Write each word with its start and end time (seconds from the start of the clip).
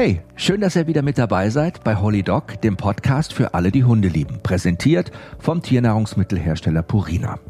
Hey, 0.00 0.20
schön, 0.36 0.60
dass 0.60 0.76
ihr 0.76 0.86
wieder 0.86 1.02
mit 1.02 1.18
dabei 1.18 1.50
seid 1.50 1.82
bei 1.82 1.96
Holy 1.96 2.22
Dog, 2.22 2.60
dem 2.60 2.76
Podcast 2.76 3.32
für 3.32 3.52
alle, 3.54 3.72
die 3.72 3.82
Hunde 3.82 4.06
lieben. 4.06 4.38
Präsentiert 4.44 5.10
vom 5.40 5.60
Tiernahrungsmittelhersteller 5.60 6.82
Purina. 6.82 7.40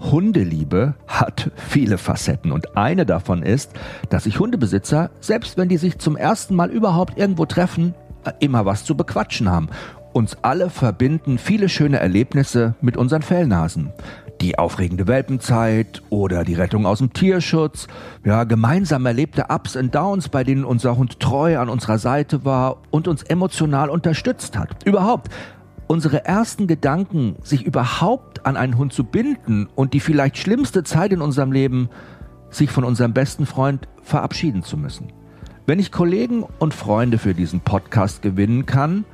Hundeliebe 0.00 0.96
hat 1.06 1.50
viele 1.56 1.96
Facetten 1.96 2.52
und 2.52 2.76
eine 2.76 3.06
davon 3.06 3.42
ist, 3.42 3.70
dass 4.10 4.24
sich 4.24 4.38
Hundebesitzer, 4.38 5.12
selbst 5.20 5.56
wenn 5.56 5.70
die 5.70 5.78
sich 5.78 5.98
zum 5.98 6.18
ersten 6.18 6.54
Mal 6.54 6.70
überhaupt 6.70 7.16
irgendwo 7.16 7.46
treffen, 7.46 7.94
immer 8.38 8.66
was 8.66 8.84
zu 8.84 8.98
bequatschen 8.98 9.50
haben. 9.50 9.70
Uns 10.12 10.36
alle 10.42 10.68
verbinden 10.68 11.38
viele 11.38 11.70
schöne 11.70 12.00
Erlebnisse 12.00 12.74
mit 12.82 12.98
unseren 12.98 13.22
Fellnasen 13.22 13.94
die 14.44 14.58
aufregende 14.58 15.06
Welpenzeit 15.06 16.02
oder 16.10 16.44
die 16.44 16.52
Rettung 16.52 16.84
aus 16.84 16.98
dem 16.98 17.14
Tierschutz, 17.14 17.88
ja, 18.26 18.44
gemeinsam 18.44 19.06
erlebte 19.06 19.46
Ups 19.48 19.74
und 19.74 19.94
Downs, 19.94 20.28
bei 20.28 20.44
denen 20.44 20.66
unser 20.66 20.98
Hund 20.98 21.18
treu 21.18 21.58
an 21.58 21.70
unserer 21.70 21.96
Seite 21.96 22.44
war 22.44 22.82
und 22.90 23.08
uns 23.08 23.22
emotional 23.22 23.88
unterstützt 23.88 24.58
hat. 24.58 24.84
Überhaupt, 24.84 25.32
unsere 25.86 26.26
ersten 26.26 26.66
Gedanken, 26.66 27.36
sich 27.42 27.64
überhaupt 27.64 28.44
an 28.44 28.58
einen 28.58 28.76
Hund 28.76 28.92
zu 28.92 29.04
binden 29.04 29.66
und 29.74 29.94
die 29.94 30.00
vielleicht 30.00 30.36
schlimmste 30.36 30.84
Zeit 30.84 31.12
in 31.14 31.22
unserem 31.22 31.50
Leben, 31.50 31.88
sich 32.50 32.70
von 32.70 32.84
unserem 32.84 33.14
besten 33.14 33.46
Freund 33.46 33.88
verabschieden 34.02 34.62
zu 34.62 34.76
müssen. 34.76 35.08
Wenn 35.64 35.78
ich 35.78 35.90
Kollegen 35.90 36.44
und 36.58 36.74
Freunde 36.74 37.16
für 37.16 37.32
diesen 37.32 37.60
Podcast 37.60 38.20
gewinnen 38.20 38.66
kann, 38.66 39.06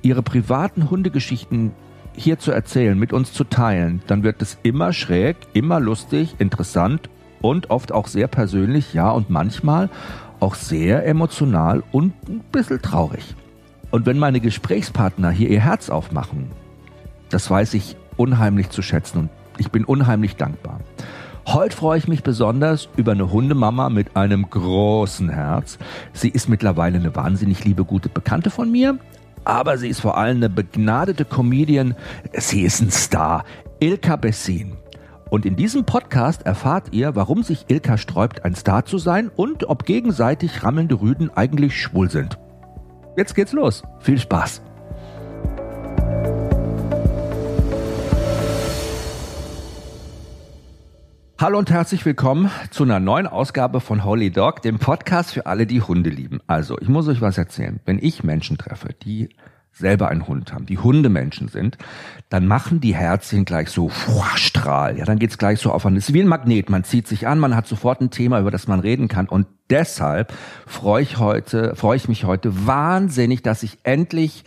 ihre 0.00 0.22
privaten 0.22 0.88
Hundegeschichten 0.88 1.72
hier 2.16 2.38
zu 2.38 2.52
erzählen, 2.52 2.98
mit 2.98 3.12
uns 3.12 3.32
zu 3.32 3.44
teilen, 3.44 4.02
dann 4.06 4.22
wird 4.22 4.42
es 4.42 4.58
immer 4.62 4.92
schräg, 4.92 5.36
immer 5.52 5.80
lustig, 5.80 6.36
interessant 6.38 7.08
und 7.40 7.70
oft 7.70 7.92
auch 7.92 8.06
sehr 8.06 8.28
persönlich, 8.28 8.94
ja, 8.94 9.10
und 9.10 9.30
manchmal 9.30 9.90
auch 10.40 10.54
sehr 10.54 11.06
emotional 11.06 11.82
und 11.92 12.12
ein 12.28 12.40
bisschen 12.52 12.80
traurig. 12.80 13.34
Und 13.90 14.06
wenn 14.06 14.18
meine 14.18 14.40
Gesprächspartner 14.40 15.30
hier 15.30 15.50
ihr 15.50 15.60
Herz 15.60 15.90
aufmachen, 15.90 16.50
das 17.30 17.50
weiß 17.50 17.74
ich 17.74 17.96
unheimlich 18.16 18.70
zu 18.70 18.82
schätzen 18.82 19.18
und 19.18 19.30
ich 19.58 19.70
bin 19.70 19.84
unheimlich 19.84 20.36
dankbar. 20.36 20.80
Heute 21.46 21.76
freue 21.76 21.98
ich 21.98 22.08
mich 22.08 22.22
besonders 22.22 22.88
über 22.96 23.12
eine 23.12 23.30
Hundemama 23.30 23.90
mit 23.90 24.16
einem 24.16 24.48
großen 24.48 25.28
Herz. 25.28 25.78
Sie 26.12 26.30
ist 26.30 26.48
mittlerweile 26.48 26.98
eine 26.98 27.14
wahnsinnig 27.14 27.64
liebe, 27.64 27.84
gute 27.84 28.08
Bekannte 28.08 28.50
von 28.50 28.70
mir 28.72 28.98
aber 29.44 29.78
sie 29.78 29.88
ist 29.88 30.00
vor 30.00 30.16
allem 30.16 30.38
eine 30.38 30.50
begnadete 30.50 31.24
Comedian. 31.24 31.94
Sie 32.32 32.62
ist 32.62 32.80
ein 32.80 32.90
Star. 32.90 33.44
Ilka 33.80 34.16
Bessin. 34.16 34.76
Und 35.30 35.46
in 35.46 35.56
diesem 35.56 35.84
Podcast 35.84 36.42
erfahrt 36.42 36.92
ihr, 36.92 37.16
warum 37.16 37.42
sich 37.42 37.64
Ilka 37.68 37.98
sträubt, 37.98 38.44
ein 38.44 38.54
Star 38.54 38.84
zu 38.84 38.98
sein 38.98 39.30
und 39.34 39.68
ob 39.68 39.84
gegenseitig 39.84 40.62
rammelnde 40.62 41.00
Rüden 41.00 41.30
eigentlich 41.34 41.80
schwul 41.80 42.10
sind. 42.10 42.38
Jetzt 43.16 43.34
geht's 43.34 43.52
los. 43.52 43.82
Viel 44.00 44.18
Spaß. 44.18 44.62
Hallo 51.36 51.58
und 51.58 51.68
herzlich 51.68 52.06
willkommen 52.06 52.48
zu 52.70 52.84
einer 52.84 53.00
neuen 53.00 53.26
Ausgabe 53.26 53.80
von 53.80 54.04
Holy 54.04 54.30
Dog, 54.30 54.62
dem 54.62 54.78
Podcast 54.78 55.32
für 55.32 55.46
alle, 55.46 55.66
die 55.66 55.82
Hunde 55.82 56.08
lieben. 56.08 56.38
Also, 56.46 56.78
ich 56.78 56.88
muss 56.88 57.08
euch 57.08 57.20
was 57.20 57.38
erzählen. 57.38 57.80
Wenn 57.84 57.98
ich 58.00 58.22
Menschen 58.22 58.56
treffe, 58.56 58.90
die 59.02 59.30
selber 59.72 60.08
einen 60.10 60.28
Hund 60.28 60.52
haben, 60.52 60.66
die 60.66 60.78
Hundemenschen 60.78 61.48
sind, 61.48 61.76
dann 62.28 62.46
machen 62.46 62.80
die 62.80 62.94
Herzchen 62.94 63.44
gleich 63.44 63.70
so 63.70 63.90
Strahl. 64.36 64.96
Ja, 64.96 65.06
dann 65.06 65.18
geht's 65.18 65.36
gleich 65.36 65.58
so 65.58 65.72
auf. 65.72 65.84
Es 65.84 66.08
ist 66.08 66.14
wie 66.14 66.22
ein 66.22 66.28
Magnet. 66.28 66.70
Man 66.70 66.84
zieht 66.84 67.08
sich 67.08 67.26
an, 67.26 67.40
man 67.40 67.56
hat 67.56 67.66
sofort 67.66 68.00
ein 68.00 68.10
Thema, 68.10 68.38
über 68.38 68.52
das 68.52 68.68
man 68.68 68.78
reden 68.78 69.08
kann. 69.08 69.28
Und 69.28 69.48
deshalb 69.70 70.32
freue 70.66 71.02
ich 71.02 71.18
heute, 71.18 71.74
freue 71.74 71.96
ich 71.96 72.06
mich 72.06 72.24
heute 72.24 72.66
wahnsinnig, 72.68 73.42
dass 73.42 73.64
ich 73.64 73.78
endlich 73.82 74.44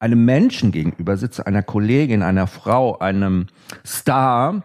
einem 0.00 0.24
Menschen 0.24 0.72
gegenüber 0.72 1.16
sitze, 1.16 1.46
einer 1.46 1.62
Kollegin, 1.62 2.24
einer 2.24 2.48
Frau, 2.48 2.98
einem 2.98 3.46
Star, 3.86 4.64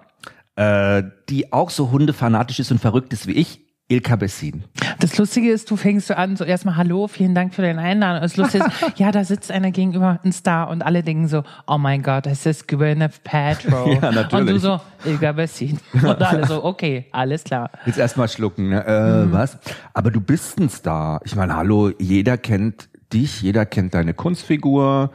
äh, 0.61 1.03
die 1.29 1.51
auch 1.51 1.69
so 1.69 1.91
hundefanatisch 1.91 2.59
ist 2.59 2.71
und 2.71 2.79
verrückt 2.79 3.13
ist 3.13 3.25
wie 3.25 3.33
ich, 3.33 3.61
Ilka 3.87 4.15
Bessin. 4.15 4.63
Das 4.99 5.17
Lustige 5.17 5.51
ist, 5.51 5.69
du 5.69 5.75
fängst 5.75 6.07
so 6.07 6.13
an, 6.13 6.37
so 6.37 6.43
erstmal 6.45 6.77
Hallo, 6.77 7.07
vielen 7.07 7.35
Dank 7.35 7.53
für 7.53 7.61
den 7.61 7.79
Einladung. 7.79 8.21
Das 8.21 8.37
Lustige 8.37 8.65
ist, 8.65 8.73
ja, 8.97 9.11
da 9.11 9.25
sitzt 9.25 9.51
einer 9.51 9.71
gegenüber, 9.71 10.19
ein 10.23 10.31
Star 10.31 10.69
und 10.69 10.83
alle 10.83 11.03
denken 11.03 11.27
so, 11.27 11.43
oh 11.67 11.77
mein 11.77 12.03
Gott, 12.03 12.27
das 12.27 12.45
ist 12.45 12.67
Gwyneth 12.67 13.23
Paltrow. 13.23 13.87
ja, 14.01 14.11
natürlich. 14.11 14.33
Und 14.33 14.47
du 14.47 14.59
so, 14.59 14.81
Ilka 15.03 15.31
Bessin. 15.33 15.79
Und 15.93 16.21
alle 16.21 16.45
so, 16.45 16.63
okay, 16.63 17.07
alles 17.11 17.43
klar. 17.43 17.71
Jetzt 17.85 17.97
erstmal 17.97 18.29
schlucken, 18.29 18.69
ne? 18.69 18.85
Äh, 18.85 19.25
mhm. 19.25 19.31
was? 19.31 19.57
Aber 19.93 20.11
du 20.11 20.21
bist 20.21 20.59
ein 20.59 20.69
Star. 20.69 21.19
Ich 21.25 21.35
meine, 21.35 21.55
hallo, 21.55 21.91
jeder 21.99 22.37
kennt 22.37 22.87
dich, 23.11 23.41
jeder 23.41 23.65
kennt 23.65 23.93
deine 23.93 24.13
Kunstfigur. 24.13 25.11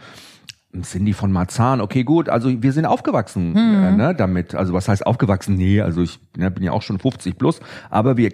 Cindy 0.82 1.12
von 1.12 1.32
Marzahn, 1.32 1.80
okay, 1.80 2.04
gut, 2.04 2.28
also 2.28 2.62
wir 2.62 2.72
sind 2.72 2.86
aufgewachsen 2.86 3.54
hm. 3.54 3.84
äh, 3.84 3.92
ne, 3.92 4.14
damit. 4.14 4.54
Also 4.54 4.72
was 4.72 4.88
heißt 4.88 5.06
aufgewachsen? 5.06 5.54
Nee, 5.54 5.80
also 5.80 6.02
ich 6.02 6.18
ne, 6.36 6.50
bin 6.50 6.62
ja 6.62 6.72
auch 6.72 6.82
schon 6.82 6.98
50 6.98 7.38
plus, 7.38 7.60
aber 7.90 8.16
wir 8.16 8.30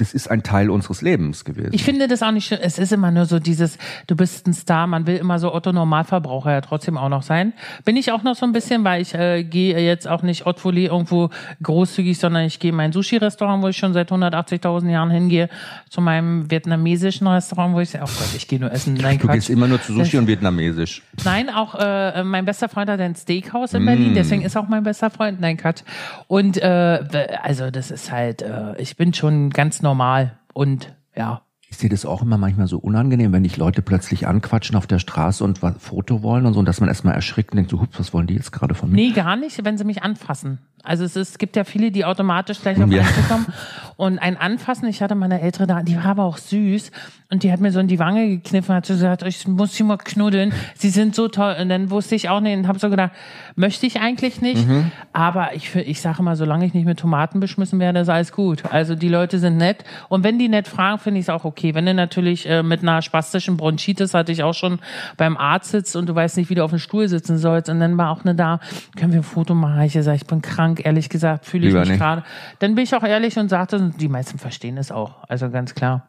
das 0.00 0.14
ist 0.14 0.30
ein 0.30 0.42
Teil 0.42 0.70
unseres 0.70 1.02
Lebens 1.02 1.44
gewesen. 1.44 1.70
Ich 1.72 1.84
finde 1.84 2.08
das 2.08 2.22
auch 2.22 2.30
nicht 2.30 2.46
schön. 2.46 2.58
Es 2.60 2.78
ist 2.78 2.90
immer 2.90 3.10
nur 3.10 3.26
so 3.26 3.38
dieses, 3.38 3.76
du 4.06 4.16
bist 4.16 4.46
ein 4.46 4.54
Star, 4.54 4.86
man 4.86 5.06
will 5.06 5.16
immer 5.16 5.38
so 5.38 5.52
Otto 5.52 5.72
Normalverbraucher 5.72 6.52
ja 6.52 6.60
trotzdem 6.62 6.96
auch 6.96 7.10
noch 7.10 7.22
sein. 7.22 7.52
Bin 7.84 7.96
ich 7.96 8.10
auch 8.10 8.22
noch 8.22 8.34
so 8.34 8.46
ein 8.46 8.52
bisschen, 8.52 8.82
weil 8.82 9.02
ich 9.02 9.14
äh, 9.14 9.44
gehe 9.44 9.78
jetzt 9.78 10.08
auch 10.08 10.22
nicht 10.22 10.46
Haute 10.46 10.58
Folie 10.60 10.88
irgendwo 10.88 11.28
großzügig, 11.62 12.18
sondern 12.18 12.44
ich 12.44 12.58
gehe 12.58 12.70
in 12.70 12.76
mein 12.76 12.92
Sushi-Restaurant, 12.92 13.62
wo 13.62 13.68
ich 13.68 13.76
schon 13.76 13.92
seit 13.92 14.10
180.000 14.10 14.88
Jahren 14.90 15.10
hingehe, 15.10 15.50
zu 15.90 16.00
meinem 16.00 16.50
vietnamesischen 16.50 17.26
Restaurant, 17.26 17.74
wo 17.74 17.80
ich, 17.80 17.94
oh 17.96 17.98
Gott, 18.00 18.30
ich 18.34 18.48
gehe 18.48 18.58
nur 18.58 18.72
essen. 18.72 18.94
Nein, 18.94 19.18
du 19.18 19.26
Quatsch. 19.26 19.34
gehst 19.34 19.50
immer 19.50 19.68
nur 19.68 19.82
zu 19.82 19.92
Sushi 19.92 20.12
das, 20.12 20.20
und 20.20 20.26
vietnamesisch. 20.28 21.02
Nein, 21.24 21.50
auch 21.50 21.74
äh, 21.74 22.24
mein 22.24 22.46
bester 22.46 22.70
Freund 22.70 22.88
hat 22.88 23.00
ein 23.00 23.14
Steakhouse 23.14 23.74
in 23.74 23.82
mm. 23.82 23.86
Berlin, 23.86 24.14
deswegen 24.14 24.42
ist 24.42 24.56
auch 24.56 24.66
mein 24.66 24.82
bester 24.82 25.10
Freund. 25.10 25.40
Nein, 25.40 25.58
Quatsch. 25.58 25.82
Und 26.26 26.56
äh, 26.56 27.00
also 27.42 27.70
das 27.70 27.90
ist 27.90 28.10
halt, 28.10 28.40
äh, 28.40 28.80
ich 28.80 28.96
bin 28.96 29.12
schon 29.12 29.50
ganz 29.50 29.82
normal 29.82 29.89
normal 29.90 30.38
und 30.54 30.96
ja. 31.16 31.42
Ist 31.70 31.82
dir 31.82 31.88
das 31.88 32.04
auch 32.04 32.22
immer 32.22 32.36
manchmal 32.36 32.66
so 32.66 32.78
unangenehm, 32.78 33.32
wenn 33.32 33.44
dich 33.44 33.56
Leute 33.56 33.80
plötzlich 33.80 34.26
anquatschen 34.26 34.76
auf 34.76 34.88
der 34.88 34.98
Straße 34.98 35.44
und 35.44 35.62
ein 35.62 35.76
Foto 35.78 36.22
wollen 36.22 36.44
und 36.46 36.54
so, 36.54 36.58
und 36.58 36.66
dass 36.66 36.80
man 36.80 36.88
erstmal 36.88 37.14
erschrickt 37.14 37.52
und 37.52 37.56
denkt, 37.56 37.70
so, 37.70 37.80
hups, 37.80 37.98
was 37.98 38.12
wollen 38.12 38.26
die 38.26 38.34
jetzt 38.34 38.50
gerade 38.50 38.74
von 38.74 38.90
mir? 38.90 38.96
Nee, 38.96 39.12
gar 39.12 39.36
nicht, 39.36 39.64
wenn 39.64 39.78
sie 39.78 39.84
mich 39.84 40.02
anfassen. 40.02 40.58
Also 40.82 41.04
es, 41.04 41.14
ist, 41.14 41.30
es 41.30 41.38
gibt 41.38 41.56
ja 41.56 41.64
viele, 41.64 41.90
die 41.90 42.04
automatisch 42.04 42.60
gleich 42.62 42.82
auf 42.82 42.90
ja. 42.90 43.02
einen 43.02 43.14
zukommen 43.14 43.46
und 43.96 44.18
ein 44.18 44.36
Anfassen. 44.36 44.88
Ich 44.88 45.02
hatte 45.02 45.14
meine 45.14 45.40
ältere 45.42 45.66
da, 45.66 45.82
die 45.82 45.96
war 45.96 46.06
aber 46.06 46.24
auch 46.24 46.38
süß 46.38 46.90
und 47.28 47.42
die 47.42 47.52
hat 47.52 47.60
mir 47.60 47.70
so 47.70 47.80
in 47.80 47.86
die 47.86 47.98
Wange 47.98 48.28
gekniffen, 48.28 48.74
hat 48.74 48.86
so 48.86 48.94
gesagt, 48.94 49.22
ich 49.22 49.46
muss 49.46 49.74
sie 49.74 49.82
mal 49.82 49.98
knuddeln. 49.98 50.52
Sie 50.74 50.88
sind 50.88 51.14
so 51.14 51.28
toll. 51.28 51.54
Und 51.60 51.68
dann 51.68 51.90
wusste 51.90 52.14
ich 52.14 52.28
auch 52.30 52.40
nicht 52.40 52.56
und 52.56 52.66
habe 52.66 52.78
so 52.78 52.88
gedacht, 52.88 53.12
möchte 53.56 53.86
ich 53.86 54.00
eigentlich 54.00 54.40
nicht. 54.40 54.66
Mhm. 54.66 54.90
Aber 55.12 55.54
ich, 55.54 55.74
ich 55.76 56.00
sage 56.00 56.20
immer, 56.20 56.34
solange 56.34 56.64
ich 56.64 56.72
nicht 56.72 56.86
mit 56.86 56.98
Tomaten 56.98 57.40
beschmissen 57.40 57.78
werde, 57.78 58.00
ist 58.00 58.08
alles 58.08 58.32
gut. 58.32 58.64
Also 58.72 58.94
die 58.94 59.08
Leute 59.08 59.38
sind 59.38 59.58
nett 59.58 59.84
und 60.08 60.24
wenn 60.24 60.38
die 60.38 60.48
nett 60.48 60.66
fragen, 60.66 60.98
finde 60.98 61.20
ich 61.20 61.26
es 61.26 61.28
auch 61.28 61.44
okay. 61.44 61.59
Wenn 61.62 61.86
du 61.86 61.94
natürlich 61.94 62.48
äh, 62.48 62.62
mit 62.62 62.82
einer 62.82 63.02
spastischen 63.02 63.56
Bronchitis 63.56 64.14
hatte 64.14 64.32
ich 64.32 64.42
auch 64.42 64.54
schon 64.54 64.78
beim 65.16 65.36
Arzt 65.36 65.70
sitzt 65.70 65.96
und 65.96 66.08
du 66.08 66.14
weißt 66.14 66.36
nicht, 66.36 66.50
wie 66.50 66.54
du 66.54 66.64
auf 66.64 66.70
dem 66.70 66.78
Stuhl 66.78 67.08
sitzen 67.08 67.38
sollst 67.38 67.68
und 67.68 67.80
dann 67.80 67.98
war 67.98 68.10
auch 68.10 68.24
eine 68.24 68.34
da, 68.34 68.60
können 68.96 69.12
wir 69.12 69.20
ein 69.20 69.24
Foto 69.24 69.54
machen? 69.54 69.82
Ich 69.82 69.92
sage, 69.92 70.16
ich 70.16 70.26
bin 70.26 70.42
krank 70.42 70.60
krank, 70.60 70.84
ehrlich 70.84 71.08
gesagt, 71.08 71.46
fühle 71.46 71.68
ich 71.68 71.74
mich 71.74 71.98
gerade. 71.98 72.22
Dann 72.58 72.74
bin 72.74 72.84
ich 72.84 72.94
auch 72.94 73.02
ehrlich 73.02 73.38
und 73.38 73.48
sagte, 73.48 73.92
die 73.98 74.08
meisten 74.08 74.38
verstehen 74.38 74.76
es 74.76 74.90
auch. 74.90 75.16
Also 75.28 75.50
ganz 75.50 75.74
klar. 75.74 76.06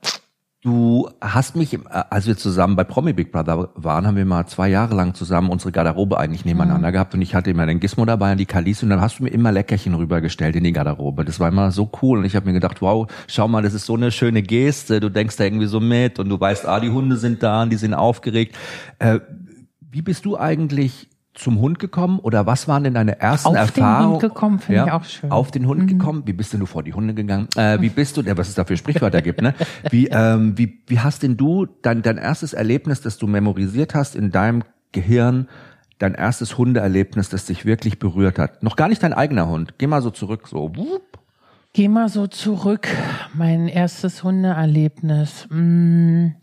Du 0.63 1.09
hast 1.19 1.55
mich, 1.55 1.79
als 1.89 2.27
wir 2.27 2.37
zusammen 2.37 2.75
bei 2.75 2.83
Promi 2.83 3.13
Big 3.13 3.31
Brother 3.31 3.71
waren, 3.73 4.05
haben 4.05 4.15
wir 4.15 4.25
mal 4.25 4.45
zwei 4.45 4.69
Jahre 4.69 4.93
lang 4.93 5.15
zusammen 5.15 5.49
unsere 5.49 5.71
Garderobe 5.71 6.19
eigentlich 6.19 6.45
nebeneinander 6.45 6.89
mhm. 6.89 6.93
gehabt 6.93 7.15
und 7.15 7.23
ich 7.23 7.33
hatte 7.33 7.49
immer 7.49 7.65
den 7.65 7.79
Gizmo 7.79 8.05
dabei 8.05 8.33
und 8.33 8.37
die 8.37 8.45
Kalisi 8.45 8.85
und 8.85 8.91
dann 8.91 9.01
hast 9.01 9.17
du 9.17 9.23
mir 9.23 9.29
immer 9.29 9.51
Leckerchen 9.51 9.95
rübergestellt 9.95 10.55
in 10.55 10.63
die 10.63 10.71
Garderobe. 10.71 11.25
Das 11.25 11.39
war 11.39 11.49
immer 11.49 11.71
so 11.71 11.89
cool 12.03 12.19
und 12.19 12.25
ich 12.25 12.35
habe 12.35 12.45
mir 12.45 12.53
gedacht, 12.53 12.79
wow, 12.79 13.11
schau 13.25 13.47
mal, 13.47 13.63
das 13.63 13.73
ist 13.73 13.87
so 13.87 13.95
eine 13.95 14.11
schöne 14.11 14.43
Geste, 14.43 14.99
du 14.99 15.09
denkst 15.09 15.35
da 15.37 15.45
irgendwie 15.45 15.65
so 15.65 15.79
mit 15.79 16.19
und 16.19 16.29
du 16.29 16.39
weißt, 16.39 16.67
ah, 16.67 16.79
die 16.79 16.91
Hunde 16.91 17.17
sind 17.17 17.41
da 17.41 17.63
und 17.63 17.71
die 17.71 17.77
sind 17.77 17.95
aufgeregt. 17.95 18.55
Äh, 18.99 19.19
wie 19.79 20.03
bist 20.03 20.25
du 20.25 20.37
eigentlich 20.37 21.09
zum 21.33 21.59
Hund 21.59 21.79
gekommen 21.79 22.19
oder 22.19 22.45
was 22.45 22.67
waren 22.67 22.83
denn 22.83 22.93
deine 22.93 23.19
ersten 23.19 23.49
auf 23.49 23.55
Erfahrungen? 23.55 24.15
Auf 24.15 24.19
den 24.19 24.21
Hund 24.21 24.21
gekommen, 24.21 24.59
finde 24.59 24.75
ja, 24.75 24.85
ich 24.85 24.91
auch 24.91 25.03
schön. 25.05 25.31
Auf 25.31 25.51
den 25.51 25.65
Hund 25.65 25.83
mhm. 25.83 25.87
gekommen? 25.87 26.23
Wie 26.25 26.33
bist 26.33 26.53
denn 26.53 26.59
du 26.59 26.65
vor 26.65 26.83
die 26.83 26.93
Hunde 26.93 27.13
gegangen? 27.13 27.47
Äh, 27.55 27.79
wie 27.79 27.89
bist 27.89 28.17
du, 28.17 28.37
was 28.37 28.49
es 28.49 28.55
da 28.55 28.65
für 28.65 28.75
Sprichwörter 28.75 29.21
gibt, 29.21 29.41
ne? 29.41 29.53
Wie, 29.89 30.07
ähm, 30.11 30.57
wie, 30.57 30.81
wie 30.87 30.99
hast 30.99 31.23
denn 31.23 31.37
du 31.37 31.67
dein, 31.81 32.01
dein 32.01 32.17
erstes 32.17 32.53
Erlebnis, 32.53 33.01
das 33.01 33.17
du 33.17 33.27
memorisiert 33.27 33.95
hast 33.95 34.15
in 34.15 34.31
deinem 34.31 34.63
Gehirn, 34.91 35.47
dein 35.99 36.15
erstes 36.15 36.57
Hundeerlebnis, 36.57 37.29
das 37.29 37.45
dich 37.45 37.65
wirklich 37.65 37.97
berührt 37.97 38.37
hat? 38.37 38.61
Noch 38.61 38.75
gar 38.75 38.89
nicht 38.89 39.01
dein 39.01 39.13
eigener 39.13 39.47
Hund. 39.47 39.75
Geh 39.77 39.87
mal 39.87 40.01
so 40.01 40.09
zurück, 40.09 40.47
so. 40.47 40.75
Wupp. 40.75 41.19
Geh 41.73 41.87
mal 41.87 42.09
so 42.09 42.27
zurück. 42.27 42.89
Mein 43.33 43.69
erstes 43.69 44.23
Hundeerlebnis. 44.23 45.47
Hm. 45.49 46.35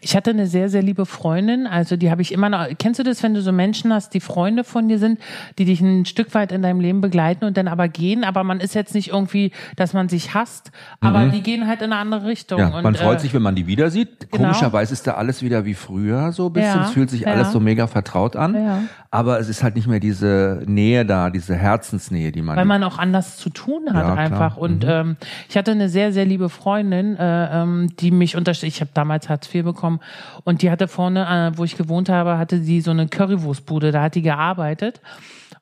Ich 0.00 0.14
hatte 0.14 0.30
eine 0.30 0.46
sehr, 0.46 0.68
sehr 0.68 0.82
liebe 0.82 1.06
Freundin, 1.06 1.66
also 1.66 1.96
die 1.96 2.10
habe 2.10 2.22
ich 2.22 2.32
immer 2.32 2.48
noch. 2.48 2.66
Kennst 2.78 3.00
du 3.00 3.02
das, 3.02 3.22
wenn 3.22 3.34
du 3.34 3.40
so 3.40 3.52
Menschen 3.52 3.92
hast, 3.92 4.14
die 4.14 4.20
Freunde 4.20 4.64
von 4.64 4.88
dir 4.88 4.98
sind, 4.98 5.18
die 5.58 5.64
dich 5.64 5.80
ein 5.80 6.04
Stück 6.04 6.34
weit 6.34 6.52
in 6.52 6.62
deinem 6.62 6.80
Leben 6.80 7.00
begleiten 7.00 7.44
und 7.44 7.56
dann 7.56 7.68
aber 7.68 7.88
gehen, 7.88 8.24
aber 8.24 8.44
man 8.44 8.60
ist 8.60 8.74
jetzt 8.74 8.94
nicht 8.94 9.08
irgendwie, 9.08 9.52
dass 9.76 9.94
man 9.94 10.08
sich 10.08 10.34
hasst, 10.34 10.70
aber 11.00 11.20
mhm. 11.20 11.32
die 11.32 11.42
gehen 11.42 11.66
halt 11.66 11.80
in 11.80 11.92
eine 11.92 12.00
andere 12.00 12.26
Richtung. 12.26 12.58
Ja, 12.58 12.70
man 12.70 12.84
und, 12.84 12.98
freut 12.98 13.18
äh, 13.18 13.20
sich, 13.20 13.34
wenn 13.34 13.42
man 13.42 13.54
die 13.54 13.66
wieder 13.66 13.90
sieht. 13.90 14.30
Genau. 14.30 14.44
Komischerweise 14.44 14.92
ist 14.92 15.06
da 15.06 15.14
alles 15.14 15.42
wieder 15.42 15.64
wie 15.64 15.74
früher 15.74 16.32
so 16.32 16.46
ein 16.46 16.52
bisschen. 16.52 16.80
Ja, 16.80 16.84
es 16.84 16.90
fühlt 16.90 17.10
sich 17.10 17.22
ja. 17.22 17.28
alles 17.28 17.52
so 17.52 17.60
mega 17.60 17.86
vertraut 17.86 18.36
an. 18.36 18.54
Ja. 18.54 18.82
Aber 19.10 19.40
es 19.40 19.48
ist 19.48 19.62
halt 19.62 19.76
nicht 19.76 19.86
mehr 19.86 20.00
diese 20.00 20.62
Nähe 20.66 21.06
da, 21.06 21.30
diese 21.30 21.54
Herzensnähe, 21.54 22.32
die 22.32 22.42
man. 22.42 22.56
Weil 22.56 22.66
man 22.66 22.84
auch 22.84 22.98
anders 22.98 23.38
zu 23.38 23.48
tun 23.50 23.94
hat 23.94 24.18
einfach. 24.18 24.56
Und 24.56 24.84
mhm. 24.84 24.90
ähm, 24.90 25.16
ich 25.48 25.56
hatte 25.56 25.70
eine 25.70 25.88
sehr, 25.88 26.12
sehr 26.12 26.26
liebe 26.26 26.48
Freundin, 26.48 27.16
äh, 27.16 27.62
ähm, 27.62 27.88
die 27.98 28.10
mich 28.10 28.36
unterstützt. 28.36 28.74
Ich 28.74 28.80
habe 28.80 28.90
damals 28.92 29.28
Hartz 29.46 29.54
IV 29.54 29.64
bekommen 29.64 30.00
und 30.44 30.62
die 30.62 30.70
hatte 30.70 30.88
vorne, 30.88 31.52
äh, 31.54 31.58
wo 31.58 31.64
ich 31.64 31.76
gewohnt 31.76 32.08
habe, 32.08 32.38
hatte 32.38 32.60
die 32.60 32.80
so 32.80 32.90
eine 32.90 33.08
Currywurstbude, 33.08 33.92
da 33.92 34.02
hat 34.02 34.14
die 34.14 34.22
gearbeitet. 34.22 35.00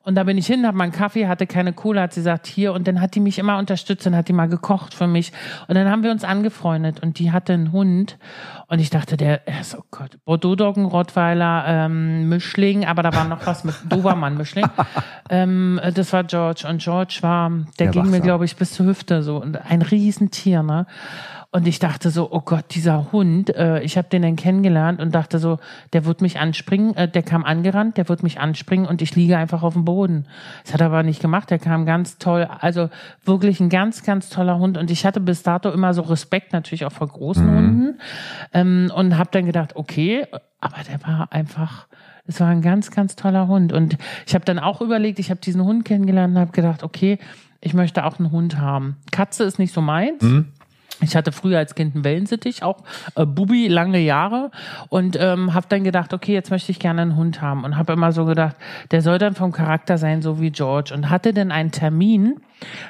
Und 0.03 0.13
da 0.13 0.23
bin 0.23 0.37
ich 0.37 0.45
hin, 0.45 0.67
habe 0.67 0.77
meinen 0.77 0.91
Kaffee, 0.91 1.27
hatte 1.27 1.47
keine 1.47 1.73
Cola, 1.73 2.03
hat 2.03 2.13
sie 2.13 2.19
gesagt, 2.19 2.45
hier. 2.45 2.73
Und 2.73 2.87
dann 2.87 3.01
hat 3.01 3.15
die 3.15 3.19
mich 3.19 3.39
immer 3.39 3.57
unterstützt 3.57 4.05
und 4.05 4.15
hat 4.15 4.27
die 4.27 4.33
mal 4.33 4.47
gekocht 4.47 4.93
für 4.93 5.07
mich. 5.07 5.31
Und 5.67 5.73
dann 5.73 5.89
haben 5.89 6.03
wir 6.03 6.11
uns 6.11 6.23
angefreundet 6.23 7.01
und 7.01 7.17
die 7.17 7.31
hatte 7.31 7.53
einen 7.53 7.71
Hund. 7.71 8.19
Und 8.67 8.77
ich 8.77 8.91
dachte, 8.91 9.17
der 9.17 9.47
ist, 9.47 9.75
oh 9.75 9.83
Gott, 9.89 10.19
Bordeaux-Doggen, 10.25 10.85
Rottweiler, 10.85 11.65
ähm, 11.67 12.29
Mischling, 12.29 12.85
aber 12.85 13.01
da 13.01 13.15
war 13.15 13.25
noch 13.25 13.47
was 13.47 13.63
mit 13.63 13.73
Dobermann-Mischling. 13.89 14.67
ähm, 15.31 15.81
das 15.95 16.13
war 16.13 16.23
George. 16.23 16.67
Und 16.69 16.83
George 16.83 17.17
war, 17.21 17.49
der, 17.49 17.65
der 17.79 17.87
ging 17.87 18.03
wachsam. 18.03 18.11
mir, 18.11 18.21
glaube 18.21 18.45
ich, 18.45 18.55
bis 18.57 18.73
zur 18.73 18.85
Hüfte 18.85 19.23
so. 19.23 19.37
Und 19.37 19.57
ein 19.57 19.81
Riesentier, 19.81 20.61
ne? 20.61 20.85
Und 21.55 21.67
ich 21.67 21.79
dachte 21.79 22.09
so, 22.09 22.33
oh 22.33 22.41
Gott, 22.41 22.65
dieser 22.71 23.13
Hund, 23.13 23.55
äh, 23.55 23.79
ich 23.79 23.97
habe 23.97 24.09
den 24.09 24.23
dann 24.23 24.35
kennengelernt 24.35 24.99
und 24.99 25.15
dachte 25.15 25.39
so, 25.39 25.57
der 25.93 26.03
wird 26.03 26.19
mich 26.21 26.37
anspringen, 26.37 26.93
äh, 26.97 27.07
der 27.07 27.23
kam 27.23 27.45
angerannt, 27.45 27.95
der 27.95 28.09
wird 28.09 28.23
mich 28.23 28.41
anspringen 28.41 28.85
und 28.85 29.01
ich 29.01 29.15
liege 29.15 29.37
einfach 29.37 29.63
auf 29.63 29.71
dem 29.71 29.85
Boden. 29.85 30.25
Das 30.65 30.73
hat 30.73 30.81
er 30.81 30.87
aber 30.87 31.03
nicht 31.03 31.21
gemacht, 31.21 31.49
der 31.49 31.59
kam 31.59 31.85
ganz 31.85 32.17
toll, 32.17 32.45
also 32.59 32.89
wirklich 33.23 33.61
ein 33.61 33.69
ganz, 33.69 34.03
ganz 34.03 34.29
toller 34.29 34.59
Hund 34.59 34.77
und 34.77 34.91
ich 34.91 35.05
hatte 35.05 35.21
bis 35.21 35.43
dato 35.43 35.71
immer 35.71 35.93
so 35.93 36.01
Respekt 36.01 36.51
natürlich 36.51 36.83
auch 36.83 36.91
vor 36.91 37.07
großen 37.07 37.49
mhm. 37.49 37.55
Hunden 37.55 37.99
ähm, 38.51 38.91
und 38.93 39.17
habe 39.17 39.29
dann 39.31 39.45
gedacht, 39.45 39.77
okay, 39.77 40.27
aber 40.59 40.83
der 40.91 41.07
war 41.07 41.31
einfach, 41.31 41.87
es 42.27 42.41
war 42.41 42.49
ein 42.49 42.63
ganz, 42.63 42.91
ganz 42.91 43.15
toller 43.15 43.47
Hund 43.47 43.71
und 43.71 43.97
ich 44.27 44.35
habe 44.35 44.43
dann 44.43 44.59
auch 44.59 44.81
überlegt, 44.81 45.19
ich 45.19 45.29
habe 45.29 45.39
diesen 45.39 45.63
Hund 45.63 45.85
kennengelernt 45.85 46.35
und 46.35 46.41
habe 46.41 46.51
gedacht, 46.51 46.83
okay, 46.83 47.17
ich 47.61 47.73
möchte 47.73 48.03
auch 48.03 48.19
einen 48.19 48.31
Hund 48.31 48.59
haben. 48.59 48.97
Katze 49.11 49.45
ist 49.45 49.57
nicht 49.57 49.73
so 49.73 49.79
meins. 49.79 50.21
Mhm. 50.21 50.51
Ich 51.01 51.15
hatte 51.15 51.31
früher 51.31 51.57
als 51.57 51.75
Kind 51.75 51.95
einen 51.95 52.03
Wellensittich, 52.03 52.63
auch 52.63 52.83
äh, 53.15 53.25
Bubi, 53.25 53.67
lange 53.67 53.99
Jahre. 53.99 54.51
Und 54.89 55.17
ähm, 55.19 55.53
habe 55.53 55.67
dann 55.69 55.83
gedacht, 55.83 56.13
okay, 56.13 56.33
jetzt 56.33 56.51
möchte 56.51 56.71
ich 56.71 56.79
gerne 56.79 57.01
einen 57.01 57.15
Hund 57.15 57.41
haben. 57.41 57.63
Und 57.63 57.77
habe 57.77 57.93
immer 57.93 58.11
so 58.11 58.25
gedacht, 58.25 58.55
der 58.91 59.01
soll 59.01 59.17
dann 59.17 59.35
vom 59.35 59.51
Charakter 59.51 59.97
sein, 59.97 60.21
so 60.21 60.39
wie 60.39 60.51
George. 60.51 60.93
Und 60.93 61.09
hatte 61.09 61.33
dann 61.33 61.51
einen 61.51 61.71
Termin, 61.71 62.41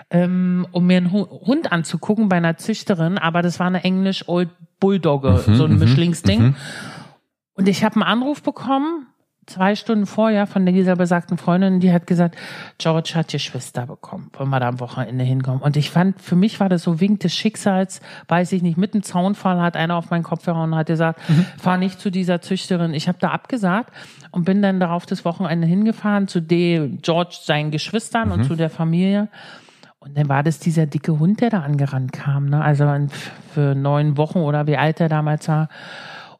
ähm, 0.09 0.67
um 0.71 0.87
mir 0.87 0.97
einen 0.97 1.11
Hund 1.11 1.71
anzugucken 1.71 2.29
bei 2.29 2.37
einer 2.37 2.57
Züchterin, 2.57 3.17
aber 3.17 3.41
das 3.41 3.59
war 3.59 3.67
eine 3.67 3.83
English 3.83 4.27
Old 4.27 4.49
Bulldogge, 4.79 5.43
mhm, 5.47 5.55
so 5.55 5.65
ein 5.65 5.73
mhm, 5.73 5.79
Mischlingsding. 5.79 6.41
Mhm. 6.41 6.55
Und 7.53 7.69
ich 7.69 7.83
habe 7.83 7.95
einen 7.95 8.03
Anruf 8.03 8.43
bekommen 8.43 9.07
zwei 9.47 9.75
Stunden 9.75 10.05
vorher 10.05 10.47
von 10.47 10.65
dieser 10.65 10.95
besagten 10.95 11.37
Freundin, 11.37 11.79
die 11.79 11.91
hat 11.91 12.07
gesagt, 12.07 12.35
George 12.77 13.11
hat 13.15 13.27
Geschwister 13.27 13.85
bekommen, 13.85 14.29
wollen 14.33 14.49
wir 14.49 14.59
da 14.59 14.67
am 14.67 14.79
Wochenende 14.79 15.23
hinkommen. 15.23 15.61
Und 15.61 15.77
ich 15.77 15.91
fand, 15.91 16.21
für 16.21 16.35
mich 16.35 16.59
war 16.59 16.69
das 16.69 16.83
so 16.83 16.99
Wink 16.99 17.19
des 17.19 17.33
Schicksals, 17.33 18.01
weiß 18.27 18.51
ich 18.53 18.61
nicht, 18.61 18.77
mit 18.77 18.93
einem 18.93 19.03
Zaunfall 19.03 19.61
hat 19.61 19.75
einer 19.75 19.95
auf 19.95 20.09
meinen 20.09 20.23
Kopf 20.23 20.45
gehauen 20.45 20.73
und 20.73 20.77
hat 20.77 20.87
gesagt, 20.87 21.19
mhm. 21.29 21.45
fahr 21.57 21.77
nicht 21.77 21.99
zu 21.99 22.09
dieser 22.09 22.41
Züchterin. 22.41 22.93
Ich 22.93 23.07
habe 23.07 23.17
da 23.19 23.29
abgesagt 23.29 23.93
und 24.31 24.45
bin 24.45 24.61
dann 24.61 24.79
darauf 24.79 25.05
das 25.05 25.25
Wochenende 25.25 25.67
hingefahren 25.67 26.27
zu 26.27 26.41
de 26.41 26.97
George 27.01 27.37
seinen 27.43 27.71
Geschwistern 27.71 28.29
mhm. 28.29 28.33
und 28.33 28.43
zu 28.45 28.55
der 28.55 28.69
Familie. 28.69 29.29
Und 29.99 30.17
dann 30.17 30.29
war 30.29 30.43
das 30.43 30.59
dieser 30.59 30.85
dicke 30.85 31.17
Hund, 31.17 31.41
der 31.41 31.49
da 31.49 31.61
angerannt 31.61 32.13
kam, 32.13 32.45
ne? 32.45 32.61
Also 32.61 32.85
für 33.53 33.73
neun 33.73 34.17
Wochen 34.17 34.37
oder 34.37 34.67
wie 34.67 34.77
alt 34.77 34.99
er 34.99 35.09
damals 35.09 35.47
war 35.47 35.67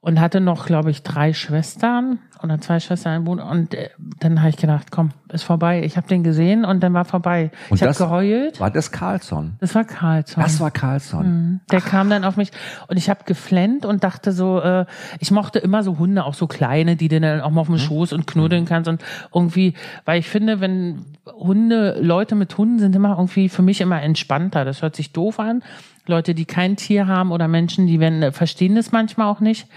und 0.06 0.22
hatte 0.22 0.40
noch, 0.40 0.68
glaube 0.68 0.92
ich, 0.92 1.02
drei 1.02 1.34
Schwestern 1.34 2.20
oder 2.44 2.62
zwei 2.62 2.80
Schwestern, 2.80 3.14
ein 3.14 3.24
Bruder. 3.24 3.50
Und 3.50 3.74
äh, 3.74 3.90
dann 4.20 4.40
habe 4.42 4.50
ich 4.50 4.58
gedacht, 4.58 4.92
komm, 4.92 5.10
ist 5.30 5.42
vorbei. 5.42 5.84
Ich 5.84 5.98
habe 5.98 6.08
den 6.08 6.22
gesehen 6.22 6.64
und 6.64 6.84
dann 6.84 6.94
war 6.94 7.06
vorbei. 7.06 7.50
Und 7.72 7.78
ich 7.78 7.82
habe 7.82 7.96
geheult. 7.96 8.60
War 8.60 8.70
das 8.70 8.92
Carlson? 8.92 9.56
Das 9.62 9.74
war 9.74 9.84
Carlson. 9.84 10.44
Das 10.44 10.60
war 10.60 10.70
Carlson. 10.70 11.26
Mhm. 11.26 11.60
Der 11.72 11.82
Ach. 11.84 11.90
kam 11.90 12.12
dann 12.12 12.24
auf 12.24 12.38
mich 12.38 12.52
und 12.88 12.98
ich 12.98 13.10
habe 13.10 13.24
geflennt 13.26 13.84
und 13.84 14.04
dachte 14.04 14.32
so, 14.32 14.62
äh, 14.62 14.86
ich 15.20 15.32
mochte 15.32 15.58
immer 15.58 15.82
so 15.82 15.98
Hunde, 15.98 16.24
auch 16.24 16.36
so 16.36 16.46
kleine, 16.46 16.96
die 16.96 17.08
du 17.08 17.20
dann 17.20 17.42
auch 17.42 17.50
mal 17.50 17.62
auf 17.62 17.68
dem 17.68 17.74
mhm. 17.74 17.80
Schoß 17.80 18.14
und 18.14 18.28
knuddeln 18.28 18.66
mhm. 18.66 18.68
kannst 18.68 18.88
und 18.88 19.04
irgendwie, 19.34 19.74
weil 20.06 20.20
ich 20.20 20.30
finde, 20.30 20.62
wenn 20.62 21.04
Hunde, 21.26 21.98
Leute 22.00 22.36
mit 22.36 22.56
Hunden 22.60 22.78
sind 22.78 22.96
immer 22.96 23.18
irgendwie 23.18 23.50
für 23.50 23.64
mich 23.64 23.82
immer 23.82 24.04
entspannter. 24.04 24.66
Das 24.66 24.84
hört 24.84 24.96
sich 24.96 25.14
doof 25.14 25.40
an. 25.40 25.64
Leute, 26.10 26.36
die 26.36 26.46
kein 26.46 26.76
Tier 26.76 27.08
haben 27.08 27.32
oder 27.32 27.48
Menschen, 27.48 27.88
die 27.88 28.00
werden, 28.00 28.32
verstehen 28.32 28.76
das 28.76 28.92
manchmal 28.92 29.28
auch 29.28 29.40
nicht. 29.40 29.68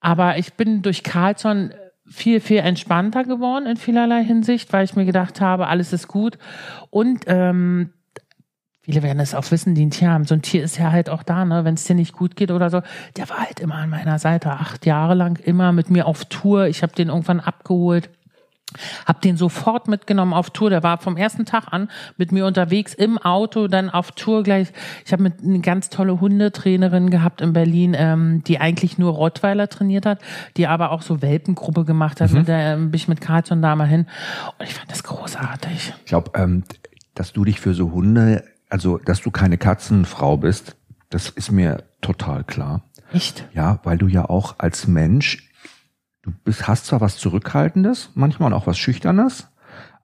Aber 0.00 0.38
ich 0.38 0.54
bin 0.54 0.82
durch 0.82 1.02
Carlson 1.02 1.72
viel, 2.06 2.40
viel 2.40 2.58
entspannter 2.58 3.24
geworden 3.24 3.66
in 3.66 3.76
vielerlei 3.76 4.24
Hinsicht, 4.24 4.72
weil 4.72 4.84
ich 4.84 4.96
mir 4.96 5.04
gedacht 5.04 5.40
habe, 5.40 5.66
alles 5.66 5.92
ist 5.92 6.08
gut. 6.08 6.38
Und 6.90 7.24
ähm, 7.26 7.92
viele 8.82 9.02
werden 9.02 9.20
es 9.20 9.34
auch 9.34 9.50
wissen, 9.50 9.74
die 9.74 9.84
ein 9.84 9.90
Tier 9.90 10.10
haben. 10.10 10.24
So 10.24 10.34
ein 10.34 10.42
Tier 10.42 10.62
ist 10.62 10.78
ja 10.78 10.90
halt 10.90 11.10
auch 11.10 11.22
da, 11.22 11.44
ne, 11.44 11.64
wenn 11.64 11.74
es 11.74 11.84
dir 11.84 11.94
nicht 11.94 12.14
gut 12.14 12.36
geht 12.36 12.50
oder 12.50 12.70
so. 12.70 12.80
Der 13.16 13.28
war 13.28 13.38
halt 13.38 13.60
immer 13.60 13.74
an 13.76 13.90
meiner 13.90 14.18
Seite, 14.18 14.50
acht 14.52 14.86
Jahre 14.86 15.14
lang, 15.14 15.38
immer 15.38 15.72
mit 15.72 15.90
mir 15.90 16.06
auf 16.06 16.24
Tour. 16.24 16.66
Ich 16.66 16.82
habe 16.82 16.94
den 16.94 17.08
irgendwann 17.08 17.40
abgeholt. 17.40 18.08
Hab 19.06 19.22
den 19.22 19.36
sofort 19.36 19.88
mitgenommen 19.88 20.34
auf 20.34 20.50
Tour. 20.50 20.68
Der 20.70 20.82
war 20.82 20.98
vom 20.98 21.16
ersten 21.16 21.46
Tag 21.46 21.68
an 21.70 21.88
mit 22.16 22.32
mir 22.32 22.46
unterwegs 22.46 22.92
im 22.92 23.16
Auto, 23.16 23.66
dann 23.66 23.88
auf 23.88 24.12
Tour 24.12 24.42
gleich. 24.42 24.68
Ich 25.06 25.12
habe 25.12 25.22
mit 25.22 25.42
eine 25.42 25.60
ganz 25.60 25.88
tolle 25.88 26.20
Hundetrainerin 26.20 27.10
gehabt 27.10 27.40
in 27.40 27.52
Berlin, 27.52 27.96
ähm, 27.98 28.44
die 28.44 28.60
eigentlich 28.60 28.98
nur 28.98 29.12
Rottweiler 29.12 29.68
trainiert 29.68 30.04
hat, 30.04 30.20
die 30.56 30.66
aber 30.66 30.92
auch 30.92 31.02
so 31.02 31.22
Welpengruppe 31.22 31.84
gemacht 31.84 32.20
hat. 32.20 32.30
Mhm. 32.30 32.38
Mit 32.38 32.48
der 32.48 32.74
ähm, 32.74 32.90
bin 32.90 32.96
ich 32.96 33.08
mit 33.08 33.20
Carlson 33.20 33.62
da 33.62 33.74
mal 33.74 33.88
hin. 33.88 34.06
Und 34.58 34.66
ich 34.66 34.74
fand 34.74 34.90
das 34.90 35.02
großartig. 35.02 35.94
Ich 36.00 36.04
glaube, 36.04 36.32
ähm, 36.34 36.64
dass 37.14 37.32
du 37.32 37.44
dich 37.44 37.60
für 37.60 37.74
so 37.74 37.92
Hunde, 37.92 38.44
also 38.68 38.98
dass 38.98 39.22
du 39.22 39.30
keine 39.30 39.56
Katzenfrau 39.56 40.36
bist, 40.36 40.76
das 41.10 41.30
ist 41.30 41.50
mir 41.50 41.84
total 42.02 42.44
klar. 42.44 42.82
Echt? 43.12 43.46
Ja, 43.54 43.80
weil 43.84 43.96
du 43.96 44.06
ja 44.06 44.28
auch 44.28 44.56
als 44.58 44.86
Mensch 44.86 45.47
du 46.28 46.34
bist, 46.44 46.68
hast 46.68 46.86
zwar 46.86 47.00
was 47.00 47.16
Zurückhaltendes, 47.16 48.10
manchmal 48.14 48.52
auch 48.52 48.66
was 48.66 48.78
Schüchternes, 48.78 49.48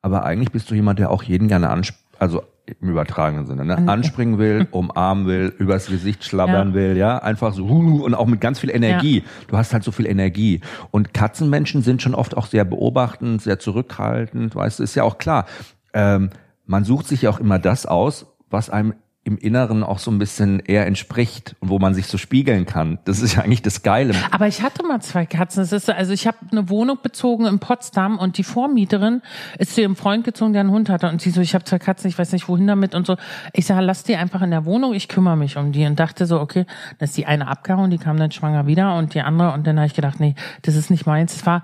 aber 0.02 0.24
eigentlich 0.24 0.52
bist 0.52 0.70
du 0.70 0.74
jemand, 0.74 0.98
der 0.98 1.10
auch 1.10 1.22
jeden 1.22 1.48
gerne 1.48 1.70
anspricht, 1.70 2.04
also 2.18 2.42
im 2.66 2.88
übertragenen 2.88 3.46
Sinne, 3.46 3.64
ne? 3.66 3.76
anspringen 3.88 4.38
will, 4.38 4.66
umarmen 4.70 5.26
will, 5.26 5.54
übers 5.58 5.86
Gesicht 5.86 6.24
schlabbern 6.24 6.68
ja. 6.68 6.74
will, 6.74 6.96
ja, 6.96 7.18
einfach 7.18 7.52
so 7.52 7.66
und 7.66 8.14
auch 8.14 8.26
mit 8.26 8.40
ganz 8.40 8.58
viel 8.58 8.70
Energie. 8.70 9.18
Ja. 9.18 9.24
Du 9.48 9.56
hast 9.58 9.74
halt 9.74 9.84
so 9.84 9.92
viel 9.92 10.06
Energie. 10.06 10.62
Und 10.90 11.12
Katzenmenschen 11.12 11.82
sind 11.82 12.00
schon 12.00 12.14
oft 12.14 12.36
auch 12.36 12.46
sehr 12.46 12.64
beobachtend, 12.64 13.42
sehr 13.42 13.58
zurückhaltend, 13.58 14.54
weißt 14.54 14.78
du, 14.78 14.82
ist 14.82 14.94
ja 14.94 15.02
auch 15.02 15.18
klar. 15.18 15.44
Ähm, 15.92 16.30
man 16.64 16.84
sucht 16.84 17.06
sich 17.06 17.22
ja 17.22 17.30
auch 17.30 17.40
immer 17.40 17.58
das 17.58 17.84
aus, 17.84 18.34
was 18.48 18.70
einem 18.70 18.94
im 19.24 19.38
Inneren 19.38 19.82
auch 19.82 19.98
so 19.98 20.10
ein 20.10 20.18
bisschen 20.18 20.60
eher 20.60 20.86
entspricht 20.86 21.56
und 21.60 21.70
wo 21.70 21.78
man 21.78 21.94
sich 21.94 22.06
so 22.06 22.18
spiegeln 22.18 22.66
kann. 22.66 22.98
Das 23.06 23.20
ist 23.20 23.36
ja 23.36 23.42
eigentlich 23.42 23.62
das 23.62 23.82
Geile. 23.82 24.14
Aber 24.30 24.46
ich 24.46 24.62
hatte 24.62 24.86
mal 24.86 25.00
zwei 25.00 25.24
Katzen. 25.24 25.62
Das 25.62 25.72
ist, 25.72 25.88
also 25.88 26.12
ich 26.12 26.26
habe 26.26 26.36
eine 26.52 26.68
Wohnung 26.68 26.98
bezogen 27.02 27.46
in 27.46 27.58
Potsdam 27.58 28.18
und 28.18 28.36
die 28.36 28.44
Vormieterin 28.44 29.22
ist 29.58 29.74
zu 29.74 29.80
ihrem 29.80 29.96
Freund 29.96 30.24
gezogen, 30.24 30.52
der 30.52 30.60
einen 30.60 30.70
Hund 30.70 30.90
hatte 30.90 31.08
und 31.08 31.22
sie 31.22 31.30
so, 31.30 31.40
ich 31.40 31.54
habe 31.54 31.64
zwei 31.64 31.78
Katzen, 31.78 32.08
ich 32.08 32.18
weiß 32.18 32.32
nicht 32.32 32.48
wohin 32.48 32.66
damit 32.66 32.94
und 32.94 33.06
so. 33.06 33.16
Ich 33.54 33.64
sage, 33.64 33.80
lass 33.80 34.04
die 34.04 34.16
einfach 34.16 34.42
in 34.42 34.50
der 34.50 34.66
Wohnung, 34.66 34.92
ich 34.92 35.08
kümmere 35.08 35.36
mich 35.36 35.56
um 35.56 35.72
die 35.72 35.86
und 35.86 35.98
dachte 35.98 36.26
so, 36.26 36.38
okay, 36.38 36.66
dann 36.98 37.06
ist 37.06 37.16
die 37.16 37.24
eine 37.24 37.48
abgehauen, 37.48 37.90
die 37.90 37.98
kam 37.98 38.18
dann 38.18 38.30
schwanger 38.30 38.66
wieder 38.66 38.94
und 38.96 39.14
die 39.14 39.22
andere 39.22 39.52
und 39.52 39.66
dann 39.66 39.78
habe 39.78 39.86
ich 39.86 39.94
gedacht, 39.94 40.20
nee, 40.20 40.34
das 40.62 40.76
ist 40.76 40.90
nicht 40.90 41.06
meins. 41.06 41.34
Es 41.34 41.46
war 41.46 41.62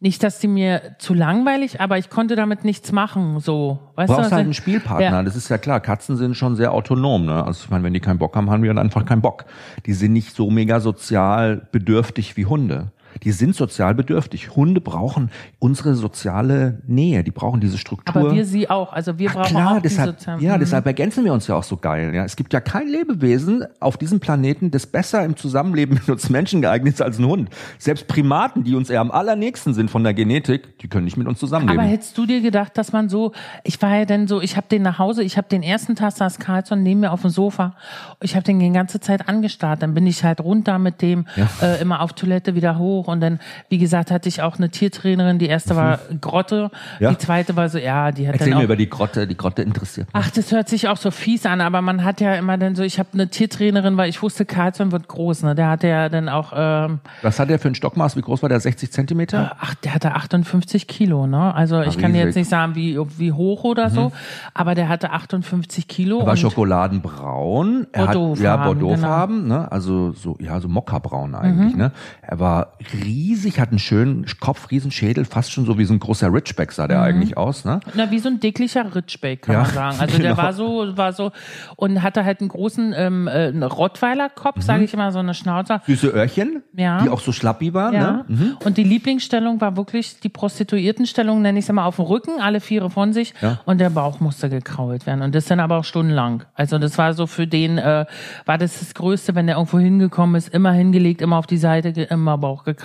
nicht, 0.00 0.22
dass 0.22 0.38
die 0.38 0.48
mir 0.48 0.96
zu 0.98 1.14
langweilig, 1.14 1.80
aber 1.80 1.96
ich 1.96 2.10
konnte 2.10 2.36
damit 2.36 2.64
nichts 2.64 2.92
machen, 2.92 3.40
so. 3.40 3.78
Weißt 3.94 4.10
du 4.10 4.14
brauchst 4.14 4.30
du, 4.30 4.34
halt 4.34 4.44
einen 4.44 4.54
Spielpartner, 4.54 5.10
ja. 5.10 5.22
das 5.22 5.36
ist 5.36 5.48
ja 5.48 5.56
klar. 5.56 5.80
Katzen 5.80 6.16
sind 6.16 6.36
schon 6.36 6.54
sehr 6.54 6.72
autonom, 6.72 7.24
ne? 7.24 7.44
Also 7.44 7.64
ich 7.64 7.70
meine, 7.70 7.82
wenn 7.84 7.94
die 7.94 8.00
keinen 8.00 8.18
Bock 8.18 8.36
haben, 8.36 8.50
haben 8.50 8.62
wir 8.62 8.68
dann 8.68 8.78
einfach 8.78 9.06
keinen 9.06 9.22
Bock. 9.22 9.46
Die 9.86 9.94
sind 9.94 10.12
nicht 10.12 10.34
so 10.36 10.50
mega 10.50 10.80
sozial 10.80 11.66
bedürftig 11.72 12.36
wie 12.36 12.44
Hunde. 12.44 12.92
Die 13.22 13.32
sind 13.32 13.54
sozial 13.54 13.94
bedürftig. 13.94 14.54
Hunde 14.56 14.80
brauchen 14.80 15.30
unsere 15.58 15.94
soziale 15.94 16.82
Nähe, 16.86 17.24
die 17.24 17.30
brauchen 17.30 17.60
diese 17.60 17.78
Struktur. 17.78 18.14
Aber 18.16 18.34
wir 18.34 18.44
sie 18.44 18.68
auch. 18.70 18.92
Also 18.92 19.18
wir 19.18 19.30
Ach, 19.30 19.34
brauchen 19.34 19.48
klar, 19.48 19.76
auch 19.76 19.82
deshalb, 19.82 20.10
die 20.10 20.20
sozialen. 20.20 20.40
ja, 20.40 20.54
Mhm. 20.56 20.60
deshalb 20.60 20.86
ergänzen 20.86 21.24
wir 21.24 21.32
uns 21.32 21.46
ja 21.46 21.54
auch 21.56 21.62
so 21.62 21.76
geil. 21.76 22.14
Ja, 22.14 22.24
es 22.24 22.36
gibt 22.36 22.52
ja 22.52 22.60
kein 22.60 22.88
Lebewesen 22.88 23.64
auf 23.80 23.96
diesem 23.96 24.20
Planeten, 24.20 24.70
das 24.70 24.86
besser 24.86 25.24
im 25.24 25.36
Zusammenleben 25.36 25.94
mit 25.94 26.08
uns 26.08 26.28
Menschen 26.30 26.60
geeignet 26.62 26.94
ist 26.94 27.02
als 27.02 27.18
ein 27.18 27.26
Hund. 27.26 27.50
Selbst 27.78 28.06
Primaten, 28.08 28.64
die 28.64 28.74
uns 28.74 28.90
eher 28.90 29.00
am 29.00 29.10
allernächsten 29.10 29.74
sind 29.74 29.90
von 29.90 30.04
der 30.04 30.14
Genetik, 30.14 30.78
die 30.78 30.88
können 30.88 31.04
nicht 31.04 31.16
mit 31.16 31.26
uns 31.26 31.38
zusammenleben. 31.38 31.80
Aber 31.80 31.88
hättest 31.88 32.16
du 32.18 32.26
dir 32.26 32.40
gedacht, 32.40 32.76
dass 32.78 32.92
man 32.92 33.08
so, 33.08 33.32
ich 33.64 33.80
war 33.82 33.96
ja 33.96 34.04
dann 34.04 34.26
so, 34.28 34.40
ich 34.40 34.56
habe 34.56 34.66
den 34.70 34.82
nach 34.82 34.98
Hause, 34.98 35.22
ich 35.22 35.36
habe 35.36 35.48
den 35.48 35.62
ersten 35.62 35.94
Tag 35.96 36.12
saß 36.12 36.38
Carlson 36.38 36.82
neben 36.82 37.00
mir 37.00 37.12
auf 37.12 37.22
dem 37.22 37.30
Sofa, 37.30 37.74
ich 38.20 38.34
habe 38.34 38.44
den 38.44 38.58
die 38.58 38.70
ganze 38.70 39.00
Zeit 39.00 39.28
angestarrt, 39.28 39.82
dann 39.82 39.94
bin 39.94 40.06
ich 40.06 40.24
halt 40.24 40.40
runter 40.40 40.78
mit 40.78 41.02
dem, 41.02 41.26
Ja. 41.36 41.48
äh, 41.62 41.80
immer 41.80 42.00
auf 42.00 42.12
Toilette 42.12 42.54
wieder 42.54 42.78
hoch 42.78 43.05
und 43.08 43.20
dann, 43.20 43.38
wie 43.68 43.78
gesagt, 43.78 44.10
hatte 44.10 44.28
ich 44.28 44.42
auch 44.42 44.56
eine 44.58 44.70
Tiertrainerin, 44.70 45.38
die 45.38 45.46
erste 45.46 45.76
war 45.76 45.98
Grotte, 46.20 46.70
Mhm. 46.72 47.04
Ja. 47.04 47.10
die 47.10 47.18
zweite 47.18 47.56
war 47.56 47.68
so, 47.68 47.78
ja, 47.78 48.12
die 48.12 48.26
hat 48.26 48.34
Erzähl 48.34 48.50
dann 48.50 48.58
mir 48.58 48.60
auch, 48.60 48.64
über 48.64 48.76
die 48.76 48.88
Grotte, 48.88 49.26
die 49.26 49.36
Grotte 49.36 49.62
interessiert 49.62 50.06
mich. 50.12 50.22
Ach, 50.24 50.30
das 50.30 50.52
hört 50.52 50.68
sich 50.68 50.88
auch 50.88 50.96
so 50.96 51.10
fies 51.10 51.46
an, 51.46 51.60
aber 51.60 51.82
man 51.82 52.04
hat 52.04 52.20
ja 52.20 52.34
immer 52.34 52.56
dann 52.58 52.74
so, 52.74 52.82
ich 52.82 52.98
habe 52.98 53.08
eine 53.12 53.28
Tiertrainerin, 53.28 53.96
weil 53.96 54.08
ich 54.08 54.22
wusste, 54.22 54.44
Carlson 54.44 54.92
wird 54.92 55.08
groß, 55.08 55.42
ne? 55.42 55.54
Der 55.54 55.68
hatte 55.68 55.88
ja 55.88 56.08
dann 56.08 56.28
auch, 56.28 56.52
ähm, 56.56 57.00
Was 57.22 57.38
hat 57.38 57.50
der 57.50 57.58
für 57.58 57.68
ein 57.68 57.74
Stockmaß? 57.74 58.16
Wie 58.16 58.22
groß 58.22 58.42
war 58.42 58.48
der? 58.48 58.60
60 58.60 58.90
Zentimeter? 58.92 59.56
ach, 59.60 59.74
der 59.76 59.94
hatte 59.94 60.14
58 60.14 60.86
Kilo, 60.86 61.26
ne? 61.26 61.54
Also 61.54 61.80
ich 61.82 61.98
kann 61.98 62.12
dir 62.12 62.24
jetzt 62.24 62.34
nicht 62.36 62.48
sagen, 62.48 62.74
wie, 62.74 62.98
wie 63.18 63.32
hoch 63.32 63.64
oder 63.64 63.90
so, 63.90 64.12
aber 64.54 64.74
der 64.74 64.88
hatte 64.88 65.10
58 65.10 65.86
Kilo. 65.88 66.20
Er 66.20 66.26
war 66.26 66.36
schokoladenbraun. 66.36 67.86
Er 67.92 68.08
hat, 68.08 68.14
Bordeauxfarben, 68.14 68.42
ja, 68.44 68.56
genau. 68.56 68.64
Bordeauxfarben, 68.74 69.48
ne? 69.48 69.70
Also 69.72 70.12
so, 70.12 70.36
ja, 70.40 70.60
so 70.60 70.68
Mokkabraun 70.68 71.34
eigentlich, 71.34 71.72
Mhm. 71.74 71.78
ne? 71.78 71.92
Er 72.22 72.40
war 72.40 72.72
riesig, 73.04 73.60
hat 73.60 73.70
einen 73.70 73.78
schönen 73.78 74.26
Kopf, 74.40 74.70
riesen 74.70 74.90
Schädel, 74.90 75.24
fast 75.24 75.52
schon 75.52 75.64
so 75.66 75.78
wie 75.78 75.84
so 75.84 75.92
ein 75.94 75.98
großer 76.00 76.32
Ridgeback 76.32 76.72
sah 76.72 76.84
Mhm. 76.84 76.88
der 76.88 77.02
eigentlich 77.02 77.36
aus, 77.36 77.64
ne? 77.64 77.80
Na, 77.94 78.10
wie 78.10 78.18
so 78.18 78.28
ein 78.28 78.40
dicklicher 78.40 78.94
Ritschbeck, 78.94 79.42
kann 79.42 79.54
Ja, 79.54 79.62
man 79.62 79.70
sagen. 79.70 79.96
Also 80.00 80.18
der 80.18 80.30
genau. 80.30 80.42
war 80.42 80.52
so, 80.52 80.96
war 80.96 81.12
so 81.12 81.32
und 81.76 82.02
hatte 82.02 82.24
halt 82.24 82.40
einen 82.40 82.48
großen 82.48 82.94
ähm, 82.96 83.26
äh, 83.28 83.48
Rottweiler-Kopf, 83.64 84.62
sage 84.62 84.84
ich 84.84 84.94
immer, 84.94 85.12
so 85.12 85.18
eine 85.18 85.34
Schnauzer. 85.34 85.82
Süße 85.86 86.08
Öhrchen, 86.08 86.62
Ja. 86.76 87.02
die 87.02 87.08
auch 87.08 87.20
so 87.20 87.32
schlappi 87.32 87.74
waren, 87.74 87.94
Ja. 87.94 88.10
ne? 88.12 88.24
Mhm. 88.28 88.56
Und 88.64 88.76
die 88.78 88.84
Lieblingsstellung 88.84 89.60
war 89.60 89.76
wirklich 89.76 90.20
die 90.20 90.28
Prostituiertenstellung, 90.28 91.42
nenne 91.42 91.58
ich 91.58 91.64
es 91.64 91.68
immer, 91.68 91.84
auf 91.86 91.96
dem 91.96 92.04
Rücken, 92.06 92.40
alle 92.40 92.60
Viere 92.60 92.90
von 92.90 93.12
sich. 93.12 93.34
Ja. 93.40 93.60
Und 93.64 93.78
der 93.80 93.90
Bauch 93.90 94.20
musste 94.20 94.48
gekrault 94.48 95.06
werden. 95.06 95.22
Und 95.22 95.34
das 95.34 95.46
dann 95.46 95.60
aber 95.60 95.78
auch 95.78 95.84
stundenlang. 95.84 96.44
Also 96.54 96.78
das 96.78 96.98
war 96.98 97.14
so 97.14 97.26
für 97.26 97.46
den, 97.46 97.78
äh, 97.78 98.06
war 98.44 98.58
das 98.58 98.80
das 98.80 98.94
Größte, 98.94 99.34
wenn 99.34 99.46
der 99.46 99.56
irgendwo 99.56 99.78
hingekommen 99.78 100.36
ist, 100.36 100.48
immer 100.52 100.72
hingelegt, 100.72 101.22
immer 101.22 101.36
auf 101.38 101.46
die 101.46 101.56
Seite, 101.56 101.88
immer 102.02 102.38
Bauch 102.38 102.64
gekrault. 102.64 102.75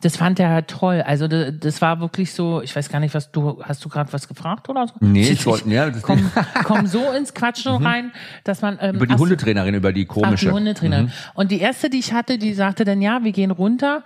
Das 0.00 0.16
fand 0.16 0.38
er 0.38 0.50
halt 0.50 0.68
toll. 0.68 1.02
Also 1.04 1.26
das, 1.26 1.52
das 1.58 1.82
war 1.82 1.98
wirklich 2.00 2.32
so, 2.32 2.62
ich 2.62 2.74
weiß 2.76 2.88
gar 2.88 3.00
nicht, 3.00 3.14
was 3.14 3.32
du, 3.32 3.60
hast 3.64 3.84
du 3.84 3.88
gerade 3.88 4.12
was 4.12 4.28
gefragt 4.28 4.68
oder 4.68 4.86
so? 4.86 4.94
Nee, 5.00 5.28
ich 5.28 5.44
wollte- 5.44 5.68
ja, 5.68 5.90
das- 5.90 6.02
komm, 6.02 6.30
komm 6.64 6.86
so 6.86 7.10
ins 7.10 7.34
Quatschen 7.34 7.82
rein, 7.84 8.12
dass 8.44 8.62
man... 8.62 8.78
Ähm, 8.80 8.94
Über 8.96 9.06
die 9.06 9.14
ach. 9.14 9.18
Hundetrainerin, 9.18 9.74
über 9.74 9.92
die 9.92 10.06
Ach, 10.08 10.14
komische. 10.14 10.46
die 10.46 10.52
Hundetrainerin. 10.52 11.10
Und 11.34 11.50
die 11.50 11.58
erste, 11.60 11.90
die 11.90 11.98
ich 11.98 12.12
hatte, 12.12 12.38
die 12.38 12.54
sagte 12.54 12.84
dann, 12.84 13.02
ja, 13.02 13.24
wir 13.24 13.32
gehen 13.32 13.50
runter. 13.50 14.04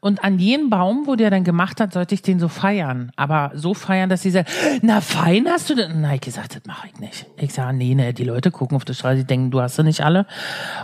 Und 0.00 0.24
an 0.24 0.38
jeden 0.38 0.70
Baum, 0.70 1.06
wo 1.06 1.14
der 1.14 1.30
dann 1.30 1.44
gemacht 1.44 1.78
hat, 1.80 1.92
sollte 1.92 2.14
ich 2.14 2.22
den 2.22 2.40
so 2.40 2.48
feiern. 2.48 3.12
Aber 3.16 3.52
so 3.54 3.74
feiern, 3.74 4.08
dass 4.08 4.22
sie 4.22 4.30
sagt, 4.30 4.50
na 4.80 5.00
fein 5.02 5.46
hast 5.48 5.68
du 5.68 5.74
denn? 5.74 6.00
Na, 6.00 6.14
ich 6.14 6.22
gesagt, 6.22 6.56
das 6.56 6.62
mache 6.66 6.88
ich 6.92 6.98
nicht. 7.00 7.26
Ich 7.36 7.52
sage, 7.52 7.76
nee, 7.76 7.94
nee, 7.94 8.12
die 8.14 8.24
Leute 8.24 8.50
gucken 8.50 8.76
auf 8.76 8.84
die 8.86 8.94
Straße, 8.94 9.16
die 9.18 9.24
denken, 9.24 9.50
du 9.50 9.60
hast 9.60 9.76
sie 9.76 9.82
nicht 9.84 10.00
alle. 10.02 10.26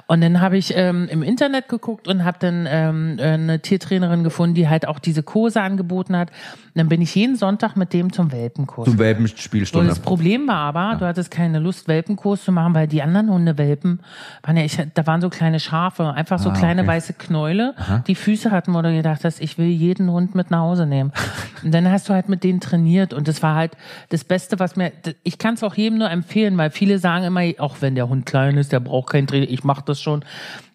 Und 0.07 0.21
dann 0.21 0.41
habe 0.41 0.59
ich 0.59 0.75
ähm, 0.77 1.09
im 1.11 1.23
Internet 1.23 1.69
geguckt 1.69 2.09
und 2.09 2.25
habe 2.25 2.39
dann 2.41 2.67
ähm, 2.69 3.17
eine 3.21 3.61
Tiertrainerin 3.71 4.25
gefunden, 4.25 4.55
die 4.55 4.69
halt 4.69 4.87
auch 4.89 4.99
diese 4.99 5.23
Kurse 5.23 5.63
angeboten 5.63 6.17
hat. 6.17 6.31
Und 6.31 6.37
dann 6.75 6.89
bin 6.89 7.01
ich 7.01 7.15
jeden 7.15 7.37
Sonntag 7.37 7.77
mit 7.77 7.93
dem 7.93 8.13
zum 8.13 8.33
Welpenkurs. 8.33 8.85
Zum 8.87 8.95
So, 8.95 8.99
Welpenspielstunde. 8.99 9.89
das 9.89 10.01
Problem 10.01 10.47
war 10.49 10.57
aber, 10.57 10.97
du 10.99 11.07
hattest 11.07 11.31
keine 11.31 11.59
Lust, 11.59 11.89
Welpenkurs 11.89 12.45
zu 12.45 12.53
machen, 12.53 12.75
weil 12.75 12.87
die 12.89 13.03
anderen 13.03 13.31
Hundewelpen 13.31 14.01
waren 14.43 14.57
ja, 14.57 14.65
ich, 14.65 14.79
da 14.95 15.07
waren 15.07 15.21
so 15.21 15.31
kleine 15.31 15.61
Schafe, 15.61 16.13
einfach 16.13 16.39
so 16.39 16.51
Ah, 16.51 16.53
kleine 16.55 16.83
okay. 16.83 16.91
weiße 16.91 17.13
Knäule, 17.15 17.75
die 18.07 18.15
Füße 18.15 18.51
hatten, 18.51 18.75
wo 18.75 18.83
du 18.83 18.93
gedacht 18.93 19.25
hast, 19.25 19.41
ich 19.41 19.57
will 19.59 19.69
jeden 19.69 20.11
Hund 20.11 20.35
mit 20.35 20.51
nach 20.51 20.61
Hause 20.61 20.87
nehmen. 20.87 21.13
Und 21.63 21.73
dann 21.73 21.91
hast 21.91 22.09
du 22.09 22.13
halt 22.15 22.29
mit 22.29 22.43
denen 22.43 22.61
trainiert 22.61 23.13
und 23.13 23.29
das 23.29 23.43
war 23.43 23.55
halt 23.55 23.73
das 24.09 24.25
Beste, 24.25 24.59
was 24.59 24.77
mir, 24.77 24.93
ich 25.25 25.37
kann 25.37 25.55
es 25.55 25.63
auch 25.63 25.75
jedem 25.75 25.99
nur 25.99 26.11
empfehlen, 26.11 26.57
weil 26.57 26.71
viele 26.71 26.99
sagen 26.99 27.25
immer, 27.25 27.43
auch 27.59 27.77
wenn 27.81 27.95
der 27.95 28.09
Hund 28.09 28.25
klein 28.25 28.57
ist, 28.57 28.73
der 28.73 28.81
braucht 28.81 29.11
kein 29.11 29.27
Training, 29.27 29.51
ich 29.51 29.63
mache 29.63 29.83
das 29.85 30.01
schon. 30.01 30.25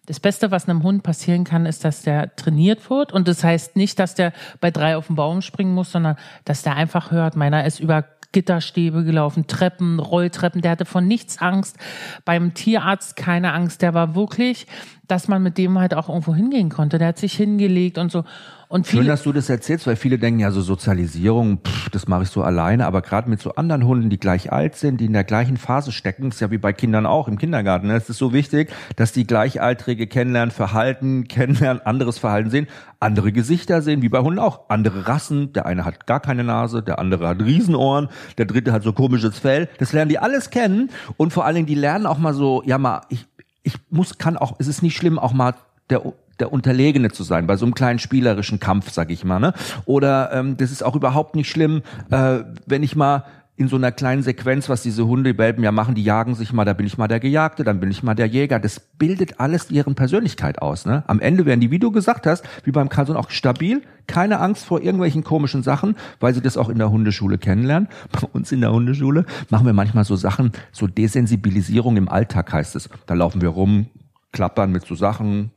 Das 0.06 0.20
Beste, 0.20 0.50
was 0.50 0.68
einem 0.68 0.82
Hund 0.82 1.02
passieren 1.02 1.44
kann, 1.44 1.66
ist, 1.66 1.84
dass 1.84 2.02
der 2.02 2.34
trainiert 2.36 2.88
wird. 2.90 3.12
Und 3.12 3.28
das 3.28 3.44
heißt 3.44 3.76
nicht, 3.76 3.98
dass 3.98 4.14
der 4.14 4.32
bei 4.60 4.70
drei 4.70 4.96
auf 4.96 5.08
den 5.08 5.16
Baum 5.16 5.42
springen 5.42 5.74
muss, 5.74 5.92
sondern 5.92 6.16
dass 6.44 6.62
der 6.62 6.76
einfach 6.76 7.10
hört, 7.10 7.36
meiner 7.36 7.64
ist 7.64 7.80
über 7.80 8.04
Gitterstäbe 8.32 9.04
gelaufen, 9.04 9.46
Treppen, 9.46 9.98
Rolltreppen, 9.98 10.60
der 10.60 10.72
hatte 10.72 10.84
von 10.84 11.06
nichts 11.06 11.38
Angst. 11.38 11.78
Beim 12.24 12.54
Tierarzt 12.54 13.16
keine 13.16 13.52
Angst. 13.52 13.82
Der 13.82 13.94
war 13.94 14.14
wirklich, 14.14 14.66
dass 15.08 15.26
man 15.26 15.42
mit 15.42 15.56
dem 15.58 15.78
halt 15.78 15.94
auch 15.94 16.08
irgendwo 16.08 16.34
hingehen 16.34 16.68
konnte. 16.68 16.98
Der 16.98 17.08
hat 17.08 17.18
sich 17.18 17.34
hingelegt 17.34 17.98
und 17.98 18.12
so. 18.12 18.24
Und 18.68 18.88
Schön, 18.88 19.06
dass 19.06 19.22
du 19.22 19.32
das 19.32 19.48
erzählst, 19.48 19.86
weil 19.86 19.94
viele 19.94 20.18
denken 20.18 20.40
ja 20.40 20.50
so 20.50 20.60
Sozialisierung, 20.60 21.60
pff, 21.64 21.88
das 21.90 22.08
mache 22.08 22.24
ich 22.24 22.30
so 22.30 22.42
alleine, 22.42 22.86
aber 22.86 23.00
gerade 23.00 23.30
mit 23.30 23.40
so 23.40 23.54
anderen 23.54 23.84
Hunden, 23.84 24.10
die 24.10 24.18
gleich 24.18 24.50
alt 24.52 24.74
sind, 24.74 25.00
die 25.00 25.04
in 25.04 25.12
der 25.12 25.22
gleichen 25.22 25.56
Phase 25.56 25.92
stecken, 25.92 26.28
ist 26.28 26.40
ja 26.40 26.50
wie 26.50 26.58
bei 26.58 26.72
Kindern 26.72 27.06
auch 27.06 27.28
im 27.28 27.38
Kindergarten. 27.38 27.86
ne? 27.86 27.94
Es 27.94 28.10
ist 28.10 28.18
so 28.18 28.32
wichtig, 28.32 28.72
dass 28.96 29.12
die 29.12 29.24
Gleichaltrige 29.24 30.08
kennenlernen, 30.08 30.50
Verhalten 30.50 31.28
kennenlernen, 31.28 31.80
anderes 31.86 32.18
Verhalten 32.18 32.50
sehen, 32.50 32.66
andere 32.98 33.30
Gesichter 33.30 33.82
sehen, 33.82 34.02
wie 34.02 34.08
bei 34.08 34.18
Hunden 34.18 34.40
auch, 34.40 34.68
andere 34.68 35.06
Rassen. 35.06 35.52
Der 35.52 35.66
eine 35.66 35.84
hat 35.84 36.08
gar 36.08 36.18
keine 36.18 36.42
Nase, 36.42 36.82
der 36.82 36.98
andere 36.98 37.28
hat 37.28 37.42
Riesenohren, 37.42 38.08
der 38.36 38.46
dritte 38.46 38.72
hat 38.72 38.82
so 38.82 38.92
komisches 38.92 39.38
Fell. 39.38 39.68
Das 39.78 39.92
lernen 39.92 40.08
die 40.08 40.18
alles 40.18 40.50
kennen 40.50 40.90
und 41.16 41.32
vor 41.32 41.44
allen 41.44 41.54
Dingen 41.54 41.66
die 41.68 41.76
lernen 41.76 42.06
auch 42.06 42.18
mal 42.18 42.34
so, 42.34 42.64
ja 42.66 42.78
mal, 42.78 43.02
ich 43.10 43.26
ich 43.66 43.74
muss 43.90 44.16
kann 44.16 44.36
auch, 44.36 44.54
es 44.60 44.68
ist 44.68 44.82
nicht 44.84 44.96
schlimm, 44.96 45.18
auch 45.18 45.32
mal 45.32 45.54
der 45.90 46.02
der 46.38 46.52
Unterlegene 46.52 47.10
zu 47.10 47.22
sein, 47.22 47.46
bei 47.46 47.56
so 47.56 47.64
einem 47.64 47.74
kleinen 47.74 47.98
spielerischen 47.98 48.60
Kampf, 48.60 48.90
sag 48.90 49.10
ich 49.10 49.24
mal. 49.24 49.40
Ne? 49.40 49.54
Oder 49.86 50.32
ähm, 50.32 50.58
das 50.58 50.70
ist 50.70 50.82
auch 50.82 50.94
überhaupt 50.94 51.34
nicht 51.34 51.50
schlimm, 51.50 51.82
äh, 52.10 52.40
wenn 52.66 52.82
ich 52.82 52.94
mal 52.94 53.24
in 53.58 53.68
so 53.68 53.76
einer 53.76 53.90
kleinen 53.90 54.22
Sequenz, 54.22 54.68
was 54.68 54.82
diese 54.82 55.06
Hundewelpen 55.06 55.64
ja 55.64 55.72
machen, 55.72 55.94
die 55.94 56.04
jagen 56.04 56.34
sich 56.34 56.52
mal, 56.52 56.66
da 56.66 56.74
bin 56.74 56.86
ich 56.86 56.98
mal 56.98 57.08
der 57.08 57.20
Gejagte, 57.20 57.64
dann 57.64 57.80
bin 57.80 57.90
ich 57.90 58.02
mal 58.02 58.14
der 58.14 58.26
Jäger. 58.26 58.58
Das 58.60 58.80
bildet 58.80 59.40
alles 59.40 59.70
ihren 59.70 59.94
Persönlichkeit 59.94 60.60
aus. 60.60 60.84
Ne? 60.84 61.04
Am 61.06 61.20
Ende 61.20 61.46
werden 61.46 61.60
die, 61.60 61.70
wie 61.70 61.78
du 61.78 61.90
gesagt 61.90 62.26
hast, 62.26 62.44
wie 62.64 62.70
beim 62.70 62.90
Carlson 62.90 63.16
auch 63.16 63.30
stabil, 63.30 63.80
keine 64.06 64.40
Angst 64.40 64.66
vor 64.66 64.82
irgendwelchen 64.82 65.24
komischen 65.24 65.62
Sachen, 65.62 65.96
weil 66.20 66.34
sie 66.34 66.42
das 66.42 66.58
auch 66.58 66.68
in 66.68 66.76
der 66.76 66.90
Hundeschule 66.90 67.38
kennenlernen. 67.38 67.88
Bei 68.12 68.28
uns 68.30 68.52
in 68.52 68.60
der 68.60 68.72
Hundeschule 68.72 69.24
machen 69.48 69.64
wir 69.64 69.72
manchmal 69.72 70.04
so 70.04 70.16
Sachen, 70.16 70.52
so 70.70 70.86
Desensibilisierung 70.86 71.96
im 71.96 72.10
Alltag 72.10 72.52
heißt 72.52 72.76
es. 72.76 72.90
Da 73.06 73.14
laufen 73.14 73.40
wir 73.40 73.48
rum, 73.48 73.86
klappern 74.32 74.70
mit 74.70 74.84
so 74.84 74.94
Sachen, 74.94 75.50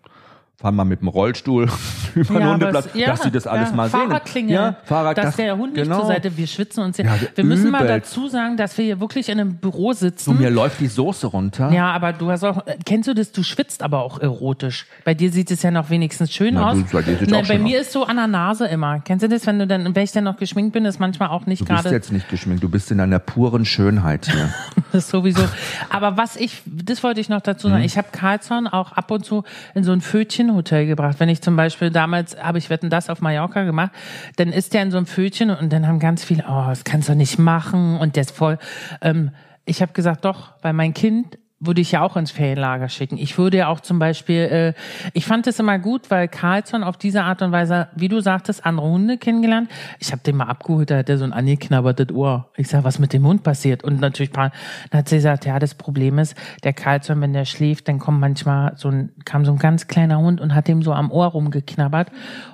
fahren 0.60 0.76
mal 0.76 0.84
mit 0.84 1.00
dem 1.00 1.08
Rollstuhl 1.08 1.70
über 2.16 2.34
den 2.34 2.42
Ja, 2.42 2.52
Hundeplatz, 2.52 2.88
es- 2.88 3.00
ja, 3.00 3.08
dass 3.08 3.22
sie 3.24 3.32
das 3.32 3.48
alles 3.48 3.70
ja, 3.70 3.76
mal 3.76 3.90
sehen. 3.90 4.00
Fahrradklingel, 4.02 4.54
Ja, 4.54 4.76
Fahrrad, 4.84 5.18
dass 5.18 5.26
das- 5.28 5.36
der 5.38 5.58
Hund 5.58 5.74
nicht 5.74 5.84
genau. 5.84 6.00
zur 6.00 6.08
Seite, 6.08 6.36
wir 6.36 6.48
schwitzen 6.48 6.84
uns 6.84 6.98
ja. 6.98 7.06
Ja, 7.06 7.16
wir 7.34 7.44
müssen 7.46 7.72
mal 7.72 7.86
übelst. 7.86 8.12
dazu 8.12 8.28
sagen, 8.28 8.58
dass 8.58 8.78
wir 8.78 8.84
hier 8.84 9.00
wirklich 9.00 9.30
in 9.30 9.40
einem 9.40 9.56
Büro 9.56 9.94
sitzen. 9.94 10.38
mir 10.38 10.50
läuft 10.50 10.82
die 10.82 10.88
Soße 10.88 11.28
runter. 11.28 11.72
ja, 11.72 11.92
aber 11.92 12.12
du 12.12 12.30
hast 12.30 12.44
auch, 12.44 12.68
äh, 12.68 12.76
kennst 12.86 13.08
du 13.08 13.14
das, 13.14 13.32
du 13.32 13.42
schwitzt 13.44 13.82
aber 13.84 14.04
auch 14.04 14.20
erotisch. 14.20 14.86
Bei 15.06 15.14
dir 15.14 15.32
sieht 15.32 15.50
es 15.50 15.64
ja 15.64 15.72
noch 15.72 15.90
wenigstens 15.90 16.34
schön 16.34 16.56
Na, 16.56 16.72
aus. 16.72 16.78
du, 16.78 16.84
bei 16.92 17.38
auch 17.42 17.48
bei 17.48 17.58
mir 17.58 17.80
ist 17.80 17.94
so 17.94 18.04
an 18.04 18.18
der 18.18 18.28
Nase 18.28 18.66
immer. 18.68 19.00
Kennst 19.00 19.24
du 19.24 19.30
das, 19.30 19.48
wenn 19.48 19.60
du 19.60 19.66
dann, 19.68 19.96
wenn 19.96 20.04
ich 20.04 20.12
dann 20.12 20.26
noch 20.26 20.36
geschminkt 20.38 20.74
bin, 20.74 20.84
ist 20.84 21.00
manchmal 21.00 21.30
auch 21.30 21.46
nicht 21.46 21.62
Du 21.62 21.66
bist 21.66 21.84
gerade 21.84 21.96
jetzt 21.96 22.12
nicht 22.12 22.28
geschminkt, 22.28 22.62
du 22.64 22.70
bist 22.70 22.92
in 22.92 23.00
einer 23.00 23.20
puren 23.20 23.66
Schönheit 23.66 24.26
hier. 24.26 24.50
Das 24.92 25.04
ist 25.04 25.12
sowieso. 25.12 25.44
Aber 25.92 26.18
was 26.18 26.36
ich, 26.36 26.64
das 26.66 27.04
wollte 27.04 27.22
ich 27.22 27.30
noch 27.30 27.42
dazu 27.42 27.68
Mhm. 27.68 27.72
sagen. 27.74 27.84
Ich 27.84 27.96
habe 28.00 28.08
Carlson 28.12 28.68
auch 28.68 28.92
ab 28.94 29.12
und 29.12 29.24
zu 29.24 29.44
in 29.76 29.84
so 29.84 29.92
ein 29.92 30.02
Fötchenhotel 30.50 30.86
gebracht. 30.88 31.20
Wenn 31.20 31.30
ich 31.30 31.42
zum 31.42 31.56
Beispiel 31.56 31.92
damals 31.92 32.38
habe 32.42 32.58
ich 32.58 32.70
wetten 32.70 32.90
das 32.90 33.10
auf 33.10 33.22
Mallorca 33.22 33.64
gemacht, 33.64 33.92
dann 34.38 34.50
ist 34.50 34.74
der 34.74 34.84
in 34.84 34.92
so 34.92 34.98
einem 34.98 35.06
Fötchen 35.06 35.50
und 35.52 35.72
dann 35.72 35.88
haben 35.88 36.00
ganz 36.00 36.24
viele, 36.24 36.44
oh, 36.48 36.66
das 36.68 36.84
kannst 36.84 37.10
du 37.10 37.16
nicht 37.16 37.38
machen 37.38 37.98
und 37.98 38.16
der 38.16 38.22
ist 38.22 38.32
voll. 38.32 38.58
Ähm, 39.02 39.32
ich 39.66 39.82
habe 39.82 39.94
gesagt, 39.94 40.26
doch, 40.26 40.54
weil 40.62 40.74
mein 40.74 40.94
Kind 40.94 41.38
würde 41.60 41.82
ich 41.82 41.92
ja 41.92 42.02
auch 42.02 42.16
ins 42.16 42.32
Ferienlager 42.32 42.88
schicken. 42.88 43.18
Ich 43.18 43.38
würde 43.38 43.58
ja 43.58 43.68
auch 43.68 43.82
zum 43.82 44.00
Beispiel, 44.00 44.76
äh, 44.76 45.10
ich 45.14 45.26
fand 45.26 45.46
es 45.46 45.60
immer 45.60 45.78
gut, 45.78 46.10
weil 46.10 46.30
Carlson 46.30 46.84
auf 46.84 46.96
diese 46.96 47.24
Art 47.24 47.42
und 47.42 47.52
Weise, 47.52 47.90
wie 47.96 48.08
du 48.08 48.22
sagtest, 48.22 48.66
andere 48.66 48.88
Hunde 48.88 49.18
kennengelernt. 49.18 49.70
Ich 50.00 50.12
habe 50.12 50.22
den 50.24 50.38
mal 50.38 50.46
abgeholt, 50.46 50.90
da 50.90 50.98
hat 50.98 51.10
er 51.10 51.18
so 51.18 51.26
ein 51.26 51.34
angeknabbertes 51.34 52.12
Ohr. 52.16 52.50
Ich 52.56 52.70
sag, 52.70 52.86
was 52.86 52.98
mit 52.98 53.12
dem 53.12 53.26
Hund 53.26 53.44
passiert? 53.44 53.84
Und 53.84 54.00
natürlich, 54.00 54.32
dann 54.32 54.52
hat 54.92 55.10
sie 55.10 55.18
gesagt, 55.18 55.46
ja, 55.46 55.60
das 55.60 55.76
Problem 55.76 56.18
ist, 56.18 56.36
der 56.64 56.72
Carlson, 56.72 57.20
wenn 57.20 57.34
der 57.34 57.44
schläft, 57.44 57.90
dann 57.90 58.00
kommt 58.00 58.22
manchmal 58.22 58.78
so 58.78 58.90
ein, 58.90 59.12
kam 59.26 59.44
so 59.44 59.52
ein 59.52 59.60
ganz 59.60 59.88
kleiner 59.88 60.20
Hund 60.20 60.40
und 60.40 60.56
hat 60.56 60.70
ihm 60.70 60.82
so 60.82 60.94
am 60.94 61.12
Ohr 61.12 61.28
rumgeknabbert. 61.28 62.10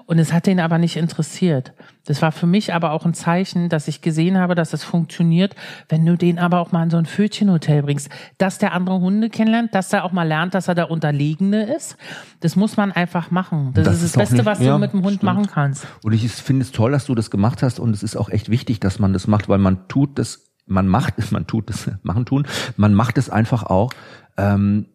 Und 0.07 0.19
es 0.19 0.31
hat 0.31 0.45
den 0.45 0.59
aber 0.59 0.77
nicht 0.77 0.97
interessiert. 0.97 1.74
Das 2.05 2.21
war 2.21 2.31
für 2.31 2.45
mich 2.45 2.74
aber 2.74 2.91
auch 2.91 3.05
ein 3.05 3.15
Zeichen, 3.15 3.69
dass 3.69 3.88
ich 3.88 4.01
gesehen 4.01 4.38
habe, 4.38 4.53
dass 4.53 4.74
es 4.74 4.83
funktioniert, 4.83 5.55
wenn 5.89 6.05
du 6.05 6.15
den 6.15 6.38
aber 6.38 6.59
auch 6.59 6.71
mal 6.71 6.83
in 6.83 6.91
so 6.91 6.97
ein 6.97 7.07
Pfötchenhotel 7.07 7.81
bringst, 7.81 8.09
dass 8.38 8.59
der 8.59 8.74
andere 8.74 9.00
Hunde 9.00 9.29
kennenlernt, 9.29 9.74
dass 9.74 9.91
er 9.91 10.03
auch 10.03 10.12
mal 10.12 10.27
lernt, 10.27 10.53
dass 10.53 10.67
er 10.67 10.75
der 10.75 10.91
Unterlegene 10.91 11.75
ist. 11.75 11.97
Das 12.41 12.55
muss 12.55 12.77
man 12.77 12.91
einfach 12.91 13.31
machen. 13.31 13.71
Das, 13.74 13.85
das 13.85 14.03
ist 14.03 14.15
das 14.15 14.21
Beste, 14.21 14.35
nicht, 14.35 14.45
was 14.45 14.59
ja, 14.59 14.74
du 14.74 14.79
mit 14.79 14.93
dem 14.93 15.03
Hund 15.03 15.15
stimmt. 15.15 15.24
machen 15.24 15.47
kannst. 15.47 15.88
Und 16.03 16.13
ich 16.13 16.29
finde 16.31 16.62
es 16.62 16.71
toll, 16.71 16.91
dass 16.91 17.05
du 17.05 17.15
das 17.15 17.31
gemacht 17.31 17.63
hast 17.63 17.79
und 17.79 17.95
es 17.95 18.03
ist 18.03 18.15
auch 18.15 18.29
echt 18.29 18.50
wichtig, 18.50 18.79
dass 18.79 19.00
man 19.00 19.12
das 19.12 19.25
macht, 19.25 19.50
weil 19.50 19.57
man 19.57 19.88
tut 19.88 20.19
das, 20.19 20.51
man 20.67 20.88
macht 20.88 21.15
es, 21.17 21.31
man 21.31 21.47
tut 21.47 21.71
es, 21.71 21.89
machen 22.03 22.25
tun, 22.25 22.45
man 22.77 22.93
macht 22.93 23.17
es 23.17 23.31
einfach 23.31 23.63
auch 23.63 23.91
ähm, 24.38 24.85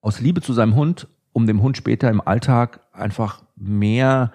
aus 0.00 0.20
Liebe 0.20 0.40
zu 0.40 0.54
seinem 0.54 0.74
Hund, 0.74 1.08
um 1.32 1.46
dem 1.46 1.60
Hund 1.60 1.76
später 1.76 2.08
im 2.08 2.26
Alltag 2.26 2.80
einfach 2.92 3.42
mehr 3.60 4.32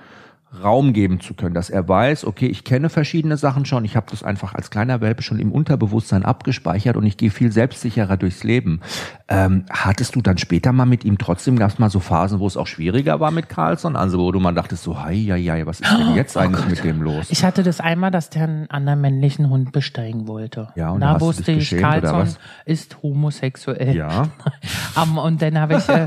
Raum 0.64 0.94
geben 0.94 1.20
zu 1.20 1.34
können, 1.34 1.54
dass 1.54 1.70
er 1.70 1.88
weiß, 1.88 2.26
okay, 2.26 2.48
ich 2.48 2.64
kenne 2.64 2.90
verschiedene 2.90 3.38
Sachen 3.38 3.66
schon, 3.66 3.84
ich 3.84 3.96
habe 3.96 4.08
das 4.10 4.24
einfach 4.24 4.54
als 4.54 4.70
kleiner 4.70 5.02
Welpe 5.02 5.22
schon 5.22 5.40
im 5.40 5.52
Unterbewusstsein 5.52 6.24
abgespeichert 6.24 6.96
und 6.96 7.06
ich 7.06 7.18
gehe 7.18 7.30
viel 7.32 7.52
selbstsicherer 7.52 8.18
durchs 8.18 8.44
Leben. 8.44 8.80
Ähm, 9.28 9.66
hattest 9.72 10.16
du 10.16 10.22
dann 10.22 10.38
später 10.38 10.72
mal 10.72 10.86
mit 10.86 11.04
ihm 11.04 11.18
trotzdem, 11.18 11.58
gab 11.58 11.72
es 11.72 11.80
mal 11.80 11.90
so 11.90 12.00
Phasen, 12.00 12.40
wo 12.40 12.46
es 12.46 12.58
auch 12.58 12.68
schwieriger 12.68 13.20
war 13.20 13.32
mit 13.32 13.50
Carlson, 13.50 13.96
also 13.96 14.20
wo 14.20 14.32
du 14.32 14.40
mal 14.40 14.54
dachtest 14.54 14.84
so, 14.84 15.04
hei, 15.04 15.16
hei, 15.16 15.42
hei 15.42 15.66
was 15.66 15.80
ist 15.80 15.92
denn 15.92 16.10
oh 16.10 16.16
jetzt 16.16 16.38
oh, 16.38 16.42
eigentlich 16.42 16.62
Gott. 16.62 16.70
mit 16.70 16.84
dem 16.84 17.02
los? 17.02 17.32
Ich 17.32 17.44
hatte 17.44 17.64
das 17.64 17.80
einmal, 17.80 18.12
dass 18.12 18.30
der 18.30 18.44
einen 18.44 18.70
anderen 18.70 19.02
männlichen 19.02 19.50
Hund 19.50 19.72
besteigen 19.72 20.28
wollte. 20.28 20.68
Ja, 20.76 20.92
und 20.92 21.02
da 21.02 21.20
wusste 21.20 21.54
ich, 21.54 21.76
Carlson 21.76 22.36
ist 22.66 23.02
homosexuell. 23.02 23.96
Ja. 23.96 24.28
um, 25.02 25.18
und 25.18 25.42
dann 25.42 25.60
habe 25.60 25.78
ich, 25.78 25.90
äh, 25.90 26.06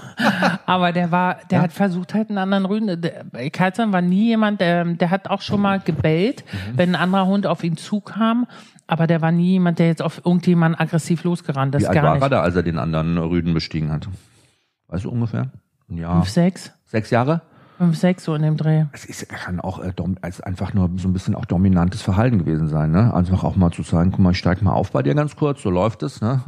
aber 0.66 0.92
der 0.92 1.10
war, 1.10 1.36
der 1.50 1.58
ja. 1.58 1.64
hat 1.64 1.72
versucht 1.74 2.14
halt 2.14 2.30
einen 2.30 2.38
anderen 2.38 2.64
Rüden, 2.64 3.02
Carlson 3.52 3.92
war 3.92 4.00
nie 4.00 4.28
jemand, 4.28 4.62
der, 4.62 4.86
der 4.86 5.10
hat 5.10 5.28
auch 5.28 5.42
schon 5.42 5.60
mal 5.60 5.78
gebellt, 5.80 6.42
mhm. 6.50 6.78
wenn 6.78 6.94
ein 6.94 7.02
anderer 7.02 7.26
Hund 7.26 7.46
auf 7.46 7.62
ihn 7.62 7.76
zukam. 7.76 8.46
Aber 8.86 9.06
der 9.06 9.20
war 9.20 9.32
nie 9.32 9.52
jemand, 9.52 9.78
der 9.78 9.86
jetzt 9.86 10.02
auf 10.02 10.24
irgendjemanden 10.24 10.80
aggressiv 10.80 11.24
losgerannt 11.24 11.74
ist. 11.74 11.82
Wie 11.82 11.86
alt 11.88 12.02
war 12.02 12.22
er 12.22 12.28
da, 12.28 12.40
als 12.42 12.54
er 12.54 12.62
den 12.62 12.78
anderen 12.78 13.18
Rüden 13.18 13.52
bestiegen 13.52 13.90
hat? 13.90 14.08
Weißt 14.88 15.04
du 15.04 15.10
ungefähr? 15.10 15.50
Ja. 15.88 16.12
Fünf, 16.12 16.28
sechs. 16.28 16.72
Sechs 16.84 17.10
Jahre? 17.10 17.42
Fünf, 17.78 17.98
sechs 17.98 18.24
so 18.24 18.34
in 18.34 18.42
dem 18.42 18.56
Dreh. 18.56 18.84
Es 18.92 19.04
ist, 19.04 19.28
kann 19.28 19.60
auch 19.60 19.80
äh, 19.80 19.92
also 20.22 20.42
einfach 20.44 20.72
nur 20.72 20.90
so 20.96 21.08
ein 21.08 21.12
bisschen 21.12 21.34
auch 21.34 21.44
dominantes 21.44 22.00
Verhalten 22.00 22.38
gewesen 22.38 22.68
sein, 22.68 22.90
ne? 22.90 23.12
Einfach 23.12 23.44
auch 23.44 23.54
mal 23.56 23.70
zu 23.70 23.82
sagen, 23.82 24.12
guck 24.12 24.20
mal, 24.20 24.30
ich 24.30 24.38
steig 24.38 24.62
mal 24.62 24.72
auf 24.72 24.92
bei 24.92 25.02
dir 25.02 25.14
ganz 25.14 25.36
kurz, 25.36 25.62
so 25.62 25.68
läuft 25.68 26.02
es, 26.02 26.22
ne? 26.22 26.40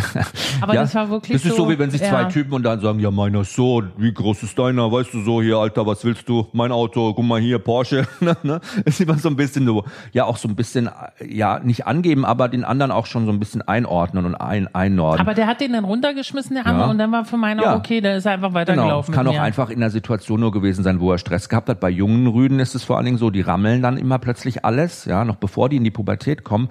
Aber 0.60 0.74
ja? 0.74 0.82
das 0.82 0.94
war 0.96 1.10
wirklich 1.10 1.40
Das 1.40 1.48
ist 1.48 1.56
so, 1.56 1.68
wie 1.68 1.78
wenn 1.78 1.90
sich 1.90 2.00
ja. 2.00 2.08
zwei 2.08 2.24
Typen 2.24 2.54
und 2.54 2.64
dann 2.64 2.80
sagen, 2.80 2.98
ja, 2.98 3.12
meiner 3.12 3.42
ist 3.42 3.54
so, 3.54 3.84
wie 3.98 4.12
groß 4.12 4.42
ist 4.42 4.58
deiner, 4.58 4.90
weißt 4.90 5.14
du 5.14 5.22
so, 5.22 5.40
hier, 5.40 5.58
Alter, 5.58 5.86
was 5.86 6.04
willst 6.04 6.28
du? 6.28 6.48
Mein 6.52 6.72
Auto, 6.72 7.14
guck 7.14 7.24
mal 7.24 7.40
hier, 7.40 7.60
Porsche, 7.60 8.08
ne? 8.20 8.36
ne? 8.42 8.60
Ist 8.84 9.00
immer 9.00 9.16
so 9.18 9.28
ein 9.28 9.36
bisschen 9.36 9.66
so, 9.66 9.84
ja, 10.12 10.24
auch 10.24 10.38
so 10.38 10.48
ein 10.48 10.56
bisschen, 10.56 10.90
ja, 11.24 11.60
nicht 11.60 11.86
angeben, 11.86 12.24
aber 12.24 12.48
den 12.48 12.64
anderen 12.64 12.90
auch 12.90 13.06
schon 13.06 13.26
so 13.26 13.32
ein 13.32 13.38
bisschen 13.38 13.62
einordnen 13.62 14.26
und 14.26 14.34
ein, 14.34 14.74
einordnen. 14.74 15.20
Aber 15.20 15.34
der 15.34 15.46
hat 15.46 15.60
den 15.60 15.72
dann 15.72 15.84
runtergeschmissen, 15.84 16.56
der 16.56 16.66
andere, 16.66 16.86
ja. 16.86 16.90
und 16.90 16.98
dann 16.98 17.12
war 17.12 17.24
für 17.24 17.36
meiner 17.36 17.76
okay, 17.76 18.00
der 18.00 18.16
ist 18.16 18.26
einfach 18.26 18.54
weitergelaufen. 18.54 19.12
Genau. 19.12 19.30
Kann 19.30 19.38
auch 19.38 19.40
einfach 19.40 19.70
in 19.70 19.78
der 19.78 19.90
Situation 19.90 20.40
nur 20.40 20.50
gewesen 20.64 20.82
sein, 20.82 21.00
wo 21.00 21.12
er 21.12 21.18
Stress 21.18 21.48
gehabt 21.48 21.68
hat. 21.68 21.80
Bei 21.80 21.90
jungen 21.90 22.26
Rüden 22.26 22.58
ist 22.58 22.74
es 22.74 22.82
vor 22.82 22.96
allen 22.96 23.04
Dingen 23.04 23.18
so, 23.18 23.30
die 23.30 23.42
rammeln 23.42 23.82
dann 23.82 23.96
immer 23.96 24.18
plötzlich 24.18 24.64
alles, 24.64 25.04
ja, 25.04 25.24
noch 25.24 25.36
bevor 25.36 25.68
die 25.68 25.76
in 25.76 25.84
die 25.84 25.90
Pubertät 25.90 26.42
kommen. 26.42 26.68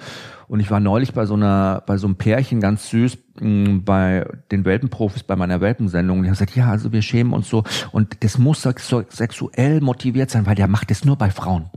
Und 0.48 0.60
ich 0.60 0.70
war 0.72 0.80
neulich 0.80 1.14
bei 1.14 1.26
so 1.26 1.36
einer, 1.36 1.84
bei 1.86 1.98
so 1.98 2.08
einem 2.08 2.16
Pärchen 2.16 2.60
ganz 2.60 2.90
süß, 2.90 3.18
mm, 3.40 3.80
bei 3.86 4.26
den 4.52 4.66
Welpenprofis 4.66 5.24
bei 5.24 5.36
meiner 5.36 5.62
Welpensendung. 5.62 6.18
Und 6.18 6.24
die 6.24 6.30
haben 6.30 6.36
gesagt, 6.36 6.56
ja, 6.56 6.70
also 6.70 6.92
wir 6.92 7.02
schämen 7.02 7.34
uns 7.34 7.50
so. 7.50 7.64
Und 7.92 8.24
das 8.24 8.38
muss 8.38 8.62
sexuell 8.62 9.82
motiviert 9.82 10.30
sein, 10.30 10.46
weil 10.46 10.56
der 10.56 10.68
macht 10.68 10.92
es 10.92 11.06
nur 11.06 11.18
bei 11.18 11.30
Frauen. 11.30 11.70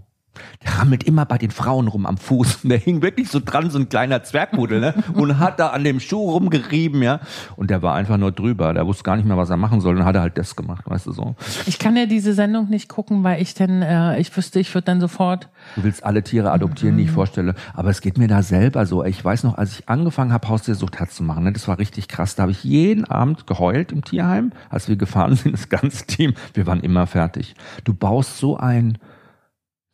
Der 0.65 0.79
rammelt 0.79 1.05
immer 1.05 1.25
bei 1.25 1.39
den 1.39 1.51
Frauen 1.51 1.89
rum 1.89 2.07
am 2.07 2.17
Fuß. 2.17 2.65
Und 2.65 2.71
der 2.71 2.79
hing 2.79 3.03
wirklich 3.03 3.29
so 3.29 3.41
dran, 3.45 3.71
so 3.71 3.79
ein 3.79 3.89
kleiner 3.89 4.23
Zwergpudel, 4.23 4.81
ne? 4.81 4.95
Und 5.15 5.39
hat 5.39 5.61
da 5.61 5.69
an 5.69 5.85
dem 5.85 6.01
Schuh 6.01 6.31
rumgerieben, 6.31 7.03
ja. 7.03 7.21
Und 7.57 7.71
der 7.71 7.83
war 7.83 7.95
einfach 7.95 8.17
nur 8.17 8.33
drüber. 8.33 8.75
Der 8.75 8.87
wusste 8.87 9.05
gar 9.05 9.17
nicht 9.17 9.27
mehr, 9.27 9.37
was 9.37 9.51
er 9.51 9.57
machen 9.57 9.81
soll. 9.81 9.97
Und 9.97 10.05
hat 10.05 10.17
er 10.17 10.23
halt 10.23 10.39
das 10.39 10.57
gemacht, 10.57 10.85
weißt 10.87 11.07
du 11.07 11.13
so. 11.13 11.35
Ich 11.67 11.79
kann 11.79 11.97
ja 11.97 12.07
diese 12.07 12.33
Sendung 12.33 12.69
nicht 12.69 12.89
gucken, 12.89 13.25
weil 13.25 13.41
ich 13.41 13.55
denn, 13.55 13.83
äh, 13.83 14.19
ich 14.19 14.37
wüsste, 14.37 14.61
ich 14.61 14.75
würde 14.75 14.87
dann 14.87 15.01
sofort. 15.01 15.49
Du 15.77 15.85
willst 15.85 16.05
alle 16.05 16.23
Tiere 16.23 16.51
adoptieren, 16.53 16.95
mhm. 16.95 16.99
die 16.99 17.05
ich 17.05 17.11
vorstelle. 17.11 17.55
Aber 17.75 17.91
es 17.91 18.01
geht 18.01 18.19
mir 18.19 18.29
da 18.29 18.43
selber 18.43 18.87
so. 18.87 19.05
Ich 19.05 19.25
weiß 19.25 19.45
noch, 19.45 19.57
als 19.57 19.79
ich 19.79 19.89
angefangen 19.89 20.33
habe, 20.33 20.49
Haustiersucht 20.49 20.97
zu 21.11 21.23
machen, 21.23 21.45
ne? 21.45 21.53
das 21.53 21.69
war 21.69 21.79
richtig 21.79 22.09
krass. 22.09 22.35
Da 22.35 22.43
habe 22.43 22.53
ich 22.53 22.65
jeden 22.65 23.05
Abend 23.05 23.47
geheult 23.47 23.93
im 23.93 24.05
Tierheim, 24.05 24.53
als 24.71 24.89
wir 24.89 24.97
gefahren 24.97 25.37
sind, 25.37 25.53
das 25.53 25.69
ganze 25.69 26.07
Team. 26.07 26.35
Wir 26.55 26.67
waren 26.67 26.81
immer 26.81 27.07
fertig. 27.07 27.55
Du 27.85 27.95
baust 27.95 28.39
so 28.39 28.57
ein 28.57 28.99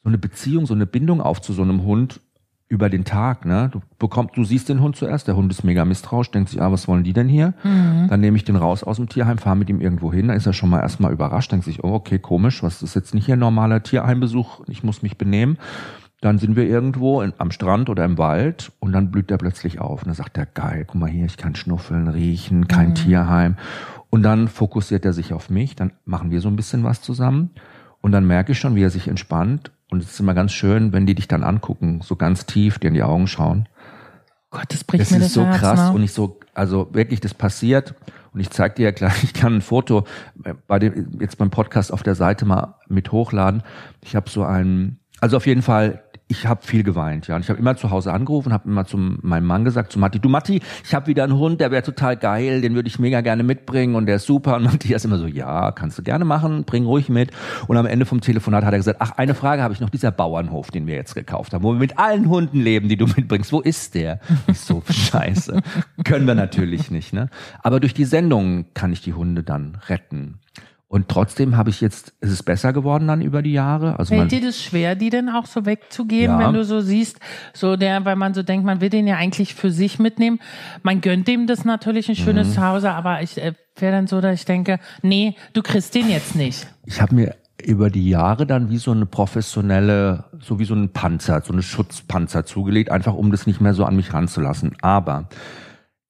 so 0.03 0.09
eine 0.09 0.19
Beziehung, 0.19 0.67
so 0.67 0.75
eine 0.75 0.87
Bindung 0.87 1.21
auf 1.21 1.41
zu 1.41 1.53
so 1.53 1.63
einem 1.63 1.85
Hund 1.85 2.21
über 2.73 2.89
den 2.89 3.05
Tag, 3.05 3.45
ne? 3.45 3.69
Du 3.71 3.83
bekommst, 3.99 4.35
du 4.35 4.45
siehst 4.45 4.71
den 4.71 4.81
Hund 4.81 4.97
zuerst, 4.97 5.29
der 5.29 5.37
Hund 5.37 5.53
ist 5.53 5.63
mega 5.63 5.85
misstrauisch, 5.85 6.31
denkt 6.31 6.49
sich, 6.49 6.63
ah, 6.63 6.73
was 6.73 6.89
wollen 6.89 7.05
die 7.05 7.13
denn 7.13 7.29
hier? 7.29 7.53
Mhm. 7.63 8.07
Dann 8.09 8.21
nehme 8.21 8.39
ich 8.39 8.45
den 8.45 8.57
raus 8.57 8.83
aus 8.83 8.97
dem 8.97 9.11
Tierheim, 9.11 9.37
fahre 9.37 9.57
mit 9.57 9.69
ihm 9.69 9.83
irgendwo 9.83 10.11
hin, 10.11 10.29
dann 10.29 10.39
ist 10.39 10.47
er 10.47 10.55
schon 10.55 10.71
mal 10.71 10.81
erstmal 10.81 11.13
überrascht, 11.13 11.53
denkt 11.53 11.67
sich, 11.67 11.85
oh, 11.85 11.93
okay, 11.93 12.19
komisch, 12.19 12.63
was 12.63 12.83
ist 12.83 12.95
jetzt 12.95 13.15
nicht 13.15 13.27
hier 13.27 13.37
ein 13.37 13.41
normaler 13.41 13.83
Tierheimbesuch, 13.83 14.63
ich 14.69 14.83
muss 14.83 15.03
mich 15.03 15.19
benehmen. 15.19 15.59
Dann 16.23 16.39
sind 16.39 16.57
wir 16.57 16.65
irgendwo 16.65 17.21
in, 17.21 17.35
am 17.37 17.51
Strand 17.51 17.91
oder 17.91 18.07
im 18.07 18.17
Wald 18.17 18.73
und 18.79 18.93
dann 18.93 19.11
blüht 19.11 19.31
er 19.31 19.37
plötzlich 19.37 19.79
auf. 19.79 20.03
Und 20.03 20.07
dann 20.07 20.15
sagt 20.15 20.39
er, 20.39 20.47
geil, 20.47 20.85
guck 20.87 20.99
mal 20.99 21.11
hier, 21.11 21.27
ich 21.27 21.37
kann 21.37 21.55
schnuffeln, 21.55 22.09
riechen, 22.09 22.69
kein 22.69 22.91
mhm. 22.91 22.95
Tierheim. 22.95 23.57
Und 24.09 24.23
dann 24.23 24.49
fokussiert 24.49 25.05
er 25.05 25.13
sich 25.13 25.35
auf 25.35 25.51
mich, 25.51 25.77
dann 25.77 25.93
machen 26.07 26.31
wir 26.31 26.41
so 26.41 26.49
ein 26.49 26.57
bisschen 26.57 26.85
was 26.85 27.03
zusammen. 27.03 27.51
Und 28.03 28.13
dann 28.13 28.27
merke 28.27 28.53
ich 28.53 28.59
schon, 28.59 28.75
wie 28.75 28.83
er 28.83 28.91
sich 28.91 29.09
entspannt 29.09 29.71
und 29.89 30.03
es 30.03 30.11
ist 30.11 30.21
immer 30.21 30.35
ganz 30.35 30.53
schön, 30.53 30.93
wenn 30.93 31.07
die 31.07 31.15
dich 31.15 31.29
dann 31.29 31.43
angucken, 31.43 32.01
so 32.03 32.17
ganz 32.17 32.45
tief 32.45 32.79
dir 32.79 32.89
in 32.89 32.95
die 32.95 33.03
Augen 33.03 33.27
schauen. 33.29 33.69
Gott, 34.51 34.67
das 34.69 34.85
bricht 34.85 35.03
das 35.03 35.11
mir 35.13 35.19
das 35.21 35.29
ist 35.29 35.35
so 35.35 35.45
Herz, 35.45 35.59
krass 35.59 35.81
ne? 35.81 35.93
und 35.95 36.03
ich 36.03 36.13
so, 36.13 36.41
also 36.53 36.89
wirklich, 36.93 37.21
das 37.21 37.33
passiert. 37.33 37.95
Und 38.35 38.41
ich 38.41 38.51
zeig 38.51 38.77
dir 38.77 38.85
ja 38.85 38.91
gleich, 38.91 39.23
ich 39.25 39.35
kann 39.35 39.57
ein 39.57 39.61
Foto 39.63 40.05
bei 40.67 40.79
dem, 40.79 41.19
jetzt 41.21 41.39
beim 41.39 41.51
Podcast 41.51 41.93
auf 41.93 42.03
der 42.03 42.15
Seite 42.15 42.45
mal 42.45 42.75
mit 42.89 43.13
hochladen. 43.13 43.63
Ich 44.03 44.17
habe 44.17 44.29
so 44.29 44.45
ein, 44.45 44.99
also 45.21 45.37
auf 45.37 45.47
jeden 45.47 45.63
Fall 45.63 46.02
ich 46.33 46.47
habe 46.47 46.63
viel 46.65 46.83
geweint, 46.83 47.29
ja. 47.29 47.37
Und 47.37 47.43
ich 47.43 47.51
habe 47.51 47.59
immer 47.59 47.77
zu 47.77 47.91
Hause 47.91 48.13
angerufen, 48.13 48.53
habe 48.53 48.69
immer 48.69 48.87
zu 48.87 48.97
meinem 48.97 49.47
Mann 49.47 49.65
gesagt, 49.65 49.93
zu 49.93 49.99
Matti, 49.99 50.19
du 50.19 50.31
Matti, 50.31 50.63
ich 50.83 50.95
habe 50.95 51.07
wieder 51.07 51.25
einen 51.25 51.37
Hund, 51.37 51.61
der 51.61 51.71
wäre 51.71 51.83
total 51.83 52.17
geil, 52.17 52.63
den 52.63 52.75
würde 52.75 52.89
ich 52.89 52.99
mega 52.99 53.21
gerne 53.21 53.43
mitbringen 53.43 53.95
und 53.95 54.07
der 54.07 54.17
ist 54.17 54.27
super. 54.27 54.57
Und 54.57 54.65
Matti 54.65 54.95
ist 54.95 55.05
immer 55.05 55.19
so, 55.19 55.27
ja, 55.27 55.73
kannst 55.73 55.99
du 55.99 56.03
gerne 56.03 56.25
machen, 56.25 56.65
bring 56.65 56.87
ruhig 56.87 57.11
mit. 57.11 57.31
Und 57.67 57.77
am 57.77 57.87
Ende 57.87 58.07
vom 58.07 58.21
Telefonat 58.23 58.65
hat 58.65 58.73
er 58.73 58.79
gesagt, 58.79 58.99
ach, 59.01 59.13
eine 59.13 59.35
Frage 59.35 59.63
habe 59.63 59.75
ich 59.75 59.81
noch, 59.81 59.91
dieser 59.91 60.11
Bauernhof, 60.11 60.71
den 60.71 60.87
wir 60.87 60.95
jetzt 60.95 61.15
gekauft 61.15 61.53
haben, 61.53 61.63
wo 61.63 61.73
wir 61.73 61.79
mit 61.79 61.99
allen 61.99 62.29
Hunden 62.29 62.61
leben, 62.61 62.89
die 62.89 62.97
du 62.97 63.07
mitbringst, 63.07 63.53
wo 63.53 63.61
ist 63.61 63.95
der? 63.95 64.19
Ich 64.47 64.61
so, 64.61 64.83
scheiße. 64.91 65.61
Können 66.05 66.27
wir 66.27 66.35
natürlich 66.35 66.91
nicht, 66.91 67.13
ne? 67.13 67.29
Aber 67.63 67.79
durch 67.79 67.93
die 67.93 68.07
Sendung 68.07 68.65
kann 68.73 68.93
ich 68.93 69.03
die 69.03 69.13
Hunde 69.13 69.43
dann 69.43 69.79
retten. 69.89 70.39
Und 70.93 71.09
trotzdem 71.09 71.57
habe 71.57 71.71
ich 71.71 71.81
jetzt, 71.81 72.13
ist 72.21 72.33
es 72.33 72.43
besser 72.43 72.75
geworden 72.75 73.09
dann 73.09 73.23
über 73.23 73.41
die 73.41 73.55
Jahre. 73.55 73.99
Also 73.99 74.15
Fällt 74.15 74.31
dir 74.31 74.43
das 74.43 74.63
schwer, 74.63 74.95
die 74.95 75.09
denn 75.09 75.31
auch 75.31 75.47
so 75.47 75.65
wegzugeben, 75.65 76.39
ja. 76.39 76.47
wenn 76.47 76.53
du 76.53 76.67
so 76.67 76.83
siehst, 76.83 77.19
so 77.55 77.77
der, 77.77 78.05
weil 78.05 78.15
man 78.15 78.35
so 78.35 78.43
denkt, 78.43 78.67
man 78.67 78.83
will 78.83 78.91
den 78.91 79.07
ja 79.07 79.17
eigentlich 79.17 79.55
für 79.55 79.71
sich 79.71 79.99
mitnehmen. 79.99 80.39
Man 80.83 81.01
gönnt 81.01 81.29
dem 81.29 81.47
das 81.47 81.65
natürlich 81.65 82.11
ein 82.11 82.15
schönes 82.15 82.49
mhm. 82.49 82.53
Zuhause, 82.53 82.91
aber 82.91 83.23
ich 83.23 83.39
äh, 83.39 83.55
wäre 83.77 83.93
dann 83.93 84.07
so, 84.07 84.21
dass 84.21 84.35
ich 84.35 84.45
denke, 84.45 84.81
nee, 85.01 85.35
du 85.55 85.63
kriegst 85.63 85.95
den 85.95 86.11
jetzt 86.11 86.37
nicht. 86.37 86.67
Ich 86.85 87.01
habe 87.01 87.15
mir 87.15 87.37
über 87.65 87.89
die 87.89 88.11
Jahre 88.11 88.45
dann 88.45 88.69
wie 88.69 88.77
so 88.77 88.91
eine 88.91 89.07
professionelle, 89.07 90.27
so 90.41 90.59
wie 90.59 90.67
so 90.67 90.75
ein 90.75 90.93
Panzer, 90.93 91.41
so 91.41 91.55
eine 91.55 91.63
Schutzpanzer 91.63 92.45
zugelegt, 92.45 92.91
einfach 92.91 93.15
um 93.15 93.31
das 93.31 93.47
nicht 93.47 93.63
mehr 93.63 93.73
so 93.73 93.87
an 93.87 93.97
mich 93.97 94.13
ranzulassen. 94.13 94.77
Aber 94.83 95.31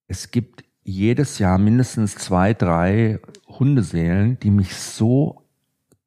es 0.09 0.33
gibt 0.33 0.65
jedes 0.83 1.39
Jahr 1.39 1.59
mindestens 1.59 2.17
zwei, 2.17 2.53
drei 2.53 3.21
Hundeseelen, 3.59 4.39
die 4.41 4.51
mich 4.51 4.75
so 4.75 5.43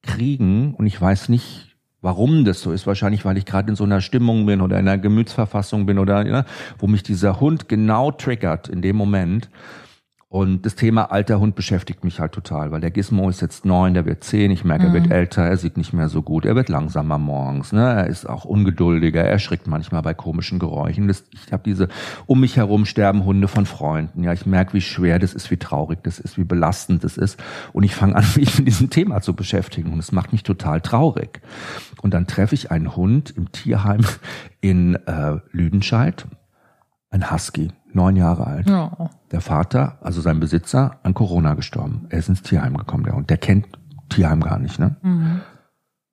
kriegen 0.02 0.74
und 0.76 0.86
ich 0.86 1.00
weiß 1.00 1.30
nicht, 1.30 1.76
warum 2.02 2.46
das 2.46 2.62
so 2.62 2.72
ist. 2.72 2.86
Wahrscheinlich, 2.86 3.26
weil 3.26 3.38
ich 3.38 3.46
gerade 3.46 3.70
in 3.70 3.76
so 3.76 3.84
einer 3.84 4.02
Stimmung 4.02 4.46
bin 4.46 4.62
oder 4.62 4.80
in 4.80 4.88
einer 4.88 4.98
Gemütsverfassung 4.98 5.86
bin 5.86 5.98
oder 5.98 6.26
ja, 6.26 6.46
wo 6.78 6.88
mich 6.88 7.04
dieser 7.04 7.40
Hund 7.40 7.68
genau 7.68 8.12
triggert 8.12 8.70
in 8.70 8.82
dem 8.82 8.96
Moment. 8.96 9.50
Und 10.28 10.66
das 10.66 10.76
Thema 10.76 11.12
alter 11.12 11.40
Hund 11.40 11.56
beschäftigt 11.56 12.04
mich 12.04 12.20
halt 12.20 12.32
total, 12.32 12.72
weil 12.72 12.82
der 12.82 12.90
Gizmo 12.90 13.30
ist 13.30 13.42
jetzt 13.42 13.64
neun, 13.64 13.94
der 13.94 14.06
wird 14.06 14.24
zehn, 14.24 14.50
ich 14.50 14.66
merke, 14.66 14.88
er 14.88 14.94
wird 14.94 15.06
mhm. 15.06 15.12
älter, 15.12 15.44
er 15.44 15.56
sieht 15.56 15.78
nicht 15.78 15.94
mehr 15.94 16.10
so 16.10 16.24
gut, 16.24 16.46
er 16.46 16.56
wird 16.56 16.68
langsamer 16.68 17.20
morgens, 17.20 17.72
ne? 17.72 17.82
er 17.82 18.08
ist 18.08 18.28
auch 18.28 18.44
ungeduldiger, 18.44 19.22
er 19.22 19.30
erschrickt 19.30 19.68
manchmal 19.68 20.02
bei 20.02 20.16
komischen 20.16 20.58
Geräuschen. 20.58 21.08
Das, 21.08 21.24
ich 21.32 21.54
habe 21.54 21.62
diese, 21.64 21.90
um 22.26 22.40
mich 22.40 22.58
herum 22.58 22.86
sterben 22.88 23.24
Hunde 23.24 23.48
von 23.48 23.68
Freunden. 23.68 24.24
Ja, 24.24 24.34
ich 24.34 24.48
merke, 24.48 24.74
wie 24.74 24.82
schwer 24.82 25.20
das 25.20 25.34
ist, 25.34 25.52
wie 25.52 25.58
traurig 25.58 26.00
das 26.04 26.20
ist, 26.20 26.40
wie 26.40 26.44
belastend 26.44 27.04
das 27.04 27.18
ist. 27.18 27.40
Und 27.72 27.84
ich 27.84 27.94
fange 27.94 28.16
an, 28.16 28.26
mich 28.36 28.58
mit 28.58 28.68
diesem 28.68 28.90
Thema 28.90 29.22
zu 29.22 29.36
beschäftigen 29.36 29.94
und 29.94 30.00
es 30.00 30.12
macht 30.12 30.32
mich 30.32 30.42
total 30.42 30.82
traurig. 30.82 31.40
Und 32.02 32.16
dann 32.16 32.26
treffe 32.26 32.56
ich 32.56 32.72
einen 32.72 32.96
Hund 32.96 33.30
im 33.38 33.52
Tierheim 33.52 34.02
in 34.60 34.96
äh, 34.96 35.38
Lüdenscheid, 35.52 36.26
ein 37.12 37.32
Husky, 37.32 37.72
neun 37.96 38.16
Jahre 38.16 38.46
alt. 38.46 38.70
Ja. 38.70 39.10
Der 39.32 39.42
Vater, 39.42 39.98
also 40.02 40.22
sein 40.22 40.40
Besitzer, 40.40 41.00
an 41.04 41.14
Corona 41.14 41.54
gestorben. 41.54 42.06
Er 42.10 42.20
ist 42.20 42.30
ins 42.30 42.44
Tierheim 42.44 42.78
gekommen, 42.78 43.04
der 43.04 43.16
Hund. 43.16 43.30
Der 43.30 43.38
kennt 43.38 43.68
Tierheim 44.10 44.42
gar 44.42 44.60
nicht, 44.60 44.80
ne? 44.80 44.98
Mhm. 45.02 45.42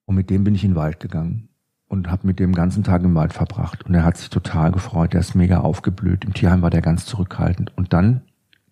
Und 0.07 0.15
mit 0.17 0.31
dem 0.31 0.45
bin 0.45 0.55
ich 0.55 0.65
in 0.65 0.73
den 0.73 0.77
Wald 0.77 1.01
gegangen 1.01 1.49
und 1.89 2.11
habe 2.11 2.27
mit 2.27 2.39
dem 2.39 2.55
ganzen 2.55 2.85
Tag 2.85 3.03
im 3.03 3.15
Wald 3.15 3.33
verbracht. 3.33 3.85
Und 3.85 3.95
er 3.95 4.05
hat 4.05 4.17
sich 4.17 4.31
total 4.31 4.73
gefreut. 4.73 5.13
Der 5.13 5.21
ist 5.21 5.35
mega 5.35 5.61
aufgeblüht. 5.61 6.25
Im 6.25 6.35
Tierheim 6.35 6.63
war 6.63 6.71
der 6.71 6.83
ganz 6.83 7.05
zurückhaltend. 7.07 7.77
Und 7.77 7.93
dann 7.93 8.23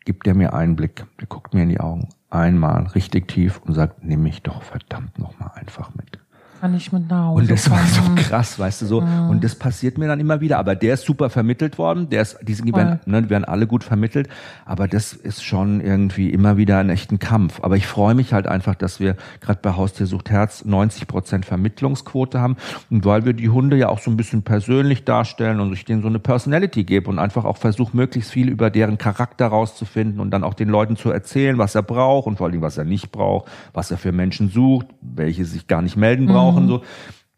gibt 0.05 0.27
er 0.27 0.35
mir 0.35 0.55
einen 0.55 0.77
Blick. 0.77 1.07
Der 1.20 1.27
guckt 1.27 1.55
mir 1.55 1.62
in 1.62 1.68
die 1.68 1.81
Augen. 1.81 2.09
Einmal 2.31 2.87
richtig 2.88 3.29
tief 3.29 3.61
und 3.64 3.75
sagt, 3.75 4.05
nimm 4.05 4.23
mich 4.23 4.42
doch 4.42 4.62
verdammt 4.62 5.18
nochmal 5.18 5.51
einfach 5.55 5.94
mit 5.94 6.18
kann 6.61 6.75
ich 6.75 6.92
mit 6.92 7.09
nach 7.09 7.27
Hause 7.27 7.40
Und 7.40 7.51
das 7.51 7.70
war 7.70 7.79
so 7.87 8.03
krass, 8.16 8.59
weißt 8.59 8.83
du 8.83 8.87
so. 8.87 9.01
Mhm. 9.01 9.31
Und 9.31 9.44
das 9.44 9.55
passiert 9.55 9.96
mir 9.96 10.07
dann 10.09 10.20
immer 10.20 10.40
wieder. 10.40 10.59
Aber 10.59 10.77
der 10.77 10.94
ist 10.94 11.05
super 11.05 11.31
vermittelt 11.31 11.79
worden. 11.79 12.11
Der 12.11 12.20
ist, 12.20 12.38
die, 12.42 12.53
sind, 12.53 12.66
die, 12.66 12.75
werden, 12.75 13.01
ne, 13.07 13.23
die 13.23 13.31
werden 13.31 13.44
alle 13.44 13.66
gut 13.66 13.83
vermittelt. 13.83 14.29
Aber 14.66 14.87
das 14.87 15.14
ist 15.14 15.42
schon 15.42 15.81
irgendwie 15.81 16.29
immer 16.29 16.59
wieder 16.59 16.79
ein 16.79 16.90
echten 16.90 17.18
Kampf. 17.18 17.61
Aber 17.62 17.77
ich 17.77 17.87
freue 17.87 18.14
mich 18.14 18.35
halt 18.35 18.46
einfach, 18.46 18.75
dass 18.75 19.01
wir 19.01 19.16
gerade 19.40 19.61
bei 19.62 19.75
Haustier 19.75 20.07
sucht 20.07 20.29
Herz 20.29 20.64
90 20.64 21.07
Prozent 21.07 21.46
Vermittlungsquote 21.46 22.40
haben. 22.40 22.57
Und 22.90 23.07
weil 23.07 23.25
wir 23.25 23.33
die 23.33 23.49
Hunde 23.49 23.77
ja 23.77 23.88
auch 23.88 24.01
so 24.01 24.11
ein 24.11 24.18
bisschen 24.18 24.42
persönlich 24.42 25.05
darstellen 25.05 25.61
und 25.61 25.73
ich 25.73 25.87
denen 25.87 26.03
so 26.03 26.09
eine 26.09 26.18
Personality 26.18 26.85
gebe 26.85 27.09
und 27.09 27.18
einfach 27.18 27.46
auch 27.46 27.57
versuche, 27.57 27.96
möglichst 27.96 28.31
viel 28.31 28.51
über 28.51 28.68
deren 28.68 28.99
Charakter 28.99 29.46
rauszufinden 29.46 30.20
und 30.20 30.31
dann 30.31 30.44
auch 30.44 30.55
den 30.55 30.68
Leuten 30.68 30.96
zu 30.96 31.11
erzählen, 31.11 31.57
was 31.57 31.75
er 31.75 31.83
braucht 31.83 32.27
und 32.27 32.37
vor 32.37 32.49
allem, 32.49 32.61
was 32.61 32.77
er 32.77 32.85
nicht 32.85 33.12
braucht, 33.12 33.51
was 33.73 33.90
er 33.90 33.96
für 33.96 34.12
Menschen 34.12 34.51
sucht, 34.51 34.87
welche 35.01 35.46
sich 35.46 35.66
gar 35.66 35.81
nicht 35.81 35.96
melden 35.96 36.27
brauchen. 36.27 36.49
Mhm 36.49 36.49
brauchen, 36.50 36.64
mhm. 36.64 36.68
so, 36.68 36.82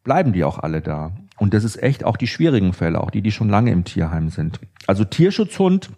bleiben 0.05 0.33
die 0.33 0.45
auch 0.45 0.59
alle 0.59 0.81
da. 0.81 1.13
Und 1.39 1.55
das 1.55 1.65
ist 1.65 1.83
echt 1.83 2.05
auch 2.05 2.17
die 2.17 2.27
schwierigen 2.27 2.73
Fälle, 2.73 3.01
auch 3.01 3.11
die, 3.11 3.23
die 3.23 3.33
schon 3.33 3.49
lange 3.49 3.73
im 3.73 3.85
Tierheim 3.85 4.29
sind. 4.29 4.61
Also 4.87 5.05
Tierschutzhund, 5.05 5.91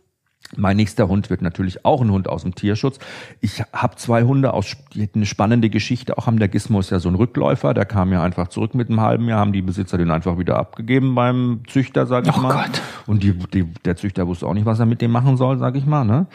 mein 0.56 0.76
nächster 0.76 1.08
Hund 1.08 1.30
wird 1.30 1.42
natürlich 1.42 1.84
auch 1.84 2.00
ein 2.00 2.10
Hund 2.10 2.28
aus 2.28 2.42
dem 2.42 2.54
Tierschutz. 2.54 2.98
Ich 3.40 3.62
habe 3.72 3.96
zwei 3.96 4.22
Hunde 4.22 4.52
aus, 4.52 4.76
die 4.94 5.02
hätten 5.02 5.20
eine 5.20 5.26
spannende 5.26 5.70
Geschichte 5.70 6.16
auch 6.16 6.26
haben. 6.26 6.38
Der 6.38 6.48
Gizmo 6.48 6.80
ist 6.80 6.90
ja 6.90 6.98
so 6.98 7.08
ein 7.08 7.14
Rückläufer, 7.14 7.74
der 7.74 7.86
kam 7.86 8.12
ja 8.12 8.22
einfach 8.22 8.48
zurück 8.48 8.74
mit 8.74 8.88
einem 8.88 9.00
halben 9.00 9.28
Jahr, 9.28 9.40
haben 9.40 9.52
die 9.52 9.62
Besitzer 9.62 9.98
den 9.98 10.10
einfach 10.10 10.38
wieder 10.38 10.58
abgegeben 10.58 11.14
beim 11.14 11.62
Züchter, 11.66 12.06
sag 12.06 12.26
ich 12.26 12.36
oh 12.36 12.40
mal. 12.40 12.52
Gott. 12.52 12.82
Und 13.06 13.22
die, 13.22 13.32
die, 13.32 13.64
der 13.84 13.96
Züchter 13.96 14.26
wusste 14.26 14.46
auch 14.46 14.54
nicht, 14.54 14.66
was 14.66 14.78
er 14.78 14.86
mit 14.86 15.00
dem 15.00 15.10
machen 15.10 15.36
soll, 15.36 15.58
sag 15.58 15.76
ich 15.76 15.86
mal. 15.86 16.04
Ne? 16.04 16.26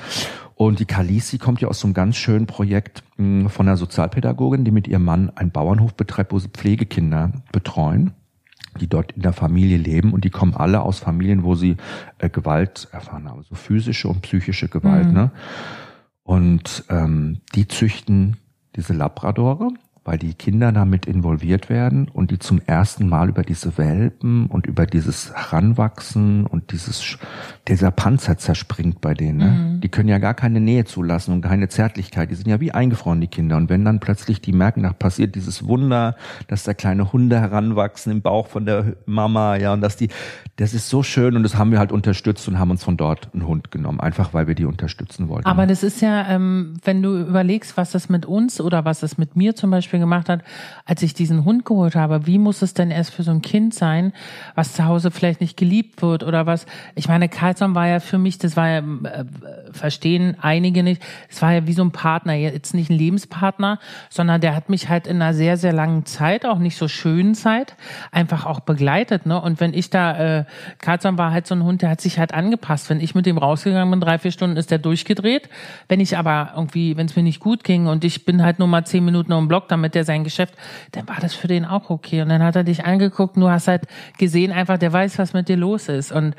Und 0.62 0.80
die 0.80 0.86
Kalisi 0.86 1.38
kommt 1.38 1.62
ja 1.62 1.69
aus 1.69 1.80
so 1.80 1.88
einem 1.88 1.93
ganz 1.93 2.17
schönen 2.17 2.45
Projekt 2.45 3.02
hm, 3.15 3.50
von 3.50 3.65
einer 3.65 3.78
Sozialpädagogin, 3.78 4.65
die 4.65 4.72
mit 4.72 4.89
ihrem 4.89 5.06
Mann 5.06 5.30
einen 5.30 5.52
Bauernhof 5.52 5.93
betreibt, 5.93 6.34
wo 6.34 6.39
sie 6.39 6.50
Pflegekinder 6.50 7.32
betreuen 7.54 8.13
die 8.80 8.88
dort 8.88 9.13
in 9.13 9.24
der 9.24 9.34
Familie 9.34 9.78
leben 9.78 10.13
und 10.13 10.24
die 10.24 10.30
kommen 10.30 10.54
alle 10.54 10.82
aus 10.82 11.00
Familien, 11.00 11.43
wo 11.43 11.56
sie 11.56 11.76
äh, 12.19 12.30
Gewalt 12.30 12.88
erfahren 12.91 13.28
haben, 13.28 13.43
so 13.43 13.56
physische 13.56 14.08
und 14.08 14.22
psychische 14.22 14.69
Gewalt. 14.69 15.08
Mhm. 15.08 15.13
Ne? 15.13 15.32
Und 16.24 16.86
ähm, 16.89 17.41
die 17.56 17.67
züchten 17.67 18.38
diese 18.76 18.93
Labradore 18.93 19.69
weil 20.10 20.17
die 20.17 20.34
Kinder 20.34 20.72
damit 20.72 21.06
involviert 21.06 21.69
werden 21.69 22.08
und 22.12 22.32
die 22.32 22.39
zum 22.39 22.60
ersten 22.65 23.08
Mal 23.08 23.30
über 23.30 23.43
diese 23.43 23.78
Welpen 23.78 24.48
und 24.48 24.65
über 24.65 24.88
dieses 24.88 25.32
Heranwachsen 25.36 26.48
und 26.48 26.72
dieses, 26.72 27.19
dieser 27.67 27.91
Panzer 27.91 28.36
zerspringt 28.39 29.02
bei 29.02 29.13
denen. 29.13 29.38
Ne? 29.38 29.45
Mhm. 29.45 29.82
Die 29.82 29.89
können 29.89 30.10
ja 30.10 30.17
gar 30.17 30.34
keine 30.34 30.62
Nähe 30.62 30.86
zulassen 30.86 31.32
und 31.32 31.41
keine 31.41 31.69
Zärtlichkeit. 31.69 32.32
Die 32.32 32.34
sind 32.34 32.48
ja 32.48 32.60
wie 32.60 32.72
eingefroren, 32.72 33.22
die 33.22 33.28
Kinder. 33.28 33.56
Und 33.56 33.69
wenn 33.69 33.86
dann 33.86 34.00
plötzlich 34.00 34.41
die 34.41 34.52
merken, 34.52 34.82
da 34.82 34.93
passiert 34.93 35.36
dieses 35.36 35.67
Wunder, 35.67 36.15
dass 36.48 36.63
da 36.63 36.74
kleine 36.74 37.13
Hunde 37.13 37.39
heranwachsen 37.39 38.12
im 38.12 38.24
Bauch 38.24 38.48
von 38.48 38.65
der 38.65 38.95
Mama, 39.06 39.58
ja, 39.58 39.74
und 39.74 39.82
dass 39.82 39.95
die, 39.95 40.08
das 40.56 40.74
ist 40.74 40.89
so 40.89 41.04
schön 41.04 41.36
und 41.36 41.43
das 41.43 41.56
haben 41.56 41.72
wir 41.72 41.78
halt 41.78 41.91
unterstützt 41.91 42.48
und 42.48 42.58
haben 42.58 42.72
uns 42.72 42.84
von 42.84 42.98
dort 42.98 43.30
einen 43.36 43.45
Hund 43.45 43.69
genommen, 43.69 44.00
einfach 44.00 44.34
weil 44.34 44.48
wir 44.48 44.56
die 44.56 44.65
unterstützen 44.65 45.30
wollten. 45.30 45.45
Aber 45.45 45.67
das 45.67 45.84
ist 45.84 46.02
ja, 46.02 46.28
ähm, 46.30 46.78
wenn 46.84 47.04
du 47.04 47.15
überlegst, 47.15 47.78
was 47.78 47.91
das 47.91 48.10
mit 48.10 48.26
uns 48.26 48.60
oder 48.60 48.86
was 48.86 49.02
das 49.02 49.19
mit 49.19 49.36
mir 49.36 49.56
zum 49.56 49.69
Beispiel 49.69 49.98
gemacht 49.99 50.29
hat, 50.29 50.43
als 50.85 51.01
ich 51.01 51.13
diesen 51.13 51.45
Hund 51.45 51.65
geholt 51.65 51.95
habe. 51.95 52.25
Wie 52.25 52.38
muss 52.38 52.62
es 52.62 52.73
denn 52.73 52.91
erst 52.91 53.13
für 53.13 53.23
so 53.23 53.31
ein 53.31 53.41
Kind 53.41 53.73
sein, 53.73 54.13
was 54.55 54.73
zu 54.73 54.85
Hause 54.85 55.12
vielleicht 55.12 55.41
nicht 55.41 55.57
geliebt 55.57 56.01
wird 56.01 56.23
oder 56.23 56.45
was? 56.45 56.65
Ich 56.95 57.07
meine, 57.07 57.29
Carlson 57.29 57.75
war 57.75 57.88
ja 57.88 57.99
für 57.99 58.17
mich, 58.17 58.38
das 58.38 58.55
war 58.55 58.69
ja, 58.69 58.79
äh, 58.79 59.25
verstehen 59.71 60.35
einige 60.41 60.83
nicht, 60.83 61.01
es 61.29 61.41
war 61.41 61.53
ja 61.53 61.67
wie 61.67 61.73
so 61.73 61.83
ein 61.83 61.91
Partner, 61.91 62.33
jetzt 62.33 62.73
nicht 62.73 62.89
ein 62.89 62.97
Lebenspartner, 62.97 63.79
sondern 64.09 64.41
der 64.41 64.55
hat 64.55 64.69
mich 64.69 64.89
halt 64.89 65.07
in 65.07 65.21
einer 65.21 65.33
sehr, 65.33 65.57
sehr 65.57 65.73
langen 65.73 66.05
Zeit, 66.05 66.45
auch 66.45 66.59
nicht 66.59 66.77
so 66.77 66.88
schönen 66.88 67.35
Zeit, 67.35 67.75
einfach 68.12 68.45
auch 68.45 68.62
begleitet. 68.62 69.25
Ne? 69.25 69.39
Und 69.39 69.59
wenn 69.59 69.73
ich 69.73 69.89
da, 69.89 70.39
äh, 70.39 70.45
Carlson 70.79 71.17
war 71.17 71.31
halt 71.31 71.47
so 71.47 71.55
ein 71.55 71.63
Hund, 71.63 71.81
der 71.81 71.89
hat 71.89 72.01
sich 72.01 72.19
halt 72.19 72.33
angepasst. 72.33 72.89
Wenn 72.89 72.99
ich 72.99 73.15
mit 73.15 73.25
dem 73.25 73.38
rausgegangen 73.38 73.91
bin, 73.91 74.01
drei, 74.01 74.17
vier 74.17 74.31
Stunden, 74.31 74.57
ist 74.57 74.71
der 74.71 74.79
durchgedreht. 74.79 75.49
Wenn 75.88 75.99
ich 75.99 76.17
aber 76.17 76.53
irgendwie, 76.55 76.97
wenn 76.97 77.05
es 77.05 77.15
mir 77.15 77.23
nicht 77.23 77.39
gut 77.39 77.63
ging 77.63 77.88
und 77.88 78.03
ich 78.03 78.25
bin 78.25 78.43
halt 78.43 78.59
nur 78.59 78.67
mal 78.67 78.85
zehn 78.85 79.03
Minuten 79.05 79.33
um 79.33 79.47
Block, 79.47 79.67
damit 79.67 79.88
der 79.95 80.06
sein 80.06 80.23
Geschäft, 80.23 80.56
dann 80.91 81.08
war 81.08 81.17
das 81.21 81.34
für 81.34 81.47
den 81.47 81.65
auch 81.65 81.89
okay. 81.89 82.21
Und 82.21 82.30
dann 82.30 82.43
hat 82.43 82.56
er 82.56 82.63
dich 82.63 82.86
angeguckt, 82.86 83.38
du 83.38 83.49
hast 83.49 83.67
halt 83.67 83.84
gesehen 84.17 84.52
einfach, 84.52 84.78
der 84.78 84.93
weiß, 84.93 85.17
was 85.19 85.34
mit 85.34 85.49
dir 85.49 85.58
los 85.58 85.89
ist. 85.89 86.12
Und 86.12 86.36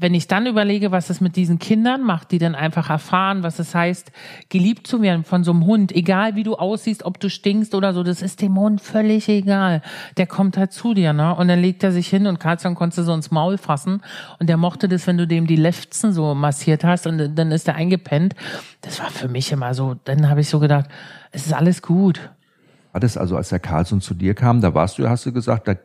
wenn 0.00 0.14
ich 0.14 0.26
dann 0.26 0.46
überlege, 0.46 0.92
was 0.92 1.10
es 1.10 1.20
mit 1.20 1.36
diesen 1.36 1.58
Kindern 1.58 2.02
macht, 2.02 2.30
die 2.30 2.38
dann 2.38 2.54
einfach 2.54 2.88
erfahren, 2.88 3.42
was 3.42 3.58
es 3.58 3.74
heißt, 3.74 4.10
geliebt 4.48 4.86
zu 4.86 5.02
werden 5.02 5.24
von 5.24 5.44
so 5.44 5.52
einem 5.52 5.66
Hund, 5.66 5.92
egal 5.92 6.36
wie 6.36 6.42
du 6.42 6.54
aussiehst, 6.54 7.04
ob 7.04 7.20
du 7.20 7.28
stinkst 7.28 7.74
oder 7.74 7.92
so, 7.92 8.02
das 8.02 8.22
ist 8.22 8.40
dem 8.40 8.58
Hund 8.58 8.80
völlig 8.80 9.28
egal. 9.28 9.82
Der 10.16 10.26
kommt 10.26 10.56
halt 10.56 10.72
zu 10.72 10.94
dir, 10.94 11.12
ne? 11.12 11.34
Und 11.34 11.48
dann 11.48 11.60
legt 11.60 11.84
er 11.84 11.92
sich 11.92 12.08
hin 12.08 12.26
und 12.26 12.40
Karlsson 12.40 12.74
konnte 12.74 13.02
so 13.02 13.12
ins 13.12 13.30
Maul 13.30 13.58
fassen 13.58 14.00
und 14.38 14.48
der 14.48 14.56
mochte 14.56 14.88
das, 14.88 15.06
wenn 15.06 15.18
du 15.18 15.26
dem 15.26 15.46
die 15.46 15.56
Lefzen 15.56 16.14
so 16.14 16.34
massiert 16.34 16.82
hast 16.82 17.06
und 17.06 17.36
dann 17.36 17.52
ist 17.52 17.68
er 17.68 17.74
eingepennt. 17.74 18.34
Das 18.80 19.00
war 19.00 19.10
für 19.10 19.28
mich 19.28 19.52
immer 19.52 19.74
so, 19.74 19.96
dann 20.04 20.30
habe 20.30 20.40
ich 20.40 20.48
so 20.48 20.60
gedacht, 20.60 20.86
es 21.30 21.46
ist 21.46 21.52
alles 21.52 21.82
gut. 21.82 22.30
War 22.92 23.00
das 23.00 23.16
also, 23.16 23.36
als 23.36 23.50
der 23.50 23.60
Carlson 23.60 24.00
zu 24.00 24.14
dir 24.14 24.34
kam, 24.34 24.60
da 24.60 24.74
warst 24.74 24.98
du, 24.98 25.08
hast 25.08 25.24
du 25.26 25.32
gesagt, 25.32 25.68
da 25.68 25.76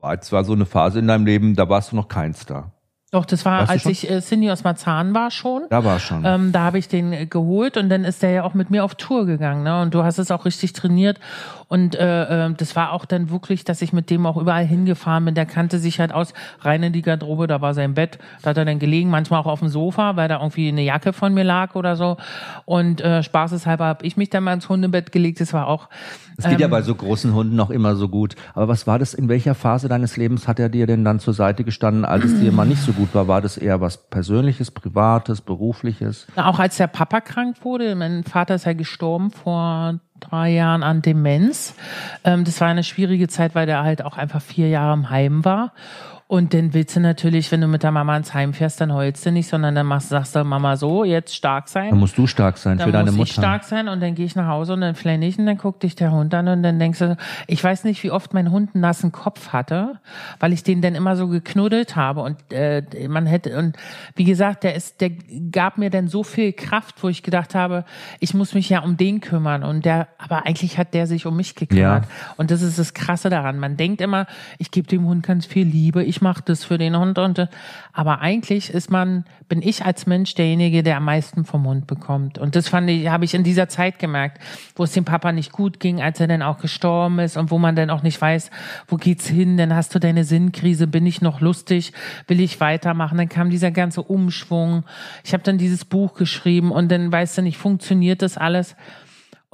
war 0.00 0.20
zwar 0.20 0.44
so 0.44 0.52
eine 0.52 0.66
Phase 0.66 0.98
in 0.98 1.06
deinem 1.06 1.24
Leben, 1.24 1.56
da 1.56 1.68
warst 1.68 1.92
du 1.92 1.96
noch 1.96 2.08
kein 2.08 2.34
Star. 2.34 2.73
Doch, 3.14 3.24
das 3.24 3.44
war, 3.44 3.60
weißt 3.60 3.70
als 3.70 3.86
ich 3.86 4.10
äh, 4.10 4.20
Cindy 4.20 4.50
aus 4.50 4.64
Marzahn 4.64 5.14
war 5.14 5.30
schon. 5.30 5.66
Da 5.70 5.84
war 5.84 6.00
schon. 6.00 6.24
Ähm, 6.24 6.50
da 6.50 6.62
habe 6.62 6.80
ich 6.80 6.88
den 6.88 7.12
äh, 7.12 7.26
geholt 7.26 7.76
und 7.76 7.88
dann 7.88 8.02
ist 8.02 8.24
der 8.24 8.30
ja 8.32 8.42
auch 8.42 8.54
mit 8.54 8.70
mir 8.70 8.82
auf 8.82 8.96
Tour 8.96 9.24
gegangen. 9.24 9.62
Ne? 9.62 9.82
Und 9.82 9.94
du 9.94 10.02
hast 10.02 10.18
es 10.18 10.32
auch 10.32 10.44
richtig 10.44 10.72
trainiert. 10.72 11.20
Und 11.68 11.94
äh, 11.94 12.46
äh, 12.46 12.54
das 12.56 12.74
war 12.74 12.90
auch 12.90 13.04
dann 13.04 13.30
wirklich, 13.30 13.62
dass 13.62 13.82
ich 13.82 13.92
mit 13.92 14.10
dem 14.10 14.26
auch 14.26 14.36
überall 14.36 14.66
hingefahren 14.66 15.26
bin. 15.26 15.36
Der 15.36 15.46
kannte 15.46 15.78
sich 15.78 16.00
halt 16.00 16.12
aus, 16.12 16.32
rein 16.62 16.82
in 16.82 16.92
die 16.92 17.02
Garderobe, 17.02 17.46
da 17.46 17.60
war 17.60 17.72
sein 17.72 17.94
Bett, 17.94 18.18
da 18.42 18.50
hat 18.50 18.56
er 18.56 18.64
dann 18.64 18.80
gelegen, 18.80 19.10
manchmal 19.10 19.38
auch 19.38 19.46
auf 19.46 19.60
dem 19.60 19.68
Sofa, 19.68 20.16
weil 20.16 20.26
da 20.26 20.40
irgendwie 20.40 20.66
eine 20.66 20.82
Jacke 20.82 21.12
von 21.12 21.34
mir 21.34 21.44
lag 21.44 21.76
oder 21.76 21.94
so. 21.94 22.16
Und 22.64 23.00
äh, 23.00 23.22
spaßeshalber 23.22 23.84
habe 23.84 24.04
ich 24.04 24.16
mich 24.16 24.30
dann 24.30 24.42
mal 24.42 24.54
ins 24.54 24.68
Hundebett 24.68 25.12
gelegt. 25.12 25.40
Das 25.40 25.52
war 25.52 25.68
auch. 25.68 25.88
Es 26.36 26.44
geht 26.44 26.54
ähm, 26.54 26.60
ja 26.60 26.68
bei 26.68 26.82
so 26.82 26.94
großen 26.94 27.32
Hunden 27.32 27.54
noch 27.54 27.70
immer 27.70 27.94
so 27.94 28.08
gut. 28.08 28.34
Aber 28.54 28.66
was 28.66 28.88
war 28.88 28.98
das, 28.98 29.14
in 29.14 29.28
welcher 29.28 29.54
Phase 29.54 29.88
deines 29.88 30.16
Lebens 30.16 30.48
hat 30.48 30.58
er 30.58 30.68
dir 30.68 30.88
denn 30.88 31.04
dann 31.04 31.20
zur 31.20 31.34
Seite 31.34 31.62
gestanden, 31.62 32.04
als 32.04 32.24
es 32.24 32.40
dir 32.40 32.50
mal 32.50 32.66
nicht 32.66 32.82
so 32.82 32.92
gut 32.92 33.04
gut 33.04 33.14
war? 33.14 33.28
War 33.28 33.40
das 33.42 33.56
eher 33.58 33.80
was 33.80 34.08
Persönliches, 34.08 34.70
Privates, 34.70 35.40
Berufliches? 35.40 36.26
Na, 36.36 36.48
auch 36.48 36.58
als 36.58 36.78
der 36.78 36.86
Papa 36.86 37.20
krank 37.20 37.56
wurde, 37.62 37.94
mein 37.94 38.24
Vater 38.24 38.54
ist 38.54 38.64
ja 38.64 38.72
gestorben 38.72 39.30
vor 39.30 40.00
drei 40.20 40.50
Jahren 40.50 40.82
an 40.82 41.02
Demenz. 41.02 41.74
Ähm, 42.24 42.44
das 42.44 42.60
war 42.60 42.68
eine 42.68 42.84
schwierige 42.84 43.28
Zeit, 43.28 43.54
weil 43.54 43.66
der 43.66 43.82
halt 43.82 44.02
auch 44.02 44.16
einfach 44.16 44.40
vier 44.40 44.68
Jahre 44.68 44.94
im 44.94 45.10
Heim 45.10 45.44
war. 45.44 45.72
Und 46.26 46.54
dann 46.54 46.72
willst 46.72 46.96
du 46.96 47.00
natürlich, 47.00 47.52
wenn 47.52 47.60
du 47.60 47.66
mit 47.68 47.82
der 47.82 47.90
Mama 47.90 48.16
ins 48.16 48.32
Heim 48.32 48.54
fährst, 48.54 48.80
dann 48.80 48.94
heulst 48.94 49.26
du 49.26 49.30
nicht, 49.30 49.46
sondern 49.46 49.74
dann 49.74 49.84
machst, 49.84 50.08
sagst 50.08 50.34
du 50.34 50.42
Mama 50.42 50.76
so, 50.76 51.04
jetzt 51.04 51.36
stark 51.36 51.68
sein. 51.68 51.90
Dann 51.90 51.98
musst 51.98 52.16
du 52.16 52.26
stark 52.26 52.56
sein 52.56 52.78
dann 52.78 52.88
für 52.88 52.92
deine 52.92 53.10
Mutter. 53.10 53.12
Dann 53.12 53.18
muss 53.18 53.28
ich 53.28 53.34
stark 53.34 53.64
sein 53.64 53.88
und 53.88 54.00
dann 54.00 54.14
gehe 54.14 54.24
ich 54.24 54.34
nach 54.34 54.46
Hause 54.46 54.72
und 54.72 54.80
dann 54.80 54.94
flenne 54.94 55.26
ich 55.26 55.38
und 55.38 55.44
dann 55.44 55.58
guckt 55.58 55.82
dich 55.82 55.96
der 55.96 56.12
Hund 56.12 56.32
an 56.32 56.48
und 56.48 56.62
dann 56.62 56.78
denkst 56.78 57.00
du, 57.00 57.18
ich 57.46 57.62
weiß 57.62 57.84
nicht, 57.84 58.02
wie 58.04 58.10
oft 58.10 58.32
mein 58.32 58.50
Hund 58.50 58.70
einen 58.74 58.80
nassen 58.80 59.12
Kopf 59.12 59.48
hatte, 59.48 60.00
weil 60.40 60.54
ich 60.54 60.62
den 60.62 60.80
dann 60.80 60.94
immer 60.94 61.14
so 61.16 61.28
geknuddelt 61.28 61.94
habe 61.94 62.22
und 62.22 62.38
äh, 62.50 62.82
man 63.06 63.26
hätte 63.26 63.58
und 63.58 63.76
wie 64.16 64.24
gesagt, 64.24 64.64
der 64.64 64.74
ist, 64.74 65.02
der 65.02 65.10
gab 65.50 65.76
mir 65.76 65.90
dann 65.90 66.08
so 66.08 66.22
viel 66.22 66.54
Kraft, 66.54 67.02
wo 67.02 67.10
ich 67.10 67.22
gedacht 67.22 67.54
habe, 67.54 67.84
ich 68.18 68.32
muss 68.32 68.54
mich 68.54 68.70
ja 68.70 68.80
um 68.80 68.96
den 68.96 69.20
kümmern 69.20 69.62
und 69.62 69.84
der, 69.84 70.08
aber 70.16 70.46
eigentlich 70.46 70.78
hat 70.78 70.94
der 70.94 71.06
sich 71.06 71.26
um 71.26 71.36
mich 71.36 71.54
gekümmert 71.54 72.04
ja. 72.06 72.10
und 72.38 72.50
das 72.50 72.62
ist 72.62 72.78
das 72.78 72.94
Krasse 72.94 73.28
daran. 73.28 73.58
Man 73.58 73.76
denkt 73.76 74.00
immer, 74.00 74.26
ich 74.56 74.70
gebe 74.70 74.88
dem 74.88 75.04
Hund 75.04 75.22
ganz 75.22 75.44
viel 75.44 75.66
Liebe, 75.66 76.02
ich 76.14 76.22
mache 76.22 76.42
das 76.44 76.64
für 76.64 76.78
den 76.78 76.96
Hund 76.96 77.18
und 77.18 77.48
aber 77.92 78.20
eigentlich 78.20 78.70
ist 78.70 78.88
man, 78.88 79.24
bin 79.48 79.62
ich 79.62 79.84
als 79.84 80.06
Mensch 80.06 80.34
derjenige, 80.34 80.84
der 80.84 80.98
am 80.98 81.04
meisten 81.04 81.44
vom 81.44 81.66
Hund 81.66 81.88
bekommt. 81.88 82.38
Und 82.38 82.54
das 82.54 82.68
fand 82.68 82.88
ich, 82.88 83.08
habe 83.08 83.24
ich 83.24 83.34
in 83.34 83.42
dieser 83.42 83.68
Zeit 83.68 83.98
gemerkt, 83.98 84.40
wo 84.76 84.84
es 84.84 84.92
dem 84.92 85.04
Papa 85.04 85.32
nicht 85.32 85.50
gut 85.50 85.80
ging, 85.80 86.00
als 86.00 86.20
er 86.20 86.28
dann 86.28 86.42
auch 86.42 86.58
gestorben 86.58 87.18
ist 87.18 87.36
und 87.36 87.50
wo 87.50 87.58
man 87.58 87.74
dann 87.74 87.90
auch 87.90 88.04
nicht 88.04 88.20
weiß, 88.20 88.50
wo 88.86 88.96
geht's 88.96 89.26
hin, 89.26 89.56
dann 89.56 89.74
hast 89.74 89.92
du 89.94 89.98
deine 89.98 90.22
Sinnkrise, 90.22 90.86
bin 90.86 91.04
ich 91.04 91.20
noch 91.20 91.40
lustig, 91.40 91.92
will 92.28 92.40
ich 92.40 92.60
weitermachen, 92.60 93.18
dann 93.18 93.28
kam 93.28 93.50
dieser 93.50 93.72
ganze 93.72 94.02
Umschwung. 94.02 94.84
Ich 95.24 95.32
habe 95.32 95.42
dann 95.42 95.58
dieses 95.58 95.84
Buch 95.84 96.14
geschrieben 96.14 96.70
und 96.70 96.92
dann 96.92 97.10
weißt 97.10 97.38
du 97.38 97.42
nicht, 97.42 97.58
funktioniert 97.58 98.22
das 98.22 98.38
alles? 98.38 98.76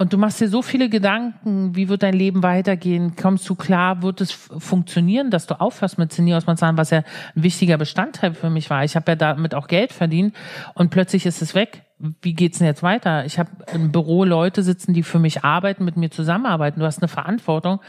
Und 0.00 0.14
du 0.14 0.16
machst 0.16 0.40
dir 0.40 0.48
so 0.48 0.62
viele 0.62 0.88
Gedanken, 0.88 1.76
wie 1.76 1.90
wird 1.90 2.02
dein 2.02 2.14
Leben 2.14 2.42
weitergehen? 2.42 3.16
Kommst 3.16 3.46
du 3.50 3.54
klar, 3.54 4.00
wird 4.00 4.22
es 4.22 4.32
funktionieren, 4.32 5.30
dass 5.30 5.46
du 5.46 5.60
aufhörst 5.60 5.98
mit 5.98 6.10
Zinni 6.10 6.34
aus 6.34 6.46
Marzahn, 6.46 6.78
was 6.78 6.88
ja 6.88 7.00
ein 7.36 7.42
wichtiger 7.42 7.76
Bestandteil 7.76 8.32
für 8.32 8.48
mich 8.48 8.70
war. 8.70 8.82
Ich 8.82 8.96
habe 8.96 9.12
ja 9.12 9.16
damit 9.16 9.54
auch 9.54 9.66
Geld 9.68 9.92
verdient 9.92 10.34
und 10.72 10.88
plötzlich 10.88 11.26
ist 11.26 11.42
es 11.42 11.54
weg. 11.54 11.82
Wie 11.98 12.32
geht's 12.32 12.56
denn 12.56 12.66
jetzt 12.66 12.82
weiter? 12.82 13.26
Ich 13.26 13.38
habe 13.38 13.50
im 13.74 13.92
Büro 13.92 14.24
Leute 14.24 14.62
sitzen, 14.62 14.94
die 14.94 15.02
für 15.02 15.18
mich 15.18 15.44
arbeiten, 15.44 15.84
mit 15.84 15.98
mir 15.98 16.10
zusammenarbeiten. 16.10 16.80
Du 16.80 16.86
hast 16.86 17.02
eine 17.02 17.08
Verantwortung. 17.08 17.80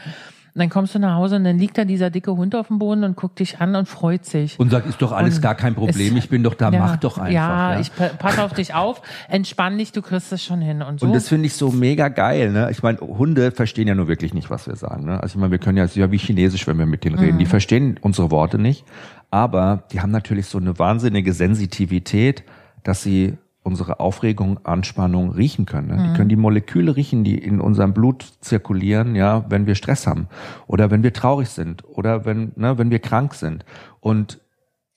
Und 0.54 0.58
dann 0.58 0.68
kommst 0.68 0.94
du 0.94 0.98
nach 0.98 1.14
Hause 1.14 1.36
und 1.36 1.44
dann 1.44 1.58
liegt 1.58 1.78
da 1.78 1.86
dieser 1.86 2.10
dicke 2.10 2.36
Hund 2.36 2.54
auf 2.54 2.66
dem 2.68 2.78
Boden 2.78 3.04
und 3.04 3.16
guckt 3.16 3.38
dich 3.38 3.60
an 3.60 3.74
und 3.74 3.88
freut 3.88 4.26
sich. 4.26 4.60
Und 4.60 4.68
sagt, 4.70 4.86
ist 4.86 5.00
doch 5.00 5.12
alles 5.12 5.36
Und 5.36 5.40
gar 5.42 5.54
kein 5.54 5.74
Problem, 5.74 6.14
es- 6.16 6.24
ich 6.24 6.28
bin 6.28 6.42
doch 6.42 6.52
da, 6.52 6.70
Ja, 6.70 6.78
mach 6.78 6.96
doch 6.96 7.16
einfach. 7.16 7.32
Ja, 7.32 7.80
ich 7.80 7.94
pa- 7.94 8.10
pass 8.18 8.38
auf 8.38 8.52
dich 8.52 8.74
auf, 8.74 9.00
entspann 9.30 9.78
dich, 9.78 9.92
du 9.92 10.02
kriegst 10.02 10.30
es 10.30 10.44
schon 10.44 10.60
hin 10.60 10.82
und 10.82 11.00
so. 11.00 11.06
Und 11.06 11.14
das 11.14 11.28
finde 11.28 11.46
ich 11.46 11.54
so 11.54 11.70
mega 11.70 12.08
geil. 12.08 12.52
Ne? 12.52 12.68
Ich 12.70 12.82
meine, 12.82 12.98
Hunde 13.00 13.50
verstehen 13.50 13.88
ja 13.88 13.94
nur 13.94 14.08
wirklich 14.08 14.34
nicht, 14.34 14.50
was 14.50 14.66
wir 14.66 14.76
sagen. 14.76 15.06
Ne? 15.06 15.22
Also 15.22 15.36
ich 15.36 15.40
meine, 15.40 15.52
wir 15.52 15.58
können 15.58 15.78
ja, 15.78 15.84
es 15.84 15.92
ist 15.92 15.96
ja 15.96 16.10
wie 16.12 16.18
Chinesisch, 16.18 16.66
wenn 16.66 16.76
wir 16.78 16.84
mit 16.84 17.04
denen 17.04 17.16
Mhm. 17.16 17.22
reden. 17.22 17.38
Die 17.38 17.46
verstehen 17.46 17.98
unsere 18.02 18.30
Worte 18.30 18.58
nicht, 18.58 18.84
aber 19.30 19.84
die 19.90 20.02
haben 20.02 20.10
natürlich 20.10 20.44
so 20.46 20.58
eine 20.58 20.78
wahnsinnige 20.78 21.32
Sensitivität, 21.32 22.44
dass 22.82 23.02
sie 23.02 23.38
unsere 23.62 24.00
Aufregung, 24.00 24.58
Anspannung 24.64 25.30
riechen 25.32 25.66
können. 25.66 25.88
Ne? 25.88 25.94
Mhm. 25.94 26.04
Die 26.04 26.16
können 26.16 26.28
die 26.28 26.36
Moleküle 26.36 26.96
riechen, 26.96 27.24
die 27.24 27.38
in 27.38 27.60
unserem 27.60 27.94
Blut 27.94 28.24
zirkulieren, 28.40 29.14
ja, 29.14 29.44
wenn 29.48 29.66
wir 29.66 29.74
Stress 29.74 30.06
haben 30.06 30.28
oder 30.66 30.90
wenn 30.90 31.02
wir 31.02 31.12
traurig 31.12 31.48
sind 31.48 31.84
oder 31.88 32.24
wenn, 32.24 32.52
ne, 32.56 32.76
wenn 32.78 32.90
wir 32.90 32.98
krank 32.98 33.34
sind. 33.34 33.64
Und 34.00 34.40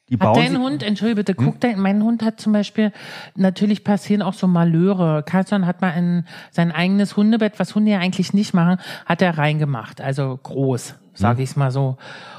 die 0.09 0.19
Hat 0.19 0.35
dein 0.35 0.59
Hund, 0.59 0.83
entschuldige 0.83 1.15
bitte, 1.23 1.35
Hm? 1.35 1.45
guck 1.45 1.59
dein, 1.61 1.79
mein 1.79 2.03
Hund 2.03 2.21
hat 2.23 2.39
zum 2.39 2.53
Beispiel, 2.53 2.91
natürlich 3.35 3.83
passieren 3.83 4.21
auch 4.21 4.33
so 4.33 4.45
Malheure. 4.47 5.23
Carlson 5.23 5.65
hat 5.65 5.81
mal 5.81 5.91
in 5.91 6.25
sein 6.51 6.71
eigenes 6.71 7.17
Hundebett, 7.17 7.59
was 7.59 7.73
Hunde 7.73 7.91
ja 7.91 7.99
eigentlich 7.99 8.31
nicht 8.33 8.53
machen, 8.53 8.79
hat 9.07 9.23
er 9.23 9.37
reingemacht. 9.37 10.01
Also 10.01 10.39
groß, 10.43 10.95
sage 11.15 11.37
Hm? 11.37 11.43
ich 11.43 11.55
mal 11.55 11.71
so. 11.71 11.97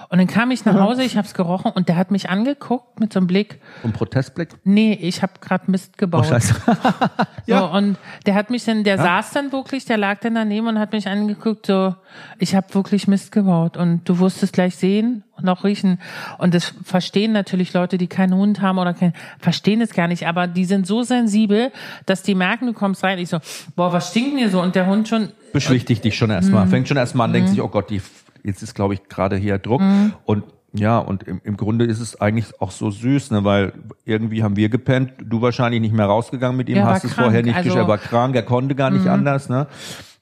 Und 0.09 0.19
dann 0.19 0.27
kam 0.27 0.51
ich 0.51 0.65
nach 0.65 0.75
Hause, 0.81 1.03
ich 1.03 1.17
habe 1.17 1.27
es 1.27 1.35
gerochen 1.35 1.73
und 1.75 1.89
der 1.89 1.97
hat 1.97 2.11
mich 2.11 2.31
angeguckt 2.31 3.01
mit 3.01 3.13
so 3.13 3.19
einem 3.19 3.27
Blick, 3.27 3.61
und 3.83 3.93
Protestblick. 3.93 4.51
nee, 4.65 4.93
ich 5.01 5.23
habe 5.23 5.33
gerade 5.41 5.71
Mist 5.71 5.93
Oh, 5.95 5.99
gebaut. 5.99 6.27
scheiße. 6.27 6.55
So, 7.49 7.65
und 7.65 7.97
der 8.27 8.35
hat 8.35 8.51
mich 8.51 8.65
dann, 8.65 8.83
der 8.83 8.99
saß 8.99 9.31
dann 9.31 9.53
wirklich, 9.53 9.85
der 9.85 9.97
lag 9.99 10.19
dann 10.19 10.35
daneben 10.35 10.67
und 10.67 10.81
hat 10.81 10.91
mich 10.93 11.07
angeguckt, 11.07 11.67
so, 11.67 11.95
ich 12.41 12.57
habe 12.57 12.75
wirklich 12.75 13.07
Mist 13.07 13.31
gebaut 13.31 13.77
und 13.77 14.09
du 14.09 14.19
wusstest 14.19 14.53
gleich 14.53 14.75
sehen 14.75 15.23
und 15.37 15.49
auch 15.49 15.63
riechen. 15.63 16.01
Und 16.39 16.55
das 16.55 16.75
verstehen 16.83 17.31
natürlich 17.31 17.73
Leute, 17.73 17.99
die 17.99 18.09
keinen 18.09 18.35
Hund 18.35 18.61
haben 18.63 18.79
oder 18.79 18.95
kein, 18.95 19.13
verstehen 19.39 19.81
es 19.81 19.93
gar 19.93 20.09
nicht, 20.09 20.27
aber 20.27 20.49
die 20.49 20.65
sind 20.65 20.89
so 20.89 21.05
sensibel, 21.05 21.71
dass 22.07 22.25
die 22.25 22.35
merken, 22.35 22.67
du 22.67 22.73
kommst 22.73 23.05
rein, 23.05 23.19
ich 23.21 23.29
so, 23.29 23.39
boah, 23.77 23.93
was 23.93 24.11
stinkt 24.11 24.37
hier 24.39 24.51
so? 24.51 24.61
Und 24.61 24.75
der 24.75 24.87
Hund 24.87 25.07
schon, 25.07 25.29
beschwichtigt 25.53 26.03
dich 26.05 26.17
schon 26.17 26.31
erstmal. 26.31 26.67
Fängt 26.67 26.89
schon 26.89 26.97
erstmal 26.97 27.29
an, 27.29 27.33
denkt 27.33 27.51
sich, 27.51 27.63
oh 27.63 27.69
Gott, 27.69 27.91
die, 27.91 28.03
jetzt 28.47 28.63
ist, 28.63 28.75
glaube 28.75 28.95
ich, 28.95 29.09
gerade 29.09 29.37
hier 29.37 29.59
Druck. 29.59 29.81
Mhm. 29.81 30.15
Und 30.25 30.45
ja, 30.73 30.99
und 30.99 31.23
im, 31.23 31.41
im 31.43 31.57
Grunde 31.57 31.85
ist 31.85 32.01
es 32.01 32.21
eigentlich 32.21 32.61
auch 32.61 32.71
so 32.71 32.91
süß, 32.91 33.31
ne, 33.31 33.45
weil 33.45 33.73
irgendwie 34.05 34.43
haben 34.43 34.57
wir 34.57 34.69
gepennt, 34.69 35.13
du 35.23 35.41
wahrscheinlich 35.41 35.81
nicht 35.81 35.95
mehr 35.95 36.07
rausgegangen 36.07 36.57
mit 36.57 36.69
ihm, 36.69 36.85
hast 36.85 37.05
es 37.05 37.13
krank, 37.13 37.27
vorher 37.27 37.43
nicht 37.43 37.57
also- 37.57 37.71
geschafft, 37.71 37.85
er 37.85 37.89
war 37.89 37.99
krank, 37.99 38.37
er 38.37 38.43
konnte 38.43 38.75
gar 38.75 38.91
nicht 38.91 39.07
anders, 39.07 39.49
ne? 39.49 39.67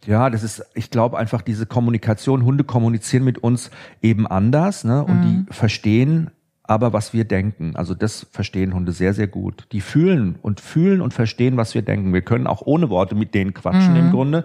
Ja, 0.07 0.29
das 0.29 0.43
ist, 0.43 0.63
ich 0.75 0.91
glaube 0.91 1.17
einfach 1.17 1.41
diese 1.41 1.65
Kommunikation, 1.65 2.45
Hunde 2.45 2.63
kommunizieren 2.63 3.25
mit 3.25 3.39
uns 3.39 3.71
eben 4.03 4.27
anders, 4.27 4.85
ne? 4.85 5.03
Und 5.03 5.23
die 5.23 5.53
verstehen 5.53 6.31
aber, 6.63 6.93
was 6.93 7.13
wir 7.13 7.25
denken. 7.25 7.77
Also 7.77 7.95
das 7.95 8.27
verstehen 8.31 8.75
Hunde 8.75 8.93
sehr, 8.93 9.13
sehr 9.13 9.27
gut. 9.27 9.67
Die 9.73 9.81
fühlen 9.81 10.37
und 10.41 10.61
fühlen 10.61 11.01
und 11.01 11.13
verstehen, 11.13 11.57
was 11.57 11.75
wir 11.75 11.83
denken. 11.83 12.13
Wir 12.13 12.23
können 12.23 12.47
auch 12.47 12.63
ohne 12.65 12.91
Worte 12.91 13.15
mit 13.15 13.35
denen 13.35 13.55
quatschen 13.55 13.97
im 13.97 14.11
Grunde. 14.11 14.45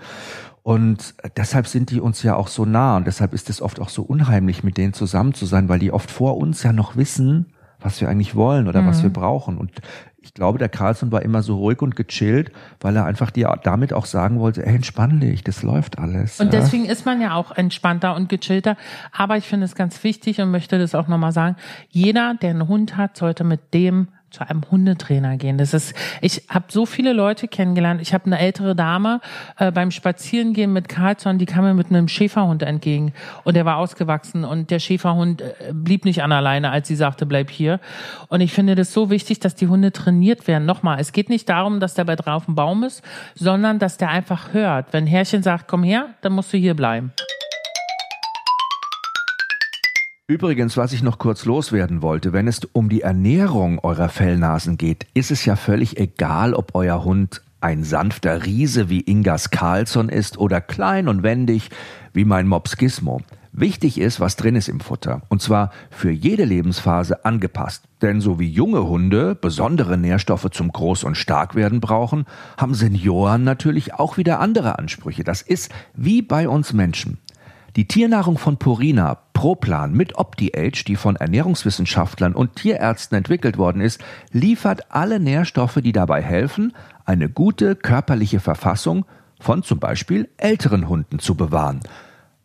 Und 0.69 1.15
deshalb 1.35 1.65
sind 1.65 1.89
die 1.89 1.99
uns 1.99 2.21
ja 2.21 2.35
auch 2.35 2.47
so 2.47 2.63
nah 2.63 2.95
und 2.95 3.07
deshalb 3.07 3.33
ist 3.33 3.49
es 3.49 3.59
oft 3.59 3.79
auch 3.79 3.89
so 3.89 4.03
unheimlich, 4.03 4.63
mit 4.63 4.77
denen 4.77 4.93
zusammen 4.93 5.33
zu 5.33 5.47
sein, 5.47 5.67
weil 5.67 5.79
die 5.79 5.91
oft 5.91 6.11
vor 6.11 6.37
uns 6.37 6.61
ja 6.61 6.73
noch 6.73 6.95
wissen, 6.95 7.47
was 7.79 7.99
wir 7.99 8.07
eigentlich 8.07 8.35
wollen 8.35 8.67
oder 8.67 8.85
was 8.85 9.01
wir 9.01 9.09
brauchen. 9.09 9.57
Und 9.57 9.71
ich 10.19 10.35
glaube, 10.35 10.59
der 10.59 10.69
Carlson 10.69 11.11
war 11.11 11.23
immer 11.23 11.41
so 11.41 11.57
ruhig 11.57 11.81
und 11.81 11.95
gechillt, 11.95 12.51
weil 12.81 12.95
er 12.95 13.05
einfach 13.05 13.31
dir 13.31 13.51
damit 13.63 13.93
auch 13.93 14.05
sagen 14.05 14.39
wollte, 14.39 14.63
ey, 14.63 14.75
entspann 14.75 15.19
dich, 15.19 15.43
das 15.43 15.63
läuft 15.63 15.97
alles. 15.97 16.39
Und 16.39 16.53
ja. 16.53 16.59
deswegen 16.59 16.85
ist 16.85 17.03
man 17.03 17.19
ja 17.19 17.33
auch 17.33 17.49
entspannter 17.49 18.15
und 18.15 18.29
gechillter. 18.29 18.77
Aber 19.11 19.37
ich 19.37 19.45
finde 19.45 19.65
es 19.65 19.73
ganz 19.73 20.03
wichtig 20.03 20.39
und 20.39 20.51
möchte 20.51 20.77
das 20.77 20.93
auch 20.93 21.07
nochmal 21.07 21.31
sagen. 21.31 21.55
Jeder, 21.89 22.35
der 22.39 22.51
einen 22.51 22.67
Hund 22.67 22.95
hat, 22.95 23.17
sollte 23.17 23.43
mit 23.43 23.73
dem 23.73 24.09
zu 24.31 24.47
einem 24.47 24.63
Hundetrainer 24.69 25.37
gehen. 25.37 25.57
Das 25.57 25.73
ist, 25.73 25.93
ich 26.21 26.43
habe 26.49 26.65
so 26.69 26.85
viele 26.85 27.13
Leute 27.13 27.47
kennengelernt. 27.47 28.01
Ich 28.01 28.13
habe 28.13 28.25
eine 28.25 28.39
ältere 28.39 28.75
Dame 28.75 29.21
äh, 29.57 29.71
beim 29.71 29.91
Spazierengehen 29.91 30.71
mit 30.71 30.89
Carlson, 30.89 31.37
die 31.37 31.45
kam 31.45 31.63
mir 31.63 31.73
mit 31.73 31.87
einem 31.87 32.07
Schäferhund 32.07 32.63
entgegen 32.63 33.13
und 33.43 33.55
der 33.55 33.65
war 33.65 33.77
ausgewachsen 33.77 34.43
und 34.43 34.71
der 34.71 34.79
Schäferhund 34.79 35.41
äh, 35.41 35.53
blieb 35.73 36.05
nicht 36.05 36.23
an 36.23 36.31
alleine, 36.31 36.71
als 36.71 36.87
sie 36.87 36.95
sagte, 36.95 37.25
bleib 37.25 37.49
hier. 37.49 37.79
Und 38.27 38.41
ich 38.41 38.53
finde 38.53 38.75
das 38.75 38.93
so 38.93 39.09
wichtig, 39.09 39.39
dass 39.39 39.55
die 39.55 39.67
Hunde 39.67 39.91
trainiert 39.91 40.47
werden. 40.47 40.65
Nochmal, 40.65 40.99
es 40.99 41.11
geht 41.11 41.29
nicht 41.29 41.49
darum, 41.49 41.79
dass 41.79 41.93
der 41.93 42.05
bei 42.05 42.15
drauf 42.15 42.47
im 42.47 42.55
Baum 42.55 42.83
ist, 42.83 43.03
sondern 43.35 43.79
dass 43.79 43.97
der 43.97 44.09
einfach 44.09 44.53
hört. 44.53 44.87
Wenn 44.91 45.07
Herrchen 45.07 45.43
sagt, 45.43 45.67
komm 45.67 45.83
her, 45.83 46.09
dann 46.21 46.33
musst 46.33 46.53
du 46.53 46.57
hier 46.57 46.75
bleiben. 46.75 47.13
Übrigens, 50.29 50.77
was 50.77 50.93
ich 50.93 51.01
noch 51.01 51.17
kurz 51.17 51.45
loswerden 51.45 52.03
wollte, 52.03 52.33
wenn 52.33 52.47
es 52.47 52.59
um 52.71 52.87
die 52.87 53.01
Ernährung 53.01 53.79
eurer 53.79 54.09
Fellnasen 54.09 54.77
geht, 54.77 55.07
ist 55.15 55.31
es 55.31 55.43
ja 55.43 55.55
völlig 55.55 55.97
egal, 55.97 56.53
ob 56.53 56.75
euer 56.75 57.03
Hund 57.03 57.41
ein 57.61 57.83
sanfter 57.83 58.45
Riese 58.45 58.91
wie 58.91 59.01
Ingas 59.01 59.49
Carlsson 59.49 60.07
ist 60.07 60.37
oder 60.37 60.61
klein 60.61 61.07
und 61.07 61.23
wendig 61.23 61.71
wie 62.13 62.25
mein 62.25 62.47
Mops 62.47 62.77
Gizmo. 62.77 63.23
Wichtig 63.53 63.99
ist, 63.99 64.19
was 64.19 64.35
drin 64.35 64.55
ist 64.55 64.69
im 64.69 64.81
Futter. 64.81 65.23
Und 65.29 65.41
zwar 65.41 65.71
für 65.89 66.11
jede 66.11 66.45
Lebensphase 66.45 67.25
angepasst. 67.25 67.85
Denn 68.03 68.21
so 68.21 68.37
wie 68.37 68.51
junge 68.51 68.87
Hunde 68.87 69.33
besondere 69.33 69.97
Nährstoffe 69.97 70.51
zum 70.51 70.69
Groß- 70.69 71.05
und 71.05 71.17
Starkwerden 71.17 71.79
brauchen, 71.79 72.27
haben 72.55 72.75
Senioren 72.75 73.43
natürlich 73.43 73.95
auch 73.95 74.17
wieder 74.17 74.39
andere 74.39 74.77
Ansprüche. 74.77 75.23
Das 75.23 75.41
ist 75.41 75.71
wie 75.95 76.21
bei 76.21 76.47
uns 76.47 76.71
Menschen. 76.71 77.17
Die 77.75 77.87
Tiernahrung 77.87 78.37
von 78.37 78.57
Purina 78.57 79.15
Proplan 79.33 79.93
mit 79.93 80.17
OptiAge, 80.17 80.83
die 80.85 80.95
von 80.95 81.15
Ernährungswissenschaftlern 81.15 82.33
und 82.33 82.55
Tierärzten 82.55 83.17
entwickelt 83.17 83.57
worden 83.57 83.81
ist, 83.81 84.01
liefert 84.31 84.91
alle 84.91 85.19
Nährstoffe, 85.19 85.79
die 85.81 85.91
dabei 85.91 86.21
helfen, 86.21 86.73
eine 87.05 87.29
gute 87.29 87.75
körperliche 87.75 88.39
Verfassung 88.39 89.05
von 89.39 89.63
zum 89.63 89.79
Beispiel 89.79 90.29
älteren 90.37 90.89
Hunden 90.89 91.19
zu 91.19 91.35
bewahren. 91.35 91.79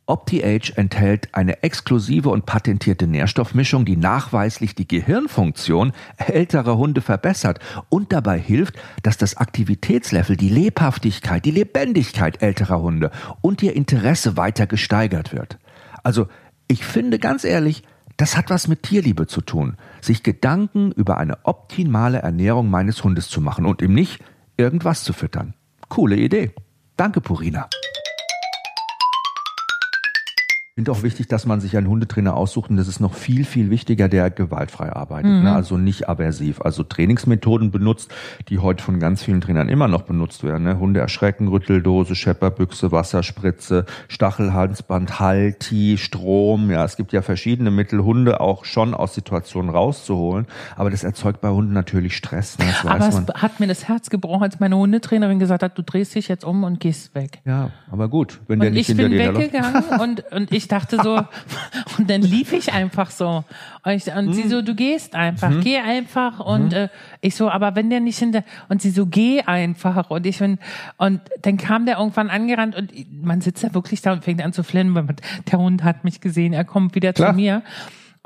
OptiAge 0.07 0.73
enthält 0.77 1.29
eine 1.33 1.63
exklusive 1.63 2.29
und 2.29 2.45
patentierte 2.45 3.07
Nährstoffmischung, 3.07 3.85
die 3.85 3.97
nachweislich 3.97 4.75
die 4.75 4.87
Gehirnfunktion 4.87 5.93
älterer 6.19 6.77
Hunde 6.77 7.01
verbessert 7.01 7.59
und 7.89 8.13
dabei 8.13 8.39
hilft, 8.39 8.75
dass 9.03 9.17
das 9.17 9.37
Aktivitätslevel, 9.37 10.37
die 10.37 10.51
Lebhaftigkeit, 10.51 11.45
die 11.45 11.51
Lebendigkeit 11.51 12.43
älterer 12.43 12.83
Hunde 12.83 13.11
und 13.41 13.63
ihr 13.63 13.75
Interesse 13.75 14.37
weiter 14.37 14.67
gesteigert 14.67 15.33
wird. 15.33 15.59
Also, 16.03 16.29
ich 16.69 16.85
finde 16.85 17.19
ganz 17.19 17.45
ehrlich, 17.45 17.83
das 18.17 18.37
hat 18.37 18.51
was 18.51 18.69
mit 18.69 18.83
Tierliebe 18.83 19.27
zu 19.27 19.41
tun, 19.41 19.77
sich 20.01 20.23
Gedanken 20.23 20.93
über 20.93 21.19
eine 21.19 21.45
optimale 21.45 22.19
Ernährung 22.19 22.71
meines 22.71 23.03
Hundes 23.03 23.29
zu 23.29 23.41
machen 23.41 23.67
und 23.67 23.83
ihm 23.83 23.95
nicht 23.95 24.23
irgendwas 24.57 25.03
zu 25.03 25.13
füttern. 25.13 25.55
Coole 25.89 26.17
Idee. 26.17 26.55
Danke, 26.97 27.21
Purina. 27.21 27.69
Ich 30.77 30.81
finde 30.81 30.91
auch 30.91 31.05
wichtig, 31.05 31.29
dass 31.29 31.47
man 31.47 31.61
sich 31.61 31.77
einen 31.77 31.87
Hundetrainer 31.87 32.37
aussucht 32.37 32.69
und 32.69 32.77
das 32.79 32.89
ist 32.89 32.99
noch 32.99 33.15
viel, 33.15 33.45
viel 33.45 33.71
wichtiger, 33.71 34.09
der 34.09 34.29
gewaltfrei 34.29 34.93
arbeitet, 34.93 35.45
ne? 35.45 35.55
also 35.55 35.79
nicht 35.79 36.09
aversiv. 36.09 36.61
Also 36.63 36.83
Trainingsmethoden 36.83 37.71
benutzt, 37.71 38.13
die 38.49 38.59
heute 38.59 38.83
von 38.83 38.99
ganz 38.99 39.23
vielen 39.23 39.41
Trainern 39.41 39.69
immer 39.69 39.87
noch 39.87 40.03
benutzt 40.03 40.43
werden. 40.43 40.65
Ne? 40.65 40.81
Hunde 40.81 40.99
erschrecken, 40.99 41.47
Rütteldose, 41.47 42.17
Schepperbüchse, 42.17 42.91
Wasserspritze, 42.91 43.87
Stachelhalsband, 44.09 45.21
Halti, 45.21 45.97
Strom. 45.97 46.73
Ja, 46.73 46.85
es 46.85 46.97
gibt 46.97 47.13
ja 47.13 47.23
verschiedene 47.23 47.71
Mittel, 47.71 48.03
Hunde 48.03 48.41
auch 48.41 48.65
schon 48.65 48.95
aus 48.95 49.15
Situationen 49.15 49.71
rauszuholen. 49.71 50.49
Aber 50.75 50.91
das 50.91 51.05
erzeugt 51.05 51.41
bei 51.41 51.51
Hunden 51.51 51.73
natürlich 51.73 52.17
Stress. 52.17 52.59
Ne? 52.59 52.65
Das 52.67 52.85
Aber 52.85 53.09
es 53.09 53.15
man. 53.15 53.29
hat 53.35 53.61
mir 53.61 53.69
das 53.69 53.87
Herz 53.87 54.11
gebrochen, 54.11 54.43
als 54.43 54.59
meine 54.59 54.77
Hundetrainerin 54.77 55.39
gesagt 55.39 55.63
hat, 55.63 55.79
du 55.79 55.83
drehst 55.83 56.17
dich 56.17 56.27
jetzt 56.27 56.45
um 56.45 56.65
und 56.65 56.81
gehst 56.81 57.15
weg. 57.15 57.43
Ja, 57.45 57.71
aber 57.93 58.09
gut, 58.09 58.41
wenn 58.49 58.59
der 58.59 58.71
Und 58.71 58.75
nicht 58.75 58.89
ich 58.89 58.97
hinter 58.97 59.09
bin 59.09 59.13
dir 59.13 59.39
weggegangen 59.39 59.85
und, 60.01 60.33
und 60.33 60.53
ich 60.64 60.64
dachte 60.69 61.01
so, 61.03 61.17
und 61.99 62.09
dann 62.11 62.23
lief 62.23 62.53
ich 62.53 62.73
einfach 62.73 63.11
so. 63.11 63.45
Und, 63.85 63.93
ich, 63.93 64.07
und 64.07 64.27
Mhm. 64.27 64.33
sie 64.33 64.49
so, 64.49 64.63
du 64.63 64.75
gehst 64.75 65.15
einfach, 65.15 65.53
geh 65.61 65.79
einfach. 65.79 66.41
Und 66.41 66.73
äh, 66.73 66.89
ich 67.21 67.35
so, 67.37 67.51
aber 67.51 67.77
wenn 67.77 67.91
der 67.91 68.01
nicht 68.01 68.19
hinter, 68.19 68.45
und 68.69 68.81
sie 68.83 68.91
so, 68.91 69.07
geh 69.07 69.43
einfach. 69.43 70.11
Und 70.11 70.27
ich 70.27 70.39
bin, 70.39 70.59
und 70.97 71.21
dann 71.43 71.57
kam 71.57 71.87
der 71.87 71.99
irgendwann 71.99 72.31
angerannt 72.31 72.75
und 72.77 72.93
man 73.23 73.41
sitzt 73.41 73.63
ja 73.63 73.75
wirklich 73.75 74.01
da 74.03 74.13
und 74.13 74.25
fängt 74.25 74.43
an 74.43 74.53
zu 74.53 74.63
flennen, 74.63 74.95
weil 74.95 75.07
der 75.51 75.59
Hund 75.59 75.83
hat 75.85 76.05
mich 76.05 76.21
gesehen, 76.21 76.53
er 76.53 76.65
kommt 76.65 76.95
wieder 76.95 77.13
Klar. 77.13 77.31
zu 77.31 77.37
mir. 77.37 77.63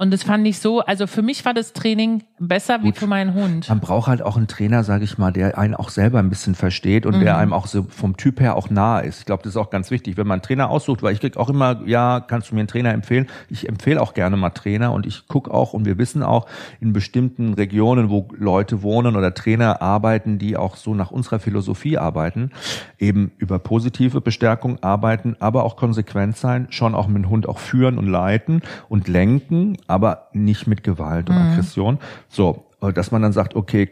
Und 0.00 0.12
das 0.12 0.22
fand 0.22 0.46
ich 0.46 0.61
so, 0.61 0.78
also 0.78 1.08
für 1.08 1.22
mich 1.22 1.44
war 1.44 1.54
das 1.54 1.72
Training 1.72 2.22
besser 2.38 2.84
wie 2.84 2.92
für 2.92 3.08
meinen 3.08 3.34
Hund. 3.34 3.68
Man 3.68 3.80
braucht 3.80 4.06
halt 4.06 4.22
auch 4.22 4.37
einen 4.37 4.46
Trainer, 4.46 4.84
sage 4.84 5.02
ich 5.02 5.18
mal, 5.18 5.32
der 5.32 5.58
einen 5.58 5.74
auch 5.74 5.88
selber 5.88 6.20
ein 6.20 6.30
bisschen 6.30 6.54
versteht 6.54 7.04
und 7.04 7.16
mhm. 7.16 7.22
der 7.22 7.37
einem 7.37 7.52
auch 7.52 7.66
so 7.66 7.82
vom 7.82 8.16
Typ 8.16 8.38
her 8.38 8.54
auch 8.54 8.70
nah 8.70 9.00
ist. 9.00 9.18
Ich 9.18 9.24
glaube, 9.24 9.42
das 9.42 9.54
ist 9.54 9.56
auch 9.56 9.70
ganz 9.70 9.90
wichtig, 9.90 10.16
wenn 10.16 10.28
man 10.28 10.37
einen 10.37 10.42
Trainer 10.42 10.70
aussucht, 10.70 11.02
weil 11.02 11.14
ich 11.14 11.20
krieg 11.20 11.37
auch 11.37 11.50
immer, 11.50 11.82
ja, 11.84 12.20
kannst 12.20 12.48
du 12.48 12.54
mir 12.54 12.61
einen 12.61 12.68
Trainer 12.68 12.92
empfehlen? 12.94 13.26
Ich 13.50 13.68
empfehle 13.68 14.00
auch 14.00 14.14
gerne 14.14 14.37
mal 14.37 14.50
Trainer 14.50 14.92
und 14.92 15.04
ich 15.04 15.26
gucke 15.26 15.52
auch 15.52 15.72
und 15.72 15.84
wir 15.84 15.98
wissen 15.98 16.22
auch 16.22 16.46
in 16.80 16.92
bestimmten 16.92 17.54
Regionen, 17.54 18.08
wo 18.08 18.28
Leute 18.37 18.82
wohnen 18.82 19.16
oder 19.16 19.34
Trainer 19.34 19.82
arbeiten, 19.82 20.38
die 20.38 20.56
auch 20.56 20.76
so 20.76 20.94
nach 20.94 21.11
unserer 21.11 21.40
Philosophie 21.40 21.98
arbeiten, 21.98 22.52
eben 23.00 23.32
über 23.38 23.58
positive 23.58 24.20
Bestärkung 24.20 24.80
arbeiten, 24.80 25.34
aber 25.40 25.64
auch 25.64 25.74
konsequent 25.74 26.37
sein, 26.37 26.68
schon 26.70 26.94
auch 26.94 27.08
mit 27.08 27.24
dem 27.24 27.30
Hund 27.30 27.48
auch 27.48 27.58
führen 27.58 27.98
und 27.98 28.06
leiten 28.06 28.62
und 28.88 29.08
lenken, 29.08 29.76
aber 29.88 30.29
nicht 30.33 30.66
mit 30.66 30.85
Gewalt 30.85 31.29
und 31.29 31.37
mhm. 31.37 31.51
Aggression. 31.51 31.98
So, 32.29 32.66
äh, 32.81 32.92
dass 32.92 33.11
man 33.11 33.22
dann 33.22 33.33
sagt, 33.33 33.57
okay, 33.57 33.90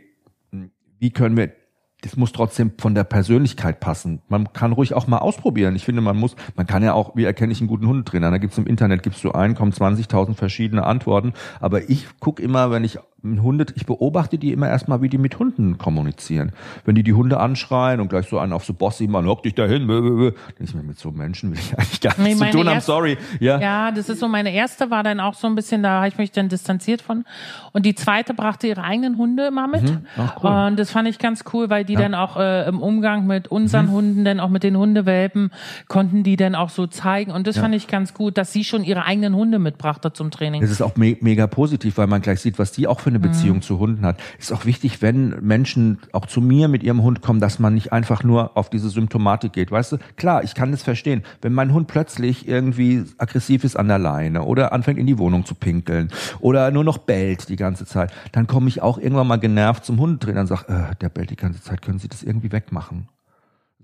wie 0.99 1.11
können 1.11 1.37
wir 1.37 1.51
das 2.03 2.17
muss 2.17 2.33
trotzdem 2.33 2.73
von 2.79 2.95
der 2.95 3.05
Persönlichkeit 3.05 3.81
passen. 3.81 4.21
Man 4.29 4.53
kann 4.53 4.73
ruhig 4.73 4.95
auch 4.95 5.07
mal 5.07 5.19
ausprobieren. 5.19 5.75
Ich 5.77 5.85
finde, 5.85 6.03
man 6.03 6.17
muss, 6.17 6.37
man 6.55 6.67
kann 6.67 6.83
ja 6.83 6.93
auch, 6.93 7.17
wie 7.17 7.25
erkenne 7.25 7.53
ich 7.53 7.61
einen 7.61 7.69
guten 7.69 7.87
Hundetrainer? 7.87 8.31
Da 8.31 8.39
gibt's 8.39 8.59
im 8.59 8.67
Internet, 8.67 9.03
gibst 9.03 9.25
du 9.25 9.33
ein, 9.33 9.55
kommen 9.55 9.73
20.000 9.73 10.35
verschiedene 10.35 10.85
Antworten. 10.85 11.33
Aber 11.59 11.89
ich 11.89 12.07
gucke 12.21 12.43
immer, 12.43 12.71
wenn 12.71 12.85
ich 12.85 12.99
Hunde, 13.23 13.67
ich 13.75 13.87
beobachte 13.87 14.39
die 14.39 14.53
immer 14.53 14.69
erstmal, 14.69 15.03
wie 15.03 15.09
die 15.09 15.19
mit 15.19 15.39
Hunden 15.39 15.79
kommunizieren. 15.79 16.53
Wenn 16.85 16.95
die 16.95 17.03
die 17.03 17.15
Hunde 17.15 17.41
anschreien 17.41 18.01
und 18.01 18.09
gleich 18.09 18.29
so 18.29 18.39
einen 18.39 18.53
auf 18.53 18.65
so 18.65 18.75
Bossy, 18.75 19.09
man 19.09 19.27
hock 19.27 19.43
dich 19.43 19.55
dahin, 19.55 19.83
ich 19.83 20.75
mir, 20.75 20.83
mit 20.83 20.99
so 20.99 21.11
Menschen 21.11 21.51
will 21.51 21.59
ich 21.59 21.77
eigentlich 21.77 22.01
gar 22.01 22.19
nichts 22.21 22.41
nee, 22.41 22.51
zu 22.51 22.59
tun 22.59 22.69
haben, 22.69 22.81
sorry. 22.81 23.17
Ja. 23.41 23.59
ja, 23.59 23.91
das 23.91 24.09
ist 24.09 24.21
so, 24.21 24.29
meine 24.29 24.53
erste 24.53 24.91
war 24.91 25.03
dann 25.03 25.19
auch 25.19 25.35
so 25.35 25.47
ein 25.47 25.55
bisschen, 25.55 25.83
da 25.83 25.97
habe 25.99 26.09
ich 26.09 26.19
mich 26.19 26.31
dann 26.31 26.49
distanziert 26.49 27.03
von. 27.03 27.25
Und 27.73 27.87
die 27.87 27.95
zweite 27.95 28.35
brachte 28.35 28.69
ihre 28.69 28.83
eigenen 28.83 29.19
Hunde 29.19 29.47
immer 29.47 29.67
mit. 29.67 29.83
Mhm. 29.83 30.07
Ach, 30.17 30.37
cool. 30.43 30.51
Und 30.51 30.79
das 30.79 30.91
fand 30.91 31.09
ich 31.09 31.19
ganz 31.19 31.45
cool, 31.53 31.71
weil 31.71 31.85
die 31.85 31.95
ja. 31.95 32.01
dann 32.01 32.15
auch 32.15 32.37
äh, 32.37 32.69
im 32.69 32.81
Umgang 32.81 33.27
mit 33.27 33.49
unseren 33.49 33.87
mhm. 33.87 33.93
Hunden, 33.93 34.25
dann 34.25 34.41
auch 34.41 34.51
mit 34.51 34.63
den 34.63 34.77
Hundewelpen, 34.77 35.51
konnten 35.89 36.23
die 36.23 36.37
dann 36.37 36.55
auch 36.55 36.71
so 36.71 36.87
zeigen. 36.87 37.33
Und 37.33 37.47
das 37.47 37.57
ja. 37.57 37.63
fand 37.63 37.75
ich 37.75 37.89
ganz 37.89 38.15
gut, 38.15 38.39
dass 38.39 38.53
sie 38.53 38.63
schon 38.63 38.85
ihre 38.85 39.05
eigenen 39.05 39.35
Hunde 39.35 39.59
mitbrachte 39.59 40.13
zum 40.13 40.31
Training. 40.31 40.61
Das 40.61 40.71
ist 40.71 40.83
auch 40.83 40.97
me 40.97 41.17
mega 41.21 41.47
positiv, 41.47 41.97
weil 41.97 42.07
man 42.07 42.21
gleich 42.21 42.41
sieht, 42.41 42.59
was 42.59 42.73
die 42.73 42.87
auch 42.87 43.01
für 43.07 43.11
eine 43.11 43.21
Beziehung 43.21 43.59
mhm. 43.59 43.63
zu 43.63 43.79
Hunden 43.79 44.05
hat. 44.05 44.19
Ist 44.37 44.53
auch 44.53 44.65
wichtig, 44.65 45.01
wenn 45.01 45.29
Menschen 45.41 45.99
auch 46.11 46.27
zu 46.27 46.41
mir 46.41 46.67
mit 46.67 46.83
ihrem 46.83 47.05
Hund 47.05 47.23
kommen, 47.23 47.39
dass 47.39 47.61
man 47.61 47.73
nicht 47.73 47.93
einfach 47.93 48.25
nur 48.25 48.57
auf 48.57 48.69
diese 48.69 48.89
Symptomatik 48.89 49.53
geht. 49.53 49.71
Weißt 49.71 49.93
du, 49.93 49.99
klar, 50.17 50.43
ich 50.43 50.57
kann 50.57 50.73
das 50.73 50.83
verstehen. 50.83 51.23
Wenn 51.41 51.53
mein 51.53 51.73
Hund 51.73 51.87
plötzlich 51.87 52.49
irgendwie 52.49 53.05
aggressiv 53.19 53.63
ist 53.63 53.77
an 53.77 53.87
der 53.87 54.01
Leine 54.01 54.43
oder 54.43 54.73
anfängt 54.73 54.99
in 54.99 55.07
die 55.07 55.19
Wohnung 55.19 55.47
zu 55.47 55.55
pinkeln 55.55 56.09
oder 56.41 56.73
nur 56.73 56.83
noch 56.83 56.99
bellt 56.99 57.49
die 57.49 57.55
ganze 57.55 57.87
Zeit, 57.87 58.13
dann 58.33 58.49
komme 58.49 58.67
ich 58.67 58.83
auch 58.83 58.99
irgendwann 58.99 59.29
mal 59.29 59.37
genervt 59.37 59.85
zum 59.85 60.01
Hundetrainer 60.01 60.41
und 60.41 60.49
sage, 60.49 60.65
äh, 60.67 60.97
der 60.97 61.09
bellt 61.09 61.31
die 61.31 61.37
ganze 61.37 61.63
Zeit, 61.63 61.83
können 61.83 62.01
Sie 62.01 62.09
das 62.09 62.25
irgendwie 62.25 62.51
wegmachen? 62.51 63.07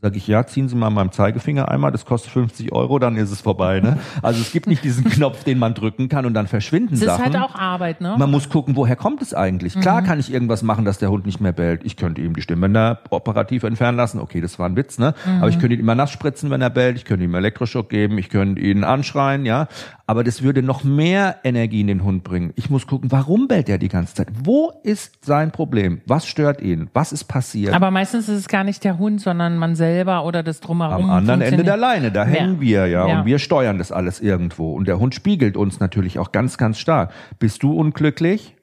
Sage 0.04 0.16
ich, 0.16 0.26
ja, 0.26 0.44
ziehen 0.44 0.68
Sie 0.68 0.74
mal 0.74 0.90
meinem 0.90 1.12
Zeigefinger 1.12 1.70
einmal, 1.70 1.92
das 1.92 2.04
kostet 2.04 2.32
50 2.32 2.72
Euro, 2.72 2.98
dann 2.98 3.16
ist 3.16 3.30
es 3.30 3.40
vorbei. 3.40 3.78
Ne? 3.78 3.98
Also 4.20 4.40
es 4.40 4.50
gibt 4.50 4.66
nicht 4.66 4.82
diesen 4.82 5.04
Knopf, 5.04 5.44
den 5.44 5.60
man 5.60 5.74
drücken 5.74 6.08
kann 6.08 6.26
und 6.26 6.34
dann 6.34 6.48
verschwinden 6.48 6.96
das 6.98 7.04
Sachen. 7.04 7.32
Das 7.32 7.34
ist 7.34 7.40
halt 7.40 7.50
auch 7.50 7.54
Arbeit, 7.54 8.00
ne? 8.00 8.16
Man 8.18 8.28
muss 8.28 8.48
gucken, 8.48 8.74
woher 8.74 8.96
kommt 8.96 9.22
es 9.22 9.32
eigentlich. 9.32 9.76
Mhm. 9.76 9.80
Klar 9.80 10.02
kann 10.02 10.18
ich 10.18 10.32
irgendwas 10.32 10.64
machen, 10.64 10.84
dass 10.84 10.98
der 10.98 11.12
Hund 11.12 11.24
nicht 11.24 11.40
mehr 11.40 11.52
bellt. 11.52 11.82
Ich 11.84 11.96
könnte 11.96 12.20
ihm 12.20 12.34
die 12.34 12.42
Stimmbänder 12.42 12.98
operativ 13.10 13.62
entfernen 13.62 13.96
lassen. 13.96 14.18
Okay, 14.18 14.40
das 14.40 14.58
war 14.58 14.68
ein 14.68 14.74
Witz, 14.74 14.98
ne? 14.98 15.14
Mhm. 15.24 15.38
Aber 15.38 15.48
ich 15.50 15.60
könnte 15.60 15.74
ihn 15.74 15.80
immer 15.80 15.94
nass 15.94 16.10
spritzen, 16.10 16.50
wenn 16.50 16.62
er 16.62 16.70
bellt. 16.70 16.96
Ich 16.96 17.04
könnte 17.04 17.24
ihm 17.24 17.34
Elektroschock 17.36 17.88
geben. 17.88 18.18
Ich 18.18 18.28
könnte 18.28 18.60
ihn 18.60 18.82
anschreien, 18.82 19.46
ja. 19.46 19.68
Aber 20.12 20.25
das 20.25 20.42
würde 20.42 20.62
noch 20.62 20.85
mehr 20.85 21.37
Energie 21.42 21.81
in 21.81 21.87
den 21.87 22.05
Hund 22.05 22.22
bringen. 22.22 22.53
Ich 22.55 22.68
muss 22.68 22.87
gucken, 22.87 23.11
warum 23.11 23.48
bellt 23.48 23.70
er 23.70 23.79
die 23.79 23.88
ganze 23.88 24.14
Zeit? 24.14 24.29
Wo 24.44 24.70
ist 24.83 25.25
sein 25.25 25.53
Problem? 25.53 26.03
Was 26.05 26.27
stört 26.27 26.61
ihn? 26.61 26.90
Was 26.92 27.12
ist 27.12 27.25
passiert? 27.25 27.72
Aber 27.72 27.90
meistens 27.90 28.29
ist 28.29 28.40
es 28.40 28.48
gar 28.48 28.62
nicht 28.62 28.85
der 28.85 28.98
Hund, 28.98 29.22
sondern 29.22 29.57
man 29.57 29.75
selber 29.75 30.27
oder 30.27 30.42
das 30.42 30.61
drumherum. 30.61 31.05
Am 31.07 31.11
anderen 31.11 31.40
Ende 31.40 31.64
der 31.64 31.79
Leine, 31.79 32.12
da 32.12 32.27
hängen 32.27 32.57
ja. 32.57 32.61
wir 32.61 32.87
ja, 32.88 33.09
ja 33.09 33.20
und 33.20 33.25
wir 33.25 33.38
steuern 33.38 33.79
das 33.79 33.90
alles 33.90 34.20
irgendwo. 34.20 34.75
Und 34.75 34.87
der 34.87 34.98
Hund 34.98 35.14
spiegelt 35.14 35.57
uns 35.57 35.81
natürlich 35.81 36.18
auch 36.18 36.31
ganz, 36.31 36.59
ganz 36.59 36.79
stark. 36.79 37.11
Bist 37.38 37.62
du 37.62 37.72
unglücklich? 37.72 38.55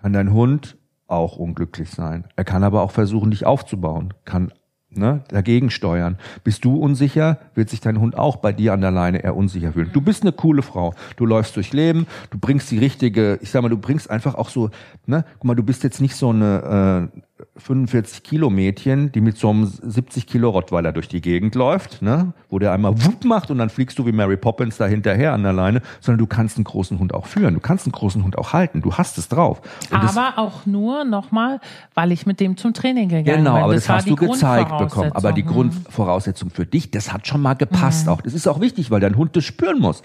Kann 0.00 0.12
dein 0.12 0.32
Hund 0.32 0.76
auch 1.08 1.38
unglücklich 1.38 1.90
sein. 1.90 2.28
Er 2.36 2.44
kann 2.44 2.62
aber 2.62 2.82
auch 2.82 2.92
versuchen, 2.92 3.32
dich 3.32 3.44
aufzubauen, 3.44 4.14
kann 4.24 4.52
ne, 4.90 5.22
dagegen 5.28 5.70
steuern. 5.70 6.18
Bist 6.44 6.64
du 6.64 6.76
unsicher, 6.76 7.38
wird 7.54 7.68
sich 7.68 7.80
dein 7.80 8.00
Hund 8.00 8.16
auch 8.16 8.36
bei 8.36 8.52
dir 8.52 8.72
an 8.72 8.80
der 8.80 8.90
Leine 8.90 9.22
eher 9.22 9.36
unsicher 9.36 9.72
fühlen. 9.72 9.90
Du 9.92 10.00
bist 10.00 10.22
eine 10.22 10.32
coole 10.32 10.62
Frau. 10.62 10.94
Du 11.16 11.26
läufst 11.26 11.56
durch 11.56 11.72
Leben, 11.72 12.06
du 12.30 12.38
bringst 12.38 12.70
die 12.70 12.78
richtige, 12.78 13.38
ich 13.42 13.50
sag 13.50 13.62
mal, 13.62 13.68
du 13.68 13.78
bringst 13.78 14.10
einfach 14.10 14.34
auch 14.34 14.48
so, 14.48 14.70
ne, 15.06 15.24
guck 15.34 15.44
mal, 15.44 15.54
du 15.54 15.62
bist 15.62 15.84
jetzt 15.84 16.00
nicht 16.00 16.14
so 16.14 16.30
eine 16.30 17.10
äh, 17.14 17.20
45 17.56 18.22
Kilo 18.22 18.50
Mädchen, 18.50 19.12
die 19.12 19.20
mit 19.20 19.36
so 19.36 19.50
einem 19.50 19.66
70 19.66 20.26
Kilo 20.26 20.50
Rottweiler 20.50 20.92
durch 20.92 21.08
die 21.08 21.20
Gegend 21.20 21.54
läuft, 21.54 22.00
ne, 22.02 22.32
wo 22.48 22.58
der 22.58 22.72
einmal 22.72 23.04
wupp 23.04 23.24
macht 23.24 23.50
und 23.50 23.58
dann 23.58 23.70
fliegst 23.70 23.98
du 23.98 24.06
wie 24.06 24.12
Mary 24.12 24.36
Poppins 24.36 24.76
da 24.76 24.86
hinterher 24.86 25.32
an 25.32 25.42
der 25.42 25.52
Leine, 25.52 25.82
sondern 26.00 26.18
du 26.18 26.26
kannst 26.26 26.56
einen 26.56 26.64
großen 26.64 26.98
Hund 26.98 27.14
auch 27.14 27.26
führen, 27.26 27.54
du 27.54 27.60
kannst 27.60 27.86
einen 27.86 27.92
großen 27.92 28.22
Hund 28.22 28.38
auch 28.38 28.52
halten, 28.52 28.80
du 28.80 28.94
hast 28.94 29.18
es 29.18 29.28
drauf. 29.28 29.60
Und 29.90 29.98
aber 29.98 30.34
auch 30.36 30.66
nur 30.66 31.04
nochmal, 31.04 31.60
weil 31.94 32.12
ich 32.12 32.26
mit 32.26 32.40
dem 32.40 32.56
zum 32.56 32.74
Training 32.74 33.08
gegangen 33.08 33.24
genau, 33.24 33.36
bin. 33.36 33.44
Genau, 33.44 33.64
aber 33.64 33.74
das, 33.74 33.86
das 33.86 33.96
hast 33.96 34.08
du 34.08 34.16
gezeigt 34.16 34.78
bekommen. 34.78 35.12
Aber 35.12 35.32
die. 35.32 35.48
Grundvoraussetzung 35.48 36.50
für 36.50 36.66
dich, 36.66 36.90
das 36.90 37.12
hat 37.12 37.26
schon 37.26 37.42
mal 37.42 37.54
gepasst 37.54 38.06
mhm. 38.06 38.12
auch. 38.12 38.20
Das 38.20 38.34
ist 38.34 38.46
auch 38.46 38.60
wichtig, 38.60 38.90
weil 38.90 39.00
dein 39.00 39.16
Hund 39.16 39.34
das 39.34 39.44
spüren 39.44 39.80
muss. 39.80 40.02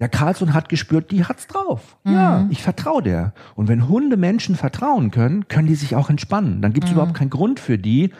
Der 0.00 0.08
Carlson 0.08 0.52
hat 0.52 0.68
gespürt, 0.68 1.10
die 1.10 1.24
hat's 1.24 1.46
drauf. 1.46 1.96
Mhm. 2.04 2.12
Ja, 2.12 2.46
ich 2.50 2.62
vertraue 2.62 3.02
der. 3.02 3.34
Und 3.54 3.68
wenn 3.68 3.88
Hunde 3.88 4.16
Menschen 4.16 4.56
vertrauen 4.56 5.10
können, 5.10 5.48
können 5.48 5.68
die 5.68 5.74
sich 5.74 5.94
auch 5.94 6.10
entspannen. 6.10 6.60
Dann 6.60 6.72
gibt's 6.72 6.90
mhm. 6.90 6.96
überhaupt 6.96 7.14
keinen 7.14 7.30
Grund 7.30 7.60
für 7.60 7.78
die, 7.78 8.12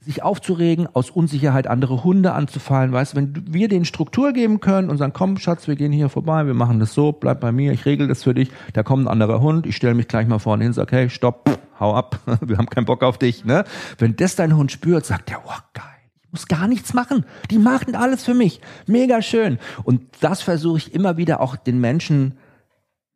sich 0.00 0.22
aufzuregen, 0.22 0.88
aus 0.92 1.10
Unsicherheit 1.10 1.66
andere 1.66 2.04
Hunde 2.04 2.32
anzufallen. 2.32 2.92
Weißt, 2.92 3.12
du, 3.12 3.16
wenn 3.16 3.42
wir 3.48 3.68
denen 3.68 3.84
Struktur 3.84 4.32
geben 4.32 4.60
können 4.60 4.88
und 4.88 4.98
sagen, 4.98 5.12
komm, 5.12 5.36
Schatz, 5.36 5.66
wir 5.66 5.74
gehen 5.74 5.90
hier 5.90 6.08
vorbei, 6.08 6.46
wir 6.46 6.54
machen 6.54 6.78
das 6.78 6.94
so, 6.94 7.10
bleib 7.10 7.40
bei 7.40 7.50
mir, 7.50 7.72
ich 7.72 7.86
regel 7.86 8.06
das 8.06 8.22
für 8.22 8.32
dich. 8.32 8.50
Da 8.72 8.84
kommt 8.84 9.04
ein 9.04 9.08
anderer 9.08 9.40
Hund, 9.40 9.66
ich 9.66 9.74
stelle 9.74 9.94
mich 9.94 10.06
gleich 10.06 10.28
mal 10.28 10.38
vorne 10.38 10.62
hin, 10.62 10.72
sag, 10.72 10.92
hey, 10.92 11.10
stopp, 11.10 11.58
hau 11.80 11.92
ab, 11.92 12.20
wir 12.40 12.56
haben 12.56 12.70
keinen 12.70 12.86
Bock 12.86 13.02
auf 13.02 13.18
dich. 13.18 13.44
Ne? 13.44 13.64
Wenn 13.98 14.14
das 14.14 14.36
dein 14.36 14.56
Hund 14.56 14.70
spürt, 14.70 15.04
sagt 15.04 15.28
der, 15.28 15.40
wow, 15.44 15.60
geil 15.74 15.95
muss 16.36 16.48
gar 16.48 16.68
nichts 16.68 16.92
machen. 16.92 17.24
Die 17.50 17.56
machen 17.58 17.94
alles 17.94 18.22
für 18.22 18.34
mich. 18.34 18.60
Mega 18.86 19.22
schön. 19.22 19.58
Und 19.84 20.02
das 20.20 20.42
versuche 20.42 20.76
ich 20.76 20.94
immer 20.94 21.16
wieder 21.16 21.40
auch 21.40 21.56
den 21.56 21.80
Menschen 21.80 22.34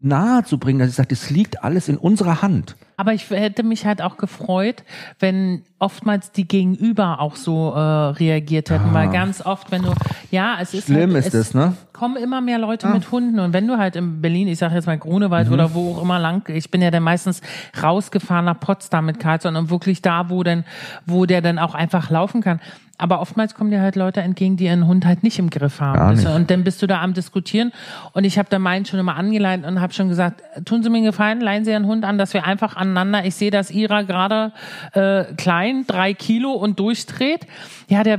nahe 0.00 0.42
zu 0.44 0.56
bringen, 0.56 0.78
dass 0.78 0.88
ich 0.88 0.94
sage, 0.94 1.10
das 1.10 1.28
liegt 1.28 1.62
alles 1.62 1.88
in 1.88 1.98
unserer 1.98 2.40
Hand. 2.40 2.76
Aber 2.96 3.12
ich 3.12 3.28
hätte 3.30 3.62
mich 3.62 3.84
halt 3.84 4.00
auch 4.00 4.16
gefreut, 4.16 4.82
wenn 5.18 5.62
oftmals 5.78 6.32
die 6.32 6.48
Gegenüber 6.48 7.20
auch 7.20 7.36
so 7.36 7.72
äh, 7.72 7.78
reagiert 7.78 8.70
hätten, 8.70 8.90
ah. 8.90 8.94
weil 8.94 9.10
ganz 9.10 9.44
oft, 9.44 9.70
wenn 9.70 9.82
du, 9.82 9.92
ja, 10.30 10.56
es 10.60 10.72
ist 10.72 10.86
schlimm 10.86 11.14
halt, 11.14 11.26
ist 11.26 11.34
es, 11.34 11.54
ne? 11.54 11.74
Kommen 11.92 12.16
immer 12.16 12.40
mehr 12.40 12.58
Leute 12.58 12.86
ah. 12.86 12.94
mit 12.94 13.10
Hunden 13.10 13.40
und 13.40 13.52
wenn 13.52 13.66
du 13.66 13.76
halt 13.76 13.96
in 13.96 14.22
Berlin, 14.22 14.48
ich 14.48 14.58
sage 14.58 14.74
jetzt 14.74 14.86
mal 14.86 14.98
Grunewald 14.98 15.48
mhm. 15.48 15.54
oder 15.54 15.74
wo 15.74 15.94
auch 15.94 16.02
immer 16.02 16.18
lang, 16.18 16.48
ich 16.48 16.70
bin 16.70 16.80
ja 16.80 16.90
dann 16.90 17.02
meistens 17.02 17.42
rausgefahren 17.82 18.46
nach 18.46 18.58
Potsdam 18.58 19.06
mit 19.06 19.20
Karlsson 19.20 19.56
und 19.56 19.70
wirklich 19.70 20.00
da, 20.02 20.30
wo 20.30 20.42
denn, 20.42 20.64
wo 21.06 21.26
der 21.26 21.42
dann 21.42 21.58
auch 21.58 21.74
einfach 21.74 22.10
laufen 22.10 22.42
kann. 22.42 22.60
Aber 23.00 23.20
oftmals 23.20 23.54
kommen 23.54 23.70
dir 23.70 23.80
halt 23.80 23.96
Leute 23.96 24.20
entgegen, 24.20 24.56
die 24.56 24.64
ihren 24.64 24.86
Hund 24.86 25.06
halt 25.06 25.22
nicht 25.22 25.38
im 25.38 25.48
Griff 25.50 25.80
haben. 25.80 25.98
Und 26.34 26.50
dann 26.50 26.64
bist 26.64 26.82
du 26.82 26.86
da 26.86 27.00
am 27.00 27.14
Diskutieren. 27.14 27.72
Und 28.12 28.24
ich 28.24 28.38
habe 28.38 28.48
da 28.50 28.58
meinen 28.58 28.84
schon 28.84 29.00
immer 29.00 29.16
angeleitet 29.16 29.66
und 29.66 29.80
habe 29.80 29.92
schon 29.92 30.08
gesagt, 30.08 30.42
tun 30.64 30.82
Sie 30.82 30.90
mir 30.90 30.98
einen 30.98 31.06
Gefallen, 31.06 31.40
leihen 31.40 31.64
Sie 31.64 31.70
Ihren 31.70 31.86
Hund 31.86 32.04
an, 32.04 32.18
dass 32.18 32.34
wir 32.34 32.44
einfach 32.44 32.76
aneinander, 32.76 33.24
ich 33.24 33.34
sehe, 33.34 33.50
dass 33.50 33.70
Ira 33.70 34.02
gerade 34.02 34.52
äh, 34.92 35.24
klein, 35.36 35.84
drei 35.86 36.14
Kilo 36.14 36.52
und 36.52 36.78
durchdreht. 36.78 37.46
Ja, 37.88 38.02
der 38.02 38.18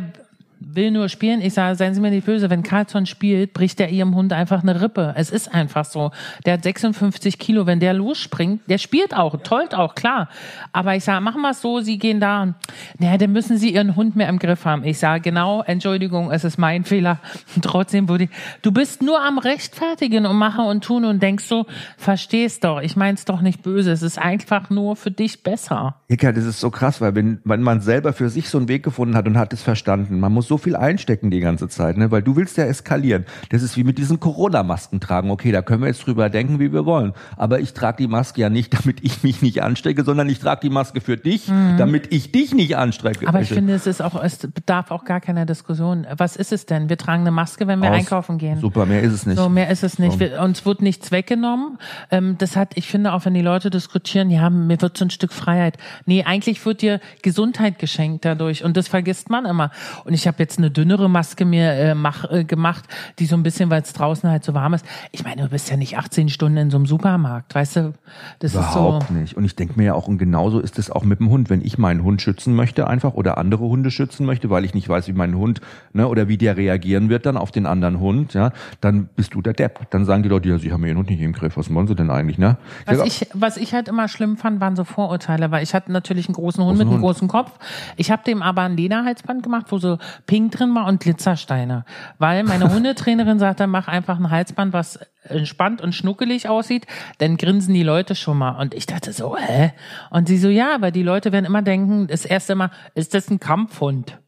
will 0.76 0.92
nur 0.92 1.10
spielen. 1.10 1.42
Ich 1.42 1.54
sage, 1.54 1.76
seien 1.76 1.94
Sie 1.94 2.02
mir 2.02 2.12
nicht 2.12 2.26
böse, 2.26 2.50
wenn 2.50 2.64
Carlson 2.64 3.06
spielt, 3.06 3.54
bricht 3.54 3.80
er 3.80 3.90
ihrem 3.90 4.16
Hund 4.16 4.34
einfach 4.34 4.62
eine 4.62 4.82
Rippe. 4.82 5.14
Es 5.18 5.30
ist 5.30 5.54
einfach 5.54 5.86
so. 5.86 6.12
Der 6.46 6.54
hat 6.54 6.64
56 6.64 7.40
Kilo. 7.40 7.66
Wenn 7.66 7.80
der 7.80 7.94
losspringt, 7.94 8.62
der 8.70 8.78
spielt 8.78 9.16
auch, 9.16 9.42
tollt 9.44 9.76
auch, 9.76 9.96
klar. 9.96 10.30
Aber 10.72 10.96
ich 10.96 11.04
sage, 11.04 11.22
machen 11.22 11.42
wir 11.42 11.52
es 11.52 11.62
so, 11.62 11.82
Sie 11.82 11.98
gehen 11.98 12.20
da. 12.20 12.56
Naja, 12.98 13.18
dann 13.18 13.32
müssen 13.32 13.58
Sie 13.58 13.74
Ihren 13.74 13.96
Hund 13.96 14.16
mehr 14.16 14.30
im 14.30 14.40
Griff 14.40 14.66
haben. 14.66 14.84
Ich 14.84 15.00
sage, 15.00 15.22
genau, 15.22 15.62
Entschuldigung, 15.64 16.32
es 16.32 16.44
ist 16.44 16.58
mein 16.58 16.84
Fehler. 16.84 17.20
Trotzdem 17.62 18.08
wurde 18.10 18.26
ich, 18.26 18.30
du 18.62 18.72
bist 18.72 19.02
nur 19.02 19.22
am 19.22 19.38
Rechtfertigen 19.38 20.26
und 20.26 20.38
machen 20.38 20.66
und 20.66 20.84
tun 20.84 21.06
und 21.06 21.22
denkst 21.22 21.46
so, 21.46 21.66
verstehst 21.98 22.64
doch, 22.64 22.82
ich 22.82 22.96
mein's 22.96 23.26
doch 23.26 23.42
nicht 23.42 23.62
böse. 23.62 23.92
Es 23.92 24.02
ist 24.02 24.20
einfach 24.20 24.70
nur 24.70 24.96
für 24.96 25.12
dich 25.12 25.44
besser. 25.44 25.96
Ja, 26.10 26.32
das 26.32 26.46
ist 26.46 26.60
so 26.60 26.70
krass, 26.70 27.02
weil 27.02 27.16
wenn, 27.16 27.40
wenn 27.44 27.62
man 27.62 27.82
selber 27.82 28.14
für 28.14 28.30
sich 28.30 28.50
so 28.50 28.58
einen 28.58 28.68
Weg 28.68 28.84
gefunden 28.84 29.16
hat 29.16 29.28
und 29.28 29.38
hat 29.38 29.54
es 29.54 29.62
verstanden, 29.62 30.20
man 30.20 30.32
muss 30.32 30.48
so 30.48 30.58
viel 30.62 30.76
einstecken 30.76 31.32
die 31.32 31.40
ganze 31.40 31.68
Zeit, 31.68 31.98
ne? 31.98 32.12
Weil 32.12 32.22
du 32.22 32.36
willst 32.36 32.58
ja 32.58 32.66
eskalieren. 32.66 33.26
Das 33.50 33.64
ist 33.64 33.78
wie 33.78 33.84
mit 33.84 33.98
diesen 33.98 34.20
Corona-Masken 34.20 35.00
tragen. 35.00 35.32
Okay, 35.32 35.52
da 35.52 35.62
können 35.62 35.82
wir 35.82 35.88
jetzt 35.88 36.06
drüber 36.06 36.30
denken, 36.30 36.60
wie 36.60 36.72
wir 36.72 36.86
wollen. 36.86 37.14
Aber 37.38 37.60
ich 37.60 37.74
trage 37.74 37.98
die 37.98 38.08
Maske 38.08 38.42
ja 38.42 38.50
nicht, 38.50 38.74
damit 38.80 39.04
ich 39.04 39.24
mich 39.24 39.42
nicht 39.42 39.64
anstecke, 39.64 40.04
sondern 40.04 40.30
ich 40.30 40.40
trage 40.40 40.62
die 40.62 40.70
Maske 40.70 41.02
für 41.02 41.18
dich, 41.18 41.48
mhm. 41.48 41.78
damit 41.78 42.12
ich 42.14 42.32
dich 42.32 42.54
nicht 42.54 42.78
anstrecke. 42.78 43.28
Aber 43.28 43.42
ich 43.42 43.50
finde, 43.50 43.74
es 43.74 43.88
ist 43.88 44.02
auch, 44.02 44.22
es 44.22 44.38
bedarf 44.38 44.92
auch 44.92 45.06
gar 45.06 45.22
keiner 45.22 45.46
Diskussion. 45.46 46.06
Was 46.18 46.36
ist 46.36 46.52
es 46.52 46.66
denn? 46.66 46.90
Wir 46.90 46.98
tragen 46.98 47.22
eine 47.22 47.32
Maske, 47.32 47.68
wenn 47.68 47.80
wir 47.80 47.90
Aus. 47.90 47.98
einkaufen 47.98 48.38
gehen. 48.38 48.60
Super, 48.60 48.86
mehr 48.86 49.02
ist 49.02 49.14
es 49.14 49.26
nicht. 49.26 49.38
So, 49.38 49.50
mehr 49.50 49.70
ist 49.70 49.84
es 49.84 50.00
nicht. 50.00 50.20
Wir, 50.20 50.42
uns 50.42 50.66
wird 50.66 50.82
nichts 50.82 51.12
weggenommen. 51.12 51.78
Ähm, 52.10 52.36
das 52.38 52.56
hat, 52.56 52.72
ich 52.76 52.88
finde 52.88 53.14
auch, 53.14 53.26
wenn 53.26 53.34
die 53.34 53.42
Leute 53.42 53.70
diskutieren, 53.70 54.30
ja, 54.30 54.50
mir 54.50 54.82
wird 54.82 54.98
so 54.98 55.06
ein 55.06 55.10
Stück 55.10 55.34
Freiheit. 55.34 55.78
Nee, 56.06 56.24
eigentlich 56.24 56.66
wird 56.66 56.82
dir 56.82 57.00
Gesundheit 57.22 57.80
geschenkt 57.80 58.26
dadurch. 58.26 58.64
Und 58.64 58.78
das 58.78 58.88
vergisst 58.88 59.30
man 59.30 59.46
immer. 59.46 59.72
Und 60.06 60.14
ich 60.14 60.28
habe 60.28 60.38
jetzt 60.40 60.51
eine 60.58 60.72
dünnere 60.72 61.10
Maske 61.10 61.46
mir 61.46 61.72
äh, 61.74 61.96
mach, 61.96 62.30
äh, 62.30 62.44
gemacht, 62.44 62.86
die 63.20 63.26
so 63.26 63.36
ein 63.36 63.44
bisschen, 63.44 63.70
weil 63.70 63.82
es 63.82 63.94
draußen 63.94 64.30
halt 64.30 64.44
so 64.44 64.54
warm 64.54 64.74
ist. 64.74 64.86
Ich 65.12 65.24
meine, 65.24 65.44
du 65.44 65.50
bist 65.50 65.70
ja 65.70 65.78
nicht 65.78 65.98
18 65.98 66.30
Stunden 66.30 66.58
in 66.58 66.72
so 66.72 66.78
einem 66.78 66.86
Supermarkt, 66.88 67.54
weißt 67.54 67.76
du? 67.78 67.94
Das 68.40 68.54
Überhaupt 68.54 69.04
ist 69.04 69.10
so. 69.10 69.14
nicht. 69.14 69.38
Und 69.38 69.46
ich 69.46 69.56
denke 69.56 69.76
mir 69.78 69.86
ja 69.86 69.94
auch, 69.94 70.08
und 70.08 70.18
genauso 70.18 70.60
ist 70.60 70.80
es 70.80 70.90
auch 70.90 71.04
mit 71.04 71.20
dem 71.20 71.30
Hund. 71.30 71.50
Wenn 71.50 71.62
ich 71.62 71.78
meinen 71.78 72.04
Hund 72.04 72.22
schützen 72.22 72.56
möchte 72.56 72.88
einfach 72.88 73.14
oder 73.14 73.38
andere 73.38 73.66
Hunde 73.66 73.92
schützen 73.92 74.26
möchte, 74.26 74.50
weil 74.50 74.66
ich 74.66 74.74
nicht 74.74 74.90
weiß, 74.90 75.08
wie 75.08 75.14
mein 75.14 75.36
Hund, 75.36 75.62
ne, 75.94 76.08
oder 76.08 76.28
wie 76.28 76.38
der 76.38 76.58
reagieren 76.58 77.10
wird 77.10 77.26
dann 77.26 77.38
auf 77.38 77.52
den 77.52 77.66
anderen 77.66 78.00
Hund, 78.00 78.34
ja, 78.34 78.52
dann 78.82 79.10
bist 79.16 79.36
du 79.36 79.42
der 79.42 79.54
Depp. 79.54 79.90
Dann 79.92 80.06
sagen 80.06 80.24
die 80.24 80.30
Leute, 80.30 80.50
ja, 80.50 80.58
sie 80.58 80.72
haben 80.72 80.84
ihren 80.86 80.98
Hund 80.98 81.10
nicht 81.10 81.22
im 81.22 81.34
Griff. 81.34 81.58
Was 81.58 81.72
wollen 81.74 81.88
sie 81.88 81.96
denn 81.96 82.10
eigentlich, 82.10 82.38
ne? 82.38 82.58
Ich 82.90 82.98
was 82.98 83.08
ich, 83.08 83.28
was 83.34 83.58
ich 83.58 83.74
halt 83.74 83.88
immer 83.88 84.08
schlimm 84.08 84.38
fand, 84.38 84.60
waren 84.60 84.76
so 84.76 84.84
Vorurteile, 84.84 85.52
weil 85.52 85.64
ich 85.64 85.74
hatte 85.74 85.92
natürlich 85.92 86.28
einen 86.28 86.36
großen 86.36 86.64
Hund 86.64 86.72
großen 86.72 86.88
mit 86.88 86.94
einem 86.94 87.02
großen 87.02 87.28
Kopf. 87.28 87.52
Ich 87.98 88.12
habe 88.12 88.24
dem 88.24 88.42
aber 88.42 88.62
ein 88.64 88.78
Lederhalsband 88.78 89.44
gemacht, 89.44 89.68
wo 89.70 89.78
so 89.78 89.98
pink 90.26 90.41
drin 90.50 90.74
war 90.74 90.88
und 90.88 91.02
Glitzersteine. 91.02 91.86
Weil 92.18 92.44
meine 92.44 92.74
Hundetrainerin 92.74 93.40
sagte, 93.40 93.68
mach 93.68 93.88
einfach 93.88 94.18
ein 94.18 94.30
Halsband, 94.30 94.74
was 94.74 95.00
entspannt 95.24 95.82
und 95.82 95.94
schnuckelig 95.94 96.50
aussieht, 96.50 96.88
dann 97.20 97.38
grinsen 97.38 97.74
die 97.74 97.84
Leute 97.84 98.16
schon 98.16 98.38
mal. 98.38 98.60
Und 98.60 98.74
ich 98.74 98.86
dachte 98.86 99.14
so, 99.14 99.38
hä? 99.38 99.74
Und 100.10 100.28
sie 100.28 100.38
so, 100.38 100.50
ja, 100.50 100.78
weil 100.80 100.92
die 100.92 101.04
Leute 101.04 101.32
werden 101.32 101.46
immer 101.46 101.62
denken, 101.62 102.08
das 102.08 102.26
erste 102.26 102.56
Mal, 102.56 102.72
ist 102.96 103.14
das 103.14 103.30
ein 103.30 103.40
Kampfhund? 103.40 104.20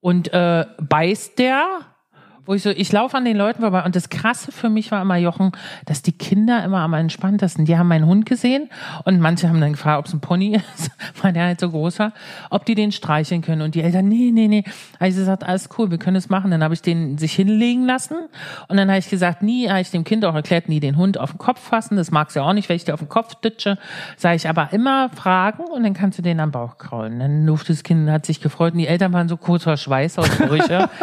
Und 0.00 0.32
äh, 0.32 0.66
beißt 0.80 1.38
der? 1.38 1.66
Wo 2.44 2.54
ich 2.54 2.62
so, 2.62 2.70
ich 2.70 2.90
laufe 2.90 3.16
an 3.16 3.24
den 3.24 3.36
Leuten 3.36 3.60
vorbei 3.60 3.84
und 3.84 3.94
das 3.94 4.08
Krasse 4.08 4.50
für 4.50 4.68
mich 4.68 4.90
war 4.90 5.00
immer, 5.02 5.16
Jochen, 5.16 5.52
dass 5.86 6.02
die 6.02 6.12
Kinder 6.12 6.64
immer 6.64 6.80
am 6.80 6.92
entspanntesten, 6.94 7.64
die 7.64 7.78
haben 7.78 7.88
meinen 7.88 8.06
Hund 8.06 8.26
gesehen 8.26 8.68
und 9.04 9.20
manche 9.20 9.48
haben 9.48 9.60
dann 9.60 9.72
gefragt, 9.72 10.00
ob 10.00 10.06
es 10.06 10.12
ein 10.12 10.20
Pony 10.20 10.56
ist, 10.56 10.90
weil 11.22 11.32
der 11.32 11.44
halt 11.44 11.60
so 11.60 11.70
groß 11.70 12.00
war, 12.00 12.12
ob 12.50 12.64
die 12.64 12.74
den 12.74 12.90
streicheln 12.90 13.42
können 13.42 13.62
und 13.62 13.74
die 13.74 13.82
Eltern, 13.82 14.08
nee, 14.08 14.30
nee, 14.32 14.48
nee. 14.48 14.64
Also 14.98 15.20
gesagt, 15.20 15.44
alles 15.44 15.68
cool, 15.78 15.90
wir 15.90 15.98
können 15.98 16.16
es 16.16 16.28
machen. 16.28 16.50
Dann 16.50 16.64
habe 16.64 16.74
ich 16.74 16.82
den 16.82 17.16
sich 17.18 17.32
hinlegen 17.32 17.86
lassen 17.86 18.16
und 18.68 18.76
dann 18.76 18.88
habe 18.88 18.98
ich 18.98 19.08
gesagt, 19.08 19.42
nie, 19.42 19.68
habe 19.68 19.80
ich 19.80 19.90
dem 19.90 20.04
Kind 20.04 20.24
auch 20.24 20.34
erklärt, 20.34 20.68
nie 20.68 20.80
den 20.80 20.96
Hund 20.96 21.18
auf 21.18 21.32
den 21.32 21.38
Kopf 21.38 21.60
fassen, 21.60 21.96
das 21.96 22.10
magst 22.10 22.34
du 22.34 22.40
ja 22.40 22.46
auch 22.46 22.52
nicht, 22.52 22.68
wenn 22.68 22.76
ich 22.76 22.84
dir 22.84 22.94
auf 22.94 23.00
den 23.00 23.08
Kopf 23.08 23.36
ditsche, 23.36 23.78
sage 24.16 24.36
ich 24.36 24.48
aber 24.48 24.72
immer 24.72 25.08
fragen 25.10 25.64
und 25.64 25.84
dann 25.84 25.94
kannst 25.94 26.18
du 26.18 26.22
den 26.22 26.40
am 26.40 26.50
Bauch 26.50 26.78
kraulen. 26.78 27.20
Dann 27.20 27.46
durfte 27.46 27.72
das 27.72 27.82
Kind, 27.82 28.10
hat 28.10 28.26
sich 28.26 28.40
gefreut 28.40 28.72
und 28.72 28.80
die 28.80 28.88
Eltern 28.88 29.12
waren 29.12 29.28
so 29.28 29.36
kurz 29.36 29.62
vor 29.64 29.76
Schweißausbrüche. 29.76 30.88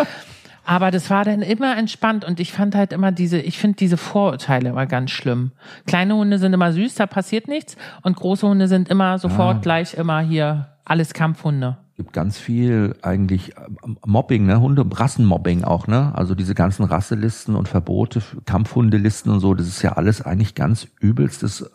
Aber 0.69 0.91
das 0.91 1.09
war 1.09 1.25
dann 1.25 1.41
immer 1.41 1.75
entspannt 1.77 2.23
und 2.23 2.39
ich 2.39 2.53
fand 2.53 2.75
halt 2.75 2.93
immer 2.93 3.11
diese, 3.11 3.39
ich 3.39 3.57
finde 3.57 3.77
diese 3.77 3.97
Vorurteile 3.97 4.69
immer 4.69 4.85
ganz 4.85 5.09
schlimm. 5.09 5.49
Kleine 5.87 6.15
Hunde 6.15 6.37
sind 6.37 6.53
immer 6.53 6.71
süß, 6.71 6.93
da 6.93 7.07
passiert 7.07 7.47
nichts 7.47 7.75
und 8.03 8.15
große 8.15 8.47
Hunde 8.47 8.67
sind 8.67 8.87
immer 8.87 9.17
sofort 9.17 9.57
ah. 9.57 9.59
gleich 9.63 9.95
immer 9.95 10.19
hier 10.19 10.67
alles 10.85 11.13
Kampfhunde 11.13 11.77
gibt 11.95 12.13
ganz 12.13 12.37
viel 12.37 12.95
eigentlich 13.01 13.55
ähm, 13.83 13.97
Mobbing, 14.05 14.45
ne, 14.45 14.61
Hunde, 14.61 14.85
Rassenmobbing 14.89 15.65
auch, 15.65 15.87
ne? 15.87 16.13
Also 16.15 16.33
diese 16.33 16.55
ganzen 16.55 16.85
Rasselisten 16.85 17.57
und 17.57 17.67
Verbote, 17.67 18.21
Kampfhundelisten 18.45 19.29
und 19.29 19.41
so, 19.41 19.53
das 19.53 19.67
ist 19.67 19.81
ja 19.81 19.93
alles 19.97 20.21
eigentlich 20.21 20.55
ganz 20.55 20.87
übelstes 21.01 21.69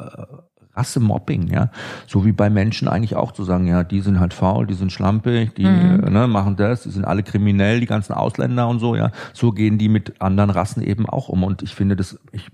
äh, 0.74 0.78
Rassemobbing, 0.78 1.48
ja. 1.48 1.70
So 2.06 2.24
wie 2.24 2.32
bei 2.32 2.50
Menschen 2.50 2.88
eigentlich 2.88 3.16
auch 3.16 3.32
zu 3.32 3.44
sagen, 3.44 3.66
ja, 3.66 3.84
die 3.84 4.00
sind 4.00 4.20
halt 4.20 4.34
faul, 4.34 4.66
die 4.66 4.74
sind 4.74 4.92
schlampig, 4.92 5.54
die 5.54 5.66
mhm. 5.66 6.12
ne, 6.12 6.26
machen 6.26 6.56
das, 6.56 6.82
die 6.82 6.90
sind 6.90 7.04
alle 7.04 7.22
kriminell, 7.22 7.80
die 7.80 7.86
ganzen 7.86 8.12
Ausländer 8.12 8.68
und 8.68 8.78
so, 8.78 8.94
ja. 8.96 9.10
So 9.32 9.52
gehen 9.52 9.78
die 9.78 9.88
mit 9.88 10.20
anderen 10.20 10.50
Rassen 10.50 10.82
eben 10.82 11.08
auch 11.08 11.28
um. 11.28 11.44
Und 11.44 11.62
ich 11.62 11.74
finde 11.74 11.96
das, 11.96 12.18
ich 12.32 12.50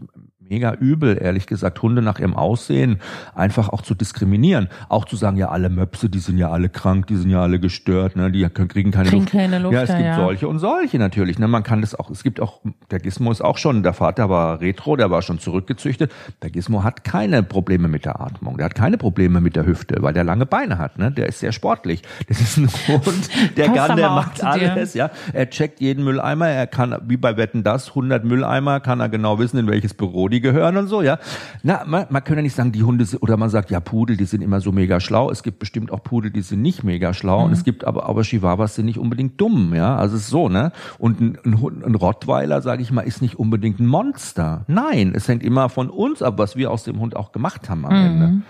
mega 0.50 0.74
übel, 0.74 1.16
ehrlich 1.20 1.46
gesagt, 1.46 1.80
Hunde 1.80 2.02
nach 2.02 2.18
ihrem 2.18 2.36
Aussehen 2.36 2.98
einfach 3.34 3.68
auch 3.68 3.82
zu 3.82 3.94
diskriminieren. 3.94 4.68
Auch 4.88 5.04
zu 5.04 5.16
sagen, 5.16 5.36
ja, 5.36 5.48
alle 5.48 5.70
Möpse, 5.70 6.10
die 6.10 6.18
sind 6.18 6.38
ja 6.38 6.50
alle 6.50 6.68
krank, 6.68 7.06
die 7.06 7.16
sind 7.16 7.30
ja 7.30 7.40
alle 7.40 7.60
gestört, 7.60 8.16
ne, 8.16 8.30
die 8.30 8.46
kriegen 8.48 8.90
keine 8.90 9.08
kriegen 9.08 9.22
Luft. 9.22 9.32
Keine 9.32 9.58
Luft. 9.60 9.74
Ja, 9.74 9.82
es 9.82 9.90
gibt 9.90 10.00
ja. 10.00 10.16
solche 10.16 10.48
und 10.48 10.58
solche 10.58 10.98
natürlich. 10.98 11.38
Ne, 11.38 11.46
man 11.46 11.62
kann 11.62 11.80
das 11.80 11.94
auch, 11.94 12.10
es 12.10 12.24
gibt 12.24 12.40
auch, 12.40 12.60
der 12.90 12.98
Gizmo 12.98 13.30
ist 13.30 13.40
auch 13.40 13.58
schon, 13.58 13.82
der 13.84 13.92
Vater 13.92 14.28
war 14.28 14.60
retro, 14.60 14.96
der 14.96 15.10
war 15.10 15.22
schon 15.22 15.38
zurückgezüchtet. 15.38 16.12
Der 16.42 16.50
Gizmo 16.50 16.82
hat 16.82 17.04
keine 17.04 17.42
Probleme 17.44 17.86
mit 17.86 18.04
der 18.04 18.20
Atmung, 18.20 18.56
der 18.56 18.66
hat 18.66 18.74
keine 18.74 18.98
Probleme 18.98 19.40
mit 19.40 19.54
der 19.54 19.66
Hüfte, 19.66 19.96
weil 20.00 20.12
der 20.12 20.24
lange 20.24 20.46
Beine 20.46 20.78
hat, 20.78 20.98
ne, 20.98 21.12
der 21.12 21.28
ist 21.28 21.38
sehr 21.38 21.52
sportlich. 21.52 22.02
Das 22.28 22.40
ist 22.40 22.56
ein 22.56 22.68
Hund, 22.88 23.56
der 23.56 23.68
kann, 23.68 23.96
der 23.96 24.10
macht 24.10 24.42
alles, 24.42 24.94
ja. 24.94 25.10
Er 25.32 25.48
checkt 25.48 25.80
jeden 25.80 26.04
Mülleimer, 26.04 26.48
er 26.48 26.66
kann, 26.66 26.96
wie 27.06 27.16
bei 27.16 27.36
Wetten 27.36 27.62
das, 27.62 27.90
100 27.90 28.24
Mülleimer, 28.24 28.80
kann 28.80 28.98
er 28.98 29.08
genau 29.08 29.38
wissen, 29.38 29.58
in 29.58 29.68
welches 29.68 29.94
Büro 29.94 30.28
die 30.28 30.39
gehören 30.40 30.76
und 30.76 30.86
so, 30.88 31.02
ja. 31.02 31.18
Na, 31.62 31.84
man, 31.86 32.06
man 32.10 32.24
kann 32.24 32.36
ja 32.36 32.42
nicht 32.42 32.54
sagen, 32.54 32.72
die 32.72 32.82
Hunde, 32.82 33.04
oder 33.20 33.36
man 33.36 33.50
sagt, 33.50 33.70
ja, 33.70 33.80
Pudel, 33.80 34.16
die 34.16 34.24
sind 34.24 34.42
immer 34.42 34.60
so 34.60 34.72
mega 34.72 35.00
schlau. 35.00 35.30
Es 35.30 35.42
gibt 35.42 35.58
bestimmt 35.58 35.90
auch 35.90 36.02
Pudel, 36.02 36.30
die 36.30 36.42
sind 36.42 36.62
nicht 36.62 36.84
mega 36.84 37.14
schlau. 37.14 37.40
Mhm. 37.40 37.46
Und 37.46 37.52
es 37.52 37.64
gibt 37.64 37.84
aber, 37.84 38.08
aber 38.08 38.22
Chihuahuas 38.22 38.74
sind 38.74 38.86
nicht 38.86 38.98
unbedingt 38.98 39.40
dumm, 39.40 39.74
ja. 39.74 39.96
Also 39.96 40.16
es 40.16 40.22
ist 40.22 40.30
so, 40.30 40.48
ne. 40.48 40.72
Und 40.98 41.20
ein, 41.20 41.38
ein, 41.44 41.82
ein 41.84 41.94
Rottweiler, 41.94 42.62
sage 42.62 42.82
ich 42.82 42.90
mal, 42.90 43.02
ist 43.02 43.22
nicht 43.22 43.38
unbedingt 43.38 43.80
ein 43.80 43.86
Monster. 43.86 44.64
Nein, 44.66 45.12
es 45.14 45.28
hängt 45.28 45.42
immer 45.42 45.68
von 45.68 45.90
uns 45.90 46.22
ab, 46.22 46.38
was 46.38 46.56
wir 46.56 46.70
aus 46.70 46.84
dem 46.84 46.98
Hund 47.00 47.16
auch 47.16 47.32
gemacht 47.32 47.68
haben 47.68 47.84
am 47.86 47.92
mhm. 47.92 48.06
Ende. 48.06 48.42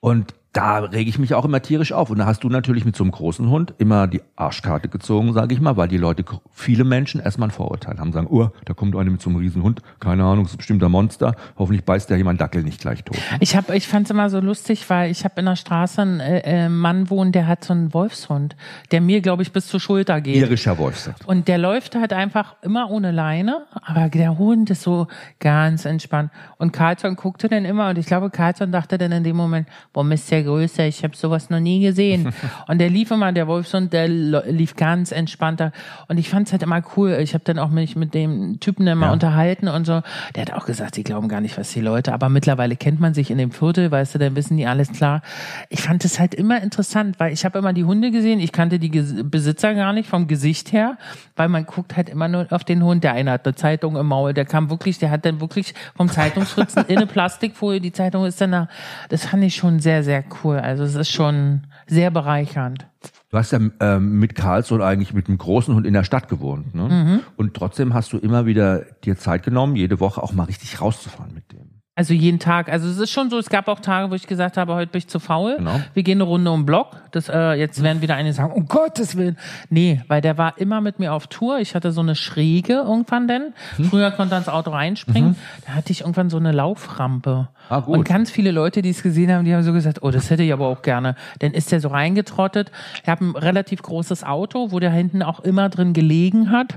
Und 0.00 0.34
da 0.52 0.80
rege 0.80 1.08
ich 1.08 1.18
mich 1.18 1.32
auch 1.34 1.46
immer 1.46 1.62
tierisch 1.62 1.92
auf. 1.92 2.10
Und 2.10 2.18
da 2.18 2.26
hast 2.26 2.44
du 2.44 2.48
natürlich 2.48 2.84
mit 2.84 2.94
so 2.94 3.04
einem 3.04 3.10
großen 3.10 3.48
Hund 3.48 3.74
immer 3.78 4.06
die 4.06 4.20
Arschkarte 4.36 4.88
gezogen, 4.88 5.32
sage 5.32 5.54
ich 5.54 5.60
mal, 5.60 5.76
weil 5.76 5.88
die 5.88 5.96
Leute, 5.96 6.24
viele 6.52 6.84
Menschen 6.84 7.20
erstmal 7.20 7.48
ein 7.48 7.52
Vorurteil 7.52 7.98
haben, 7.98 8.12
sagen, 8.12 8.26
oh, 8.30 8.50
da 8.66 8.74
kommt 8.74 8.94
einer 8.94 9.10
mit 9.10 9.22
so 9.22 9.30
einem 9.30 9.38
riesen 9.38 9.62
Hund, 9.62 9.80
keine 9.98 10.24
Ahnung, 10.24 10.44
ist 10.44 10.56
bestimmt 10.56 10.82
ein 10.84 10.90
Monster, 10.90 11.34
hoffentlich 11.56 11.84
beißt 11.84 12.10
der 12.10 12.18
jemand 12.18 12.40
Dackel 12.40 12.62
nicht 12.62 12.80
gleich 12.80 13.02
tot. 13.02 13.16
Ich 13.40 13.56
hab, 13.56 13.70
ich 13.70 13.88
fand's 13.88 14.10
immer 14.10 14.28
so 14.28 14.40
lustig, 14.40 14.88
weil 14.90 15.10
ich 15.10 15.24
habe 15.24 15.40
in 15.40 15.46
der 15.46 15.56
Straße 15.56 16.02
einen 16.02 16.20
äh, 16.20 16.40
äh, 16.44 16.68
Mann 16.68 17.08
wohnen, 17.08 17.32
der 17.32 17.46
hat 17.46 17.64
so 17.64 17.72
einen 17.72 17.94
Wolfshund, 17.94 18.54
der 18.90 19.00
mir, 19.00 19.22
glaube 19.22 19.42
ich, 19.42 19.52
bis 19.52 19.68
zur 19.68 19.80
Schulter 19.80 20.20
geht. 20.20 20.36
Irischer 20.36 20.76
Wolfshund. 20.76 21.16
Und 21.24 21.48
der 21.48 21.56
läuft 21.56 21.94
halt 21.94 22.12
einfach 22.12 22.56
immer 22.60 22.90
ohne 22.90 23.10
Leine, 23.10 23.62
aber 23.72 24.10
der 24.10 24.36
Hund 24.36 24.68
ist 24.68 24.82
so 24.82 25.06
ganz 25.40 25.86
entspannt. 25.86 26.30
Und 26.58 26.72
Carlton 26.72 27.16
guckte 27.16 27.48
dann 27.48 27.64
immer 27.64 27.88
und 27.88 27.96
ich 27.96 28.06
glaube, 28.06 28.28
Carlton 28.28 28.70
dachte 28.70 28.98
dann 28.98 29.12
in 29.12 29.24
dem 29.24 29.36
Moment, 29.36 29.66
warum 29.94 30.12
ist 30.12 30.30
der 30.30 30.41
größer, 30.42 30.86
ich 30.86 31.02
habe 31.04 31.16
sowas 31.16 31.50
noch 31.50 31.60
nie 31.60 31.80
gesehen. 31.80 32.32
und 32.68 32.78
der 32.78 32.90
lief 32.90 33.10
immer, 33.10 33.32
der 33.32 33.46
Wolfshund, 33.46 33.92
der 33.92 34.08
lief 34.08 34.76
ganz 34.76 35.12
entspannter. 35.12 35.72
Und 36.08 36.18
ich 36.18 36.28
fand 36.28 36.46
es 36.46 36.52
halt 36.52 36.62
immer 36.62 36.82
cool. 36.96 37.18
Ich 37.20 37.34
habe 37.34 37.44
dann 37.44 37.58
auch 37.58 37.70
mich 37.70 37.96
mit 37.96 38.14
dem 38.14 38.60
Typen 38.60 38.86
immer 38.86 39.06
ja. 39.06 39.12
unterhalten 39.12 39.68
und 39.68 39.86
so. 39.86 40.02
Der 40.34 40.42
hat 40.42 40.52
auch 40.52 40.66
gesagt, 40.66 40.94
sie 40.94 41.04
glauben 41.04 41.28
gar 41.28 41.40
nicht, 41.40 41.58
was 41.58 41.72
die 41.72 41.80
Leute, 41.80 42.12
aber 42.12 42.28
mittlerweile 42.28 42.76
kennt 42.76 43.00
man 43.00 43.14
sich 43.14 43.30
in 43.30 43.38
dem 43.38 43.50
Viertel, 43.50 43.90
weißt 43.90 44.14
du, 44.14 44.18
dann 44.18 44.36
wissen 44.36 44.56
die 44.56 44.66
alles 44.66 44.92
klar. 44.92 45.22
Ich 45.68 45.82
fand 45.82 46.04
es 46.04 46.18
halt 46.18 46.34
immer 46.34 46.62
interessant, 46.62 47.18
weil 47.18 47.32
ich 47.32 47.44
habe 47.44 47.58
immer 47.58 47.72
die 47.72 47.84
Hunde 47.84 48.10
gesehen, 48.10 48.40
ich 48.40 48.52
kannte 48.52 48.78
die 48.78 48.90
Besitzer 48.90 49.74
gar 49.74 49.92
nicht 49.92 50.08
vom 50.08 50.26
Gesicht 50.26 50.72
her, 50.72 50.96
weil 51.36 51.48
man 51.48 51.66
guckt 51.66 51.96
halt 51.96 52.08
immer 52.08 52.28
nur 52.28 52.46
auf 52.50 52.64
den 52.64 52.82
Hund. 52.82 53.04
Der 53.04 53.12
eine 53.12 53.32
hat 53.32 53.46
eine 53.46 53.54
Zeitung 53.54 53.96
im 53.96 54.06
Maul, 54.06 54.34
der 54.34 54.44
kam 54.44 54.70
wirklich, 54.70 54.98
der 54.98 55.10
hat 55.10 55.24
dann 55.24 55.40
wirklich 55.40 55.74
vom 55.96 56.08
Zeitungsfritzen 56.08 56.84
in 56.88 56.98
eine 56.98 57.06
Plastikfolie, 57.12 57.80
die 57.80 57.92
Zeitung 57.92 58.24
ist 58.24 58.40
dann 58.40 58.52
da. 58.52 58.68
Das 59.08 59.26
fand 59.26 59.44
ich 59.44 59.54
schon 59.54 59.80
sehr, 59.80 60.02
sehr 60.02 60.22
cool. 60.42 60.56
Also 60.56 60.84
es 60.84 60.94
ist 60.94 61.10
schon 61.10 61.66
sehr 61.86 62.10
bereichernd. 62.10 62.86
Du 63.30 63.38
hast 63.38 63.50
ja 63.52 63.60
ähm, 63.80 64.18
mit 64.18 64.34
Karlsruhe 64.34 64.84
eigentlich 64.84 65.14
mit 65.14 65.28
einem 65.28 65.38
großen 65.38 65.74
Hund 65.74 65.86
in 65.86 65.94
der 65.94 66.04
Stadt 66.04 66.28
gewohnt. 66.28 66.74
Ne? 66.74 66.88
Mhm. 66.88 67.20
Und 67.36 67.54
trotzdem 67.54 67.94
hast 67.94 68.12
du 68.12 68.18
immer 68.18 68.44
wieder 68.46 68.80
dir 69.04 69.16
Zeit 69.16 69.42
genommen, 69.42 69.74
jede 69.74 70.00
Woche 70.00 70.22
auch 70.22 70.32
mal 70.32 70.44
richtig 70.44 70.80
rauszufahren 70.80 71.32
mit 71.34 71.50
dem. 71.50 71.71
Also 71.94 72.14
jeden 72.14 72.38
Tag. 72.38 72.70
Also 72.70 72.88
es 72.88 72.96
ist 72.96 73.10
schon 73.10 73.28
so, 73.28 73.38
es 73.38 73.50
gab 73.50 73.68
auch 73.68 73.78
Tage, 73.78 74.10
wo 74.10 74.14
ich 74.14 74.26
gesagt 74.26 74.56
habe, 74.56 74.72
heute 74.74 74.90
bin 74.90 75.00
ich 75.00 75.08
zu 75.08 75.20
faul. 75.20 75.56
Genau. 75.58 75.78
Wir 75.92 76.02
gehen 76.02 76.16
eine 76.16 76.24
Runde 76.24 76.50
um 76.50 76.60
den 76.60 76.66
Block. 76.66 77.02
Das, 77.10 77.28
äh, 77.28 77.52
jetzt 77.52 77.82
werden 77.82 78.00
wieder 78.00 78.14
einige 78.14 78.32
sagen, 78.32 78.50
um 78.50 78.66
Gottes 78.66 79.18
Willen. 79.18 79.36
Nee, 79.68 80.00
weil 80.08 80.22
der 80.22 80.38
war 80.38 80.56
immer 80.56 80.80
mit 80.80 80.98
mir 80.98 81.12
auf 81.12 81.26
Tour. 81.26 81.58
Ich 81.58 81.74
hatte 81.74 81.92
so 81.92 82.00
eine 82.00 82.14
Schräge 82.14 82.76
irgendwann 82.86 83.28
denn. 83.28 83.52
Hm. 83.76 83.84
Früher 83.84 84.10
konnte 84.10 84.34
er 84.34 84.38
ins 84.38 84.48
Auto 84.48 84.70
reinspringen. 84.70 85.32
Mhm. 85.32 85.36
Da 85.66 85.74
hatte 85.74 85.92
ich 85.92 86.00
irgendwann 86.00 86.30
so 86.30 86.38
eine 86.38 86.52
Lauframpe. 86.52 87.48
Ah, 87.68 87.80
gut. 87.80 87.98
Und 87.98 88.04
ganz 88.04 88.30
viele 88.30 88.52
Leute, 88.52 88.80
die 88.80 88.90
es 88.90 89.02
gesehen 89.02 89.30
haben, 89.30 89.44
die 89.44 89.54
haben 89.54 89.62
so 89.62 89.74
gesagt, 89.74 90.02
oh, 90.02 90.10
das 90.10 90.30
hätte 90.30 90.42
ich 90.42 90.52
aber 90.52 90.68
auch 90.68 90.80
gerne. 90.80 91.14
Dann 91.40 91.52
ist 91.52 91.72
der 91.72 91.80
so 91.80 91.88
reingetrottet. 91.88 92.72
Ich 93.02 93.08
habe 93.08 93.24
ein 93.24 93.36
relativ 93.36 93.82
großes 93.82 94.24
Auto, 94.24 94.72
wo 94.72 94.80
der 94.80 94.90
hinten 94.90 95.22
auch 95.22 95.40
immer 95.40 95.68
drin 95.68 95.92
gelegen 95.92 96.50
hat, 96.50 96.76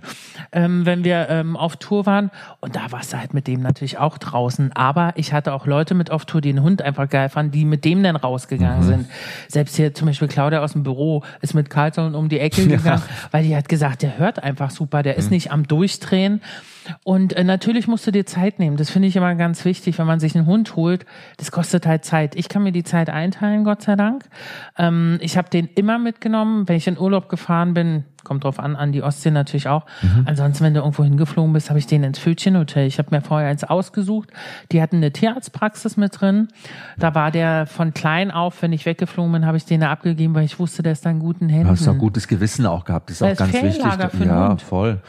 ähm, 0.51 0.85
wenn 0.85 1.05
wir 1.05 1.29
ähm, 1.29 1.55
auf 1.55 1.77
Tour 1.77 2.05
waren. 2.05 2.31
Und 2.59 2.75
da 2.75 2.91
warst 2.91 3.13
du 3.13 3.17
halt 3.17 3.33
mit 3.33 3.47
dem 3.47 3.61
natürlich 3.61 3.97
auch 3.97 4.17
draußen. 4.17 4.73
Aber 4.73 5.04
Aber 5.05 5.17
ich 5.17 5.33
hatte 5.33 5.53
auch 5.53 5.67
Leute 5.67 5.93
mit 5.93 6.09
auf 6.11 6.25
Tour, 6.25 6.41
die 6.41 6.51
den 6.51 6.63
Hund 6.63 6.81
einfach 6.81 7.07
geil 7.09 7.29
fanden, 7.29 7.51
die 7.51 7.65
mit 7.65 7.85
dem 7.85 8.01
dann 8.01 8.15
rausgegangen 8.15 8.79
mhm. 8.79 8.87
sind. 8.87 9.07
Selbst 9.47 9.75
hier 9.75 9.93
zum 9.93 10.07
Beispiel 10.07 10.27
Claudia 10.27 10.61
aus 10.61 10.73
dem 10.73 10.83
Büro 10.83 11.23
ist 11.41 11.53
mit 11.53 11.69
Carlson 11.69 12.15
um 12.15 12.29
die 12.29 12.39
Ecke 12.39 12.63
gegangen, 12.67 13.03
ja. 13.07 13.27
weil 13.31 13.43
die 13.43 13.55
hat 13.55 13.69
gesagt, 13.69 14.01
der 14.01 14.17
hört 14.17 14.41
einfach 14.41 14.71
super, 14.71 15.03
der 15.03 15.15
ist 15.15 15.25
mhm. 15.25 15.35
nicht 15.35 15.51
am 15.51 15.67
Durchdrehen. 15.67 16.41
Und 17.03 17.33
äh, 17.33 17.43
natürlich 17.43 17.87
musst 17.87 18.05
du 18.05 18.11
dir 18.11 18.25
Zeit 18.25 18.59
nehmen. 18.59 18.77
Das 18.77 18.89
finde 18.89 19.07
ich 19.07 19.15
immer 19.15 19.33
ganz 19.35 19.65
wichtig, 19.65 19.97
wenn 19.97 20.07
man 20.07 20.19
sich 20.19 20.35
einen 20.35 20.45
Hund 20.45 20.75
holt. 20.75 21.05
Das 21.37 21.51
kostet 21.51 21.85
halt 21.85 22.05
Zeit. 22.05 22.35
Ich 22.35 22.49
kann 22.49 22.63
mir 22.63 22.71
die 22.71 22.83
Zeit 22.83 23.09
einteilen, 23.09 23.63
Gott 23.63 23.81
sei 23.81 23.95
Dank. 23.95 24.25
Ähm, 24.77 25.17
ich 25.21 25.37
habe 25.37 25.49
den 25.49 25.67
immer 25.67 25.97
mitgenommen. 25.97 26.67
Wenn 26.67 26.77
ich 26.77 26.87
in 26.87 26.99
Urlaub 26.99 27.29
gefahren 27.29 27.73
bin, 27.73 28.05
kommt 28.25 28.43
drauf 28.43 28.59
an, 28.59 28.75
an 28.75 28.91
die 28.91 29.01
Ostsee 29.01 29.31
natürlich 29.31 29.69
auch. 29.69 29.85
Mhm. 30.01 30.23
Ansonsten, 30.25 30.65
wenn 30.65 30.73
du 30.73 30.81
irgendwo 30.81 31.03
hingeflogen 31.05 31.53
bist, 31.53 31.69
habe 31.69 31.79
ich 31.79 31.87
den 31.87 32.03
ins 32.03 32.19
Fötchenhotel. 32.19 32.85
Ich 32.85 32.97
habe 32.97 33.15
mir 33.15 33.21
vorher 33.21 33.47
eins 33.47 33.63
ausgesucht. 33.63 34.29
Die 34.73 34.81
hatten 34.81 34.97
eine 34.97 35.11
Tierarztpraxis 35.11 35.95
mit 35.95 36.19
drin. 36.19 36.49
Da 36.97 37.15
war 37.15 37.31
der 37.31 37.65
von 37.65 37.93
klein 37.93 38.31
auf, 38.31 38.61
wenn 38.61 38.73
ich 38.73 38.85
weggeflogen 38.85 39.31
bin, 39.31 39.45
habe 39.45 39.55
ich 39.55 39.65
den 39.65 39.79
da 39.79 39.91
abgegeben, 39.91 40.35
weil 40.35 40.43
ich 40.43 40.59
wusste, 40.59 40.83
der 40.83 40.91
ist 40.91 41.05
da 41.05 41.09
in 41.09 41.19
guten 41.19 41.47
Händen. 41.47 41.67
Du 41.67 41.71
hast 41.71 41.87
auch 41.87 41.97
gutes 41.97 42.27
Gewissen 42.27 42.65
auch 42.65 42.83
gehabt. 42.83 43.09
Das 43.09 43.21
ist 43.21 43.23
auch 43.23 43.35
ganz 43.37 43.53
wichtig. 43.53 44.25
ja, 44.25 44.49
Hund. 44.49 44.61
voll. 44.61 45.01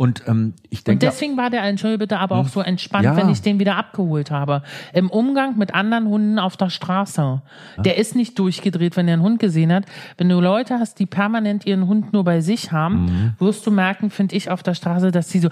Und 0.00 0.22
ähm, 0.28 0.54
ich 0.70 0.82
denke. 0.82 1.04
Und 1.04 1.12
deswegen 1.12 1.36
war 1.36 1.50
der 1.50 1.62
Entschuldigung 1.62 1.98
bitte 1.98 2.18
aber 2.18 2.36
auch 2.36 2.44
hm? 2.44 2.50
so 2.50 2.60
entspannt, 2.62 3.04
ja. 3.04 3.16
wenn 3.16 3.28
ich 3.28 3.42
den 3.42 3.58
wieder 3.58 3.76
abgeholt 3.76 4.30
habe. 4.30 4.62
Im 4.94 5.10
Umgang 5.10 5.58
mit 5.58 5.74
anderen 5.74 6.08
Hunden 6.08 6.38
auf 6.38 6.56
der 6.56 6.70
Straße. 6.70 7.42
Der 7.76 7.98
ist 7.98 8.16
nicht 8.16 8.38
durchgedreht, 8.38 8.96
wenn 8.96 9.08
er 9.08 9.14
einen 9.14 9.22
Hund 9.22 9.40
gesehen 9.40 9.70
hat. 9.70 9.84
Wenn 10.16 10.30
du 10.30 10.40
Leute 10.40 10.78
hast, 10.78 11.00
die 11.00 11.06
permanent 11.06 11.66
ihren 11.66 11.86
Hund 11.86 12.14
nur 12.14 12.24
bei 12.24 12.40
sich 12.40 12.59
haben, 12.68 13.04
mhm. 13.04 13.32
wirst 13.38 13.66
du 13.66 13.70
merken, 13.70 14.10
finde 14.10 14.36
ich, 14.36 14.50
auf 14.50 14.62
der 14.62 14.74
Straße, 14.74 15.10
dass 15.10 15.30
sie 15.30 15.40
so 15.40 15.48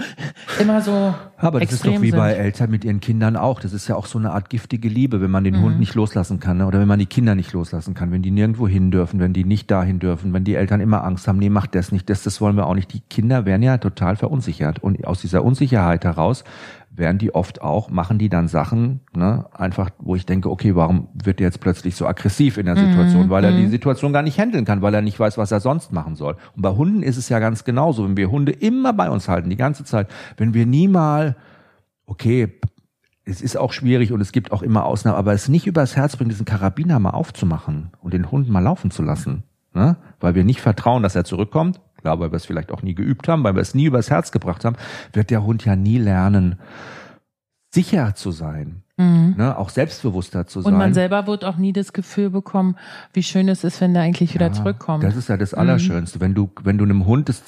immer 0.61 0.81
so. 0.81 1.15
Aber 1.37 1.61
das 1.61 1.73
ist 1.73 1.87
doch 1.87 2.01
wie 2.01 2.11
sind. 2.11 2.19
bei 2.19 2.33
Eltern 2.33 2.71
mit 2.71 2.85
ihren 2.85 3.01
Kindern 3.01 3.37
auch. 3.37 3.61
Das 3.61 3.73
ist 3.73 3.89
ja 3.89 3.97
auch 3.97 4.07
so 4.07 4.19
eine 4.19 4.33
Art 4.33 4.51
giftige 4.51 4.89
Liebe, 4.89 5.21
wenn 5.21 5.31
man 5.31 5.45
den 5.45 5.57
mhm. 5.57 5.63
Hund 5.63 5.81
nicht 5.81 5.95
loslassen 5.95 6.41
kann 6.41 6.59
ne? 6.59 6.67
oder 6.67 6.81
wenn 6.81 6.89
man 6.89 6.99
die 6.99 7.07
Kinder 7.07 7.35
nicht 7.35 7.53
loslassen 7.53 7.95
kann, 7.95 8.13
wenn 8.13 8.23
die 8.23 8.31
nirgendwo 8.31 8.69
hin 8.69 8.91
dürfen, 8.91 9.21
wenn 9.21 9.33
die 9.33 9.45
nicht 9.45 9.71
dahin 9.71 9.99
dürfen, 9.99 10.33
wenn 10.33 10.45
die 10.45 10.55
Eltern 10.55 10.81
immer 10.81 11.05
Angst 11.05 11.29
haben, 11.29 11.39
nee, 11.39 11.51
mach 11.51 11.67
das 11.67 11.93
nicht, 11.93 12.11
das, 12.11 12.23
das 12.23 12.41
wollen 12.41 12.57
wir 12.57 12.67
auch 12.67 12.75
nicht. 12.75 12.93
Die 12.93 13.01
Kinder 13.01 13.45
werden 13.47 13.63
ja 13.63 13.79
total 13.79 14.17
verunsichert 14.17 14.83
und 14.83 15.07
aus 15.07 15.21
dieser 15.21 15.45
Unsicherheit 15.45 16.05
heraus 16.05 16.45
werden 16.99 17.19
die 17.19 17.35
oft 17.35 17.63
auch, 17.63 17.91
machen 17.91 18.19
die 18.19 18.29
dann 18.29 18.49
Sachen, 18.49 19.01
ne, 19.15 19.47
einfach, 19.53 19.91
wo 19.99 20.17
ich 20.17 20.27
denke, 20.27 20.51
okay, 20.51 20.75
warum 20.75 21.09
wird 21.13 21.39
der 21.39 21.47
jetzt 21.47 21.61
plötzlich 21.61 21.97
so 21.97 22.07
aggressiv 22.07 22.59
in 22.59 22.67
der 22.67 22.77
mhm, 22.77 22.91
Situation? 22.91 23.27
Mhm, 23.27 23.31
weil 23.31 23.45
er 23.45 23.53
die 23.53 23.65
mhm. 23.65 23.71
Situation 23.71 24.13
gar 24.13 24.23
nicht 24.23 24.39
handeln 24.39 24.65
kann, 24.65 24.83
weil 24.83 24.95
er 24.95 25.03
nicht 25.03 25.19
weiß, 25.19 25.39
was 25.39 25.53
er 25.53 25.61
sonst 25.61 25.93
machen 25.93 26.17
soll. 26.17 26.37
Und 26.57 26.63
bei 26.63 26.71
Hunden 26.71 27.03
ist 27.03 27.17
es 27.17 27.29
ja 27.29 27.39
ganz 27.39 27.65
genauso. 27.65 28.05
Wenn 28.05 28.17
wir 28.17 28.31
Hunde 28.31 28.53
immer 28.53 28.93
bei 28.93 29.11
uns 29.11 29.29
halten, 29.29 29.51
die 29.51 29.57
ganze 29.57 29.85
Zeit, 29.85 30.09
wenn 30.37 30.55
wir 30.55 30.67
nie 30.67 30.89
mal, 30.89 31.37
okay, 32.07 32.59
es 33.25 33.43
ist 33.43 33.57
auch 33.57 33.73
schwierig 33.73 34.13
und 34.13 34.21
es 34.21 34.33
gibt 34.33 34.53
auch 34.53 34.63
immer 34.63 34.85
Ausnahmen, 34.85 35.19
aber 35.19 35.33
es 35.33 35.49
nicht 35.49 35.67
übers 35.67 35.97
Herz 35.97 36.17
bringt, 36.17 36.31
diesen 36.31 36.47
Karabiner 36.47 36.99
mal 36.99 37.11
aufzumachen 37.11 37.91
und 38.01 38.15
den 38.15 38.31
Hund 38.31 38.49
mal 38.49 38.61
laufen 38.61 38.91
zu 38.91 39.03
lassen. 39.03 39.45
Ne? 39.75 39.97
Weil 40.19 40.35
wir 40.35 40.45
nicht 40.45 40.61
vertrauen, 40.61 41.03
dass 41.03 41.15
er 41.15 41.25
zurückkommt, 41.25 41.81
klar, 41.99 42.19
weil 42.21 42.33
wir 42.33 42.37
es 42.37 42.47
vielleicht 42.47 42.73
auch 42.73 42.83
nie 42.83 42.95
geübt 42.95 43.29
haben, 43.29 43.45
weil 43.45 43.55
wir 43.55 43.63
es 43.63 43.75
nie 43.75 43.85
übers 43.85 44.11
Herz 44.11 44.33
gebracht 44.33 44.65
haben, 44.65 44.77
wird 45.13 45.31
der 45.31 45.45
Hund 45.45 45.65
ja 45.65 45.77
nie 45.77 45.99
lernen, 45.99 46.57
sicher 47.73 48.15
zu 48.15 48.31
sein. 48.31 48.83
Mhm. 49.01 49.35
Ne, 49.37 49.57
auch 49.57 49.69
selbstbewusster 49.69 50.49
zu 50.49 50.61
sein. 50.61 50.73
Und 50.73 50.79
man 50.79 50.93
selber 50.93 51.29
wird 51.29 51.45
auch 51.45 51.57
nie 51.57 51.73
das 51.73 51.93
Gefühl 51.93 52.31
bekommen, 52.31 52.75
wie 53.13 53.23
schön 53.23 53.49
es 53.49 53.63
ist, 53.63 53.81
wenn 53.81 53.95
der 53.95 54.03
eigentlich 54.03 54.35
wieder 54.35 54.47
ja, 54.47 54.53
zurückkommt. 54.53 55.05
Das 55.05 55.15
ist 55.15 55.29
ja 55.29 55.37
das 55.37 55.55
Allerschönste. 55.55 56.19
Mhm. 56.19 56.23
Wenn 56.23 56.35
du, 56.35 56.51
wenn 56.65 56.79
du 56.79 56.85
einem 56.85 57.07
Hund, 57.07 57.29
das, 57.29 57.45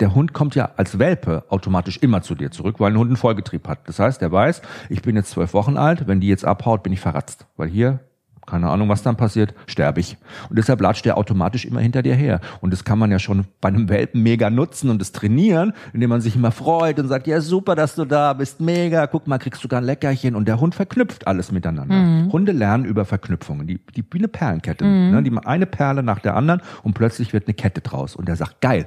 der 0.00 0.14
Hund 0.16 0.32
kommt 0.32 0.56
ja 0.56 0.70
als 0.76 0.98
Welpe 0.98 1.44
automatisch 1.50 1.98
immer 1.98 2.22
zu 2.22 2.34
dir 2.34 2.50
zurück, 2.50 2.80
weil 2.80 2.90
ein 2.90 2.98
Hund 2.98 3.10
einen 3.10 3.16
Vollgetrieb 3.16 3.68
hat. 3.68 3.86
Das 3.86 4.00
heißt, 4.00 4.20
der 4.20 4.32
weiß, 4.32 4.60
ich 4.88 5.02
bin 5.02 5.14
jetzt 5.14 5.30
zwölf 5.30 5.54
Wochen 5.54 5.76
alt, 5.76 6.08
wenn 6.08 6.20
die 6.20 6.26
jetzt 6.26 6.44
abhaut, 6.44 6.82
bin 6.82 6.92
ich 6.92 7.00
verratzt. 7.00 7.46
Weil 7.56 7.68
hier 7.68 8.00
keine 8.48 8.68
Ahnung, 8.68 8.88
was 8.88 9.02
dann 9.02 9.16
passiert, 9.16 9.54
sterbe 9.66 10.00
ich. 10.00 10.16
Und 10.48 10.58
deshalb 10.58 10.80
latscht 10.80 11.04
der 11.04 11.18
automatisch 11.18 11.64
immer 11.64 11.80
hinter 11.80 12.02
dir 12.02 12.14
her. 12.14 12.40
Und 12.60 12.72
das 12.72 12.84
kann 12.84 12.98
man 12.98 13.10
ja 13.10 13.18
schon 13.18 13.44
bei 13.60 13.68
einem 13.68 13.88
Welpen 13.88 14.22
mega 14.22 14.50
nutzen 14.50 14.90
und 14.90 15.00
das 15.00 15.12
trainieren, 15.12 15.72
indem 15.92 16.10
man 16.10 16.20
sich 16.20 16.36
immer 16.36 16.50
freut 16.50 16.98
und 16.98 17.08
sagt, 17.08 17.26
ja 17.26 17.40
super, 17.40 17.74
dass 17.74 17.94
du 17.94 18.04
da 18.04 18.32
bist, 18.32 18.60
mega, 18.60 19.06
guck 19.06 19.26
mal, 19.26 19.38
kriegst 19.38 19.62
du 19.62 19.68
da 19.68 19.78
ein 19.78 19.84
Leckerchen. 19.84 20.34
Und 20.34 20.48
der 20.48 20.60
Hund 20.60 20.74
verknüpft 20.74 21.26
alles 21.26 21.52
miteinander. 21.52 21.94
Mhm. 21.94 22.32
Hunde 22.32 22.52
lernen 22.52 22.84
über 22.84 23.04
Verknüpfungen, 23.04 23.66
die, 23.66 23.80
die 23.94 24.04
wie 24.10 24.18
eine 24.18 24.28
Perlenkette. 24.28 24.84
Mhm. 24.84 25.10
Ne? 25.10 25.22
Die 25.22 25.36
eine 25.44 25.66
Perle 25.66 26.02
nach 26.02 26.20
der 26.20 26.36
anderen 26.36 26.62
und 26.82 26.94
plötzlich 26.94 27.32
wird 27.32 27.46
eine 27.46 27.54
Kette 27.54 27.80
draus. 27.80 28.16
Und 28.16 28.28
der 28.28 28.36
sagt, 28.36 28.60
geil, 28.60 28.86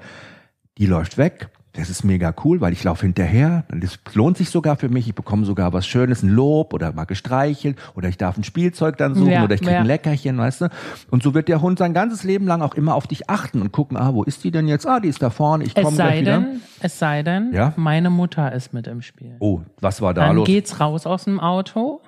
die 0.78 0.86
läuft 0.86 1.18
weg, 1.18 1.50
das 1.74 1.90
ist 1.90 2.04
mega 2.04 2.34
cool, 2.44 2.60
weil 2.60 2.74
ich 2.74 2.84
laufe 2.84 3.06
hinterher. 3.06 3.64
Das 3.70 3.98
lohnt 4.14 4.38
sich 4.38 4.50
sogar 4.50 4.76
für 4.76 4.90
mich. 4.90 5.08
Ich 5.08 5.16
bekomme 5.16 5.46
sogar 5.46 5.72
was 5.72 5.88
Schönes, 5.88 6.22
ein 6.22 6.30
Lob 6.30 6.74
oder 6.74 6.92
mal 6.92 7.06
gestreichelt 7.06 7.78
oder 7.96 8.10
ich 8.10 8.18
darf 8.18 8.38
ein 8.38 8.44
Spielzeug 8.44 8.98
dann 8.98 9.16
suchen 9.16 9.32
ja, 9.32 9.44
oder 9.44 9.56
ich 9.56 9.62
kriege 9.62 9.74
ja. 9.74 9.80
ein 9.80 9.86
Leckerchen, 9.86 10.38
weißt 10.38 10.62
du. 10.62 10.70
Und 11.12 11.24
so 11.24 11.34
wird 11.34 11.48
der 11.48 11.62
Hund 11.62 11.80
sein 11.80 11.94
ganzes 11.94 12.24
Leben 12.24 12.46
lang 12.46 12.62
auch 12.62 12.76
immer 12.76 12.96
auf 12.96 13.08
dich 13.08 13.30
achten 13.30 13.62
und 13.62 13.72
gucken, 13.72 13.96
ah, 13.96 14.14
wo 14.14 14.24
ist 14.24 14.44
die 14.44 14.52
denn 14.52 14.68
jetzt? 14.68 14.86
Ah, 14.86 15.00
die 15.00 15.08
ist 15.08 15.22
da 15.22 15.30
vorne, 15.30 15.64
ich 15.64 15.74
komme 15.74 15.96
gleich 15.96 16.22
wieder. 16.22 16.40
Denn, 16.40 16.62
es 16.82 17.00
sei 17.00 17.24
denn, 17.24 17.54
ja? 17.54 17.74
meine 17.78 18.10
Mutter 18.10 18.52
ist 18.52 18.74
mit 18.74 18.88
im 18.88 19.02
Spiel. 19.02 19.36
Oh, 19.40 19.62
was 19.80 20.02
war 20.02 20.14
da 20.14 20.28
dann 20.28 20.36
los? 20.36 20.46
Dann 20.46 20.54
geht's 20.54 20.80
raus 20.82 21.06
aus 21.06 21.24
dem 21.24 21.40
Auto 21.40 22.02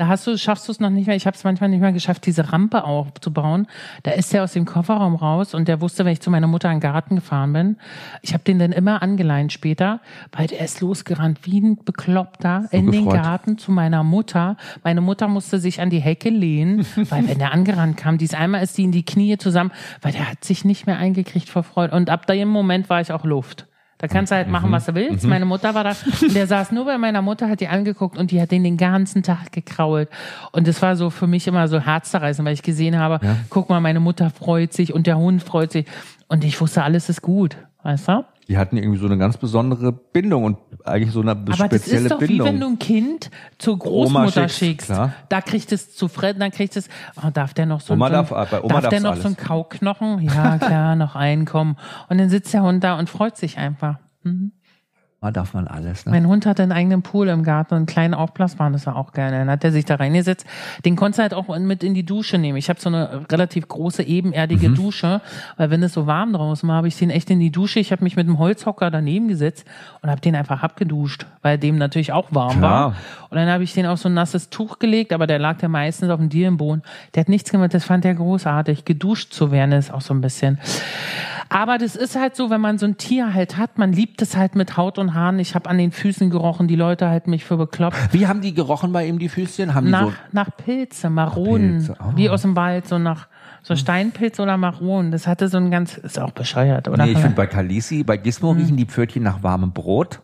da 0.00 0.08
hast 0.08 0.26
du, 0.26 0.38
schaffst 0.38 0.66
du 0.66 0.72
es 0.72 0.80
noch 0.80 0.88
nicht 0.88 1.06
mehr. 1.06 1.14
Ich 1.14 1.26
habe 1.26 1.36
es 1.36 1.44
manchmal 1.44 1.68
nicht 1.68 1.82
mehr 1.82 1.92
geschafft, 1.92 2.24
diese 2.24 2.54
Rampe 2.54 2.84
aufzubauen. 2.84 3.66
Da 4.02 4.12
ist 4.12 4.32
er 4.32 4.44
aus 4.44 4.54
dem 4.54 4.64
Kofferraum 4.64 5.14
raus 5.14 5.52
und 5.52 5.68
der 5.68 5.82
wusste, 5.82 6.06
wenn 6.06 6.14
ich 6.14 6.22
zu 6.22 6.30
meiner 6.30 6.46
Mutter 6.46 6.70
in 6.70 6.76
den 6.76 6.80
Garten 6.80 7.16
gefahren 7.16 7.52
bin. 7.52 7.76
Ich 8.22 8.32
habe 8.32 8.42
den 8.42 8.58
dann 8.58 8.72
immer 8.72 9.02
angeleint 9.02 9.52
später, 9.52 10.00
weil 10.32 10.46
der 10.46 10.60
ist 10.60 10.80
losgerannt 10.80 11.40
wie 11.42 11.60
ein 11.60 11.76
Bekloppter 11.84 12.68
so 12.70 12.78
in 12.78 12.86
gefreut. 12.90 13.12
den 13.12 13.22
Garten 13.22 13.58
zu 13.58 13.72
meiner 13.72 14.02
Mutter. 14.02 14.56
Meine 14.84 15.02
Mutter 15.02 15.28
musste 15.28 15.58
sich 15.58 15.82
an 15.82 15.90
die 15.90 16.00
Hecke 16.00 16.30
lehnen, 16.30 16.86
weil 17.10 17.28
wenn 17.28 17.38
der 17.38 17.52
angerannt 17.52 17.98
kam, 17.98 18.16
dies 18.16 18.32
einmal 18.32 18.62
ist 18.62 18.78
die 18.78 18.84
in 18.84 18.92
die 18.92 19.04
Knie 19.04 19.36
zusammen, 19.36 19.70
weil 20.00 20.12
der 20.12 20.30
hat 20.30 20.44
sich 20.44 20.64
nicht 20.64 20.86
mehr 20.86 20.96
eingekriegt 20.96 21.50
vor 21.50 21.62
Freude. 21.62 21.94
Und 21.94 22.08
ab 22.08 22.26
dem 22.26 22.48
Moment 22.48 22.88
war 22.88 23.02
ich 23.02 23.12
auch 23.12 23.24
Luft. 23.24 23.66
Da 24.00 24.08
kannst 24.08 24.32
du 24.32 24.36
halt 24.36 24.48
machen, 24.48 24.70
mhm. 24.70 24.72
was 24.72 24.86
du 24.86 24.94
willst. 24.94 25.24
Mhm. 25.24 25.30
Meine 25.30 25.44
Mutter 25.44 25.74
war 25.74 25.84
da 25.84 25.92
und 26.22 26.34
der 26.34 26.46
saß 26.46 26.72
nur 26.72 26.86
bei 26.86 26.96
meiner 26.96 27.20
Mutter, 27.20 27.50
hat 27.50 27.60
die 27.60 27.68
angeguckt 27.68 28.16
und 28.16 28.30
die 28.30 28.40
hat 28.40 28.50
den 28.50 28.64
den 28.64 28.78
ganzen 28.78 29.22
Tag 29.22 29.52
gekrault. 29.52 30.08
Und 30.52 30.66
das 30.66 30.80
war 30.80 30.96
so 30.96 31.10
für 31.10 31.26
mich 31.26 31.46
immer 31.46 31.68
so 31.68 31.80
herzzerreißend, 31.80 32.46
weil 32.46 32.54
ich 32.54 32.62
gesehen 32.62 32.98
habe, 32.98 33.24
ja. 33.24 33.36
guck 33.50 33.68
mal, 33.68 33.80
meine 33.80 34.00
Mutter 34.00 34.30
freut 34.30 34.72
sich 34.72 34.94
und 34.94 35.06
der 35.06 35.18
Hund 35.18 35.42
freut 35.42 35.70
sich. 35.72 35.84
Und 36.28 36.44
ich 36.44 36.58
wusste, 36.62 36.82
alles 36.82 37.10
ist 37.10 37.20
gut. 37.20 37.58
Weißt 37.82 38.08
du? 38.08 38.24
Die 38.50 38.58
hatten 38.58 38.76
irgendwie 38.76 38.98
so 38.98 39.06
eine 39.06 39.16
ganz 39.16 39.36
besondere 39.36 39.92
Bindung 39.92 40.42
und 40.42 40.58
eigentlich 40.84 41.12
so 41.12 41.20
eine 41.20 41.36
spezielle 41.52 41.54
Bindung. 41.54 41.60
Aber 41.60 41.68
das 41.68 41.86
ist 41.86 42.10
doch 42.10 42.18
Bindung. 42.18 42.46
wie 42.46 42.50
wenn 42.50 42.60
du 42.60 42.66
ein 42.66 42.78
Kind 42.80 43.30
zur 43.58 43.78
Großmutter 43.78 44.48
schickst. 44.48 44.58
schickst. 44.58 44.86
Klar. 44.88 45.12
Da 45.28 45.40
kriegt 45.40 45.70
es 45.70 45.94
zu 45.94 46.08
Fred, 46.08 46.40
dann 46.40 46.50
kriegt 46.50 46.74
es, 46.74 46.88
oh, 47.24 47.30
darf 47.32 47.54
der 47.54 47.66
noch 47.66 47.80
so, 47.80 47.94
Oma 47.94 48.06
ein, 48.06 48.12
darf, 48.12 48.30
bei 48.30 48.60
Oma 48.60 48.80
darf 48.80 48.90
der 48.90 49.02
noch 49.02 49.12
alles. 49.12 49.22
so 49.22 49.28
ein 49.28 49.36
Kauknochen? 49.36 50.20
Ja, 50.22 50.58
klar, 50.58 50.96
noch 50.96 51.14
einkommen. 51.14 51.76
Und 52.08 52.18
dann 52.18 52.28
sitzt 52.28 52.52
der 52.52 52.64
Hund 52.64 52.82
da 52.82 52.98
und 52.98 53.08
freut 53.08 53.36
sich 53.36 53.56
einfach. 53.56 53.98
Mhm. 54.24 54.50
Da 55.22 55.30
darf 55.30 55.52
man 55.52 55.68
alles. 55.68 56.06
Ne? 56.06 56.12
Mein 56.12 56.26
Hund 56.26 56.46
hatte 56.46 56.62
einen 56.62 56.72
eigenen 56.72 57.02
Pool 57.02 57.28
im 57.28 57.42
Garten, 57.42 57.74
einen 57.74 57.84
kleinen 57.84 58.14
Aufblasbahn, 58.14 58.72
das 58.72 58.86
war 58.86 58.96
auch 58.96 59.12
geil. 59.12 59.30
Dann 59.30 59.50
hat 59.50 59.62
er 59.62 59.70
sich 59.70 59.84
da 59.84 59.96
reingesetzt. 59.96 60.46
Den 60.86 60.96
konntest 60.96 61.18
du 61.18 61.22
halt 61.22 61.34
auch 61.34 61.58
mit 61.58 61.84
in 61.84 61.92
die 61.92 62.06
Dusche 62.06 62.38
nehmen. 62.38 62.56
Ich 62.56 62.70
habe 62.70 62.80
so 62.80 62.88
eine 62.88 63.26
relativ 63.30 63.68
große, 63.68 64.02
ebenerdige 64.02 64.70
mhm. 64.70 64.76
Dusche, 64.76 65.20
weil 65.58 65.68
wenn 65.68 65.82
es 65.82 65.92
so 65.92 66.06
warm 66.06 66.32
draußen 66.32 66.66
war, 66.66 66.76
habe 66.76 66.88
ich 66.88 66.96
den 66.96 67.10
echt 67.10 67.28
in 67.28 67.38
die 67.38 67.50
Dusche. 67.50 67.80
Ich 67.80 67.92
habe 67.92 68.02
mich 68.02 68.16
mit 68.16 68.28
einem 68.28 68.38
Holzhocker 68.38 68.90
daneben 68.90 69.28
gesetzt 69.28 69.66
und 70.00 70.08
habe 70.08 70.22
den 70.22 70.34
einfach 70.34 70.62
abgeduscht, 70.62 71.26
weil 71.42 71.58
dem 71.58 71.76
natürlich 71.76 72.12
auch 72.12 72.28
warm 72.30 72.56
Klar. 72.56 72.70
war. 72.70 72.96
Und 73.28 73.36
dann 73.36 73.48
habe 73.50 73.62
ich 73.62 73.74
den 73.74 73.84
auf 73.84 73.98
so 73.98 74.08
ein 74.08 74.14
nasses 74.14 74.48
Tuch 74.48 74.78
gelegt, 74.78 75.12
aber 75.12 75.26
der 75.26 75.38
lag 75.38 75.60
ja 75.60 75.68
meistens 75.68 76.08
auf 76.08 76.18
dem 76.18 76.30
Dielenboden. 76.30 76.82
Der 77.14 77.20
hat 77.20 77.28
nichts 77.28 77.50
gemacht, 77.50 77.74
das 77.74 77.84
fand 77.84 78.06
er 78.06 78.14
großartig. 78.14 78.86
Geduscht 78.86 79.34
zu 79.34 79.52
werden 79.52 79.72
ist 79.72 79.92
auch 79.92 80.00
so 80.00 80.14
ein 80.14 80.22
bisschen. 80.22 80.58
Aber 81.50 81.78
das 81.78 81.96
ist 81.96 82.16
halt 82.16 82.36
so, 82.36 82.48
wenn 82.48 82.60
man 82.60 82.78
so 82.78 82.86
ein 82.86 82.96
Tier 82.96 83.34
halt 83.34 83.56
hat, 83.56 83.76
man 83.76 83.92
liebt 83.92 84.22
es 84.22 84.36
halt 84.36 84.54
mit 84.54 84.76
Haut 84.76 84.98
und 84.98 85.14
Haaren. 85.14 85.40
Ich 85.40 85.56
habe 85.56 85.68
an 85.68 85.78
den 85.78 85.90
Füßen 85.90 86.30
gerochen, 86.30 86.68
die 86.68 86.76
Leute 86.76 87.08
halten 87.08 87.30
mich 87.30 87.44
für 87.44 87.56
bekloppt. 87.56 87.96
Wie 88.12 88.28
haben 88.28 88.40
die 88.40 88.54
gerochen 88.54 88.92
bei 88.92 89.06
ihm, 89.06 89.18
die 89.18 89.28
Füßchen? 89.28 89.74
Haben 89.74 89.90
nach, 89.90 90.06
die 90.06 90.10
so 90.10 90.16
nach 90.30 90.56
Pilze, 90.56 91.10
Maronen, 91.10 91.78
Pilze. 91.78 91.96
Oh. 92.00 92.12
wie 92.14 92.30
aus 92.30 92.42
dem 92.42 92.54
Wald, 92.54 92.86
so 92.86 92.98
nach 92.98 93.26
so 93.62 93.74
Steinpilz 93.74 94.38
oder 94.38 94.56
Maronen. 94.56 95.10
Das 95.10 95.26
hatte 95.26 95.48
so 95.48 95.56
ein 95.56 95.72
ganz, 95.72 95.96
ist 95.96 96.20
auch 96.20 96.30
bescheuert, 96.30 96.86
oder? 96.86 97.04
Nee, 97.04 97.12
ich 97.12 97.18
finde 97.18 97.34
bei 97.34 97.48
Kalisi, 97.48 98.04
bei 98.04 98.16
Gizmo 98.16 98.52
hm. 98.52 98.58
riechen 98.58 98.76
die 98.76 98.86
Pfötchen 98.86 99.24
nach 99.24 99.42
warmem 99.42 99.72
Brot. 99.72 100.20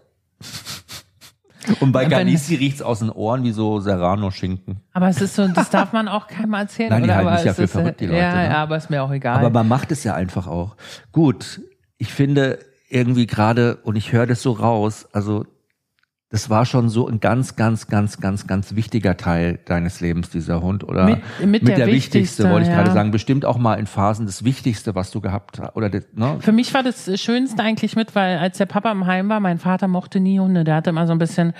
Und 1.80 1.92
bei 1.92 2.04
Galisi 2.06 2.54
riecht's 2.54 2.82
aus 2.82 3.00
den 3.00 3.10
Ohren 3.10 3.44
wie 3.44 3.52
so 3.52 3.80
Serrano-Schinken. 3.80 4.80
Aber 4.92 5.08
es 5.08 5.20
ist 5.20 5.34
so, 5.34 5.48
das 5.48 5.70
darf 5.70 5.92
man 5.92 6.08
auch 6.08 6.26
keinem 6.26 6.54
erzählen. 6.54 6.90
Nein, 6.90 7.02
die 7.04 7.08
oder? 7.08 7.16
halten 7.16 7.36
sich 7.38 7.46
ja 7.46 7.54
für 7.54 7.68
verrückt, 7.68 8.00
die 8.00 8.06
Leute. 8.06 8.18
Ja, 8.18 8.34
ne? 8.34 8.44
ja, 8.44 8.56
aber 8.58 8.76
ist 8.76 8.90
mir 8.90 9.02
auch 9.02 9.10
egal. 9.10 9.36
Aber 9.36 9.50
man 9.50 9.68
macht 9.68 9.92
es 9.92 10.04
ja 10.04 10.14
einfach 10.14 10.46
auch. 10.46 10.76
Gut, 11.12 11.60
ich 11.98 12.12
finde 12.12 12.58
irgendwie 12.88 13.26
gerade, 13.26 13.76
und 13.82 13.96
ich 13.96 14.12
höre 14.12 14.26
das 14.26 14.42
so 14.42 14.52
raus, 14.52 15.08
also 15.12 15.44
das 16.28 16.50
war 16.50 16.66
schon 16.66 16.88
so 16.88 17.06
ein 17.06 17.20
ganz, 17.20 17.54
ganz, 17.54 17.86
ganz, 17.86 18.18
ganz, 18.18 18.48
ganz 18.48 18.74
wichtiger 18.74 19.16
Teil 19.16 19.60
deines 19.64 20.00
Lebens, 20.00 20.28
dieser 20.28 20.60
Hund, 20.60 20.82
oder? 20.82 21.04
Mit, 21.04 21.22
mit, 21.38 21.48
mit 21.48 21.68
der, 21.68 21.76
der, 21.76 21.86
wichtigste, 21.86 22.18
wichtigste 22.18 22.50
wollte 22.50 22.62
ich 22.62 22.68
ja. 22.68 22.82
gerade 22.82 22.92
sagen. 22.92 23.12
Bestimmt 23.12 23.44
auch 23.44 23.58
mal 23.58 23.74
in 23.76 23.86
Phasen 23.86 24.26
das 24.26 24.42
Wichtigste, 24.42 24.96
was 24.96 25.12
du 25.12 25.20
gehabt 25.20 25.60
hast, 25.60 25.76
oder, 25.76 25.88
ne? 25.88 26.38
Für 26.40 26.50
mich 26.50 26.74
war 26.74 26.82
das 26.82 27.08
Schönste 27.20 27.62
eigentlich 27.62 27.94
mit, 27.94 28.16
weil 28.16 28.38
als 28.38 28.58
der 28.58 28.66
Papa 28.66 28.90
im 28.90 29.06
Heim 29.06 29.28
war, 29.28 29.38
mein 29.38 29.58
Vater 29.58 29.86
mochte 29.86 30.18
nie 30.18 30.40
Hunde, 30.40 30.64
der 30.64 30.74
hatte 30.74 30.90
immer 30.90 31.06
so 31.06 31.12
ein 31.12 31.18
bisschen, 31.18 31.54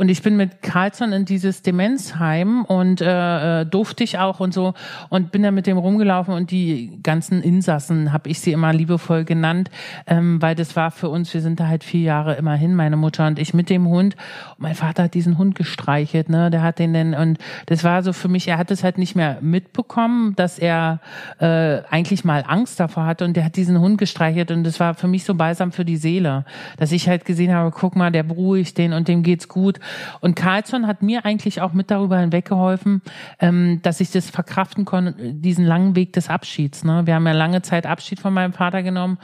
Und 0.00 0.08
ich 0.08 0.22
bin 0.22 0.38
mit 0.38 0.62
Carlson 0.62 1.12
in 1.12 1.26
dieses 1.26 1.60
Demenzheim 1.60 2.64
und 2.64 3.02
äh, 3.02 3.60
äh, 3.60 3.66
durfte 3.66 4.02
ich 4.02 4.16
auch 4.16 4.40
und 4.40 4.54
so 4.54 4.72
und 5.10 5.30
bin 5.30 5.42
da 5.42 5.50
mit 5.50 5.66
dem 5.66 5.76
rumgelaufen 5.76 6.32
und 6.32 6.50
die 6.50 6.98
ganzen 7.02 7.42
Insassen 7.42 8.10
habe 8.10 8.30
ich 8.30 8.40
sie 8.40 8.52
immer 8.52 8.72
liebevoll 8.72 9.26
genannt, 9.26 9.70
ähm, 10.06 10.40
weil 10.40 10.54
das 10.54 10.74
war 10.74 10.90
für 10.90 11.10
uns, 11.10 11.34
wir 11.34 11.42
sind 11.42 11.60
da 11.60 11.66
halt 11.66 11.84
vier 11.84 12.00
Jahre 12.00 12.36
immerhin, 12.36 12.74
meine 12.74 12.96
Mutter 12.96 13.26
und 13.26 13.38
ich 13.38 13.52
mit 13.52 13.68
dem 13.68 13.88
Hund. 13.88 14.16
Und 14.56 14.60
mein 14.60 14.74
Vater 14.74 15.02
hat 15.02 15.12
diesen 15.12 15.36
Hund 15.36 15.54
gestreichelt, 15.54 16.30
ne? 16.30 16.50
Der 16.50 16.62
hat 16.62 16.78
den 16.78 16.94
denn 16.94 17.12
und 17.12 17.36
das 17.66 17.84
war 17.84 18.02
so 18.02 18.14
für 18.14 18.28
mich, 18.28 18.48
er 18.48 18.56
hat 18.56 18.70
es 18.70 18.82
halt 18.82 18.96
nicht 18.96 19.16
mehr 19.16 19.36
mitbekommen, 19.42 20.34
dass 20.34 20.58
er 20.58 21.00
äh, 21.40 21.82
eigentlich 21.90 22.24
mal 22.24 22.42
Angst 22.48 22.80
davor 22.80 23.04
hatte 23.04 23.26
und 23.26 23.36
der 23.36 23.44
hat 23.44 23.54
diesen 23.54 23.78
Hund 23.78 23.98
gestreichelt 23.98 24.50
und 24.50 24.64
das 24.64 24.80
war 24.80 24.94
für 24.94 25.08
mich 25.08 25.24
so 25.24 25.34
balsam 25.34 25.72
für 25.72 25.84
die 25.84 25.98
Seele, 25.98 26.46
dass 26.78 26.90
ich 26.90 27.06
halt 27.06 27.26
gesehen 27.26 27.52
habe, 27.52 27.70
guck 27.70 27.96
mal, 27.96 28.10
der 28.10 28.22
beruhigt 28.22 28.78
den 28.78 28.94
und 28.94 29.06
dem 29.06 29.22
geht's 29.22 29.46
gut. 29.46 29.78
Und 30.20 30.36
Carlson 30.36 30.86
hat 30.86 31.02
mir 31.02 31.24
eigentlich 31.24 31.60
auch 31.60 31.72
mit 31.72 31.90
darüber 31.90 32.18
hinweggeholfen, 32.18 33.02
ähm, 33.38 33.80
dass 33.82 34.00
ich 34.00 34.10
das 34.10 34.30
verkraften 34.30 34.84
konnte, 34.84 35.32
diesen 35.32 35.64
langen 35.64 35.96
Weg 35.96 36.12
des 36.12 36.28
Abschieds. 36.28 36.84
Ne? 36.84 37.06
Wir 37.06 37.14
haben 37.14 37.26
ja 37.26 37.32
lange 37.32 37.62
Zeit 37.62 37.86
Abschied 37.86 38.20
von 38.20 38.32
meinem 38.32 38.52
Vater 38.52 38.82
genommen. 38.82 39.18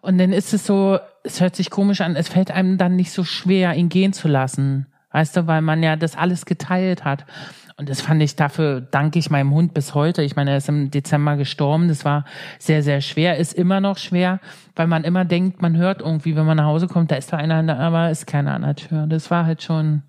Und 0.00 0.18
dann 0.18 0.32
ist 0.32 0.52
es 0.52 0.66
so, 0.66 0.98
es 1.22 1.40
hört 1.40 1.56
sich 1.56 1.70
komisch 1.70 2.00
an, 2.00 2.16
es 2.16 2.28
fällt 2.28 2.50
einem 2.50 2.76
dann 2.76 2.96
nicht 2.96 3.10
so 3.10 3.24
schwer, 3.24 3.74
ihn 3.74 3.88
gehen 3.88 4.12
zu 4.12 4.28
lassen. 4.28 4.86
Weißt 5.12 5.36
du, 5.36 5.46
weil 5.46 5.62
man 5.62 5.82
ja 5.82 5.96
das 5.96 6.16
alles 6.16 6.44
geteilt 6.44 7.04
hat. 7.04 7.24
Und 7.76 7.88
das 7.88 8.00
fand 8.00 8.22
ich, 8.22 8.36
dafür 8.36 8.80
danke 8.80 9.18
ich 9.18 9.30
meinem 9.30 9.52
Hund 9.52 9.74
bis 9.74 9.94
heute. 9.94 10.22
Ich 10.22 10.36
meine, 10.36 10.52
er 10.52 10.58
ist 10.58 10.68
im 10.68 10.92
Dezember 10.92 11.36
gestorben. 11.36 11.88
Das 11.88 12.04
war 12.04 12.24
sehr, 12.58 12.84
sehr 12.84 13.00
schwer. 13.00 13.36
Ist 13.36 13.52
immer 13.52 13.80
noch 13.80 13.98
schwer, 13.98 14.38
weil 14.76 14.86
man 14.86 15.02
immer 15.02 15.24
denkt, 15.24 15.60
man 15.60 15.76
hört 15.76 16.00
irgendwie, 16.00 16.36
wenn 16.36 16.46
man 16.46 16.56
nach 16.56 16.66
Hause 16.66 16.86
kommt, 16.86 17.10
da 17.10 17.16
ist 17.16 17.32
da 17.32 17.36
einer, 17.36 17.78
aber 17.78 18.10
ist 18.10 18.28
keiner 18.28 18.54
an 18.54 18.62
der 18.62 18.76
Tür. 18.76 19.06
Das 19.08 19.28
war 19.32 19.44
halt 19.44 19.62
schon, 19.62 20.02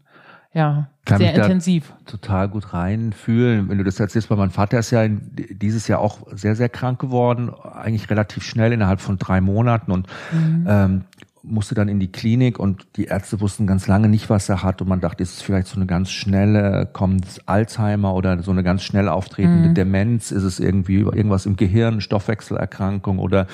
ja, 0.53 0.89
Kann 1.05 1.17
sehr 1.17 1.33
intensiv. 1.33 1.91
total 2.05 2.49
gut 2.49 2.71
reinfühlen. 2.71 3.67
Wenn 3.67 3.79
du 3.79 3.83
das 3.83 3.99
erzählst, 3.99 4.29
weil 4.29 4.37
mein 4.37 4.51
Vater 4.51 4.77
ist 4.77 4.91
ja 4.91 5.07
dieses 5.07 5.87
Jahr 5.87 6.01
auch 6.01 6.19
sehr, 6.33 6.55
sehr 6.55 6.69
krank 6.69 6.99
geworden, 6.99 7.51
eigentlich 7.51 8.11
relativ 8.11 8.43
schnell 8.43 8.73
innerhalb 8.73 9.01
von 9.01 9.17
drei 9.17 9.41
Monaten 9.41 9.91
und 9.91 10.07
mhm. 10.31 10.67
ähm, 10.69 11.01
musste 11.47 11.75
dann 11.75 11.87
in 11.87 11.99
die 11.99 12.11
Klinik 12.11 12.59
und 12.59 12.87
die 12.95 13.05
Ärzte 13.05 13.39
wussten 13.39 13.67
ganz 13.67 13.87
lange 13.87 14.09
nicht, 14.09 14.29
was 14.29 14.49
er 14.49 14.63
hat 14.63 14.81
und 14.81 14.87
man 14.87 15.01
dachte, 15.01 15.23
ist 15.23 15.35
es 15.35 15.41
vielleicht 15.41 15.67
so 15.67 15.75
eine 15.75 15.85
ganz 15.85 16.11
schnelle, 16.11 16.89
kommt 16.91 17.41
Alzheimer 17.45 18.13
oder 18.13 18.41
so 18.43 18.51
eine 18.51 18.63
ganz 18.63 18.83
schnell 18.83 19.07
auftretende 19.09 19.69
mhm. 19.69 19.73
Demenz, 19.73 20.31
ist 20.31 20.43
es 20.43 20.59
irgendwie 20.59 20.99
irgendwas 20.99 21.45
im 21.45 21.55
Gehirn, 21.55 22.01
Stoffwechselerkrankung 22.01 23.19
oder 23.19 23.47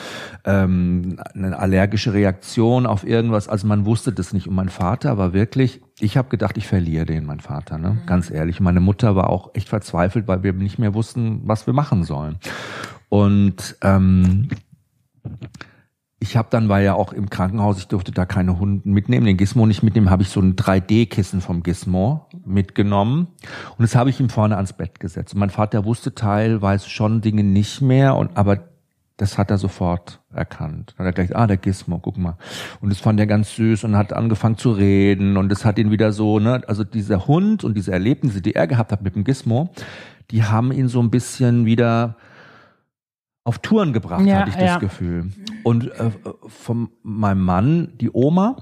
ähm, 0.46 1.20
eine 1.34 1.58
allergische 1.58 2.14
Reaktion 2.14 2.86
auf 2.86 3.06
irgendwas. 3.06 3.48
Also 3.48 3.68
man 3.68 3.86
wusste 3.86 4.12
das 4.12 4.34
nicht 4.34 4.48
und 4.48 4.56
mein 4.56 4.70
Vater 4.70 5.18
war 5.18 5.34
wirklich, 5.34 5.82
ich 6.00 6.18
habe 6.18 6.30
gedacht, 6.30 6.58
ich 6.58 6.68
verliere 6.68 7.06
den, 7.06 7.26
mein 7.26 7.40
Vater, 7.40 7.78
ne? 7.78 7.92
Mhm. 7.92 8.06
ganz 8.06 8.32
ehrlich. 8.32 8.60
Meine 8.60 8.80
Mutter 8.80 9.16
war 9.16 9.30
auch 9.30 9.52
echt 9.54 9.70
verzweifelt, 9.70 10.28
weil 10.28 10.44
wir 10.44 10.54
nicht 10.54 10.80
mehr 10.80 10.94
wussten, 10.94 11.42
was 11.44 11.68
wir 11.68 11.74
machen 11.74 12.04
sollen. 12.04 12.38
Und 13.10 13.76
ähm, 13.82 14.50
ich 16.24 16.38
habe 16.38 16.50
dann, 16.52 16.70
war 16.70 16.80
ja 16.80 16.94
auch 16.94 17.14
im 17.14 17.32
Krankenhaus, 17.32 17.80
ich 17.80 17.88
durfte 17.88 18.12
da 18.12 18.26
keine 18.26 18.60
Hunde 18.60 18.88
mitnehmen, 18.88 19.26
den 19.26 19.38
Gizmo 19.38 19.66
nicht 19.66 19.82
mitnehmen, 19.82 20.12
habe 20.12 20.22
ich 20.22 20.30
so 20.30 20.40
ein 20.40 20.56
3D-Kissen 20.56 21.42
vom 21.42 21.64
Gizmo 21.64 22.28
mitgenommen 22.46 23.28
und 23.76 23.82
das 23.82 23.96
habe 23.96 24.12
ich 24.12 24.20
ihm 24.20 24.30
vorne 24.30 24.56
ans 24.56 24.74
Bett 24.74 25.00
gesetzt. 25.00 25.34
Und 25.34 25.40
mein 25.40 25.50
Vater 25.50 25.84
wusste 25.84 26.14
teilweise 26.14 26.88
schon 26.90 27.22
Dinge 27.22 27.44
nicht 27.44 27.82
mehr, 27.82 28.16
und 28.16 28.38
aber 28.38 28.60
das 29.18 29.40
hat 29.40 29.50
er 29.50 29.58
sofort 29.58 30.20
erkannt. 30.32 30.94
Hat 30.98 31.06
er 31.06 31.12
gleich, 31.12 31.36
ah, 31.36 31.48
der 31.48 31.58
Gizmo, 31.58 31.98
guck 31.98 32.18
mal. 32.18 32.38
Und 32.82 32.92
das 32.92 33.00
fand 33.00 33.20
er 33.20 33.28
ganz 33.28 33.56
süß 33.56 33.84
und 33.84 33.98
hat 33.98 34.14
angefangen 34.14 34.58
zu 34.58 34.72
reden 34.72 35.38
und 35.38 35.50
das 35.50 35.66
hat 35.66 35.80
ihn 35.80 35.90
wieder 35.90 36.12
so, 36.12 36.40
ne, 36.40 36.62
also 36.68 36.84
dieser 36.84 37.28
Hund 37.28 37.64
und 37.64 37.76
diese 37.76 37.92
Erlebnisse, 37.92 38.42
die 38.42 38.54
er 38.54 38.68
gehabt 38.68 38.92
hat 38.92 39.02
mit 39.02 39.16
dem 39.16 39.24
Gizmo, 39.24 39.72
die 40.30 40.44
haben 40.44 40.72
ihn 40.72 40.88
so 40.88 41.02
ein 41.02 41.10
bisschen 41.10 41.66
wieder 41.66 42.16
auf 43.44 43.60
Touren 43.60 43.94
gebracht, 43.94 44.26
ja, 44.26 44.40
hatte 44.40 44.50
ich 44.50 44.56
das 44.56 44.66
ja. 44.66 44.78
Gefühl. 44.78 45.32
Und 45.64 45.92
äh, 45.92 46.12
von 46.48 46.90
meinem 47.04 47.42
Mann, 47.42 47.94
die 48.00 48.12
Oma, 48.12 48.58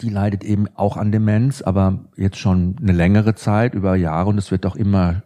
die 0.00 0.10
leidet 0.10 0.44
eben 0.44 0.66
auch 0.74 0.96
an 0.96 1.12
Demenz, 1.12 1.62
aber 1.62 2.06
jetzt 2.16 2.38
schon 2.38 2.76
eine 2.80 2.92
längere 2.92 3.34
Zeit, 3.34 3.74
über 3.74 3.96
Jahre, 3.96 4.28
und 4.28 4.38
es 4.38 4.50
wird 4.50 4.66
auch 4.66 4.76
immer 4.76 5.22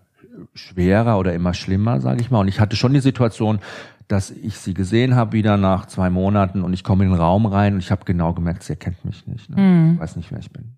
schwerer 0.54 1.18
oder 1.18 1.34
immer 1.34 1.54
schlimmer, 1.54 2.00
sage 2.00 2.20
ich 2.20 2.30
mal. 2.30 2.40
Und 2.40 2.48
ich 2.48 2.60
hatte 2.60 2.76
schon 2.76 2.92
die 2.92 3.00
Situation, 3.00 3.60
dass 4.08 4.30
ich 4.30 4.58
sie 4.58 4.74
gesehen 4.74 5.14
habe 5.14 5.32
wieder 5.32 5.56
nach 5.56 5.86
zwei 5.86 6.10
Monaten 6.10 6.62
und 6.62 6.72
ich 6.72 6.84
komme 6.84 7.04
in 7.04 7.10
den 7.10 7.18
Raum 7.18 7.46
rein 7.46 7.74
und 7.74 7.80
ich 7.80 7.90
habe 7.90 8.04
genau 8.04 8.34
gemerkt, 8.34 8.62
sie 8.62 8.74
erkennt 8.74 9.04
mich 9.04 9.26
nicht. 9.26 9.48
Ne? 9.50 9.60
Mhm. 9.60 9.94
Ich 9.94 10.00
weiß 10.00 10.16
nicht, 10.16 10.30
wer 10.30 10.38
ich 10.38 10.50
bin. 10.50 10.76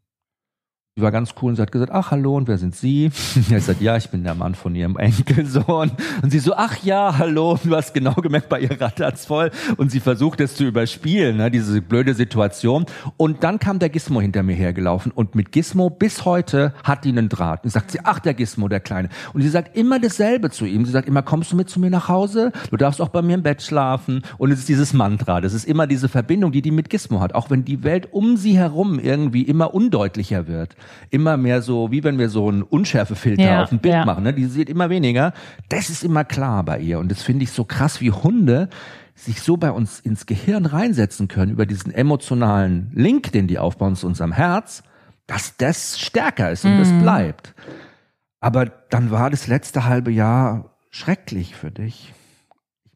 Sie 0.97 1.03
war 1.03 1.11
ganz 1.11 1.35
cool 1.43 1.49
und 1.49 1.57
sie 1.57 1.63
hat 1.63 1.73
gesagt, 1.73 1.91
ach 1.91 2.13
hallo, 2.13 2.37
und 2.37 2.47
wer 2.47 2.57
sind 2.57 2.77
Sie? 2.77 3.11
Er 3.35 3.43
hat 3.43 3.49
gesagt, 3.49 3.81
ja, 3.81 3.97
ich 3.97 4.11
bin 4.11 4.23
der 4.23 4.37
Mann 4.37 4.55
von 4.55 4.77
Ihrem 4.77 4.97
Enkelsohn. 4.97 5.91
Und 6.23 6.31
sie 6.31 6.39
so, 6.39 6.55
ach 6.55 6.85
ja, 6.85 7.19
hallo. 7.19 7.55
Und 7.55 7.65
du 7.65 7.75
hast 7.75 7.95
genau 7.95 8.15
gemerkt, 8.15 8.49
bei 8.49 8.61
ihr 8.61 8.81
rattert's 8.81 9.27
voll. 9.27 9.51
Und 9.77 9.91
sie 9.91 9.99
versucht 9.99 10.41
es 10.41 10.55
zu 10.55 10.63
überspielen, 10.63 11.39
ne, 11.39 11.51
diese 11.51 11.83
blöde 11.83 12.15
Situation. 12.15 12.87
Und 13.17 13.43
dann 13.43 13.59
kam 13.59 13.81
der 13.81 13.89
Gizmo 13.89 14.21
hinter 14.21 14.45
mir 14.45 14.55
hergelaufen. 14.55 15.11
Und 15.11 15.35
mit 15.35 15.51
Gizmo 15.51 15.91
bis 15.91 16.25
heute 16.25 16.75
hat 16.85 17.05
die 17.05 17.09
einen 17.09 17.29
Draht. 17.29 17.65
Und 17.65 17.71
sagt 17.71 17.91
sie, 17.91 17.99
ach, 18.05 18.21
der 18.21 18.35
Gizmo, 18.35 18.69
der 18.69 18.79
Kleine. 18.79 19.09
Und 19.33 19.43
sie 19.43 19.49
sagt 19.49 19.77
immer 19.77 19.99
dasselbe 19.99 20.51
zu 20.51 20.65
ihm. 20.65 20.87
Sie 20.87 20.93
sagt 20.93 21.09
immer, 21.09 21.23
kommst 21.23 21.51
du 21.51 21.57
mit 21.57 21.69
zu 21.69 21.81
mir 21.81 21.91
nach 21.91 22.09
Hause? 22.09 22.53
Du 22.71 22.77
darfst 22.77 23.01
auch 23.01 23.09
bei 23.09 23.21
mir 23.21 23.35
im 23.35 23.43
Bett 23.43 23.63
schlafen. 23.63 24.23
Und 24.39 24.53
es 24.53 24.61
ist 24.61 24.69
dieses 24.69 24.93
Mantra. 24.93 25.41
Das 25.41 25.55
ist 25.55 25.65
immer 25.65 25.89
diese 25.89 26.09
Verbindung, 26.09 26.53
die 26.53 26.63
die 26.63 26.71
mit 26.71 26.89
Gizmo 26.89 27.21
hat. 27.21 27.35
Auch 27.35 27.51
wenn 27.51 27.65
die 27.65 27.83
Welt 27.83 28.13
um 28.13 28.37
sie 28.37 28.57
herum 28.57 29.01
irgendwie 29.01 29.43
immer 29.43 29.75
undeutlicher 29.75 30.47
wird 30.47 30.77
immer 31.11 31.37
mehr 31.37 31.63
so, 31.63 31.91
wie 31.91 32.05
wenn 32.05 32.19
wir 32.19 32.29
so 32.29 32.49
einen 32.49 32.63
Unschärfefilter 32.63 33.43
ja, 33.43 33.63
auf 33.63 33.73
ein 33.73 33.79
Bild 33.79 33.95
ja. 33.95 34.05
machen, 34.05 34.25
ne? 34.25 34.33
die 34.33 34.47
sieht 34.47 34.69
immer 34.69 34.91
weniger. 34.91 35.33
Das 35.69 35.91
ist 35.91 36.05
immer 36.05 36.25
klar 36.25 36.65
bei 36.65 36.79
ihr. 36.79 36.99
Und 36.99 37.11
das 37.11 37.23
finde 37.23 37.45
ich 37.45 37.53
so 37.53 37.65
krass, 37.65 38.01
wie 38.01 38.11
Hunde 38.11 38.69
sich 39.15 39.41
so 39.41 39.57
bei 39.57 39.71
uns 39.71 40.01
ins 40.01 40.27
Gehirn 40.27 40.67
reinsetzen 40.67 41.29
können 41.29 41.53
über 41.53 41.67
diesen 41.67 41.93
emotionalen 41.93 42.91
Link, 42.95 43.33
den 43.33 43.47
die 43.47 43.59
aufbauen 43.59 43.97
zu 43.97 44.07
unserem 44.07 44.33
Herz, 44.33 44.83
dass 45.27 45.57
das 45.57 46.01
stärker 46.01 46.51
ist 46.51 46.65
und 46.65 46.75
mhm. 46.75 46.79
das 46.81 47.03
bleibt. 47.03 47.55
Aber 48.41 48.67
dann 48.67 49.11
war 49.11 49.31
das 49.31 49.47
letzte 49.47 49.85
halbe 49.85 50.11
Jahr 50.11 50.77
schrecklich 50.91 51.55
für 51.55 51.71
dich 51.71 52.13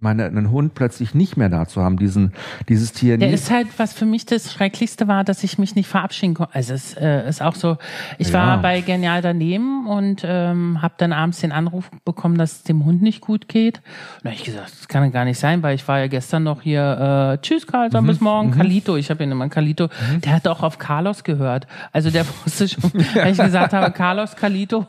meine, 0.01 0.27
einen 0.27 0.51
Hund 0.51 0.75
plötzlich 0.75 1.15
nicht 1.15 1.37
mehr 1.37 1.49
da 1.49 1.67
zu 1.67 1.83
haben, 1.83 1.97
diesen, 1.97 2.33
dieses 2.69 2.93
Tier. 2.93 3.19
Der 3.19 3.33
ist 3.33 3.51
halt, 3.51 3.67
was 3.79 3.93
für 3.93 4.07
mich 4.07 4.27
das 4.27 4.53
Schrecklichste 4.53 5.09
war, 5.09 5.25
dass 5.25 5.43
ich 5.45 5.59
mich 5.59 5.75
nicht 5.75 5.89
verabschieden 5.89 6.35
konnte. 6.35 6.55
Also 6.55 6.75
es 6.75 6.95
äh, 6.95 7.29
ist 7.29 7.43
auch 7.43 7.55
so, 7.55 7.79
ich 8.19 8.29
ja. 8.29 8.35
war 8.35 8.63
bei 8.63 8.81
Genial 8.81 9.23
daneben 9.23 9.87
und 9.87 10.23
ähm, 10.25 10.81
habe 10.83 10.95
dann 10.99 11.13
abends 11.13 11.41
den 11.41 11.53
Anruf 11.53 11.91
bekommen, 12.05 12.39
dass 12.39 12.53
es 12.53 12.63
dem 12.63 12.85
Hund 12.85 13.03
nicht 13.03 13.21
gut 13.21 13.49
geht. 13.49 13.79
Und 13.79 13.85
da 14.25 14.31
habe 14.31 14.37
ich 14.37 14.45
gesagt, 14.45 14.71
das 14.71 14.89
kann 14.89 15.05
ja 15.05 15.11
gar 15.11 15.25
nicht 15.25 15.39
sein, 15.39 15.63
weil 15.63 15.75
ich 15.75 15.87
war 15.89 15.99
ja 15.99 16.07
gestern 16.07 16.45
noch 16.45 16.63
hier, 16.63 17.39
äh, 17.39 17.43
tschüss 17.43 17.67
Karl, 17.67 17.91
mhm. 17.93 18.07
bis 18.07 18.21
morgen, 18.21 18.51
mhm. 18.51 18.55
Kalito, 18.55 18.97
ich 18.97 19.11
habe 19.11 19.25
ihn 19.25 19.33
immer 19.33 19.49
Kalito, 19.49 19.87
mhm. 19.87 20.21
der 20.21 20.33
hat 20.33 20.47
auch 20.47 20.63
auf 20.63 20.79
Carlos 20.79 21.25
gehört. 21.25 21.67
Also 21.93 22.11
der 22.11 22.25
wusste 22.45 22.69
schon, 22.69 22.93
weil 23.15 23.33
ich 23.33 23.39
gesagt 23.39 23.73
habe, 23.73 23.91
Carlos, 23.93 24.37
Kalito 24.37 24.87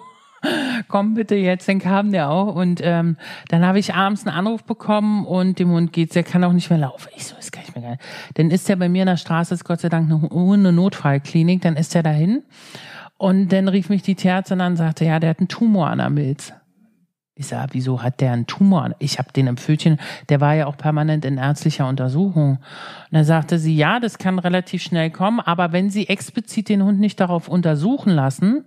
komm 0.88 1.14
bitte 1.14 1.36
jetzt, 1.36 1.68
dann 1.68 1.80
kam 1.80 2.12
der 2.12 2.30
auch. 2.30 2.56
Und 2.56 2.82
ähm, 2.84 3.18
dann 3.50 3.66
habe 3.66 3.80
ich 3.80 3.94
abends 3.94 4.26
einen 4.26 4.36
Anruf 4.36 4.64
bekommen 4.64 5.26
und 5.26 5.60
dem 5.60 5.70
Hund 5.70 5.94
geht's, 5.94 6.14
der 6.14 6.24
kann 6.24 6.44
auch 6.44 6.54
nicht 6.54 6.70
mehr 6.70 6.80
laufen. 6.80 7.10
Ich 7.16 7.26
so, 7.26 7.36
mir 7.80 7.88
gar 7.88 7.92
nicht. 7.92 8.02
Dann 8.36 8.52
ist 8.52 8.70
der 8.70 8.76
bei 8.76 8.90
mir 8.90 9.04
in 9.04 9.08
der 9.08 9.18
Straße, 9.18 9.54
ist 9.54 9.64
Gott 9.64 9.82
sei 9.82 9.90
Dank 9.90 10.10
eine 10.10 10.22
Hunde-Notfallklinik, 10.22 11.62
dann 11.62 11.76
ist 11.76 11.96
der 11.96 12.04
dahin. 12.04 12.44
Und 13.18 13.50
dann 13.50 13.68
rief 13.68 13.90
mich 13.90 14.02
die 14.02 14.16
Tierärztin 14.16 14.62
an 14.62 14.74
und 14.74 14.78
sagte, 14.78 15.06
ja, 15.06 15.20
der 15.20 15.32
hat 15.32 15.40
einen 15.40 15.50
Tumor 15.50 15.90
an 15.90 15.98
der 15.98 16.10
Milz. 16.10 16.54
Ich 17.36 17.48
sag, 17.48 17.70
wieso 17.72 18.04
hat 18.04 18.20
der 18.20 18.34
einen 18.34 18.48
Tumor? 18.48 18.92
Ich 19.00 19.18
habe 19.18 19.32
den 19.32 19.48
im 19.48 19.58
Pfötchen, 19.58 19.98
der 20.28 20.42
war 20.42 20.56
ja 20.56 20.68
auch 20.68 20.78
permanent 20.78 21.24
in 21.24 21.38
ärztlicher 21.38 21.88
Untersuchung. 21.88 22.52
Und 22.52 22.60
dann 23.12 23.24
sagte 23.24 23.58
sie, 23.60 23.76
ja, 23.76 24.00
das 24.00 24.18
kann 24.18 24.40
relativ 24.40 24.82
schnell 24.82 25.10
kommen, 25.10 25.40
aber 25.40 25.72
wenn 25.72 25.90
Sie 25.90 26.10
explizit 26.10 26.68
den 26.68 26.84
Hund 26.84 27.00
nicht 27.00 27.20
darauf 27.20 27.48
untersuchen 27.48 28.12
lassen, 28.12 28.66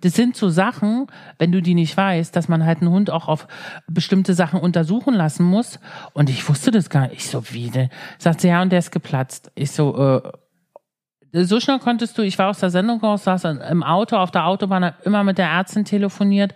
das 0.00 0.14
sind 0.14 0.36
so 0.36 0.48
Sachen, 0.48 1.06
wenn 1.38 1.52
du 1.52 1.62
die 1.62 1.74
nicht 1.74 1.96
weißt, 1.96 2.34
dass 2.34 2.48
man 2.48 2.64
halt 2.64 2.80
einen 2.80 2.90
Hund 2.90 3.10
auch 3.10 3.28
auf 3.28 3.46
bestimmte 3.86 4.34
Sachen 4.34 4.60
untersuchen 4.60 5.14
lassen 5.14 5.44
muss. 5.44 5.78
Und 6.12 6.30
ich 6.30 6.48
wusste 6.48 6.70
das 6.70 6.90
gar 6.90 7.08
nicht. 7.08 7.18
Ich 7.18 7.30
so, 7.30 7.42
wie 7.50 7.70
denn? 7.70 7.88
Sagt 8.18 8.40
sie, 8.40 8.48
ja, 8.48 8.62
und 8.62 8.70
der 8.70 8.78
ist 8.78 8.92
geplatzt. 8.92 9.50
Ich 9.54 9.70
so, 9.70 9.96
äh, 9.96 11.44
so 11.44 11.58
schnell 11.58 11.80
konntest 11.80 12.16
du, 12.16 12.22
ich 12.22 12.38
war 12.38 12.50
aus 12.50 12.60
der 12.60 12.70
Sendung 12.70 13.00
raus, 13.00 13.24
saß 13.24 13.44
im 13.44 13.82
Auto, 13.82 14.16
auf 14.16 14.30
der 14.30 14.46
Autobahn, 14.46 14.84
hab 14.84 15.04
immer 15.04 15.24
mit 15.24 15.38
der 15.38 15.48
Ärztin 15.48 15.84
telefoniert. 15.84 16.54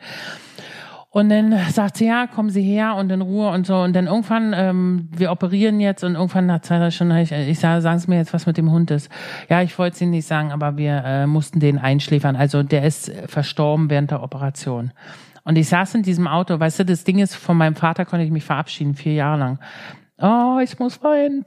Und 1.10 1.30
dann 1.30 1.58
sagt 1.70 1.96
sie, 1.96 2.06
ja, 2.06 2.26
kommen 2.26 2.50
Sie 2.50 2.62
her 2.62 2.94
und 2.94 3.10
in 3.10 3.22
Ruhe 3.22 3.48
und 3.50 3.66
so. 3.66 3.76
Und 3.76 3.96
dann 3.96 4.06
irgendwann, 4.06 4.52
ähm, 4.54 5.08
wir 5.10 5.32
operieren 5.32 5.80
jetzt 5.80 6.04
und 6.04 6.16
irgendwann 6.16 6.46
nach 6.46 6.60
zwei 6.60 6.90
Stunden, 6.90 7.16
ich, 7.16 7.32
ich 7.32 7.58
sage, 7.58 7.80
sagen 7.80 7.98
Sie 7.98 8.10
mir 8.10 8.18
jetzt, 8.18 8.34
was 8.34 8.44
mit 8.44 8.58
dem 8.58 8.70
Hund 8.70 8.90
ist. 8.90 9.10
Ja, 9.48 9.62
ich 9.62 9.78
wollte 9.78 9.94
es 9.94 10.00
Ihnen 10.02 10.10
nicht 10.10 10.26
sagen, 10.26 10.52
aber 10.52 10.76
wir 10.76 11.02
äh, 11.04 11.26
mussten 11.26 11.60
den 11.60 11.78
einschläfern. 11.78 12.36
Also 12.36 12.62
der 12.62 12.84
ist 12.84 13.10
verstorben 13.26 13.88
während 13.88 14.10
der 14.10 14.22
Operation. 14.22 14.92
Und 15.44 15.56
ich 15.56 15.68
saß 15.70 15.94
in 15.94 16.02
diesem 16.02 16.28
Auto, 16.28 16.60
weißt 16.60 16.80
du, 16.80 16.84
das 16.84 17.04
Ding 17.04 17.20
ist, 17.20 17.34
von 17.34 17.56
meinem 17.56 17.74
Vater 17.74 18.04
konnte 18.04 18.26
ich 18.26 18.30
mich 18.30 18.44
verabschieden, 18.44 18.94
vier 18.94 19.14
Jahre 19.14 19.38
lang. 19.38 19.58
Oh, 20.18 20.58
ich 20.62 20.78
muss 20.78 21.02
weinen. 21.02 21.46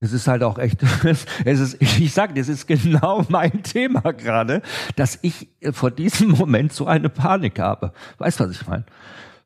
Es 0.00 0.12
ist 0.12 0.28
halt 0.28 0.44
auch 0.44 0.58
echt, 0.58 0.80
es 1.04 1.26
ist, 1.60 1.76
ich 1.80 2.12
sag, 2.12 2.34
das 2.34 2.48
ist 2.48 2.66
genau 2.66 3.24
mein 3.28 3.62
Thema 3.62 4.12
gerade, 4.12 4.62
dass 4.96 5.18
ich 5.22 5.48
vor 5.72 5.90
diesem 5.90 6.30
Moment 6.30 6.72
so 6.72 6.86
eine 6.86 7.08
Panik 7.08 7.58
habe. 7.58 7.92
Weißt 8.18 8.38
du, 8.38 8.44
was 8.44 8.52
ich 8.52 8.66
meine? 8.66 8.84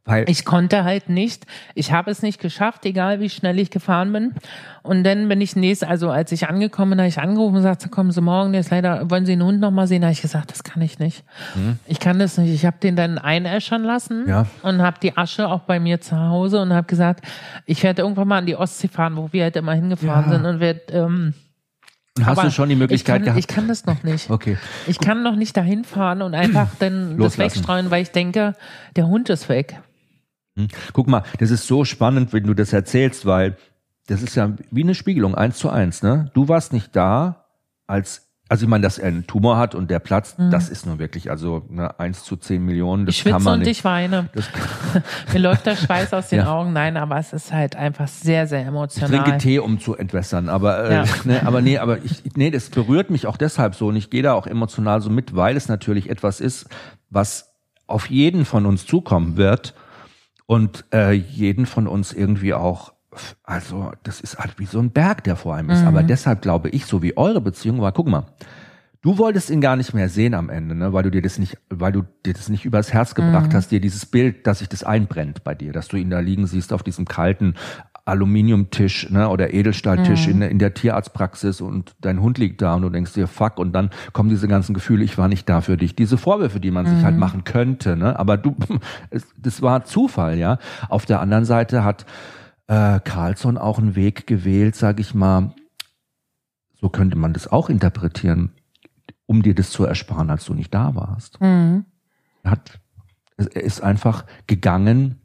Weil 0.05 0.29
ich 0.29 0.45
konnte 0.45 0.83
halt 0.83 1.09
nicht, 1.09 1.47
ich 1.77 1.93
habe 1.93 2.11
es 2.11 2.23
nicht 2.23 2.41
geschafft, 2.41 2.85
egal 2.87 3.21
wie 3.21 3.31
schnell 3.31 3.61
ich 3.61 3.71
gefahren 3.71 4.13
bin. 4.13 4.35
Und 4.83 5.05
dann 5.05 5.29
bin 5.29 5.41
ich 5.41 5.55
nächst, 5.55 5.85
also 5.85 6.11
als 6.11 6.33
ich 6.33 6.49
angekommen 6.49 6.91
bin, 6.91 6.99
habe 6.99 7.09
ich 7.09 7.21
angerufen 7.21 7.55
und 7.55 7.63
gesagt, 7.63 7.89
kommen 7.93 8.11
Sie 8.11 8.21
morgen, 8.21 8.53
jetzt 8.53 8.71
leider, 8.71 9.09
wollen 9.11 9.27
Sie 9.27 9.33
den 9.35 9.45
Hund 9.45 9.61
noch 9.61 9.71
mal 9.71 9.87
sehen? 9.87 10.01
Da 10.01 10.09
habe 10.09 10.13
ich 10.13 10.23
gesagt, 10.23 10.51
das 10.51 10.65
kann 10.65 10.83
ich 10.83 10.99
nicht. 10.99 11.23
Hm. 11.55 11.79
Ich 11.87 12.01
kann 12.01 12.19
das 12.19 12.37
nicht. 12.37 12.53
Ich 12.53 12.67
habe 12.67 12.79
den 12.83 12.97
dann 12.97 13.17
einäschern 13.17 13.85
lassen 13.85 14.25
ja. 14.27 14.47
und 14.63 14.83
habe 14.83 14.99
die 15.01 15.17
Asche 15.17 15.47
auch 15.47 15.61
bei 15.61 15.79
mir 15.79 16.01
zu 16.01 16.19
Hause 16.19 16.61
und 16.61 16.73
habe 16.73 16.89
gesagt, 16.89 17.25
ich 17.65 17.85
werde 17.85 18.03
irgendwann 18.03 18.27
mal 18.27 18.39
an 18.39 18.47
die 18.47 18.57
Ostsee 18.57 18.89
fahren, 18.89 19.17
wo 19.17 19.33
wir 19.33 19.45
halt 19.45 19.55
immer 19.55 19.75
hingefahren 19.75 20.25
ja. 20.25 20.33
sind 20.33 20.47
und 20.47 20.59
werde 20.59 20.81
ähm, 20.93 21.35
Hast 22.21 22.39
Aber 22.39 22.43
du 22.43 22.51
schon 22.51 22.69
die 22.69 22.75
Möglichkeit 22.75 23.21
ich 23.21 23.25
kann, 23.25 23.25
gehabt? 23.25 23.39
Ich 23.39 23.47
kann 23.47 23.69
das 23.69 23.87
noch 23.87 24.03
nicht. 24.03 24.29
Okay. 24.29 24.59
Ich 24.87 24.99
kann 24.99 25.23
noch 25.23 25.35
nicht 25.35 25.57
dahin 25.57 25.85
fahren 25.85 26.21
und 26.21 26.35
einfach 26.35 26.69
dann 26.79 27.17
das 27.17 27.39
wegstreuen, 27.39 27.91
weil 27.91 28.03
ich 28.03 28.11
denke, 28.11 28.53
der 28.97 29.07
Hund 29.07 29.31
ist 29.31 29.49
weg. 29.49 29.81
Hm. 30.57 30.69
Guck 30.93 31.09
mal, 31.09 31.23
das 31.39 31.51
ist 31.51 31.67
so 31.67 31.85
spannend, 31.85 32.33
wenn 32.33 32.45
du 32.45 32.55
das 32.55 32.73
erzählst, 32.73 33.27
weil 33.27 33.57
das 34.07 34.23
ist 34.23 34.35
ja 34.35 34.53
wie 34.71 34.83
eine 34.83 34.95
Spiegelung, 34.95 35.35
eins 35.35 35.59
zu 35.59 35.71
eins, 35.71 36.03
ne? 36.03 36.31
Du 36.35 36.49
warst 36.49 36.73
nicht 36.73 36.95
da, 36.97 37.47
als, 37.87 38.29
also 38.49 38.65
ich 38.65 38.69
meine, 38.69 38.83
dass 38.83 38.99
er 38.99 39.09
einen 39.09 39.27
Tumor 39.27 39.57
hat 39.57 39.75
und 39.75 39.91
der 39.91 40.01
platzt, 40.01 40.39
mhm. 40.39 40.51
das 40.51 40.69
ist 40.69 40.87
nur 40.87 40.99
wirklich, 40.99 41.31
also 41.31 41.65
ne, 41.71 41.99
eins 42.01 42.25
zu 42.25 42.37
zehn 42.37 42.65
Millionen, 42.65 43.07
das 43.07 43.15
ich 43.15 43.21
schwitze 43.23 43.35
kann 43.35 43.43
man 43.45 43.55
und 43.55 43.61
nicht. 43.61 43.79
ich 43.79 43.85
weine. 43.85 44.29
Mir 45.33 45.39
läuft 45.39 45.67
der 45.67 45.77
Schweiß 45.77 46.13
aus 46.13 46.29
den 46.29 46.41
ja. 46.41 46.53
Augen, 46.53 46.73
nein, 46.73 46.97
aber 46.97 47.17
es 47.17 47.33
ist 47.33 47.53
halt 47.53 47.77
einfach 47.77 48.09
sehr, 48.09 48.47
sehr 48.47 48.67
emotional. 48.67 49.11
Ich 49.15 49.21
trinke 49.21 49.39
Tee, 49.39 49.59
um 49.61 49.79
zu 49.79 49.95
entwässern, 49.95 50.49
aber, 50.49 50.85
äh, 50.85 50.95
ja. 50.95 51.05
ne, 51.25 51.47
aber 51.47 51.63
nee, 51.63 51.79
aber 51.79 52.05
ich, 52.05 52.23
nee, 52.35 52.51
das 52.51 52.71
berührt 52.71 53.09
mich 53.09 53.27
auch 53.27 53.37
deshalb 53.37 53.77
so 53.77 53.87
und 53.87 53.97
ich 53.97 54.11
gehe 54.11 54.23
da 54.23 54.35
auch 54.35 54.47
emotional 54.47 55.01
so 55.01 55.11
mit, 55.11 55.37
weil 55.37 55.57
es 55.57 55.69
natürlich 55.69 56.11
etwas 56.11 56.41
ist, 56.41 56.67
was 57.09 57.55
auf 57.87 58.11
jeden 58.11 58.45
von 58.45 58.67
uns 58.67 58.85
zukommen 58.85 59.37
wird, 59.37 59.75
und 60.47 60.85
äh, 60.93 61.13
jeden 61.13 61.67
von 61.67 61.87
uns 61.87 62.13
irgendwie 62.13 62.55
auch, 62.55 62.93
also 63.45 63.93
das 64.03 64.21
ist 64.21 64.39
halt 64.39 64.59
wie 64.59 64.67
so 64.67 64.79
ein 64.79 64.91
Berg, 64.91 65.25
der 65.25 65.37
vor 65.37 65.55
einem 65.55 65.71
ist. 65.71 65.83
Mhm. 65.83 65.89
Aber 65.89 66.03
deshalb 66.03 66.43
glaube 66.43 66.71
ich, 66.71 66.87
so 66.87 67.03
wie 67.03 67.17
eure 67.17 67.41
Beziehung 67.41 67.81
war, 67.81 67.93
guck 67.93 68.09
mal, 68.09 68.27
du 69.03 69.19
wolltest 69.19 69.51
ihn 69.51 69.61
gar 69.61 69.77
nicht 69.77 69.93
mehr 69.93 70.09
sehen 70.09 70.35
am 70.35 70.49
Ende, 70.49 70.75
ne, 70.75 70.93
weil 70.93 71.03
du 71.03 71.11
dir 71.11 71.23
das 71.23 71.39
nicht, 71.39 71.59
weil 71.69 71.93
du 71.93 72.05
dir 72.25 72.33
das 72.33 72.49
nicht 72.49 72.65
übers 72.65 72.93
Herz 72.93 73.15
gebracht 73.15 73.53
mhm. 73.53 73.57
hast, 73.57 73.71
dir 73.71 73.81
dieses 73.81 74.07
Bild, 74.07 74.47
dass 74.47 74.61
sich 74.61 74.69
das 74.69 74.85
einbrennt 74.85 75.45
bei 75.45 75.55
dir, 75.55 75.73
dass 75.73 75.89
du 75.89 75.97
ihn 75.97 76.11
da 76.11 76.21
liegen 76.21 76.47
siehst 76.47 76.73
auf 76.73 76.83
diesem 76.83 77.05
kalten, 77.05 77.55
Aluminiumtisch 78.05 79.11
ne, 79.11 79.29
oder 79.29 79.55
Edelstahltisch 79.55 80.27
mhm. 80.27 80.43
in, 80.43 80.43
in 80.43 80.59
der 80.59 80.75
Tierarztpraxis 80.75 81.61
und 81.61 81.95
dein 82.01 82.21
Hund 82.21 82.37
liegt 82.39 82.61
da 82.61 82.75
und 82.75 82.83
du 82.83 82.91
denkst 82.91 83.13
dir, 83.13 83.29
fuck, 83.29 83.59
und 83.59 83.73
dann 83.73 83.91
kommen 84.13 84.29
diese 84.29 84.49
ganzen 84.49 84.75
Gefühle, 84.75 85.05
ich 85.05 85.19
war 85.19 85.29
nicht 85.29 85.49
da 85.49 85.61
für 85.61 85.77
dich. 85.77 85.95
Diese 85.95 86.19
Vorwürfe, 86.19 86.59
die 86.59 86.73
man 86.73 86.85
mhm. 86.87 86.97
sich 86.97 87.05
halt 87.05 87.15
mhm. 87.15 87.21
machen 87.21 87.45
könnte, 87.45 87.97
ne? 87.97 88.19
Aber 88.19 88.37
du, 88.37 88.57
es, 89.11 89.29
das 89.39 89.63
war 89.63 89.85
Zufall, 89.85 90.37
ja. 90.37 90.59
Auf 90.89 91.07
der 91.07 91.21
anderen 91.21 91.45
Seite 91.45 91.85
hat 91.85 92.05
äh, 92.67 92.99
Carlson 93.01 93.57
auch 93.57 93.79
einen 93.79 93.95
Weg 93.95 94.27
gewählt, 94.27 94.75
sag 94.75 94.99
ich 94.99 95.15
mal, 95.15 95.55
so 96.81 96.89
könnte 96.89 97.17
man 97.17 97.33
das 97.33 97.47
auch 97.47 97.71
interpretieren, 97.71 98.51
um 99.27 99.43
dir 99.43 99.55
das 99.55 99.71
zu 99.71 99.85
ersparen, 99.85 100.29
als 100.29 100.45
du 100.45 100.55
nicht 100.55 100.75
da 100.75 100.97
warst. 100.97 101.41
Mhm. 101.41 101.85
Er 102.43 102.51
hat, 102.51 102.81
er 103.37 103.63
ist 103.63 103.81
einfach 103.81 104.25
gegangen, 104.49 105.22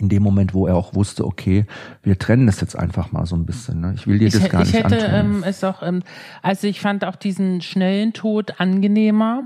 in 0.00 0.08
dem 0.08 0.22
Moment, 0.22 0.54
wo 0.54 0.66
er 0.66 0.76
auch 0.76 0.94
wusste, 0.94 1.24
okay, 1.26 1.66
wir 2.02 2.18
trennen 2.18 2.46
das 2.46 2.60
jetzt 2.60 2.76
einfach 2.76 3.12
mal 3.12 3.26
so 3.26 3.36
ein 3.36 3.46
bisschen. 3.46 3.80
Ne? 3.80 3.94
Ich 3.96 4.06
will 4.06 4.18
dir 4.18 4.30
das 4.30 4.42
ich, 4.42 4.50
gar 4.50 4.62
ich 4.62 4.72
nicht 4.72 4.84
hätte, 4.84 5.08
antun. 5.08 5.36
Ähm, 5.36 5.44
es 5.44 5.64
auch, 5.64 5.82
ähm, 5.82 6.02
also 6.42 6.66
ich 6.66 6.80
fand 6.80 7.04
auch 7.04 7.16
diesen 7.16 7.60
schnellen 7.60 8.12
Tod 8.12 8.60
angenehmer, 8.60 9.42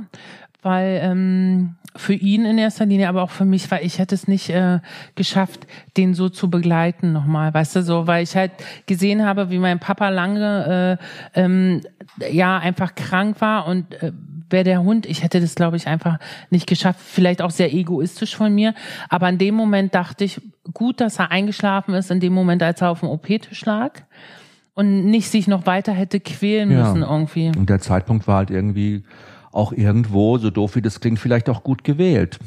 weil 0.62 1.00
ähm, 1.02 1.76
für 1.96 2.14
ihn 2.14 2.44
in 2.44 2.58
erster 2.58 2.86
Linie, 2.86 3.08
aber 3.08 3.22
auch 3.22 3.30
für 3.30 3.44
mich, 3.44 3.70
weil 3.70 3.84
ich 3.84 3.98
hätte 3.98 4.14
es 4.14 4.28
nicht 4.28 4.50
äh, 4.50 4.80
geschafft, 5.14 5.66
den 5.96 6.14
so 6.14 6.28
zu 6.28 6.48
begleiten 6.48 7.12
nochmal, 7.12 7.52
weißt 7.52 7.76
du, 7.76 7.82
so, 7.82 8.06
weil 8.06 8.22
ich 8.22 8.34
halt 8.36 8.52
gesehen 8.86 9.24
habe, 9.24 9.50
wie 9.50 9.58
mein 9.58 9.78
Papa 9.78 10.08
lange 10.08 10.98
äh, 11.34 11.40
ähm, 11.40 11.82
ja 12.30 12.58
einfach 12.58 12.94
krank 12.94 13.40
war 13.40 13.66
und 13.66 14.02
äh, 14.02 14.12
wäre 14.52 14.64
der 14.64 14.82
Hund, 14.82 15.06
ich 15.06 15.22
hätte 15.22 15.40
das, 15.40 15.54
glaube 15.54 15.76
ich, 15.76 15.86
einfach 15.86 16.18
nicht 16.50 16.66
geschafft. 16.66 17.00
Vielleicht 17.02 17.42
auch 17.42 17.50
sehr 17.50 17.72
egoistisch 17.72 18.36
von 18.36 18.54
mir. 18.54 18.74
Aber 19.08 19.28
in 19.28 19.38
dem 19.38 19.54
Moment 19.54 19.94
dachte 19.94 20.24
ich, 20.24 20.40
gut, 20.72 21.00
dass 21.00 21.18
er 21.18 21.30
eingeschlafen 21.30 21.94
ist, 21.94 22.10
in 22.10 22.20
dem 22.20 22.32
Moment, 22.32 22.62
als 22.62 22.80
er 22.80 22.90
auf 22.90 23.00
dem 23.00 23.08
OP-Tisch 23.08 23.64
lag 23.64 24.02
und 24.74 25.06
nicht 25.06 25.28
sich 25.28 25.48
noch 25.48 25.66
weiter 25.66 25.92
hätte 25.92 26.20
quälen 26.20 26.68
müssen 26.68 27.02
ja. 27.02 27.10
irgendwie. 27.10 27.48
Und 27.56 27.68
der 27.68 27.80
Zeitpunkt 27.80 28.26
war 28.26 28.36
halt 28.36 28.50
irgendwie 28.50 29.04
auch 29.50 29.72
irgendwo, 29.72 30.38
so 30.38 30.50
doof 30.50 30.76
wie 30.76 30.82
das 30.82 31.00
klingt, 31.00 31.18
vielleicht 31.18 31.48
auch 31.48 31.62
gut 31.62 31.84
gewählt. 31.84 32.38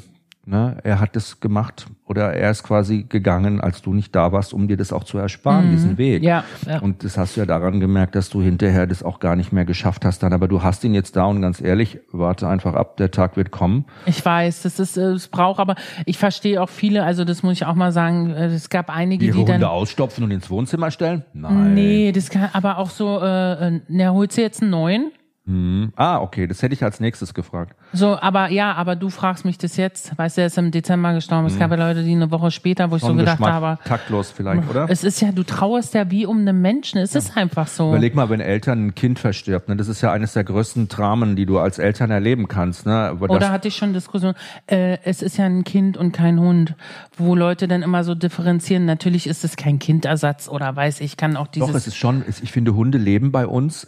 Ne? 0.45 0.77
Er 0.83 0.99
hat 0.99 1.15
das 1.15 1.39
gemacht 1.39 1.87
oder 2.07 2.33
er 2.33 2.51
ist 2.51 2.63
quasi 2.63 3.03
gegangen, 3.09 3.59
als 3.59 3.81
du 3.81 3.93
nicht 3.93 4.15
da 4.15 4.31
warst, 4.31 4.53
um 4.53 4.67
dir 4.67 4.77
das 4.77 4.93
auch 4.93 5.03
zu 5.03 5.17
ersparen, 5.17 5.67
mhm. 5.67 5.71
diesen 5.71 5.97
Weg. 5.97 6.21
Ja, 6.23 6.43
ja. 6.67 6.79
Und 6.79 7.03
das 7.03 7.17
hast 7.17 7.35
du 7.35 7.41
ja 7.41 7.47
daran 7.47 7.79
gemerkt, 7.79 8.13
dass 8.13 8.29
du 8.29 8.43
hinterher 8.43 8.85
das 8.85 9.01
auch 9.01 9.19
gar 9.19 9.35
nicht 9.35 9.51
mehr 9.51 9.65
geschafft 9.65 10.05
hast 10.05 10.21
dann. 10.21 10.31
Aber 10.31 10.47
du 10.47 10.61
hast 10.61 10.83
ihn 10.83 10.93
jetzt 10.93 11.15
da 11.15 11.25
und 11.25 11.41
ganz 11.41 11.61
ehrlich, 11.61 11.99
warte 12.11 12.47
einfach 12.47 12.75
ab, 12.75 12.97
der 12.97 13.09
Tag 13.09 13.37
wird 13.37 13.49
kommen. 13.49 13.85
Ich 14.05 14.23
weiß, 14.23 14.61
das 14.61 14.79
ist, 14.79 14.97
es 14.97 15.27
braucht, 15.29 15.59
aber 15.59 15.75
ich 16.05 16.19
verstehe 16.19 16.61
auch 16.61 16.69
viele, 16.69 17.03
also 17.03 17.25
das 17.25 17.41
muss 17.41 17.53
ich 17.53 17.65
auch 17.65 17.75
mal 17.75 17.91
sagen, 17.91 18.29
äh, 18.29 18.45
es 18.47 18.69
gab 18.69 18.89
einige, 18.91 19.25
die, 19.25 19.31
die 19.31 19.37
Hunde 19.37 19.53
dann 19.53 19.63
ausstopfen 19.63 20.23
und 20.23 20.31
ins 20.31 20.49
Wohnzimmer 20.51 20.91
stellen? 20.91 21.25
Nein. 21.33 21.73
Nee, 21.73 22.11
das 22.11 22.29
kann, 22.29 22.49
aber 22.53 22.77
auch 22.77 22.91
so, 22.91 23.19
äh, 23.19 23.81
na, 23.87 24.11
holst 24.11 24.37
du 24.37 24.41
jetzt 24.41 24.61
einen 24.61 24.71
neuen? 24.71 25.11
Hm. 25.47 25.93
Ah, 25.95 26.21
okay, 26.21 26.47
das 26.47 26.63
hätte 26.63 26.73
ich 26.73 26.83
als 26.83 26.99
nächstes 26.99 27.35
gefragt. 27.35 27.75
So, 27.93 28.17
aber 28.19 28.49
ja, 28.49 28.73
aber 28.73 28.95
du 28.95 29.11
fragst 29.11 29.45
mich 29.45 29.59
das 29.59 29.77
jetzt. 29.77 30.17
Weißt 30.17 30.37
du, 30.37 30.41
er 30.41 30.47
ist 30.47 30.57
im 30.57 30.71
Dezember 30.71 31.13
gestorben. 31.13 31.45
Es 31.45 31.53
hm. 31.53 31.59
gab 31.59 31.69
ja 31.69 31.77
Leute, 31.77 32.03
die 32.03 32.13
eine 32.13 32.31
Woche 32.31 32.49
später, 32.49 32.89
wo 32.89 32.95
ich 32.95 33.03
so 33.03 33.13
gedacht 33.13 33.39
habe. 33.39 33.77
Taktlos 33.85 34.31
vielleicht, 34.31 34.67
oder? 34.67 34.87
Es 34.89 35.03
ist 35.03 35.21
ja, 35.21 35.31
du 35.31 35.43
trauerst 35.43 35.93
ja 35.93 36.09
wie 36.09 36.25
um 36.25 36.39
einen 36.39 36.61
Menschen. 36.63 36.99
Es 36.99 37.13
ja. 37.13 37.19
ist 37.19 37.37
einfach 37.37 37.67
so. 37.67 37.89
Überleg 37.89 38.15
mal, 38.15 38.31
wenn 38.31 38.39
Eltern 38.39 38.87
ein 38.87 38.95
Kind 38.95 39.19
verstirbt, 39.19 39.69
ne? 39.69 39.75
Das 39.75 39.87
ist 39.87 40.01
ja 40.01 40.11
eines 40.11 40.33
der 40.33 40.43
größten 40.43 40.87
Dramen, 40.87 41.35
die 41.35 41.45
du 41.45 41.59
als 41.59 41.77
Eltern 41.77 42.09
erleben 42.09 42.47
kannst, 42.47 42.87
ne? 42.87 43.15
oder 43.19 43.51
hatte 43.51 43.67
ich 43.67 43.75
schon 43.75 43.93
Diskussion. 43.93 44.33
Äh, 44.65 44.97
es 45.03 45.21
ist 45.21 45.37
ja 45.37 45.45
ein 45.45 45.63
Kind 45.63 45.95
und 45.95 46.11
kein 46.11 46.39
Hund, 46.39 46.73
wo 47.17 47.35
Leute 47.35 47.67
dann 47.67 47.83
immer 47.83 48.03
so 48.03 48.15
differenzieren. 48.15 48.85
Natürlich 48.85 49.27
ist 49.27 49.43
es 49.43 49.55
kein 49.57 49.77
Kindersatz 49.77 50.49
oder 50.49 50.75
weiß 50.75 51.01
ich, 51.01 51.17
kann 51.17 51.37
auch 51.37 51.47
dieses. 51.47 51.69
Doch, 51.69 51.75
es 51.75 51.85
ist 51.85 51.97
schon, 51.97 52.23
ich 52.27 52.51
finde, 52.51 52.73
Hunde 52.73 52.97
leben 52.97 53.31
bei 53.31 53.45
uns 53.45 53.87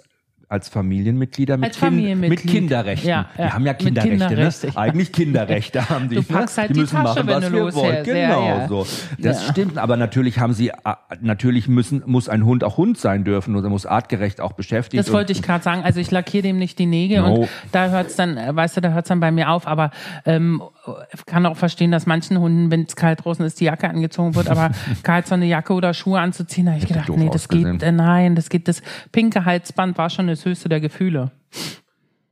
als 0.50 0.70
Familienmitglieder 0.70 1.58
mit, 1.58 1.70
als 1.70 1.78
Familienmitglied. 1.78 2.46
mit 2.46 2.54
Kinderrechten. 2.54 3.10
Ja, 3.10 3.30
ja. 3.38 3.48
Die 3.48 3.54
haben 3.54 3.66
ja 3.66 3.74
Kinderrechte, 3.74 4.28
Kinderrechte 4.28 4.68
ne? 4.68 4.74
Ja. 4.74 4.80
Eigentlich 4.80 5.12
Kinderrechte 5.12 5.90
haben 5.90 6.08
die. 6.10 6.16
Du 6.16 6.24
packst 6.24 6.56
ne? 6.56 6.62
halt 6.62 6.70
die, 6.70 6.74
die 6.76 6.80
müssen 6.82 6.96
Tasche, 6.96 7.24
machen, 7.24 7.44
was 7.44 7.52
wir 7.52 7.74
wollen. 7.76 8.04
Genau 8.04 8.68
so. 8.68 8.88
Das 9.18 9.46
stimmt, 9.48 9.78
aber 9.78 9.98
natürlich 9.98 10.40
haben 10.40 10.54
sie, 10.54 10.72
natürlich 11.20 11.68
müssen, 11.68 12.02
muss 12.06 12.30
ein 12.30 12.46
Hund 12.46 12.64
auch 12.64 12.78
Hund 12.78 12.98
sein 12.98 13.26
dürfen 13.26 13.56
oder 13.56 13.70
muss 13.70 13.86
artgerecht 13.86 14.40
auch 14.40 14.54
beschäftigt. 14.54 15.06
Das 15.06 15.12
wollte 15.12 15.34
ich 15.34 15.42
gerade 15.42 15.64
sagen. 15.64 15.84
Also 15.84 16.00
ich 16.00 16.12
lackiere 16.12 16.44
dem 16.44 16.60
nicht 16.60 16.80
die 16.80 16.86
Nägel 16.86 17.22
no. 17.22 17.34
und 17.34 17.50
da 17.74 17.90
hört's 17.90 18.16
dann, 18.16 18.38
weißt 18.38 18.78
du, 18.78 18.82
da 18.82 18.94
hört's 18.94 19.10
dann 19.10 19.20
bei 19.20 19.32
mir 19.32 19.50
auf. 19.50 19.68
Aber 19.68 19.92
ähm, 20.26 20.62
kann 21.26 21.46
auch 21.46 21.58
verstehen, 21.58 21.92
dass 21.92 22.06
manchen 22.06 22.40
Hunden, 22.40 22.72
wenn 22.72 22.84
es 22.84 22.96
kalt 22.96 23.26
draußen 23.26 23.46
ist, 23.46 23.60
die 23.60 23.66
Jacke 23.66 23.90
angezogen 23.90 24.36
wird, 24.36 24.50
aber 24.50 24.72
kalt 25.04 25.28
so 25.28 25.36
eine 25.36 25.46
Jacke 25.46 25.74
oder 25.74 25.94
Schuhe 25.94 26.20
anzuziehen, 26.20 26.70
habe 26.70 26.80
ich 26.80 26.88
gedacht, 26.88 27.10
nee, 27.10 27.30
das 27.32 27.50
geht, 27.50 27.84
äh, 27.84 27.92
nein, 27.92 28.36
das 28.36 28.50
geht, 28.50 28.68
das 28.68 28.82
pinke 29.12 29.46
Halsband 29.46 29.98
war 29.98 30.10
schon 30.10 30.30
das 30.38 30.46
höchste 30.46 30.70
der 30.70 30.80
Gefühle. 30.80 31.32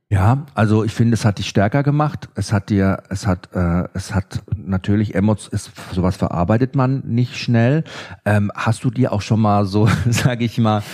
Ja, 0.08 0.46
also 0.54 0.84
ich 0.84 0.92
finde, 0.92 1.14
es 1.14 1.24
hat 1.24 1.38
dich 1.38 1.48
stärker 1.48 1.82
gemacht. 1.82 2.28
Es 2.36 2.52
hat 2.52 2.70
dir, 2.70 3.02
es 3.08 3.26
hat, 3.26 3.48
äh, 3.54 3.88
es 3.92 4.14
hat 4.14 4.42
natürlich 4.56 5.16
Emots, 5.16 5.48
ist, 5.48 5.72
sowas 5.92 6.16
verarbeitet 6.16 6.76
man 6.76 7.02
nicht 7.04 7.36
schnell. 7.36 7.82
Ähm, 8.24 8.52
hast 8.54 8.84
du 8.84 8.90
dir 8.90 9.12
auch 9.12 9.20
schon 9.20 9.40
mal 9.40 9.64
so, 9.64 9.88
sage 10.08 10.44
ich 10.44 10.58
mal, 10.58 10.84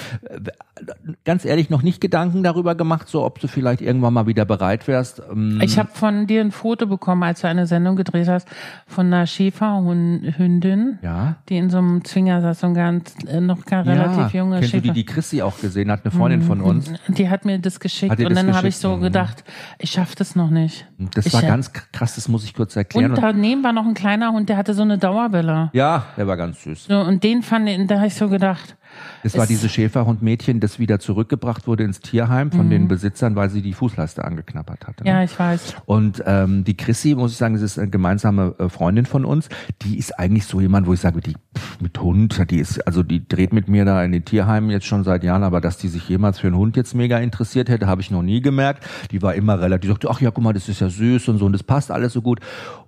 ganz 1.25 1.45
ehrlich 1.45 1.69
noch 1.69 1.83
nicht 1.83 2.01
Gedanken 2.01 2.43
darüber 2.43 2.75
gemacht, 2.75 3.07
so 3.07 3.23
ob 3.23 3.39
du 3.39 3.49
vielleicht 3.49 3.83
irgendwann 3.83 4.15
mal 4.15 4.27
wieder 4.27 4.47
bereit 4.47 4.89
wärst? 4.89 5.21
Ähm 5.31 5.61
ich 5.63 5.79
habe 5.79 5.91
von 5.93 6.27
dir 6.27 6.41
ein 6.41 6.51
Foto 6.51 6.87
bekommen, 6.87 7.23
als 7.23 7.43
du 7.43 7.49
eine 7.49 7.67
Sendung 7.67 7.97
gedreht 7.97 8.29
hast, 8.29 8.49
von 8.87 9.09
einer 9.09 9.27
Schäferhündin, 9.27 10.99
ja? 11.03 11.37
die 11.51 11.59
in 11.59 11.69
so 11.69 11.77
einem 11.77 12.03
Zwinger 12.03 12.41
saß, 12.41 12.61
so 12.61 12.69
ein 12.69 12.75
ganz, 12.75 13.15
äh, 13.27 13.43
noch 13.43 13.67
gar 13.67 13.85
relativ 13.85 14.33
ja. 14.33 14.41
junge 14.41 14.57
Kennst 14.57 14.71
Schäfer. 14.71 14.87
du 14.87 14.93
die, 14.95 15.05
die 15.05 15.05
Chrissy 15.05 15.43
auch 15.43 15.61
gesehen 15.61 15.91
hat, 15.91 16.05
eine 16.05 16.13
Freundin 16.13 16.41
mhm. 16.41 16.47
von 16.47 16.61
uns? 16.63 16.91
Die 17.09 17.29
hat 17.29 17.45
mir 17.45 17.59
das 17.59 17.79
geschickt 17.79 18.19
und 18.19 18.35
dann 18.35 18.55
habe 18.55 18.69
ich 18.69 18.79
so. 18.79 19.02
Gedacht, 19.03 19.45
ich 19.79 19.91
schaffe 19.91 20.15
das 20.17 20.35
noch 20.35 20.51
nicht. 20.51 20.87
Das 20.99 21.27
ich 21.27 21.33
war 21.33 21.43
ganz 21.43 21.73
krass, 21.73 22.15
das 22.15 22.29
muss 22.29 22.45
ich 22.45 22.55
kurz 22.55 22.77
erklären. 22.77 23.11
Und 23.13 23.23
daneben 23.23 23.63
war 23.63 23.73
noch 23.73 23.87
ein 23.87 23.95
kleiner 23.95 24.33
Hund, 24.33 24.49
der 24.49 24.57
hatte 24.57 24.75
so 24.75 24.83
eine 24.83 24.99
Dauerwelle. 24.99 25.71
Ja, 25.73 26.07
der 26.17 26.27
war 26.27 26.37
ganz 26.37 26.63
süß. 26.63 26.85
So, 26.85 26.99
und 26.99 27.23
den 27.23 27.43
fand 27.43 27.69
ich, 27.69 27.87
da 27.87 27.97
habe 27.97 28.07
ich 28.07 28.15
so 28.15 28.29
gedacht, 28.29 28.77
es 29.23 29.37
war 29.37 29.47
diese 29.47 29.69
Schäferhund-Mädchen, 29.69 30.61
das 30.61 30.79
wieder 30.79 30.99
zurückgebracht 30.99 31.67
wurde 31.67 31.85
ins 31.85 32.01
Tierheim 32.01 32.51
von 32.51 32.67
mhm. 32.67 32.71
den 32.71 32.89
Besitzern, 32.89 33.37
weil 33.37 33.51
sie 33.51 33.63
die 33.63 33.73
Fußleiste 33.73 34.25
angeknabbert 34.25 34.87
hatte. 34.87 35.05
Ne? 35.05 35.11
Ja, 35.11 35.23
ich 35.23 35.39
weiß. 35.39 35.77
Und 35.87 36.23
ähm, 36.27 36.65
die 36.65 36.77
Chrissy, 36.77 37.15
muss 37.15 37.33
ich 37.33 37.39
sagen, 37.39 37.55
das 37.55 37.63
ist 37.63 37.79
eine 37.79 37.91
gemeinsame 37.91 38.55
äh, 38.59 38.69
Freundin 38.69 39.07
von 39.07 39.25
uns. 39.25 39.49
Die 39.83 39.99
ist 39.99 40.19
eigentlich 40.19 40.47
so 40.47 40.61
jemand, 40.61 40.87
wo 40.87 40.93
ich 40.93 41.01
sage, 41.01 41.21
die, 41.21 41.37
mit 41.81 41.99
Hund, 42.01 42.51
die 42.51 42.59
ist, 42.59 42.87
also 42.87 43.03
die 43.03 43.27
dreht 43.27 43.53
mit 43.53 43.69
mir 43.69 43.85
da 43.85 44.03
in 44.05 44.13
den 44.13 44.25
Tierheimen 44.25 44.71
jetzt 44.71 44.87
schon 44.87 45.05
seit 45.05 45.25
Jahren, 45.25 45.43
aber 45.43 45.61
dass 45.61 45.79
die 45.79 45.89
sich 45.89 46.09
jemals 46.09 46.39
für 46.39 46.49
einen 46.49 46.57
Hund 46.57 46.77
jetzt 46.77 46.95
mega 46.95 47.19
interessiert 47.19 47.69
hätte, 47.69 47.87
habe 47.87 48.01
ich 48.01 48.11
noch 48.11 48.23
nie 48.23 48.41
gemerkt. 48.41 48.85
Die 49.11 49.23
war 49.23 49.35
immer 49.35 49.61
relativ, 49.61 49.83
die 49.83 49.89
sagte, 49.89 50.11
ach 50.11 50.21
ja, 50.21 50.31
guck 50.31 50.43
mal, 50.43 50.53
das 50.53 50.69
ist 50.69 50.81
ja 50.81 50.89
süß 50.89 51.29
und 51.29 51.39
so 51.39 51.47
und 51.47 51.53
das 51.53 51.63
passt 51.63 51.91
alles 51.91 52.13
so 52.13 52.23
gut. 52.23 52.41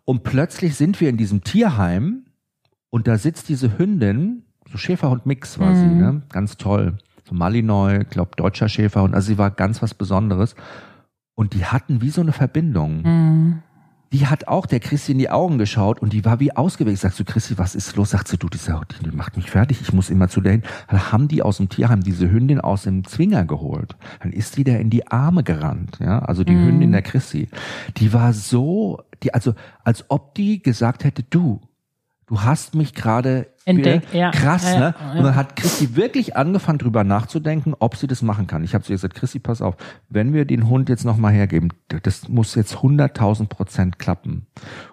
Und 0.04 0.22
plötzlich 0.22 0.74
sind 0.76 1.00
wir 1.00 1.08
in 1.08 1.16
diesem 1.16 1.44
Tierheim 1.44 2.24
und 2.90 3.08
da 3.08 3.18
sitzt 3.18 3.48
diese 3.48 3.78
Hündin, 3.78 4.43
so 4.70 4.78
Schäferhund-Mix 4.78 5.58
war 5.58 5.70
mhm. 5.70 5.76
sie, 5.76 5.94
ne? 5.94 6.22
Ganz 6.30 6.56
toll. 6.56 6.98
So 7.24 7.34
Malinois, 7.34 8.04
glaub, 8.10 8.36
deutscher 8.36 8.68
Schäferhund. 8.68 9.14
Also 9.14 9.28
sie 9.28 9.38
war 9.38 9.50
ganz 9.50 9.82
was 9.82 9.94
Besonderes. 9.94 10.54
Und 11.34 11.54
die 11.54 11.64
hatten 11.64 12.00
wie 12.02 12.10
so 12.10 12.20
eine 12.20 12.32
Verbindung. 12.32 13.02
Mhm 13.02 13.62
die 14.14 14.28
hat 14.28 14.46
auch 14.46 14.66
der 14.66 14.78
Christi 14.78 15.10
in 15.10 15.18
die 15.18 15.28
Augen 15.28 15.58
geschaut 15.58 16.00
und 16.00 16.12
die 16.12 16.24
war 16.24 16.38
wie 16.38 16.54
ausgewählt. 16.54 17.00
Sagst 17.00 17.18
du, 17.18 17.24
Christi, 17.24 17.58
was 17.58 17.74
ist 17.74 17.96
los? 17.96 18.10
Sagt 18.10 18.28
sie, 18.28 18.38
du, 18.38 18.48
dieser, 18.48 18.80
die 19.04 19.10
macht 19.10 19.36
mich 19.36 19.50
fertig, 19.50 19.80
ich 19.80 19.92
muss 19.92 20.08
immer 20.08 20.28
zu 20.28 20.40
der 20.40 20.52
hin. 20.52 20.62
Dann 20.88 21.10
haben 21.10 21.26
die 21.26 21.42
aus 21.42 21.56
dem 21.56 21.68
Tierheim 21.68 22.00
diese 22.00 22.30
Hündin 22.30 22.60
aus 22.60 22.84
dem 22.84 23.02
Zwinger 23.02 23.44
geholt. 23.44 23.96
Dann 24.22 24.32
ist 24.32 24.56
die 24.56 24.62
da 24.62 24.76
in 24.76 24.88
die 24.88 25.08
Arme 25.08 25.42
gerannt, 25.42 25.98
ja, 25.98 26.20
also 26.20 26.44
die 26.44 26.54
mhm. 26.54 26.66
Hündin 26.66 26.92
der 26.92 27.02
Christi. 27.02 27.48
Die 27.96 28.12
war 28.12 28.32
so, 28.32 29.02
die, 29.24 29.34
also, 29.34 29.54
als 29.82 30.04
ob 30.08 30.36
die 30.36 30.62
gesagt 30.62 31.02
hätte, 31.02 31.24
du, 31.24 31.60
du 32.26 32.40
hast 32.42 32.74
mich 32.74 32.94
gerade 32.94 33.48
entdeckt. 33.64 34.12
Ja. 34.12 34.30
Krass, 34.30 34.64
ja, 34.64 34.78
ne? 34.78 34.94
Ja. 34.98 35.12
Und 35.18 35.24
dann 35.24 35.36
hat 35.36 35.56
Christi 35.56 35.96
wirklich 35.96 36.36
angefangen, 36.36 36.78
drüber 36.78 37.04
nachzudenken, 37.04 37.74
ob 37.78 37.96
sie 37.96 38.06
das 38.06 38.22
machen 38.22 38.46
kann. 38.46 38.64
Ich 38.64 38.74
habe 38.74 38.84
zu 38.84 38.92
ihr 38.92 38.96
gesagt, 38.96 39.14
Christi, 39.14 39.38
pass 39.38 39.62
auf, 39.62 39.76
wenn 40.08 40.32
wir 40.32 40.44
den 40.44 40.68
Hund 40.68 40.88
jetzt 40.88 41.04
nochmal 41.04 41.32
hergeben, 41.32 41.70
das 41.88 42.28
muss 42.28 42.54
jetzt 42.54 42.76
100.000 42.76 43.48
Prozent 43.48 43.98
klappen. 43.98 44.46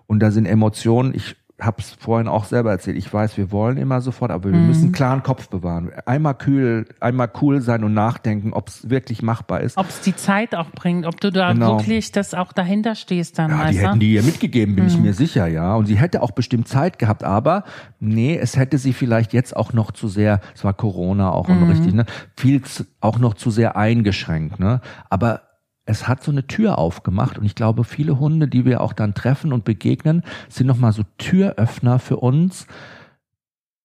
Und 0.07 0.19
da 0.19 0.31
sind 0.31 0.45
Emotionen, 0.45 1.13
ich 1.13 1.35
habe 1.61 1.77
es 1.79 1.91
vorhin 1.91 2.27
auch 2.27 2.45
selber 2.45 2.71
erzählt. 2.71 2.97
Ich 2.97 3.11
weiß, 3.13 3.37
wir 3.37 3.51
wollen 3.51 3.77
immer 3.77 4.01
sofort, 4.01 4.31
aber 4.31 4.51
wir 4.51 4.57
mhm. 4.57 4.67
müssen 4.67 4.91
klaren 4.91 5.21
Kopf 5.21 5.47
bewahren. 5.47 5.91
Einmal 6.05 6.33
kühl, 6.35 6.85
einmal 6.99 7.29
cool 7.41 7.61
sein 7.61 7.83
und 7.83 7.93
nachdenken, 7.93 8.53
ob 8.53 8.67
es 8.67 8.89
wirklich 8.89 9.21
machbar 9.21 9.61
ist. 9.61 9.77
Ob 9.77 9.87
es 9.87 10.01
die 10.01 10.15
Zeit 10.15 10.55
auch 10.55 10.71
bringt, 10.71 11.05
ob 11.05 11.21
du 11.21 11.31
da 11.31 11.53
genau. 11.53 11.77
wirklich 11.77 12.11
das 12.11 12.33
auch 12.33 12.51
dahinter 12.51 12.95
stehst 12.95 13.37
dann. 13.37 13.51
Ja, 13.51 13.69
die 13.69 13.79
hätten 13.79 13.99
die 13.99 14.13
ihr 14.13 14.23
mitgegeben, 14.23 14.75
bin 14.75 14.85
mhm. 14.85 14.89
ich 14.89 14.97
mir 14.97 15.13
sicher, 15.13 15.47
ja. 15.47 15.75
Und 15.75 15.85
sie 15.85 15.97
hätte 15.97 16.23
auch 16.23 16.31
bestimmt 16.31 16.67
Zeit 16.67 16.97
gehabt, 16.97 17.23
aber 17.23 17.63
nee, 17.99 18.37
es 18.37 18.57
hätte 18.57 18.77
sie 18.77 18.93
vielleicht 18.93 19.31
jetzt 19.33 19.55
auch 19.55 19.71
noch 19.71 19.91
zu 19.91 20.07
sehr, 20.07 20.41
es 20.55 20.63
war 20.63 20.73
Corona 20.73 21.31
auch 21.31 21.47
mhm. 21.47 21.63
und 21.63 21.69
richtig, 21.69 21.93
ne, 21.93 22.05
viel 22.35 22.61
auch 22.99 23.19
noch 23.19 23.35
zu 23.35 23.51
sehr 23.51 23.75
eingeschränkt, 23.75 24.59
ne. 24.59 24.81
Aber 25.09 25.41
es 25.85 26.07
hat 26.07 26.23
so 26.23 26.31
eine 26.31 26.47
Tür 26.47 26.77
aufgemacht 26.77 27.37
und 27.37 27.45
ich 27.45 27.55
glaube, 27.55 27.83
viele 27.83 28.19
Hunde, 28.19 28.47
die 28.47 28.65
wir 28.65 28.81
auch 28.81 28.93
dann 28.93 29.13
treffen 29.13 29.51
und 29.51 29.65
begegnen, 29.65 30.23
sind 30.47 30.67
nochmal 30.67 30.93
so 30.93 31.03
Türöffner 31.17 31.99
für 31.99 32.17
uns, 32.17 32.67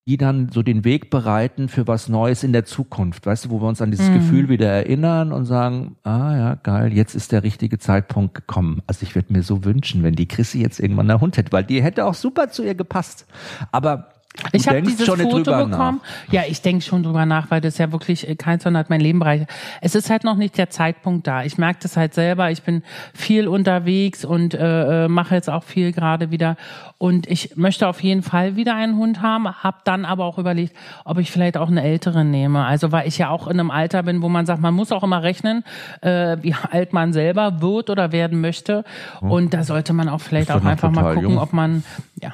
die 0.08 0.16
dann 0.16 0.50
so 0.50 0.62
den 0.62 0.84
Weg 0.84 1.10
bereiten 1.10 1.68
für 1.68 1.88
was 1.88 2.08
Neues 2.08 2.44
in 2.44 2.52
der 2.52 2.64
Zukunft. 2.64 3.26
Weißt 3.26 3.46
du, 3.46 3.50
wo 3.50 3.60
wir 3.60 3.66
uns 3.66 3.82
an 3.82 3.90
dieses 3.90 4.08
mhm. 4.08 4.14
Gefühl 4.14 4.48
wieder 4.48 4.68
erinnern 4.68 5.32
und 5.32 5.46
sagen, 5.46 5.96
ah 6.04 6.36
ja, 6.36 6.54
geil, 6.54 6.92
jetzt 6.92 7.16
ist 7.16 7.32
der 7.32 7.42
richtige 7.42 7.78
Zeitpunkt 7.78 8.34
gekommen. 8.34 8.82
Also 8.86 9.02
ich 9.02 9.16
würde 9.16 9.32
mir 9.32 9.42
so 9.42 9.64
wünschen, 9.64 10.04
wenn 10.04 10.14
die 10.14 10.28
Chrissy 10.28 10.60
jetzt 10.60 10.78
irgendwann 10.78 11.10
einen 11.10 11.20
Hund 11.20 11.36
hätte, 11.36 11.50
weil 11.50 11.64
die 11.64 11.82
hätte 11.82 12.04
auch 12.04 12.14
super 12.14 12.50
zu 12.50 12.62
ihr 12.62 12.76
gepasst. 12.76 13.26
Aber 13.72 14.10
Du 14.36 14.48
ich 14.52 14.68
habe 14.68 14.82
dieses 14.82 15.06
Foto 15.06 15.26
bekommen. 15.40 15.70
Nach. 15.70 16.32
Ja, 16.32 16.42
ich 16.46 16.62
denke 16.62 16.84
schon 16.84 17.02
drüber 17.02 17.26
nach, 17.26 17.50
weil 17.50 17.60
das 17.60 17.78
ja 17.78 17.90
wirklich 17.92 18.28
äh, 18.28 18.36
kein 18.36 18.60
Sondern 18.60 18.80
hat 18.80 18.90
mein 18.90 19.00
Leben 19.00 19.18
bereichert. 19.18 19.48
Es 19.80 19.94
ist 19.94 20.10
halt 20.10 20.24
noch 20.24 20.36
nicht 20.36 20.58
der 20.58 20.70
Zeitpunkt 20.70 21.26
da. 21.26 21.44
Ich 21.44 21.58
merke 21.58 21.80
das 21.82 21.96
halt 21.96 22.14
selber. 22.14 22.50
Ich 22.50 22.62
bin 22.62 22.82
viel 23.14 23.48
unterwegs 23.48 24.24
und 24.24 24.54
äh, 24.54 25.04
äh 25.04 25.08
mache 25.08 25.34
jetzt 25.34 25.48
auch 25.48 25.64
viel 25.64 25.92
gerade 25.92 26.30
wieder. 26.30 26.56
Und 26.98 27.26
ich 27.26 27.56
möchte 27.56 27.88
auf 27.88 28.02
jeden 28.02 28.22
Fall 28.22 28.56
wieder 28.56 28.74
einen 28.74 28.96
Hund 28.96 29.22
haben. 29.22 29.48
Hab 29.48 29.84
dann 29.84 30.04
aber 30.04 30.24
auch 30.24 30.38
überlegt, 30.38 30.74
ob 31.04 31.18
ich 31.18 31.30
vielleicht 31.30 31.56
auch 31.56 31.68
einen 31.68 31.78
älteren 31.78 32.30
nehme. 32.30 32.64
Also 32.64 32.92
weil 32.92 33.08
ich 33.08 33.18
ja 33.18 33.30
auch 33.30 33.46
in 33.46 33.58
einem 33.58 33.70
Alter 33.70 34.02
bin, 34.02 34.22
wo 34.22 34.28
man 34.28 34.46
sagt, 34.46 34.60
man 34.60 34.74
muss 34.74 34.92
auch 34.92 35.02
immer 35.02 35.22
rechnen, 35.22 35.64
äh, 36.02 36.36
wie 36.42 36.54
alt 36.70 36.92
man 36.92 37.12
selber 37.12 37.60
wird 37.60 37.90
oder 37.90 38.12
werden 38.12 38.40
möchte. 38.40 38.84
Hm. 39.20 39.30
Und 39.30 39.54
da 39.54 39.64
sollte 39.64 39.92
man 39.92 40.08
auch 40.08 40.20
vielleicht 40.20 40.50
auch 40.50 40.64
einfach 40.64 40.90
mal 40.90 41.14
gucken, 41.14 41.30
jung. 41.30 41.38
ob 41.38 41.52
man 41.52 41.84
ja 42.20 42.32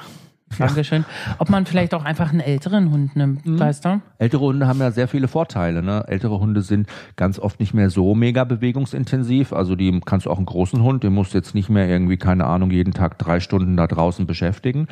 Dankeschön. 0.59 1.05
Ob 1.37 1.49
man 1.49 1.65
vielleicht 1.65 1.93
auch 1.93 2.05
einfach 2.05 2.31
einen 2.31 2.39
älteren 2.39 2.91
Hund 2.91 3.15
nimmt, 3.15 3.45
mhm. 3.45 3.59
weißt 3.59 3.85
du? 3.85 4.01
Ältere 4.17 4.41
Hunde 4.41 4.67
haben 4.67 4.79
ja 4.79 4.91
sehr 4.91 5.07
viele 5.07 5.27
Vorteile. 5.27 5.83
Ne? 5.83 6.05
Ältere 6.07 6.39
Hunde 6.39 6.61
sind 6.61 6.87
ganz 7.15 7.39
oft 7.39 7.59
nicht 7.59 7.73
mehr 7.73 7.89
so 7.89 8.15
mega 8.15 8.43
bewegungsintensiv. 8.43 9.53
Also 9.53 9.75
die 9.75 9.99
kannst 10.05 10.25
du 10.25 10.31
auch 10.31 10.37
einen 10.37 10.45
großen 10.45 10.81
Hund, 10.81 11.03
den 11.03 11.13
musst 11.13 11.33
du 11.33 11.37
jetzt 11.37 11.55
nicht 11.55 11.69
mehr 11.69 11.87
irgendwie, 11.87 12.17
keine 12.17 12.45
Ahnung, 12.45 12.71
jeden 12.71 12.93
Tag 12.93 13.17
drei 13.19 13.39
Stunden 13.39 13.77
da 13.77 13.87
draußen 13.87 14.25
beschäftigen. 14.25 14.87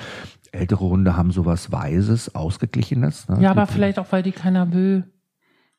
Ältere 0.51 0.81
Hunde 0.81 1.15
haben 1.15 1.31
sowas 1.31 1.71
Weises, 1.71 2.35
Ausgeglichenes. 2.35 3.29
Ne? 3.29 3.37
Ja, 3.41 3.51
aber 3.51 3.67
vielleicht 3.67 3.99
auch, 3.99 4.07
weil 4.11 4.23
die 4.23 4.33
keiner 4.33 4.73
will. 4.73 5.05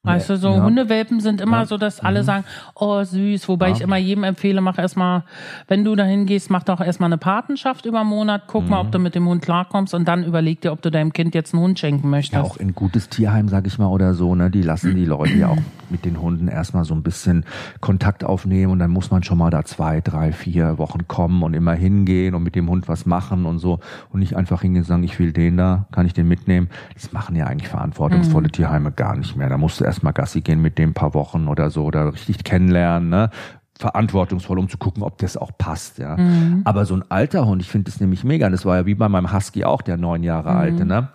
Weißt 0.05 0.31
du, 0.31 0.37
so 0.37 0.49
ja. 0.49 0.65
Hundewelpen 0.65 1.21
sind 1.21 1.41
immer 1.41 1.59
ja. 1.59 1.67
so, 1.67 1.79
dass 1.79 2.01
alle 2.01 2.23
mhm. 2.23 2.27
sagen, 2.27 2.45
oh 2.75 3.05
süß, 3.05 3.49
wobei 3.49 3.69
ja. 3.69 3.77
ich 3.77 3.81
immer 3.83 3.97
jedem 3.97 4.25
empfehle, 4.25 4.61
mach 4.61 4.77
erstmal, 4.77 5.23
wenn 5.69 5.85
du 5.85 5.95
dahin 5.95 6.27
gehst, 6.27 6.51
mach 6.51 6.65
doch 6.65 6.81
erstmal 6.81 7.07
eine 7.07 7.19
Patenschaft 7.19 7.87
über 7.87 8.01
einen 8.01 8.09
Monat, 8.09 8.49
guck 8.49 8.65
mhm. 8.65 8.71
mal, 8.71 8.81
ob 8.81 8.91
du 8.91 8.99
mit 8.99 9.15
dem 9.15 9.29
Hund 9.29 9.43
klarkommst 9.43 9.95
und 9.95 10.09
dann 10.09 10.25
überleg 10.25 10.61
dir, 10.61 10.73
ob 10.73 10.83
du 10.83 10.91
deinem 10.91 11.13
Kind 11.13 11.37
jetzt 11.37 11.55
einen 11.55 11.63
Hund 11.63 11.79
schenken 11.79 12.11
möchtest. 12.11 12.33
Ja, 12.35 12.43
auch 12.43 12.57
in 12.57 12.75
gutes 12.75 13.11
Tierheim, 13.11 13.49
sag 13.49 13.65
ich 13.69 13.79
mal, 13.79 13.87
oder 13.87 14.15
so, 14.15 14.35
ne, 14.35 14.51
die 14.51 14.63
lassen 14.63 14.97
die 14.97 15.05
Leute 15.05 15.35
ja 15.35 15.51
auch 15.51 15.59
mit 15.93 16.05
den 16.05 16.21
Hunden 16.21 16.49
erstmal 16.49 16.85
so 16.85 16.95
ein 16.95 17.05
bisschen 17.05 17.45
Kontakt 17.81 18.25
aufnehmen 18.25 18.73
und 18.73 18.81
dann 18.81 18.91
muss 18.91 19.13
man 19.13 19.23
schon 19.23 19.39
mal 19.39 19.51
da 19.51 19.65
zwei, 19.65 20.01
drei, 20.01 20.33
vier 20.33 20.79
Wochen 20.79 21.07
kommen 21.07 21.45
und 21.45 21.55
immer 21.55 21.75
hingehen 21.75 22.35
und 22.35 22.43
mit 22.43 22.57
dem 22.57 22.69
Hund 22.69 22.89
was 22.89 23.07
machen 23.07 23.47
und 23.47 23.61
so 23.61 23.79
und 24.11 24.19
nicht 24.19 24.35
einfach 24.35 24.63
hingehen 24.63 24.83
und 24.83 24.89
sagen, 24.89 25.05
ich 25.05 25.21
will 25.21 25.33
den 25.33 25.59
da, 25.59 25.87
kann 25.93 26.07
ich 26.07 26.15
den 26.15 26.27
mitnehmen. 26.27 26.71
Das 26.95 27.13
machen 27.13 27.37
ja 27.37 27.47
eigentlich 27.47 27.69
verantwortungsvolle 27.69 28.49
mhm. 28.49 28.53
Tierheime 28.53 28.91
gar 28.91 29.17
nicht 29.17 29.37
mehr. 29.37 29.49
Da 29.49 29.59
musst 29.59 29.81
du 29.81 29.85
erstmal 29.93 30.13
Gassi 30.13 30.41
gehen 30.41 30.61
mit 30.63 30.79
dem 30.79 30.95
paar 30.95 31.15
Wochen 31.15 31.49
oder 31.49 31.71
so 31.71 31.85
oder 31.85 32.13
richtig 32.13 32.45
kennenlernen, 32.45 33.09
ne? 33.09 33.31
verantwortungsvoll, 33.79 34.59
um 34.59 34.69
zu 34.69 34.79
gucken, 34.79 35.03
ob 35.03 35.19
das 35.19 35.37
auch 35.37 35.51
passt, 35.59 35.99
ja. 35.99 36.17
Mhm. 36.17 36.63
Aber 36.65 36.85
so 36.85 36.95
ein 36.95 37.05
alter 37.11 37.47
Hund, 37.47 37.63
ich 37.63 37.69
finde 37.69 37.91
das 37.91 38.01
nämlich 38.01 38.23
mega, 38.23 38.49
das 38.49 38.65
war 38.65 38.77
ja 38.77 38.87
wie 38.87 38.95
bei 38.95 39.09
meinem 39.09 39.33
Husky 39.33 39.65
auch, 39.65 39.83
der 39.83 39.97
neun 39.97 40.23
Jahre 40.23 40.53
mhm. 40.53 40.57
alte, 40.57 40.85
ne? 40.85 41.09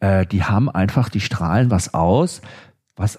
Äh, 0.00 0.26
die 0.26 0.44
haben 0.44 0.70
einfach, 0.70 1.08
die 1.08 1.20
strahlen 1.20 1.70
was 1.70 1.94
aus, 1.94 2.40
was 2.96 3.18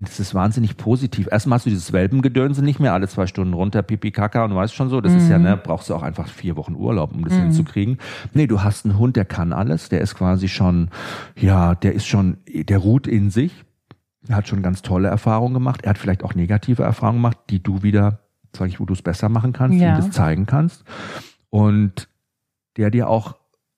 das 0.00 0.20
ist 0.20 0.34
wahnsinnig 0.34 0.76
positiv. 0.76 1.28
Erstmal 1.30 1.56
hast 1.56 1.66
du 1.66 1.70
dieses 1.70 1.92
Welpengedönse 1.92 2.62
nicht 2.62 2.80
mehr, 2.80 2.92
alle 2.92 3.08
zwei 3.08 3.26
Stunden 3.26 3.54
runter, 3.54 3.82
Pipi, 3.82 4.10
Kaka 4.10 4.44
und 4.44 4.50
du 4.50 4.56
weißt 4.56 4.74
schon 4.74 4.90
so, 4.90 5.00
das 5.00 5.12
mhm. 5.12 5.18
ist 5.18 5.28
ja, 5.30 5.38
ne, 5.38 5.56
brauchst 5.56 5.88
du 5.88 5.94
auch 5.94 6.02
einfach 6.02 6.28
vier 6.28 6.56
Wochen 6.56 6.74
Urlaub, 6.74 7.14
um 7.14 7.24
das 7.24 7.34
mhm. 7.34 7.44
hinzukriegen. 7.44 7.98
Nee, 8.32 8.46
du 8.46 8.62
hast 8.62 8.84
einen 8.84 8.98
Hund, 8.98 9.16
der 9.16 9.24
kann 9.24 9.52
alles, 9.52 9.88
der 9.88 10.00
ist 10.00 10.14
quasi 10.14 10.48
schon, 10.48 10.90
ja, 11.36 11.74
der 11.74 11.94
ist 11.94 12.06
schon, 12.06 12.38
der 12.46 12.78
ruht 12.78 13.06
in 13.06 13.30
sich, 13.30 13.64
er 14.28 14.36
hat 14.36 14.48
schon 14.48 14.62
ganz 14.62 14.82
tolle 14.82 15.08
Erfahrungen 15.08 15.54
gemacht, 15.54 15.82
er 15.82 15.90
hat 15.90 15.98
vielleicht 15.98 16.24
auch 16.24 16.34
negative 16.34 16.82
Erfahrungen 16.82 17.18
gemacht, 17.18 17.38
die 17.50 17.62
du 17.62 17.82
wieder, 17.82 18.20
sag 18.56 18.68
ich, 18.68 18.80
wo 18.80 18.84
du 18.84 18.94
es 18.94 19.02
besser 19.02 19.28
machen 19.28 19.52
kannst, 19.52 19.78
ja. 19.78 19.96
das 19.96 20.10
zeigen 20.10 20.46
kannst. 20.46 20.84
Und 21.50 22.08
der 22.76 22.90
dir 22.90 23.08
auch 23.08 23.36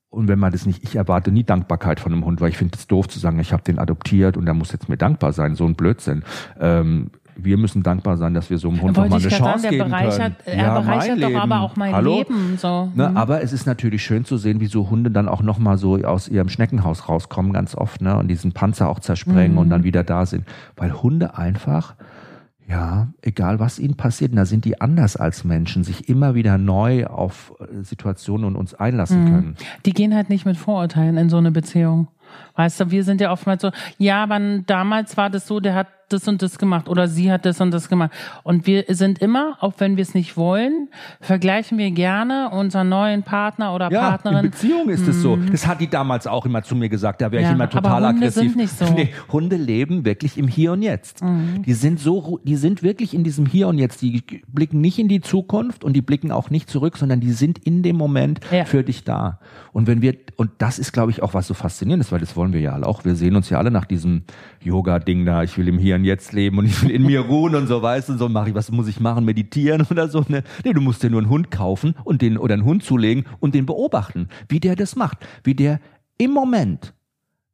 und 0.08 0.28
wenn 0.28 0.38
man 0.38 0.52
das 0.52 0.64
nicht, 0.64 0.82
ich 0.82 0.96
erwarte 0.96 1.30
nie 1.30 1.44
Dankbarkeit 1.44 2.00
von 2.00 2.12
einem 2.12 2.24
Hund, 2.24 2.40
weil 2.40 2.48
ich 2.48 2.56
finde 2.56 2.78
es 2.78 2.86
doof 2.86 3.06
zu 3.06 3.18
sagen, 3.18 3.38
ich 3.38 3.52
habe 3.52 3.62
den 3.64 3.78
adoptiert 3.78 4.38
und 4.38 4.46
der 4.46 4.54
muss 4.54 4.72
jetzt 4.72 4.88
mir 4.88 4.96
dankbar 4.96 5.34
sein, 5.34 5.56
so 5.56 5.66
ein 5.66 5.74
Blödsinn. 5.74 6.24
Ähm, 6.58 7.10
wir 7.36 7.56
müssen 7.58 7.82
dankbar 7.82 8.16
sein, 8.16 8.34
dass 8.34 8.50
wir 8.50 8.58
so 8.58 8.68
einem 8.68 8.80
Hund 8.80 8.96
nochmal 8.96 9.20
eine 9.20 9.28
Chance 9.28 9.62
sagen, 9.62 9.76
geben 9.76 9.90
können. 9.90 10.36
Er 10.44 10.56
ja, 10.56 10.80
bereichert 10.80 11.22
doch 11.22 11.28
Leben. 11.28 11.40
aber 11.40 11.60
auch 11.60 11.76
mein 11.76 11.94
Hallo? 11.94 12.18
Leben. 12.18 12.56
So. 12.56 12.90
Ne, 12.94 13.10
mhm. 13.10 13.16
Aber 13.16 13.42
es 13.42 13.52
ist 13.52 13.66
natürlich 13.66 14.02
schön 14.02 14.24
zu 14.24 14.36
sehen, 14.36 14.60
wie 14.60 14.66
so 14.66 14.90
Hunde 14.90 15.10
dann 15.10 15.28
auch 15.28 15.42
nochmal 15.42 15.78
so 15.78 15.96
aus 15.96 16.28
ihrem 16.28 16.48
Schneckenhaus 16.48 17.08
rauskommen, 17.08 17.52
ganz 17.52 17.74
oft, 17.74 18.00
ne? 18.00 18.16
Und 18.16 18.28
diesen 18.28 18.52
Panzer 18.52 18.88
auch 18.88 19.00
zersprengen 19.00 19.52
mhm. 19.52 19.58
und 19.58 19.70
dann 19.70 19.84
wieder 19.84 20.02
da 20.02 20.26
sind. 20.26 20.44
Weil 20.76 20.92
Hunde 20.92 21.36
einfach 21.36 21.94
ja, 22.68 23.08
egal 23.22 23.60
was 23.60 23.78
ihnen 23.78 23.94
passiert, 23.94 24.36
da 24.36 24.44
sind 24.44 24.64
die 24.64 24.80
anders 24.80 25.16
als 25.16 25.44
Menschen, 25.44 25.84
sich 25.84 26.08
immer 26.08 26.34
wieder 26.34 26.58
neu 26.58 27.06
auf 27.06 27.54
äh, 27.60 27.82
Situationen 27.82 28.44
und 28.44 28.56
uns 28.56 28.74
einlassen 28.74 29.22
mhm. 29.22 29.28
können. 29.28 29.56
Die 29.84 29.92
gehen 29.92 30.14
halt 30.14 30.30
nicht 30.30 30.46
mit 30.46 30.56
Vorurteilen 30.56 31.16
in 31.16 31.30
so 31.30 31.36
eine 31.36 31.52
Beziehung. 31.52 32.08
Weißt 32.56 32.80
du, 32.80 32.90
wir 32.90 33.04
sind 33.04 33.20
ja 33.20 33.30
oftmals 33.32 33.62
so, 33.62 33.70
ja, 33.98 34.22
aber 34.22 34.40
damals 34.66 35.16
war 35.16 35.30
das 35.30 35.46
so, 35.46 35.60
der 35.60 35.74
hat 35.74 35.88
das 36.08 36.28
und 36.28 36.40
das 36.40 36.58
gemacht 36.58 36.88
oder 36.88 37.08
sie 37.08 37.30
hat 37.32 37.44
das 37.46 37.60
und 37.60 37.72
das 37.72 37.88
gemacht. 37.88 38.10
Und 38.44 38.66
wir 38.66 38.84
sind 38.88 39.18
immer, 39.18 39.56
auch 39.60 39.74
wenn 39.78 39.96
wir 39.96 40.02
es 40.02 40.14
nicht 40.14 40.36
wollen, 40.36 40.88
vergleichen 41.20 41.78
wir 41.78 41.90
gerne 41.90 42.50
unseren 42.50 42.88
neuen 42.88 43.22
Partner 43.22 43.74
oder 43.74 43.90
ja, 43.90 44.10
Partnerin. 44.10 44.46
In 44.46 44.50
Beziehung 44.50 44.88
ist 44.88 45.06
es 45.08 45.20
so. 45.20 45.36
Mhm. 45.36 45.50
Das 45.50 45.66
hat 45.66 45.80
die 45.80 45.88
damals 45.88 46.26
auch 46.26 46.46
immer 46.46 46.62
zu 46.62 46.76
mir 46.76 46.88
gesagt. 46.88 47.20
Da 47.20 47.32
wäre 47.32 47.42
ja, 47.42 47.48
ich 47.48 47.54
immer 47.54 47.68
total 47.68 48.04
aber 48.04 48.08
Hunde 48.08 48.26
aggressiv. 48.26 48.52
Sind 48.52 48.56
nicht 48.56 48.78
so. 48.78 48.86
Nee, 48.96 49.12
Hunde 49.30 49.56
leben 49.56 50.04
wirklich 50.04 50.38
im 50.38 50.48
Hier 50.48 50.72
und 50.72 50.82
Jetzt. 50.82 51.22
Mhm. 51.22 51.62
Die 51.64 51.74
sind 51.74 51.98
so, 51.98 52.40
die 52.44 52.56
sind 52.56 52.82
wirklich 52.82 53.12
in 53.12 53.24
diesem 53.24 53.44
Hier 53.46 53.68
und 53.68 53.78
Jetzt. 53.78 54.00
Die 54.00 54.22
blicken 54.46 54.80
nicht 54.80 54.98
in 54.98 55.08
die 55.08 55.20
Zukunft 55.20 55.84
und 55.84 55.94
die 55.94 56.02
blicken 56.02 56.30
auch 56.30 56.50
nicht 56.50 56.70
zurück, 56.70 56.96
sondern 56.96 57.20
die 57.20 57.32
sind 57.32 57.58
in 57.58 57.82
dem 57.82 57.96
Moment 57.96 58.40
ja. 58.52 58.64
für 58.64 58.84
dich 58.84 59.04
da. 59.04 59.40
Und 59.72 59.86
wenn 59.86 60.02
wir, 60.02 60.14
und 60.36 60.50
das 60.58 60.78
ist, 60.78 60.92
glaube 60.92 61.10
ich, 61.10 61.22
auch 61.22 61.34
was 61.34 61.48
so 61.48 61.54
faszinierendes, 61.54 62.12
weil 62.12 62.20
das 62.20 62.36
wollen 62.36 62.45
wir 62.52 62.60
ja 62.60 62.72
alle 62.72 62.86
auch. 62.86 63.04
Wir 63.04 63.14
sehen 63.14 63.36
uns 63.36 63.50
ja 63.50 63.58
alle 63.58 63.70
nach 63.70 63.84
diesem 63.84 64.22
Yoga-Ding 64.62 65.24
da. 65.24 65.42
Ich 65.42 65.56
will 65.58 65.68
im 65.68 65.78
Hier 65.78 65.94
und 65.96 66.04
Jetzt 66.04 66.32
leben 66.32 66.58
und 66.58 66.66
ich 66.66 66.82
will 66.82 66.90
in 66.90 67.02
mir 67.02 67.20
ruhen 67.20 67.54
und 67.54 67.66
so, 67.66 67.82
weißt 67.82 68.08
du, 68.10 68.16
so 68.16 68.28
mache 68.28 68.50
ich, 68.50 68.54
was 68.54 68.70
muss 68.70 68.88
ich 68.88 69.00
machen, 69.00 69.24
meditieren 69.24 69.86
oder 69.90 70.08
so, 70.08 70.24
ne? 70.28 70.42
Nee, 70.64 70.72
du 70.72 70.80
musst 70.80 71.02
dir 71.02 71.10
nur 71.10 71.20
einen 71.20 71.30
Hund 71.30 71.50
kaufen 71.50 71.94
und 72.04 72.22
den, 72.22 72.38
oder 72.38 72.54
einen 72.54 72.64
Hund 72.64 72.82
zulegen 72.82 73.24
und 73.40 73.54
den 73.54 73.66
beobachten, 73.66 74.28
wie 74.48 74.60
der 74.60 74.76
das 74.76 74.96
macht, 74.96 75.18
wie 75.44 75.54
der 75.54 75.80
im 76.18 76.32
Moment 76.32 76.94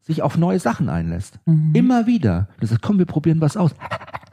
sich 0.00 0.22
auf 0.22 0.36
neue 0.36 0.58
Sachen 0.58 0.88
einlässt. 0.88 1.38
Mhm. 1.46 1.72
Immer 1.74 2.06
wieder. 2.06 2.48
Du 2.60 2.66
sagst, 2.66 2.82
komm, 2.82 2.98
wir 2.98 3.06
probieren 3.06 3.40
was 3.40 3.56
aus. 3.56 3.74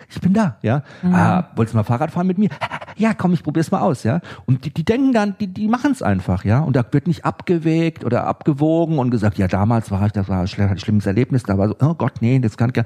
Ich 0.10 0.20
bin 0.22 0.34
da, 0.34 0.58
ja. 0.64 0.82
Mhm. 1.04 1.14
Ah, 1.14 1.50
wolltest 1.56 1.74
du 1.74 1.78
mal 1.78 1.84
Fahrrad 1.84 2.12
fahren 2.12 2.26
mit 2.26 2.40
mir? 2.40 2.50
Ja, 2.98 3.14
komm, 3.14 3.34
ich 3.34 3.44
probier's 3.44 3.70
mal 3.70 3.82
aus, 3.82 4.04
ja. 4.04 4.22
Und 4.46 4.66
die, 4.66 4.74
die 4.74 4.84
denken 4.84 5.14
dann, 5.14 5.36
die, 5.40 5.48
die 5.48 5.68
machen 5.68 5.92
es 5.92 6.02
einfach, 6.02 6.44
ja. 6.44 6.60
Und 6.60 6.76
da 6.76 6.84
wird 6.92 7.08
nicht 7.08 7.26
abgewägt 7.26 8.04
oder 8.04 8.26
abgewogen 8.26 8.98
und 8.98 9.12
gesagt, 9.12 9.38
ja, 9.38 9.48
damals 9.48 9.92
war 9.92 10.06
ich, 10.06 10.12
das 10.12 10.28
war 10.28 10.42
ein 10.42 10.48
schlimmes 10.48 11.06
Erlebnis, 11.06 11.44
da 11.44 11.58
war 11.58 11.68
so, 11.68 11.76
oh 11.80 11.94
Gott, 11.94 12.22
nee, 12.22 12.40
das 12.40 12.58
kann 12.58 12.70
ich 12.70 12.74
gar 12.74 12.86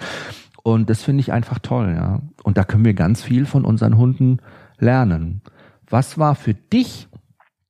Und 0.63 0.89
das 0.89 1.01
finde 1.01 1.21
ich 1.21 1.31
einfach 1.31 1.59
toll, 1.59 1.93
ja. 1.95 2.19
Und 2.43 2.57
da 2.57 2.65
können 2.65 2.85
wir 2.85 2.93
ganz 2.93 3.23
viel 3.23 3.45
von 3.45 3.63
unseren 3.63 3.97
Hunden 3.97 4.39
lernen. 4.77 5.41
Was 5.89 6.17
war 6.17 6.35
für 6.35 6.53
dich 6.53 7.07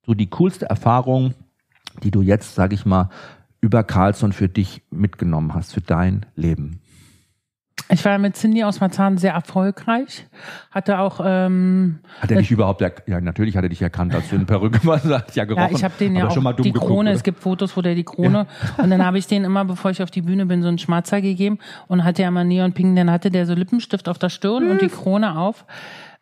so 0.05 0.15
die 0.15 0.29
coolste 0.29 0.65
Erfahrung, 0.65 1.35
die 2.01 2.11
du 2.11 2.21
jetzt, 2.21 2.55
sag 2.55 2.73
ich 2.73 2.85
mal, 2.85 3.09
über 3.61 3.83
Carlson 3.83 4.33
für 4.33 4.49
dich 4.49 4.81
mitgenommen 4.89 5.53
hast, 5.53 5.73
für 5.73 5.81
dein 5.81 6.25
Leben? 6.35 6.81
Ich 7.89 8.03
war 8.05 8.17
mit 8.17 8.35
Cindy 8.35 8.63
aus 8.63 8.79
Marzahn 8.79 9.17
sehr 9.17 9.33
erfolgreich. 9.33 10.25
Hatte 10.71 10.99
auch. 10.99 11.19
Ähm, 11.23 11.99
hat 12.19 12.31
er 12.31 12.37
dich 12.37 12.49
überhaupt, 12.49 12.81
ja, 12.81 13.21
natürlich 13.21 13.57
hat 13.57 13.63
er 13.63 13.69
dich 13.69 13.81
erkannt, 13.81 14.15
als 14.15 14.29
du 14.29 14.35
eine 14.35 14.45
Perücke 14.45 14.79
warst, 14.85 15.05
hat 15.09 15.35
ja 15.35 15.45
gerochen. 15.45 15.71
Ja, 15.71 15.77
ich 15.77 15.83
habe 15.83 15.93
den 15.99 16.15
ja 16.15 16.27
auch 16.27 16.31
schon 16.31 16.43
mal 16.43 16.53
die 16.53 16.71
Krone, 16.71 17.09
geguckt, 17.11 17.15
es 17.15 17.23
gibt 17.23 17.39
Fotos, 17.39 17.75
wo 17.75 17.81
der 17.81 17.93
die 17.95 18.03
Krone, 18.03 18.47
ja. 18.77 18.83
und 18.83 18.89
dann 18.89 19.05
habe 19.05 19.17
ich 19.17 19.27
den 19.27 19.43
immer, 19.43 19.65
bevor 19.65 19.91
ich 19.91 20.01
auf 20.01 20.11
die 20.11 20.21
Bühne 20.21 20.45
bin, 20.45 20.61
so 20.61 20.69
einen 20.69 20.77
Schmatzer 20.77 21.21
gegeben 21.21 21.59
und 21.87 22.03
hatte 22.03 22.21
ja 22.21 22.31
mal 22.31 22.45
Neon-Pink, 22.45 22.95
dann 22.95 23.11
hatte 23.11 23.29
der 23.29 23.45
so 23.45 23.53
Lippenstift 23.53 24.07
auf 24.07 24.17
der 24.17 24.29
Stirn 24.29 24.65
mhm. 24.65 24.71
und 24.71 24.81
die 24.81 24.89
Krone 24.89 25.37
auf. 25.37 25.65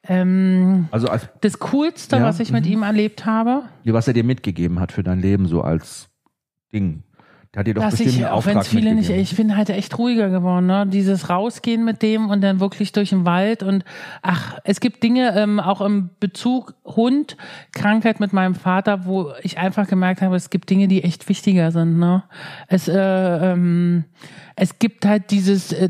Ähm, 0.07 0.87
also 0.91 1.07
als, 1.07 1.29
das 1.41 1.59
Coolste, 1.59 2.17
ja, 2.17 2.23
was 2.23 2.39
ich 2.39 2.51
mit 2.51 2.65
mhm. 2.65 2.71
ihm 2.71 2.83
erlebt 2.83 3.25
habe. 3.25 3.63
Was 3.85 4.07
er 4.07 4.13
dir 4.13 4.23
mitgegeben 4.23 4.79
hat 4.79 4.91
für 4.91 5.03
dein 5.03 5.19
Leben, 5.19 5.47
so 5.47 5.61
als 5.61 6.09
Ding. 6.73 7.03
Der 7.53 7.59
hat 7.59 7.67
dir 7.67 7.73
doch 7.73 7.89
bestimmt 7.89 8.09
ich, 8.09 8.15
einen 8.25 8.33
auch 8.33 8.45
wenn 8.45 8.57
es 8.59 8.69
viele 8.69 8.95
nicht, 8.95 9.09
ich 9.09 9.35
bin 9.35 9.57
halt 9.57 9.69
echt 9.69 9.97
ruhiger 9.97 10.29
geworden, 10.29 10.67
ne? 10.67 10.87
Dieses 10.87 11.29
Rausgehen 11.29 11.83
mit 11.83 12.01
dem 12.01 12.29
und 12.29 12.39
dann 12.39 12.61
wirklich 12.61 12.93
durch 12.93 13.09
den 13.09 13.25
Wald 13.25 13.61
und 13.61 13.83
ach, 14.21 14.57
es 14.63 14.79
gibt 14.79 15.03
Dinge 15.03 15.35
ähm, 15.35 15.59
auch 15.59 15.81
im 15.81 16.11
Bezug 16.21 16.75
Hund, 16.85 17.35
Krankheit 17.73 18.21
mit 18.21 18.31
meinem 18.31 18.55
Vater, 18.55 19.05
wo 19.05 19.33
ich 19.41 19.57
einfach 19.57 19.85
gemerkt 19.87 20.21
habe, 20.21 20.37
es 20.37 20.49
gibt 20.49 20.69
Dinge, 20.69 20.87
die 20.87 21.03
echt 21.03 21.27
wichtiger 21.27 21.71
sind, 21.71 21.99
ne? 21.99 22.23
Es 22.67 22.87
äh, 22.87 22.97
ähm, 22.97 24.05
es 24.55 24.79
gibt 24.79 25.05
halt 25.05 25.31
dieses 25.31 25.73
äh, 25.73 25.89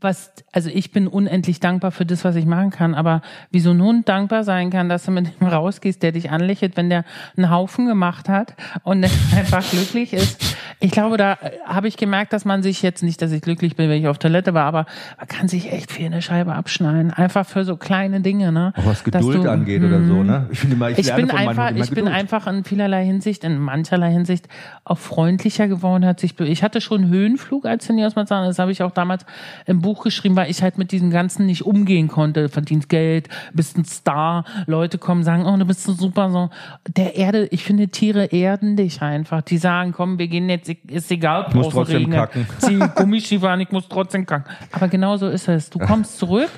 was, 0.00 0.32
also 0.52 0.70
ich 0.70 0.92
bin 0.92 1.06
unendlich 1.06 1.60
dankbar 1.60 1.90
für 1.90 2.06
das, 2.06 2.24
was 2.24 2.36
ich 2.36 2.46
machen 2.46 2.70
kann, 2.70 2.94
aber 2.94 3.22
wie 3.50 3.60
so 3.60 3.70
ein 3.70 3.82
Hund 3.82 4.08
dankbar 4.08 4.44
sein 4.44 4.70
kann, 4.70 4.88
dass 4.88 5.04
du 5.04 5.10
mit 5.10 5.40
ihm 5.40 5.46
rausgehst, 5.46 6.02
der 6.02 6.12
dich 6.12 6.30
anlächelt, 6.30 6.76
wenn 6.76 6.90
der 6.90 7.04
einen 7.36 7.50
Haufen 7.50 7.86
gemacht 7.86 8.28
hat 8.28 8.54
und 8.82 9.04
einfach 9.36 9.68
glücklich 9.70 10.12
ist. 10.12 10.56
Ich 10.80 10.90
glaube, 10.90 11.16
da 11.16 11.38
habe 11.66 11.88
ich 11.88 11.96
gemerkt, 11.96 12.32
dass 12.32 12.44
man 12.44 12.62
sich 12.62 12.80
jetzt 12.82 13.02
nicht, 13.02 13.20
dass 13.20 13.32
ich 13.32 13.42
glücklich 13.42 13.76
bin, 13.76 13.90
wenn 13.90 14.00
ich 14.00 14.08
auf 14.08 14.18
Toilette 14.18 14.54
war, 14.54 14.64
aber 14.64 14.86
man 15.18 15.28
kann 15.28 15.46
sich 15.46 15.72
echt 15.72 15.92
viel 15.92 16.06
eine 16.06 16.22
Scheibe 16.22 16.54
abschneiden. 16.54 17.12
Einfach 17.12 17.46
für 17.46 17.64
so 17.64 17.76
kleine 17.76 18.22
Dinge, 18.22 18.50
ne? 18.50 18.72
Auch 18.76 18.86
was 18.86 19.04
Geduld 19.04 19.44
du, 19.44 19.50
angeht 19.50 19.82
oder 19.84 20.02
so, 20.04 20.22
ne? 20.22 20.46
Ich, 20.50 20.60
finde 20.60 20.76
immer, 20.76 20.90
ich, 20.90 20.98
ich 20.98 21.14
bin 21.14 21.30
einfach, 21.30 21.70
ich 21.72 21.90
bin 21.90 22.08
einfach 22.08 22.46
in 22.46 22.64
vielerlei 22.64 23.04
Hinsicht, 23.04 23.44
in 23.44 23.58
mancherlei 23.58 24.10
Hinsicht 24.10 24.48
auch 24.84 24.98
freundlicher 24.98 25.68
geworden, 25.68 26.06
hat 26.06 26.18
sich, 26.18 26.38
ich 26.40 26.62
hatte 26.62 26.80
schon 26.80 27.08
Höhenflug 27.08 27.66
als 27.66 27.86
Seniors 27.86 28.16
Marzahn, 28.16 28.46
das 28.46 28.58
habe 28.58 28.72
ich 28.72 28.82
auch 28.82 28.92
damals 28.92 29.26
im 29.66 29.82
Buch 29.82 30.02
geschrieben, 30.02 30.36
weil 30.36 30.50
ich 30.50 30.62
halt 30.62 30.78
mit 30.78 30.92
diesem 30.92 31.10
Ganzen 31.10 31.44
nicht 31.44 31.66
umgehen 31.66 32.08
konnte. 32.08 32.48
Verdienst 32.48 32.88
Geld, 32.88 33.28
bist 33.52 33.76
ein 33.76 33.84
Star, 33.84 34.44
Leute 34.66 34.96
kommen, 34.96 35.24
sagen, 35.24 35.44
oh, 35.44 35.56
du 35.56 35.66
bist 35.66 35.82
so 35.82 35.92
super, 35.92 36.30
so. 36.30 36.48
Der 36.88 37.16
Erde, 37.16 37.48
ich 37.50 37.64
finde, 37.64 37.88
Tiere 37.88 38.26
erden 38.26 38.76
dich 38.76 39.02
einfach. 39.02 39.42
Die 39.42 39.58
sagen, 39.58 39.92
komm, 39.92 40.18
wir 40.18 40.28
gehen 40.28 40.48
jetzt, 40.48 40.69
ist 40.72 41.10
egal, 41.10 41.46
ich 41.48 41.54
muss 41.54 41.68
trotzdem 41.68 41.98
regnen. 41.98 42.18
kacken. 42.18 42.46
Zieh 42.58 42.78
Gummistiefel 42.94 43.48
an, 43.48 43.60
ich 43.60 43.70
muss 43.70 43.88
trotzdem 43.88 44.26
kacken. 44.26 44.52
Aber 44.72 44.88
genau 44.88 45.16
so 45.16 45.28
ist 45.28 45.48
es. 45.48 45.70
Du 45.70 45.78
kommst 45.78 46.18
zurück 46.18 46.50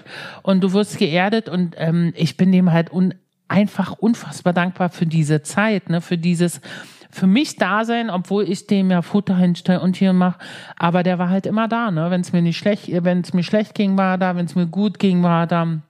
und 0.43 0.63
du 0.63 0.73
wirst 0.73 0.99
geerdet 0.99 1.49
und 1.49 1.75
ähm, 1.79 2.13
ich 2.17 2.37
bin 2.37 2.53
dem 2.53 2.73
halt 2.73 2.93
un 2.93 3.15
einfach 3.49 3.93
unfassbar 3.93 4.55
dankbar 4.55 4.89
für 4.89 5.05
diese 5.05 5.43
Zeit, 5.43 5.91
ne, 5.91 6.01
für 6.01 6.17
dieses, 6.17 6.63
für 7.11 7.27
mich 7.27 7.57
da 7.57 7.85
sein, 7.85 8.09
obwohl 8.09 8.49
ich 8.49 8.67
dem 8.67 8.91
ja 8.91 9.03
Futter 9.03 9.37
hinstelle 9.37 9.81
und 9.81 9.97
hier 9.97 10.15
mache. 10.15 10.39
Aber 10.77 11.03
der 11.03 11.19
war 11.19 11.29
halt 11.29 11.45
immer 11.45 11.69
da, 11.69 11.91
ne? 11.91 12.11
Wenn 12.11 12.23
es 12.23 12.33
mir 12.33 12.41
nicht 12.41 12.57
schlecht, 12.57 12.89
wenn 13.05 13.21
es 13.21 13.35
mir 13.35 13.43
schlecht 13.43 13.75
ging, 13.75 13.99
war 13.99 14.17
da, 14.17 14.35
wenn 14.37 14.47
es 14.47 14.55
mir 14.55 14.67
gut 14.67 14.99
ging, 14.99 15.23
war 15.23 15.47
da 15.47 15.83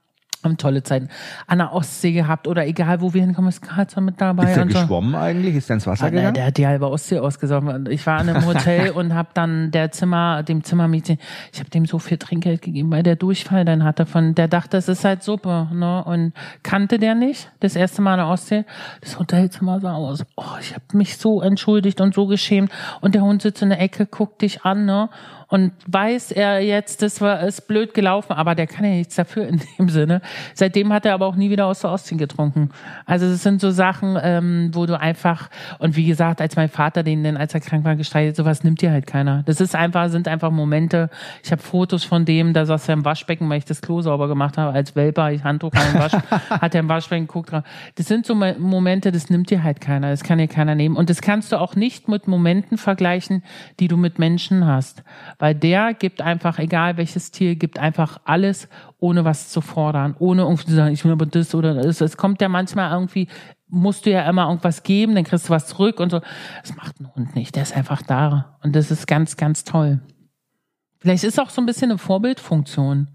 haben 0.43 0.57
tolle 0.57 0.83
Zeiten 0.83 1.09
an 1.47 1.59
der 1.59 1.73
Ostsee 1.73 2.11
gehabt 2.11 2.47
oder 2.47 2.65
egal 2.67 3.01
wo 3.01 3.13
wir 3.13 3.21
hinkommen, 3.21 3.49
ist 3.49 3.61
Karlsson 3.61 4.05
mit 4.05 4.19
dabei. 4.19 4.49
Ist 4.49 4.57
der 4.57 4.65
geschwommen 4.65 5.15
eigentlich? 5.15 5.55
Ist 5.55 5.69
der 5.69 5.75
ins 5.75 5.87
Wasser 5.87 6.05
ah, 6.05 6.09
gegangen? 6.09 6.33
Der 6.33 6.47
hat 6.47 6.57
die 6.57 6.67
halbe 6.67 6.89
Ostsee 6.89 7.19
ausgesoffen. 7.19 7.87
Ich 7.89 8.05
war 8.05 8.21
in 8.21 8.29
einem 8.29 8.45
Hotel 8.45 8.91
und 8.95 9.13
habe 9.13 9.29
dann 9.33 9.71
der 9.71 9.91
Zimmer, 9.91 10.43
dem 10.43 10.63
Zimmermädchen, 10.63 11.17
ich 11.51 11.59
habe 11.59 11.69
dem 11.69 11.85
so 11.85 11.99
viel 11.99 12.17
Trinkgeld 12.17 12.61
gegeben, 12.61 12.91
weil 12.91 13.03
der 13.03 13.15
Durchfall 13.15 13.65
dann 13.65 13.83
hatte 13.83 14.05
von, 14.05 14.35
der 14.35 14.47
dachte, 14.47 14.77
es 14.77 14.87
ist 14.87 15.03
halt 15.03 15.23
Suppe, 15.23 15.67
ne? 15.73 16.03
Und 16.03 16.33
kannte 16.63 16.99
der 16.99 17.15
nicht, 17.15 17.51
das 17.59 17.75
erste 17.75 18.01
Mal 18.01 18.13
in 18.13 18.19
der 18.19 18.27
Ostsee. 18.27 18.65
Das 19.01 19.19
Hotelzimmer 19.19 19.79
sah 19.79 19.93
aus. 19.93 20.25
Oh, 20.35 20.43
ich 20.59 20.73
habe 20.73 20.85
mich 20.93 21.17
so 21.17 21.41
entschuldigt 21.41 22.01
und 22.01 22.13
so 22.13 22.27
geschämt. 22.27 22.71
Und 23.01 23.15
der 23.15 23.21
Hund 23.21 23.41
sitzt 23.41 23.61
in 23.61 23.69
der 23.69 23.81
Ecke, 23.81 24.05
guckt 24.05 24.41
dich 24.41 24.63
an, 24.63 24.85
ne? 24.85 25.09
Und 25.53 25.71
weiß 25.85 26.31
er 26.31 26.61
jetzt, 26.61 27.03
das 27.03 27.21
war 27.21 27.43
ist 27.43 27.67
blöd 27.67 27.93
gelaufen, 27.93 28.33
aber 28.33 28.55
der 28.55 28.65
kann 28.65 28.85
ja 28.85 28.91
nichts 28.93 29.13
dafür 29.13 29.47
in 29.47 29.61
dem 29.77 29.87
Sinne. 29.87 30.23
Seitdem 30.55 30.91
hat 30.91 31.05
er 31.05 31.13
aber 31.13 31.27
auch 31.27 31.35
nie 31.35 31.51
wieder 31.51 31.67
aus 31.67 31.81
der 31.81 31.91
Ostsee 31.91 32.15
getrunken. 32.15 32.71
Also 33.05 33.27
es 33.27 33.43
sind 33.43 33.61
so 33.61 33.69
Sachen, 33.69 34.17
ähm, 34.19 34.71
wo 34.73 34.87
du 34.87 34.99
einfach 34.99 35.51
und 35.77 35.95
wie 35.95 36.05
gesagt, 36.05 36.41
als 36.41 36.55
mein 36.55 36.69
Vater 36.69 37.03
den, 37.03 37.23
denn 37.23 37.37
als 37.37 37.53
er 37.53 37.59
krank 37.59 37.85
war, 37.85 37.95
gestreitet, 37.95 38.35
sowas 38.35 38.63
nimmt 38.63 38.81
dir 38.81 38.89
halt 38.89 39.05
keiner. 39.05 39.43
Das 39.43 39.61
ist 39.61 39.75
einfach, 39.75 40.09
sind 40.09 40.27
einfach 40.27 40.49
Momente. 40.49 41.11
Ich 41.43 41.51
habe 41.51 41.61
Fotos 41.61 42.03
von 42.03 42.25
dem, 42.25 42.53
da 42.53 42.65
saß 42.65 42.89
er 42.89 42.93
im 42.93 43.05
Waschbecken, 43.05 43.47
weil 43.47 43.59
ich 43.59 43.65
das 43.65 43.83
Klo 43.83 44.01
sauber 44.01 44.27
gemacht 44.27 44.57
habe 44.57 44.73
als 44.73 44.95
Welper, 44.95 45.33
ich 45.33 45.43
Handtuch 45.43 45.75
rein 45.75 46.01
Wasch, 46.01 46.13
hat 46.49 46.73
er 46.73 46.79
im 46.79 46.89
Waschbecken 46.89 47.27
geguckt. 47.27 47.53
Das 47.93 48.07
sind 48.07 48.25
so 48.25 48.33
Momente, 48.33 49.11
das 49.11 49.29
nimmt 49.29 49.51
dir 49.51 49.61
halt 49.61 49.81
keiner, 49.81 50.09
das 50.09 50.23
kann 50.23 50.39
dir 50.39 50.47
keiner 50.47 50.73
nehmen 50.73 50.95
und 50.95 51.11
das 51.11 51.21
kannst 51.21 51.51
du 51.51 51.61
auch 51.61 51.75
nicht 51.75 52.07
mit 52.07 52.27
Momenten 52.27 52.79
vergleichen, 52.79 53.43
die 53.79 53.87
du 53.87 53.97
mit 53.97 54.17
Menschen 54.17 54.65
hast 54.65 55.03
weil 55.43 55.55
der 55.55 55.93
gibt 55.93 56.21
einfach, 56.21 56.57
egal 56.57 56.95
welches 56.95 57.29
Tier, 57.29 57.57
gibt 57.57 57.77
einfach 57.77 58.21
alles, 58.23 58.69
ohne 58.99 59.25
was 59.25 59.49
zu 59.49 59.59
fordern, 59.59 60.15
ohne 60.17 60.43
irgendwie 60.43 60.67
zu 60.67 60.71
sagen, 60.73 60.93
ich 60.93 61.03
will 61.03 61.11
aber 61.11 61.25
das 61.25 61.53
oder 61.53 61.73
das. 61.73 61.99
Es 61.99 62.15
kommt 62.15 62.41
ja 62.41 62.47
manchmal 62.47 62.89
irgendwie, 62.93 63.27
musst 63.67 64.05
du 64.05 64.11
ja 64.11 64.21
immer 64.29 64.47
irgendwas 64.47 64.83
geben, 64.83 65.15
dann 65.15 65.25
kriegst 65.25 65.49
du 65.49 65.49
was 65.49 65.67
zurück 65.67 65.99
und 65.99 66.11
so. 66.11 66.21
Das 66.61 66.77
macht 66.77 66.97
ein 67.01 67.13
Hund 67.13 67.35
nicht, 67.35 67.57
der 67.57 67.63
ist 67.63 67.75
einfach 67.75 68.01
da. 68.03 68.57
Und 68.63 68.73
das 68.73 68.89
ist 68.89 69.05
ganz, 69.05 69.35
ganz 69.35 69.65
toll. 69.65 69.99
Vielleicht 71.01 71.25
ist 71.25 71.37
auch 71.37 71.49
so 71.49 71.61
ein 71.61 71.65
bisschen 71.65 71.91
eine 71.91 71.97
Vorbildfunktion 71.97 73.09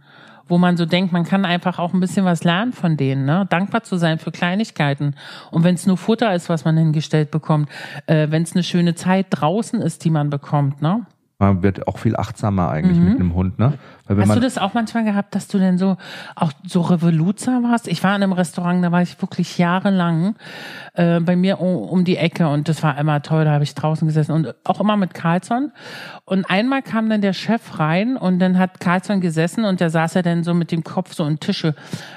wo 0.51 0.57
man 0.57 0.79
so 0.79 0.87
denkt, 0.87 1.12
man 1.12 1.24
kann 1.24 1.45
einfach 1.45 1.79
auch 1.79 1.93
ein 1.93 2.01
bisschen 2.01 2.24
was 2.24 2.43
lernen 2.43 2.72
von 2.72 2.97
denen, 2.97 3.26
ne? 3.26 3.47
dankbar 3.51 3.83
zu 3.83 3.97
sein 3.97 4.18
für 4.18 4.33
Kleinigkeiten. 4.33 5.14
Und 5.51 5.62
wenn 5.62 5.74
es 5.74 5.87
nur 5.87 5.99
Futter 5.99 6.35
ist, 6.35 6.49
was 6.49 6.64
man 6.64 6.74
hingestellt 6.79 7.31
bekommt, 7.31 7.68
äh, 8.07 8.31
wenn 8.31 8.45
es 8.45 8.55
eine 8.55 8.62
schöne 8.62 8.95
Zeit 8.95 9.26
draußen 9.29 9.83
ist, 9.83 10.07
die 10.07 10.11
man 10.11 10.31
bekommt, 10.31 10.81
ne? 10.81 11.05
Man 11.39 11.62
wird 11.62 11.86
auch 11.86 11.99
viel 11.99 12.16
achtsamer 12.16 12.68
eigentlich 12.68 12.99
mhm. 12.99 13.05
mit 13.05 13.20
einem 13.20 13.34
Hund, 13.34 13.59
ne? 13.59 13.74
Hast 14.09 14.34
du 14.34 14.41
das 14.41 14.59
auch 14.59 14.74
manchmal 14.74 15.05
gehabt, 15.05 15.34
dass 15.34 15.49
du 15.49 15.59
denn 15.59 15.78
so 15.78 15.99
auch 16.34 16.51
so 16.66 16.80
Revoluzer 16.80 17.62
warst? 17.62 17.86
Ich 17.86 18.03
war 18.03 18.16
in 18.16 18.22
einem 18.22 18.32
Restaurant, 18.32 18.82
da 18.82 18.91
war 18.91 19.03
ich 19.03 19.20
wirklich 19.20 19.59
jahrelang 19.59 20.34
äh, 20.95 21.20
bei 21.20 21.36
mir 21.36 21.61
um, 21.61 21.76
um, 21.76 22.05
die 22.05 22.16
Ecke 22.16 22.49
und 22.49 22.68
das 22.68 22.82
war 22.82 22.99
immer 22.99 23.22
toll, 23.22 23.45
da 23.45 23.53
habe 23.53 23.64
ich 23.64 23.74
draußen 23.74 24.09
gesessen 24.09 24.32
und 24.32 24.55
auch 24.64 24.80
immer 24.80 24.97
mit 24.97 25.14
Carlson. 25.14 25.72
Und 26.24 26.51
einmal 26.51 26.82
kam 26.82 27.09
dann 27.09 27.20
der 27.20 27.34
Chef 27.34 27.78
rein 27.78 28.16
und 28.16 28.39
dann 28.41 28.59
hat 28.59 28.80
Carlson 28.80 29.20
gesessen 29.20 29.64
und 29.64 29.80
der 29.80 29.91
saß 29.91 30.14
ja 30.14 30.22
dann 30.22 30.43
so 30.43 30.55
mit 30.55 30.72
dem 30.72 30.82
Kopf 30.82 31.14
so 31.14 31.24
in 31.24 31.39
Tische. 31.39 31.74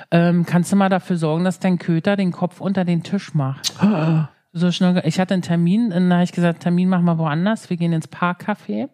Ähm, 0.10 0.46
kannst 0.46 0.72
du 0.72 0.78
mal 0.78 0.90
dafür 0.90 1.18
sorgen, 1.18 1.44
dass 1.44 1.60
dein 1.60 1.78
Köter 1.78 2.16
den 2.16 2.32
Kopf 2.32 2.62
unter 2.62 2.86
den 2.86 3.04
Tisch 3.04 3.36
macht? 3.36 3.74
so 4.54 4.72
schnell. 4.72 5.02
Ich 5.06 5.20
hatte 5.20 5.34
einen 5.34 5.44
Termin, 5.44 5.92
dann 5.92 6.12
habe 6.12 6.24
ich 6.24 6.34
gesagt, 6.34 6.64
Termin 6.64 6.90
machen 6.90 7.06
wir 7.06 7.18
woanders. 7.18 7.70
Wir 7.70 7.78
gehen 7.78 7.94
ins 7.94 8.10
Parkcafé, 8.10 8.90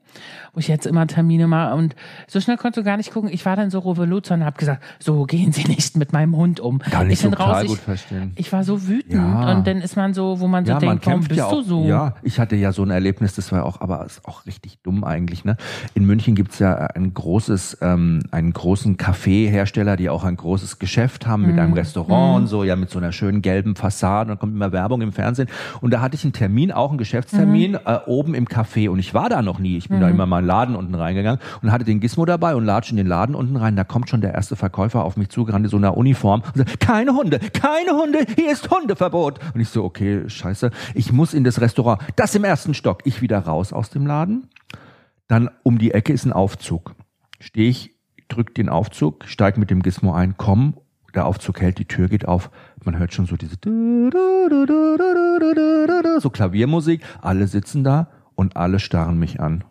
wo 0.53 0.59
ich 0.59 0.67
jetzt 0.67 0.85
immer 0.85 1.07
Termine 1.07 1.47
mache. 1.47 1.73
Und 1.73 1.95
so 2.27 2.39
schnell 2.39 2.57
konntest 2.57 2.77
du 2.77 2.83
gar 2.83 2.97
nicht 2.97 3.11
gucken. 3.11 3.29
Ich 3.31 3.43
war 3.45 3.55
dann 3.55 3.71
so 3.71 3.79
revolut 3.79 4.29
und 4.29 4.45
habe 4.45 4.57
gesagt, 4.57 4.83
so 4.99 5.23
gehen 5.25 5.51
Sie 5.51 5.63
nicht 5.67 5.97
mit 5.97 6.13
meinem 6.13 6.35
Hund 6.35 6.59
um. 6.59 6.77
Kann 6.79 7.09
ich, 7.09 7.23
ich 7.23 7.29
total 7.29 7.63
raus, 7.63 7.67
gut 7.67 7.79
verstehen. 7.79 8.33
Ich 8.35 8.53
war 8.53 8.63
so 8.63 8.87
wütend 8.87 9.13
ja. 9.13 9.51
und 9.51 9.65
dann 9.65 9.81
ist 9.81 9.95
man 9.95 10.13
so, 10.13 10.39
wo 10.39 10.47
man 10.47 10.65
so 10.65 10.73
ja, 10.73 10.79
denkt, 10.79 11.05
man 11.05 11.13
warum 11.13 11.27
bist 11.27 11.37
ja 11.39 11.45
auch, 11.47 11.51
du 11.53 11.61
so? 11.63 11.85
Ja, 11.85 12.15
ich 12.21 12.39
hatte 12.39 12.55
ja 12.55 12.71
so 12.71 12.83
ein 12.83 12.91
Erlebnis, 12.91 13.33
das 13.33 13.51
war 13.51 13.65
auch, 13.65 13.81
aber 13.81 14.05
ist 14.05 14.25
auch 14.25 14.45
richtig 14.45 14.79
dumm 14.83 15.03
eigentlich. 15.03 15.43
Ne? 15.43 15.57
In 15.95 16.05
München 16.05 16.35
gibt's 16.35 16.59
ja 16.59 16.75
ein 16.75 17.15
großes, 17.15 17.79
ähm, 17.81 18.21
einen 18.29 18.53
großen 18.53 18.97
Kaffeehersteller, 18.97 19.97
die 19.97 20.09
auch 20.09 20.23
ein 20.23 20.37
großes 20.37 20.77
Geschäft 20.77 21.25
haben 21.25 21.43
mit 21.43 21.53
mhm. 21.53 21.59
einem 21.59 21.73
Restaurant 21.73 22.29
mhm. 22.29 22.43
und 22.43 22.47
so, 22.47 22.63
ja 22.63 22.75
mit 22.75 22.91
so 22.91 22.99
einer 22.99 23.11
schönen 23.11 23.41
gelben 23.41 23.75
Fassade. 23.75 24.27
Und 24.27 24.27
dann 24.29 24.39
kommt 24.39 24.53
immer 24.53 24.71
Werbung 24.71 25.01
im 25.01 25.11
Fernsehen. 25.11 25.46
Und 25.81 25.91
da 25.91 26.01
hatte 26.01 26.15
ich 26.15 26.23
einen 26.23 26.33
Termin, 26.33 26.71
auch 26.71 26.89
einen 26.89 26.97
Geschäftstermin, 26.97 27.71
mhm. 27.71 27.79
äh, 27.85 27.99
oben 28.05 28.33
im 28.33 28.45
Café. 28.45 28.89
Und 28.89 28.99
ich 28.99 29.13
war 29.13 29.29
da 29.29 29.41
noch 29.41 29.59
nie. 29.59 29.77
Ich 29.77 29.89
bin 29.89 29.97
mhm. 29.97 30.01
da 30.01 30.09
immer 30.09 30.25
mal 30.25 30.39
in 30.39 30.43
den 30.43 30.47
Laden 30.47 30.75
unten 30.75 30.95
reingegangen 30.95 31.41
und 31.61 31.71
hatte 31.71 31.85
den 31.85 31.99
Gizmo 31.99 32.25
dabei 32.25 32.55
und 32.55 32.65
latsche 32.65 32.91
in 32.91 32.97
den 32.97 33.07
Laden 33.07 33.35
unten 33.35 33.55
rein. 33.55 33.75
Da 33.75 33.83
kommt 33.83 34.09
schon 34.09 34.21
der 34.21 34.33
erste 34.33 34.55
Verkäufer 34.55 35.03
auf 35.03 35.17
mich 35.17 35.29
zugerannt 35.29 35.65
in 35.65 35.69
so 35.69 35.77
einer 35.77 35.97
Uniform 35.97 36.43
und 36.45 36.57
sagt, 36.57 36.79
keine 36.79 37.13
Hunde, 37.13 37.39
keine 37.39 37.91
Hunde, 37.91 38.25
hier 38.35 38.51
ist 38.51 38.69
Hundeverbot. 38.69 39.39
Und 39.53 39.61
ich 39.61 39.69
so, 39.69 39.83
okay, 39.83 40.27
scheiße, 40.27 40.71
ich 40.93 41.11
muss 41.11 41.33
in 41.33 41.43
das 41.43 41.61
Restaurant. 41.61 42.01
Das 42.15 42.35
im 42.35 42.43
ersten 42.43 42.73
Stock. 42.73 43.01
Ich 43.05 43.21
wieder 43.21 43.39
raus 43.39 43.73
aus 43.73 43.89
dem 43.89 44.05
Laden 44.05 44.49
Dann 45.27 45.49
um 45.63 45.77
die 45.77 45.91
Ecke 45.91 46.13
ist 46.13 46.25
ein 46.25 46.33
Aufzug. 46.33 46.95
Stehe 47.39 47.69
ich, 47.69 47.95
drück 48.27 48.55
den 48.55 48.69
Aufzug, 48.69 49.25
steig 49.25 49.57
mit 49.57 49.69
dem 49.69 49.81
Gizmo 49.81 50.13
ein, 50.13 50.35
komm, 50.37 50.75
der 51.13 51.25
Aufzug 51.25 51.61
hält, 51.61 51.79
die 51.79 51.85
Tür 51.85 52.07
geht 52.09 52.27
auf, 52.27 52.51
man 52.87 52.97
hört 52.97 53.13
schon 53.13 53.27
so 53.27 53.35
diese 53.35 53.57
so 56.19 56.29
Klaviermusik, 56.29 57.03
alle 57.21 57.47
sitzen 57.47 57.83
da 57.83 58.09
und 58.33 58.57
alle 58.57 58.79
starren 58.79 59.19
mich 59.19 59.39
an. 59.39 59.63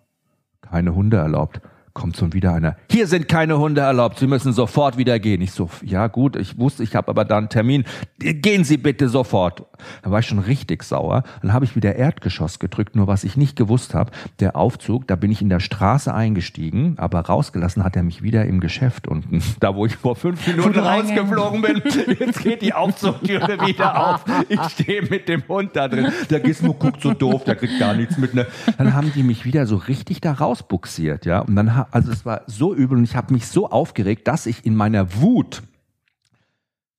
Keine 0.60 0.94
Hunde 0.94 1.16
erlaubt 1.16 1.60
kommt 1.96 2.18
schon 2.18 2.34
wieder 2.34 2.52
einer. 2.52 2.76
Hier 2.90 3.06
sind 3.06 3.26
keine 3.26 3.58
Hunde 3.58 3.80
erlaubt. 3.80 4.18
Sie 4.18 4.26
müssen 4.26 4.52
sofort 4.52 4.98
wieder 4.98 5.18
gehen. 5.18 5.40
Ich 5.40 5.52
so, 5.52 5.70
ja 5.82 6.08
gut, 6.08 6.36
ich 6.36 6.58
wusste, 6.58 6.82
ich 6.82 6.94
habe 6.94 7.08
aber 7.08 7.24
da 7.24 7.38
einen 7.38 7.48
Termin. 7.48 7.84
Gehen 8.18 8.64
Sie 8.64 8.76
bitte 8.76 9.08
sofort. 9.08 9.64
Da 10.02 10.10
war 10.10 10.20
ich 10.20 10.26
schon 10.26 10.38
richtig 10.38 10.82
sauer. 10.82 11.22
Dann 11.40 11.54
habe 11.54 11.64
ich 11.64 11.74
wieder 11.74 11.96
Erdgeschoss 11.96 12.58
gedrückt. 12.58 12.96
Nur 12.96 13.06
was 13.06 13.24
ich 13.24 13.38
nicht 13.38 13.56
gewusst 13.56 13.94
habe, 13.94 14.10
der 14.40 14.56
Aufzug, 14.56 15.06
da 15.08 15.16
bin 15.16 15.32
ich 15.32 15.40
in 15.40 15.48
der 15.48 15.58
Straße 15.58 16.12
eingestiegen, 16.12 16.96
aber 16.98 17.20
rausgelassen 17.20 17.82
hat 17.82 17.96
er 17.96 18.02
mich 18.02 18.22
wieder 18.22 18.44
im 18.44 18.60
Geschäft 18.60 19.08
unten. 19.08 19.42
Da, 19.58 19.74
wo 19.74 19.86
ich 19.86 19.96
vor 19.96 20.16
fünf 20.16 20.46
Minuten 20.46 20.78
rausgeflogen 20.78 21.62
bin. 21.62 21.82
Jetzt 22.20 22.42
geht 22.42 22.60
die 22.60 22.74
Aufzugtüre 22.74 23.66
wieder 23.66 24.12
auf. 24.12 24.24
Ich 24.50 24.60
stehe 24.68 25.02
mit 25.02 25.28
dem 25.28 25.42
Hund 25.48 25.70
da 25.74 25.88
drin. 25.88 26.12
Der 26.28 26.40
Gizmo 26.40 26.74
guckt 26.74 27.00
so 27.00 27.14
doof, 27.14 27.44
der 27.44 27.56
kriegt 27.56 27.78
gar 27.78 27.94
nichts 27.94 28.18
mit. 28.18 28.34
Ne? 28.34 28.46
Dann 28.76 28.92
haben 28.92 29.10
die 29.14 29.22
mich 29.22 29.46
wieder 29.46 29.66
so 29.66 29.76
richtig 29.76 30.20
da 30.20 30.32
rausbuxiert, 30.32 31.24
ja. 31.24 31.40
Und 31.40 31.56
dann 31.56 31.85
also 31.90 32.12
es 32.12 32.24
war 32.24 32.42
so 32.46 32.74
übel 32.74 32.98
und 32.98 33.04
ich 33.04 33.16
habe 33.16 33.32
mich 33.32 33.46
so 33.46 33.70
aufgeregt, 33.70 34.28
dass 34.28 34.46
ich 34.46 34.64
in 34.64 34.74
meiner 34.74 35.20
Wut 35.20 35.62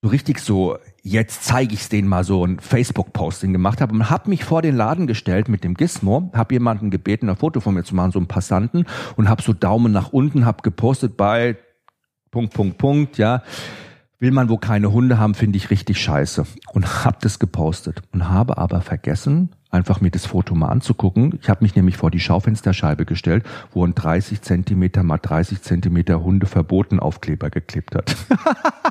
so 0.01 0.09
richtig 0.09 0.39
so, 0.39 0.77
jetzt 1.01 1.43
zeige 1.43 1.73
ich 1.73 1.81
es 1.81 1.89
denen 1.89 2.07
mal 2.07 2.23
so 2.23 2.45
ein 2.45 2.59
Facebook-Posting 2.59 3.51
gemacht 3.51 3.81
habe 3.81 3.93
und 3.93 4.09
habe 4.09 4.29
mich 4.29 4.43
vor 4.43 4.61
den 4.61 4.75
Laden 4.75 5.07
gestellt 5.07 5.49
mit 5.49 5.63
dem 5.63 5.73
Gizmo, 5.73 6.31
habe 6.33 6.53
jemanden 6.53 6.91
gebeten, 6.91 7.29
ein 7.29 7.35
Foto 7.35 7.59
von 7.59 7.73
mir 7.73 7.83
zu 7.83 7.95
machen, 7.95 8.11
so 8.11 8.19
einen 8.19 8.27
Passanten 8.27 8.85
und 9.15 9.27
habe 9.27 9.41
so 9.41 9.53
Daumen 9.53 9.91
nach 9.91 10.13
unten, 10.13 10.45
habe 10.45 10.61
gepostet 10.61 11.17
bei 11.17 11.57
Punkt, 12.29 12.53
Punkt, 12.53 12.77
Punkt, 12.77 13.17
ja. 13.17 13.41
Will 14.19 14.31
man 14.31 14.49
wo 14.49 14.57
keine 14.57 14.91
Hunde 14.91 15.19
haben, 15.19 15.35
finde 15.35 15.57
ich 15.57 15.69
richtig 15.69 16.01
scheiße. 16.01 16.43
Und 16.73 17.05
habe 17.05 17.17
das 17.21 17.37
gepostet 17.37 18.01
und 18.11 18.29
habe 18.29 18.57
aber 18.57 18.81
vergessen, 18.81 19.49
einfach 19.69 20.01
mir 20.01 20.09
das 20.09 20.25
Foto 20.25 20.55
mal 20.55 20.69
anzugucken. 20.69 21.37
Ich 21.39 21.49
habe 21.51 21.63
mich 21.63 21.75
nämlich 21.75 21.97
vor 21.97 22.09
die 22.09 22.19
Schaufensterscheibe 22.19 23.05
gestellt, 23.05 23.45
wo 23.73 23.85
ein 23.85 23.93
30 23.93 24.41
Zentimeter 24.41 25.03
mal 25.03 25.19
30 25.19 25.61
Zentimeter 25.61 26.23
Hunde 26.23 26.47
verboten 26.47 26.99
Aufkleber 26.99 27.51
geklebt 27.51 27.93
hat. 27.93 28.15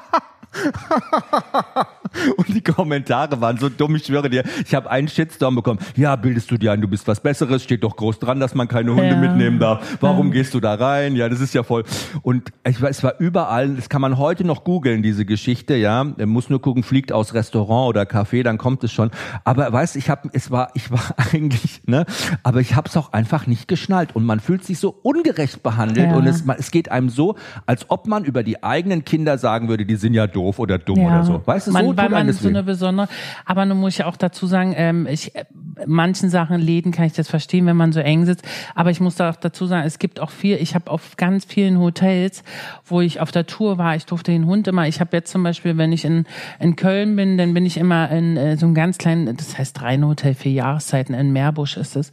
und 2.36 2.48
die 2.48 2.60
Kommentare 2.62 3.40
waren 3.40 3.58
so 3.58 3.68
dumm, 3.68 3.96
ich 3.96 4.06
schwöre 4.06 4.30
dir. 4.30 4.44
Ich 4.64 4.74
habe 4.74 4.90
einen 4.90 5.08
Shitstorm 5.08 5.54
bekommen. 5.54 5.80
Ja, 5.96 6.16
bildest 6.16 6.50
du 6.50 6.56
dir 6.56 6.72
ein, 6.72 6.80
du 6.80 6.88
bist 6.88 7.06
was 7.08 7.20
Besseres, 7.20 7.62
steht 7.62 7.84
doch 7.84 7.96
groß 7.96 8.18
dran, 8.18 8.40
dass 8.40 8.54
man 8.54 8.68
keine 8.68 8.90
Hunde 8.90 9.08
ja. 9.08 9.16
mitnehmen 9.16 9.58
darf. 9.58 9.96
Warum 10.00 10.28
ja. 10.28 10.34
gehst 10.34 10.54
du 10.54 10.60
da 10.60 10.74
rein? 10.74 11.16
Ja, 11.16 11.28
das 11.28 11.40
ist 11.40 11.54
ja 11.54 11.62
voll. 11.62 11.84
Und 12.22 12.52
ich 12.66 12.80
weiß, 12.80 12.98
es 12.98 13.02
war 13.02 13.14
überall, 13.18 13.74
das 13.74 13.88
kann 13.88 14.00
man 14.00 14.18
heute 14.18 14.44
noch 14.44 14.64
googeln, 14.64 15.02
diese 15.02 15.24
Geschichte, 15.24 15.74
ja. 15.74 16.04
Man 16.04 16.28
muss 16.28 16.48
nur 16.48 16.60
gucken, 16.60 16.82
fliegt 16.82 17.12
aus 17.12 17.34
Restaurant 17.34 17.88
oder 17.88 18.02
Café, 18.02 18.42
dann 18.42 18.58
kommt 18.58 18.84
es 18.84 18.92
schon. 18.92 19.10
Aber 19.44 19.72
weißt, 19.72 19.96
ich 19.96 20.08
habe, 20.08 20.30
es 20.32 20.50
war, 20.50 20.70
ich 20.74 20.90
war 20.90 21.14
eigentlich, 21.32 21.82
ne, 21.86 22.06
aber 22.42 22.60
ich 22.60 22.74
habe 22.74 22.88
es 22.88 22.96
auch 22.96 23.12
einfach 23.12 23.46
nicht 23.46 23.68
geschnallt 23.68 24.14
und 24.14 24.24
man 24.24 24.40
fühlt 24.40 24.64
sich 24.64 24.78
so 24.78 24.98
ungerecht 25.02 25.62
behandelt 25.62 26.10
ja. 26.10 26.16
und 26.16 26.26
es, 26.26 26.44
es 26.58 26.70
geht 26.70 26.90
einem 26.90 27.08
so, 27.08 27.36
als 27.66 27.90
ob 27.90 28.06
man 28.06 28.24
über 28.24 28.42
die 28.42 28.62
eigenen 28.62 29.04
Kinder 29.04 29.38
sagen 29.38 29.68
würde, 29.68 29.84
die 29.84 29.96
sind 29.96 30.14
ja 30.14 30.26
doof 30.26 30.45
doof 30.46 30.58
oder 30.58 30.78
dumm 30.78 30.98
ja. 30.98 31.06
oder 31.06 31.24
so. 31.24 31.42
Weißt 31.44 31.66
du, 31.66 31.72
man, 31.72 31.84
so 31.84 31.96
weil 31.96 32.08
man 32.08 32.32
so 32.32 32.48
eine 32.48 32.62
besondere, 32.62 33.08
aber 33.44 33.66
nun 33.66 33.78
muss 33.78 33.94
ich 33.94 34.04
auch 34.04 34.16
dazu 34.16 34.46
sagen, 34.46 34.74
ähm, 34.76 35.06
ich, 35.06 35.34
äh, 35.34 35.44
manchen 35.86 36.30
Sachen, 36.30 36.60
Läden 36.60 36.92
kann 36.92 37.06
ich 37.06 37.12
das 37.12 37.28
verstehen, 37.28 37.66
wenn 37.66 37.76
man 37.76 37.92
so 37.92 38.00
eng 38.00 38.24
sitzt, 38.24 38.44
aber 38.74 38.90
ich 38.90 39.00
muss 39.00 39.16
da 39.16 39.30
auch 39.30 39.36
dazu 39.36 39.66
sagen, 39.66 39.86
es 39.86 39.98
gibt 39.98 40.20
auch 40.20 40.30
viel, 40.30 40.56
ich 40.56 40.74
habe 40.74 40.90
auf 40.90 41.16
ganz 41.16 41.44
vielen 41.44 41.78
Hotels, 41.78 42.44
wo 42.84 43.00
ich 43.00 43.20
auf 43.20 43.32
der 43.32 43.46
Tour 43.46 43.78
war, 43.78 43.96
ich 43.96 44.06
durfte 44.06 44.30
den 44.30 44.46
Hund 44.46 44.68
immer, 44.68 44.86
ich 44.86 45.00
habe 45.00 45.10
jetzt 45.16 45.30
zum 45.30 45.42
Beispiel, 45.42 45.76
wenn 45.76 45.92
ich 45.92 46.04
in, 46.04 46.24
in 46.60 46.76
Köln 46.76 47.16
bin, 47.16 47.38
dann 47.38 47.54
bin 47.54 47.66
ich 47.66 47.76
immer 47.76 48.10
in 48.10 48.36
äh, 48.36 48.56
so 48.56 48.66
einem 48.66 48.74
ganz 48.74 48.98
kleinen, 48.98 49.36
das 49.36 49.58
heißt 49.58 49.82
Rheinhotel 49.82 50.34
für 50.34 50.48
Jahreszeiten, 50.48 51.14
in 51.14 51.32
Meerbusch 51.32 51.76
ist 51.76 51.96
es. 51.96 52.10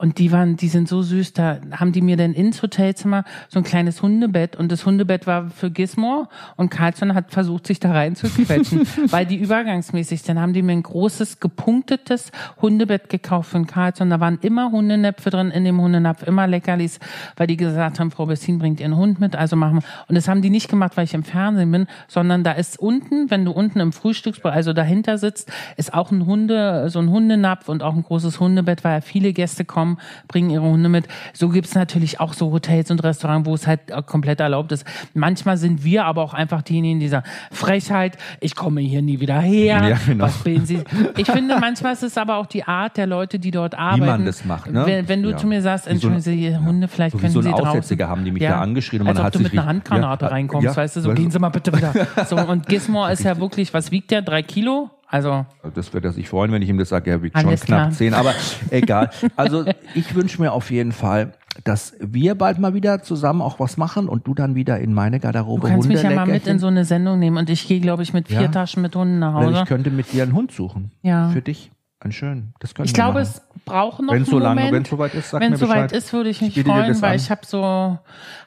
Und 0.00 0.16
die 0.16 0.32
waren, 0.32 0.56
die 0.56 0.68
sind 0.68 0.88
so 0.88 1.02
süß, 1.02 1.34
da 1.34 1.58
haben 1.72 1.92
die 1.92 2.00
mir 2.00 2.16
dann 2.16 2.32
ins 2.32 2.62
Hotelzimmer 2.62 3.24
so 3.50 3.60
ein 3.60 3.64
kleines 3.64 4.00
Hundebett 4.00 4.56
und 4.56 4.72
das 4.72 4.86
Hundebett 4.86 5.26
war 5.26 5.50
für 5.50 5.70
Gizmo 5.70 6.26
und 6.56 6.70
Carlson 6.70 7.14
hat 7.14 7.30
versucht, 7.32 7.66
sich 7.66 7.80
da 7.80 7.92
rein 7.92 8.16
zu 8.16 8.30
quetschen, 8.30 8.88
weil 9.10 9.26
die 9.26 9.36
übergangsmäßig, 9.36 10.22
dann 10.22 10.40
haben 10.40 10.54
die 10.54 10.62
mir 10.62 10.72
ein 10.72 10.84
großes, 10.84 11.38
gepunktetes 11.38 12.32
Hundebett 12.62 13.10
gekauft 13.10 13.50
von 13.50 13.66
Carlson. 13.66 14.08
Da 14.08 14.20
waren 14.20 14.38
immer 14.40 14.72
Hundenäpfe 14.72 15.28
drin 15.28 15.50
in 15.50 15.66
dem 15.66 15.78
Hundenapf, 15.78 16.22
immer 16.22 16.46
Leckerlis, 16.46 16.98
weil 17.36 17.46
die 17.46 17.58
gesagt 17.58 18.00
haben, 18.00 18.10
Frau 18.10 18.24
Bessin 18.24 18.58
bringt 18.58 18.80
ihren 18.80 18.96
Hund 18.96 19.20
mit, 19.20 19.36
also 19.36 19.54
machen 19.54 19.80
wir. 19.80 19.82
Und 20.08 20.14
das 20.14 20.28
haben 20.28 20.40
die 20.40 20.48
nicht 20.48 20.70
gemacht, 20.70 20.96
weil 20.96 21.04
ich 21.04 21.12
im 21.12 21.24
Fernsehen 21.24 21.70
bin, 21.70 21.86
sondern 22.08 22.42
da 22.42 22.52
ist 22.52 22.80
unten, 22.80 23.30
wenn 23.30 23.44
du 23.44 23.52
unten 23.52 23.80
im 23.80 23.92
Frühstücksbereich, 23.92 24.56
also 24.56 24.72
dahinter 24.72 25.18
sitzt, 25.18 25.52
ist 25.76 25.92
auch 25.92 26.10
ein 26.10 26.24
Hunde, 26.24 26.88
so 26.88 27.00
ein 27.00 27.10
Hundenapf 27.10 27.68
und 27.68 27.82
auch 27.82 27.94
ein 27.94 28.02
großes 28.02 28.40
Hundebett, 28.40 28.82
weil 28.82 28.94
ja 28.94 29.00
viele 29.02 29.34
Gäste 29.34 29.66
kommen 29.66 29.89
kommen, 29.90 29.98
bringen 30.28 30.50
ihre 30.50 30.62
Hunde 30.62 30.88
mit. 30.88 31.06
So 31.32 31.48
gibt's 31.48 31.74
natürlich 31.74 32.20
auch 32.20 32.32
so 32.32 32.52
Hotels 32.52 32.90
und 32.90 33.02
Restaurants, 33.02 33.48
wo 33.48 33.54
es 33.54 33.66
halt 33.66 33.80
komplett 34.06 34.40
erlaubt 34.40 34.72
ist. 34.72 34.84
Manchmal 35.14 35.56
sind 35.56 35.84
wir 35.84 36.04
aber 36.04 36.22
auch 36.22 36.34
einfach 36.34 36.62
diejenigen 36.62 37.00
dieser 37.00 37.22
Frechheit, 37.50 38.16
ich 38.40 38.54
komme 38.54 38.80
hier 38.80 39.02
nie 39.02 39.20
wieder 39.20 39.40
her. 39.40 39.88
Ja, 39.88 39.98
genau. 40.06 40.24
Was 40.24 40.38
bilden 40.38 40.66
Sie? 40.66 40.82
Ich 41.16 41.30
finde, 41.30 41.58
manchmal 41.58 41.92
ist 41.92 42.02
es 42.02 42.16
aber 42.16 42.36
auch 42.36 42.46
die 42.46 42.64
Art 42.64 42.96
der 42.96 43.06
Leute, 43.06 43.38
die 43.38 43.50
dort 43.50 43.74
arbeiten. 43.74 44.02
Wie 44.02 44.06
man 44.06 44.24
das 44.24 44.44
macht, 44.44 44.70
ne? 44.70 44.86
Wenn, 44.86 45.08
wenn 45.08 45.22
du 45.22 45.30
ja. 45.30 45.36
zu 45.36 45.46
mir 45.46 45.62
sagst, 45.62 45.86
entschuldigen 45.86 46.22
Sie, 46.22 46.34
Ihre 46.34 46.64
Hunde, 46.64 46.88
vielleicht 46.88 47.12
so 47.12 47.18
können 47.18 47.32
so 47.32 47.42
Sie 47.42 47.50
draußen. 47.50 47.98
haben 48.00 48.24
die 48.24 48.30
mich 48.30 48.42
ja. 48.42 48.50
da 48.50 48.60
angeschrien 48.60 49.06
Als 49.06 49.18
hat 49.18 49.26
ob 49.26 49.32
du 49.32 49.40
mit 49.40 49.52
einer 49.52 49.66
Handgranate 49.66 50.30
reinkommst, 50.30 50.76
weißt 50.76 50.96
du, 50.96 51.00
so 51.00 51.12
gehen 51.12 51.30
Sie 51.30 51.38
mal 51.38 51.48
bitte 51.48 51.72
wieder. 51.72 51.90
So, 52.26 52.36
und 52.36 52.66
Gizmo 52.66 53.06
ist 53.06 53.24
ja 53.24 53.38
wirklich, 53.38 53.72
was 53.72 53.90
wiegt 53.90 54.10
der? 54.10 54.22
Drei 54.22 54.42
Kilo? 54.42 54.90
Also 55.10 55.44
das 55.74 55.92
wird 55.92 56.04
er 56.04 56.12
sich 56.12 56.28
freuen, 56.28 56.52
wenn 56.52 56.62
ich 56.62 56.68
ihm 56.68 56.78
das 56.78 56.88
sage. 56.88 57.10
Er 57.10 57.22
wiegt 57.22 57.36
schon 57.36 57.50
knapp 57.50 57.60
klar. 57.60 57.90
zehn, 57.90 58.14
aber 58.14 58.32
egal. 58.70 59.10
Also 59.36 59.64
ich 59.94 60.14
wünsche 60.14 60.40
mir 60.40 60.52
auf 60.52 60.70
jeden 60.70 60.92
Fall, 60.92 61.32
dass 61.64 61.94
wir 62.00 62.36
bald 62.36 62.58
mal 62.58 62.74
wieder 62.74 63.02
zusammen 63.02 63.42
auch 63.42 63.58
was 63.58 63.76
machen 63.76 64.08
und 64.08 64.26
du 64.26 64.34
dann 64.34 64.54
wieder 64.54 64.78
in 64.78 64.94
meine 64.94 65.18
Garderobe 65.18 65.62
Du 65.62 65.68
kannst 65.68 65.88
Hunde 65.88 66.00
mich 66.00 66.02
ja 66.02 66.14
mal 66.14 66.26
mit 66.26 66.46
in 66.46 66.60
so 66.60 66.68
eine 66.68 66.84
Sendung 66.84 67.18
nehmen 67.18 67.38
und 67.38 67.50
ich 67.50 67.66
gehe, 67.66 67.80
glaube 67.80 68.04
ich, 68.04 68.12
mit 68.12 68.28
vier 68.28 68.42
ja. 68.42 68.48
Taschen 68.48 68.82
mit 68.82 68.94
Hunden 68.94 69.18
nach 69.18 69.34
Hause. 69.34 69.60
ich 69.62 69.68
könnte 69.68 69.90
mit 69.90 70.12
dir 70.12 70.22
einen 70.22 70.32
Hund 70.32 70.52
suchen. 70.52 70.92
Ja. 71.02 71.30
Für 71.30 71.42
dich. 71.42 71.72
Ein 72.02 72.12
schön. 72.12 72.54
Das 72.60 72.74
können 72.74 72.86
ich 72.86 72.94
glaube, 72.94 73.20
machen. 73.20 73.30
es 73.34 73.42
braucht 73.66 74.00
noch 74.00 74.14
wenn 74.14 74.24
so 74.24 74.38
lange, 74.38 74.72
Wenn 74.72 74.82
es 74.82 74.88
soweit 74.88 75.14
ist, 75.14 75.30
sag 75.30 75.42
Wenn 75.42 75.52
es 75.52 75.60
soweit 75.60 75.92
ist, 75.92 76.10
würde 76.14 76.30
ich 76.30 76.40
mich 76.40 76.56
ich 76.56 76.64
freuen, 76.64 77.02
weil 77.02 77.10
an. 77.10 77.16
ich 77.16 77.30
habe 77.30 77.42
so, 77.44 77.98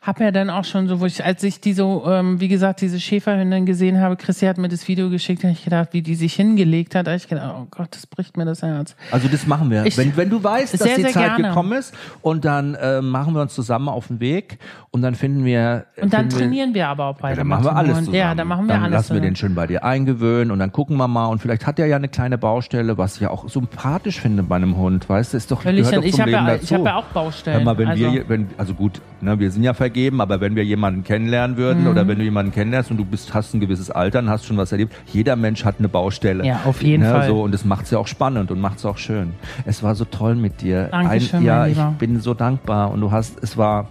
habe 0.03 0.25
ja 0.25 0.31
dann 0.31 0.49
auch 0.49 0.65
schon 0.65 0.89
so, 0.89 0.99
wo 0.99 1.05
ich, 1.05 1.23
als 1.23 1.41
ich 1.43 1.61
die 1.61 1.71
so, 1.71 2.03
ähm, 2.05 2.41
wie 2.41 2.49
gesagt, 2.49 2.81
diese 2.81 2.99
Schäferhündin 2.99 3.65
gesehen 3.65 4.01
habe, 4.01 4.17
Chrissy 4.17 4.45
hat 4.45 4.57
mir 4.57 4.67
das 4.67 4.85
Video 4.89 5.09
geschickt, 5.09 5.43
habe 5.43 5.53
ich 5.53 5.63
gedacht, 5.63 5.89
wie 5.93 6.01
die 6.01 6.15
sich 6.15 6.33
hingelegt 6.33 6.93
hat, 6.93 7.07
habe 7.07 7.15
ich 7.15 7.27
gedacht, 7.29 7.55
oh 7.57 7.67
Gott, 7.71 7.87
das 7.91 8.05
bricht 8.05 8.35
mir 8.35 8.43
das 8.43 8.61
Herz. 8.63 8.97
Also 9.11 9.29
das 9.29 9.47
machen 9.47 9.71
wir. 9.71 9.85
Ich, 9.85 9.97
wenn, 9.97 10.15
wenn 10.17 10.29
du 10.29 10.43
weißt, 10.43 10.73
dass 10.73 10.81
sehr, 10.81 10.97
die 10.97 11.03
Zeit 11.03 11.13
gerne. 11.13 11.47
gekommen 11.47 11.71
ist 11.71 11.95
und 12.21 12.43
dann 12.43 12.75
äh, 12.75 13.01
machen 13.01 13.33
wir 13.33 13.41
uns 13.41 13.55
zusammen 13.55 13.87
auf 13.87 14.07
den 14.07 14.19
Weg 14.19 14.59
und 14.91 15.03
dann 15.03 15.15
finden 15.15 15.45
wir. 15.45 15.85
Und 16.01 16.11
dann 16.11 16.29
trainieren 16.29 16.73
wir, 16.73 16.81
wir 16.81 16.87
aber 16.89 17.05
auch 17.05 17.17
beide. 17.17 17.35
Ja, 17.35 17.37
dann 17.37 17.47
machen 17.47 17.63
wir 17.63 17.75
alles 17.75 17.97
zusammen. 17.99 18.17
Ja, 18.17 18.35
dann 18.35 18.47
machen 18.47 18.65
wir 18.65 18.73
dann 18.73 18.83
alles 18.83 18.93
lassen 18.93 19.07
zusammen. 19.07 19.23
wir 19.23 19.29
den 19.29 19.35
schön 19.37 19.55
bei 19.55 19.67
dir 19.67 19.85
eingewöhnen 19.85 20.51
und 20.51 20.59
dann 20.59 20.73
gucken 20.73 20.97
wir 20.97 21.07
mal 21.07 21.27
und 21.27 21.41
vielleicht 21.41 21.65
hat 21.65 21.79
er 21.79 21.85
ja 21.85 21.95
eine 21.95 22.09
kleine 22.09 22.37
Baustelle, 22.37 22.97
was 22.97 23.15
ich 23.15 23.21
ja 23.21 23.29
auch 23.29 23.47
sympathisch 23.47 24.19
finde 24.19 24.43
bei 24.43 24.57
einem 24.57 24.75
Hund, 24.75 25.07
weißt 25.07 25.31
du, 25.31 25.37
ist 25.37 25.49
doch, 25.49 25.61
Völlig 25.61 25.85
gehört 25.85 25.95
doch 25.95 26.01
zum 26.01 26.09
ich 26.09 26.17
Leben 26.17 26.31
ja, 26.31 26.45
dazu. 26.45 26.63
Ich 26.65 26.73
habe 26.73 26.83
ja 26.83 26.95
auch 26.97 27.05
Baustellen. 27.05 27.63
Mal, 27.63 27.77
wenn 27.77 27.87
also. 27.87 28.11
wir, 28.11 28.27
wenn, 28.27 28.49
also 28.57 28.73
gut, 28.73 28.99
ne, 29.21 29.39
wir 29.39 29.49
sind 29.49 29.63
ja 29.63 29.73
vergeben, 29.73 29.92
aber 30.21 30.41
wenn 30.41 30.55
wir 30.55 30.63
jemanden 30.63 31.03
kennenlernen 31.03 31.57
würden 31.57 31.83
mhm. 31.83 31.89
oder 31.89 32.07
wenn 32.07 32.17
du 32.17 32.23
jemanden 32.23 32.51
kennenlernst 32.51 32.91
und 32.91 32.97
du 32.97 33.05
bist, 33.05 33.33
hast 33.33 33.53
ein 33.53 33.59
gewisses 33.59 33.89
Alter 33.91 34.19
und 34.19 34.29
hast 34.29 34.45
schon 34.45 34.57
was 34.57 34.71
erlebt, 34.71 34.93
jeder 35.11 35.35
Mensch 35.35 35.65
hat 35.65 35.75
eine 35.79 35.89
Baustelle. 35.89 36.45
Ja, 36.45 36.61
auf 36.65 36.81
jeden 36.83 37.03
ne, 37.03 37.11
Fall. 37.11 37.27
So, 37.27 37.41
und 37.43 37.53
das 37.53 37.65
macht 37.65 37.85
es 37.85 37.91
ja 37.91 37.99
auch 37.99 38.07
spannend 38.07 38.51
und 38.51 38.59
macht 38.59 38.77
es 38.77 38.85
auch 38.85 38.97
schön. 38.97 39.33
Es 39.65 39.83
war 39.83 39.95
so 39.95 40.05
toll 40.05 40.35
mit 40.35 40.61
dir. 40.61 40.89
Dankeschön, 40.91 41.39
ein, 41.39 41.45
ja, 41.45 41.67
ich 41.67 41.77
bin 41.97 42.19
so 42.19 42.33
dankbar 42.33 42.91
und 42.91 43.01
du 43.01 43.11
hast, 43.11 43.41
es 43.41 43.57
war, 43.57 43.89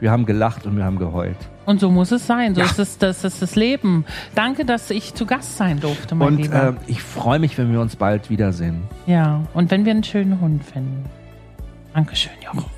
wir 0.00 0.10
haben 0.10 0.26
gelacht 0.26 0.66
und 0.66 0.76
wir 0.76 0.84
haben 0.84 0.98
geheult. 0.98 1.36
Und 1.68 1.80
so 1.80 1.90
muss 1.90 2.12
es 2.12 2.26
sein. 2.26 2.54
So 2.54 2.62
ja. 2.62 2.66
ist 2.66 2.78
es, 2.78 2.96
das 2.96 3.24
ist 3.24 3.42
das 3.42 3.54
Leben. 3.54 4.06
Danke, 4.34 4.64
dass 4.64 4.90
ich 4.90 5.12
zu 5.12 5.26
Gast 5.26 5.58
sein 5.58 5.80
durfte, 5.80 6.14
mein 6.14 6.28
und, 6.28 6.36
Lieber. 6.38 6.68
Und 6.68 6.76
äh, 6.76 6.80
ich 6.86 7.02
freue 7.02 7.38
mich, 7.38 7.58
wenn 7.58 7.70
wir 7.70 7.82
uns 7.82 7.94
bald 7.96 8.30
wiedersehen. 8.30 8.84
Ja, 9.06 9.42
und 9.52 9.70
wenn 9.70 9.84
wir 9.84 9.92
einen 9.92 10.02
schönen 10.02 10.40
Hund 10.40 10.64
finden. 10.64 11.04
Dankeschön, 11.92 12.32
Jochen. 12.42 12.77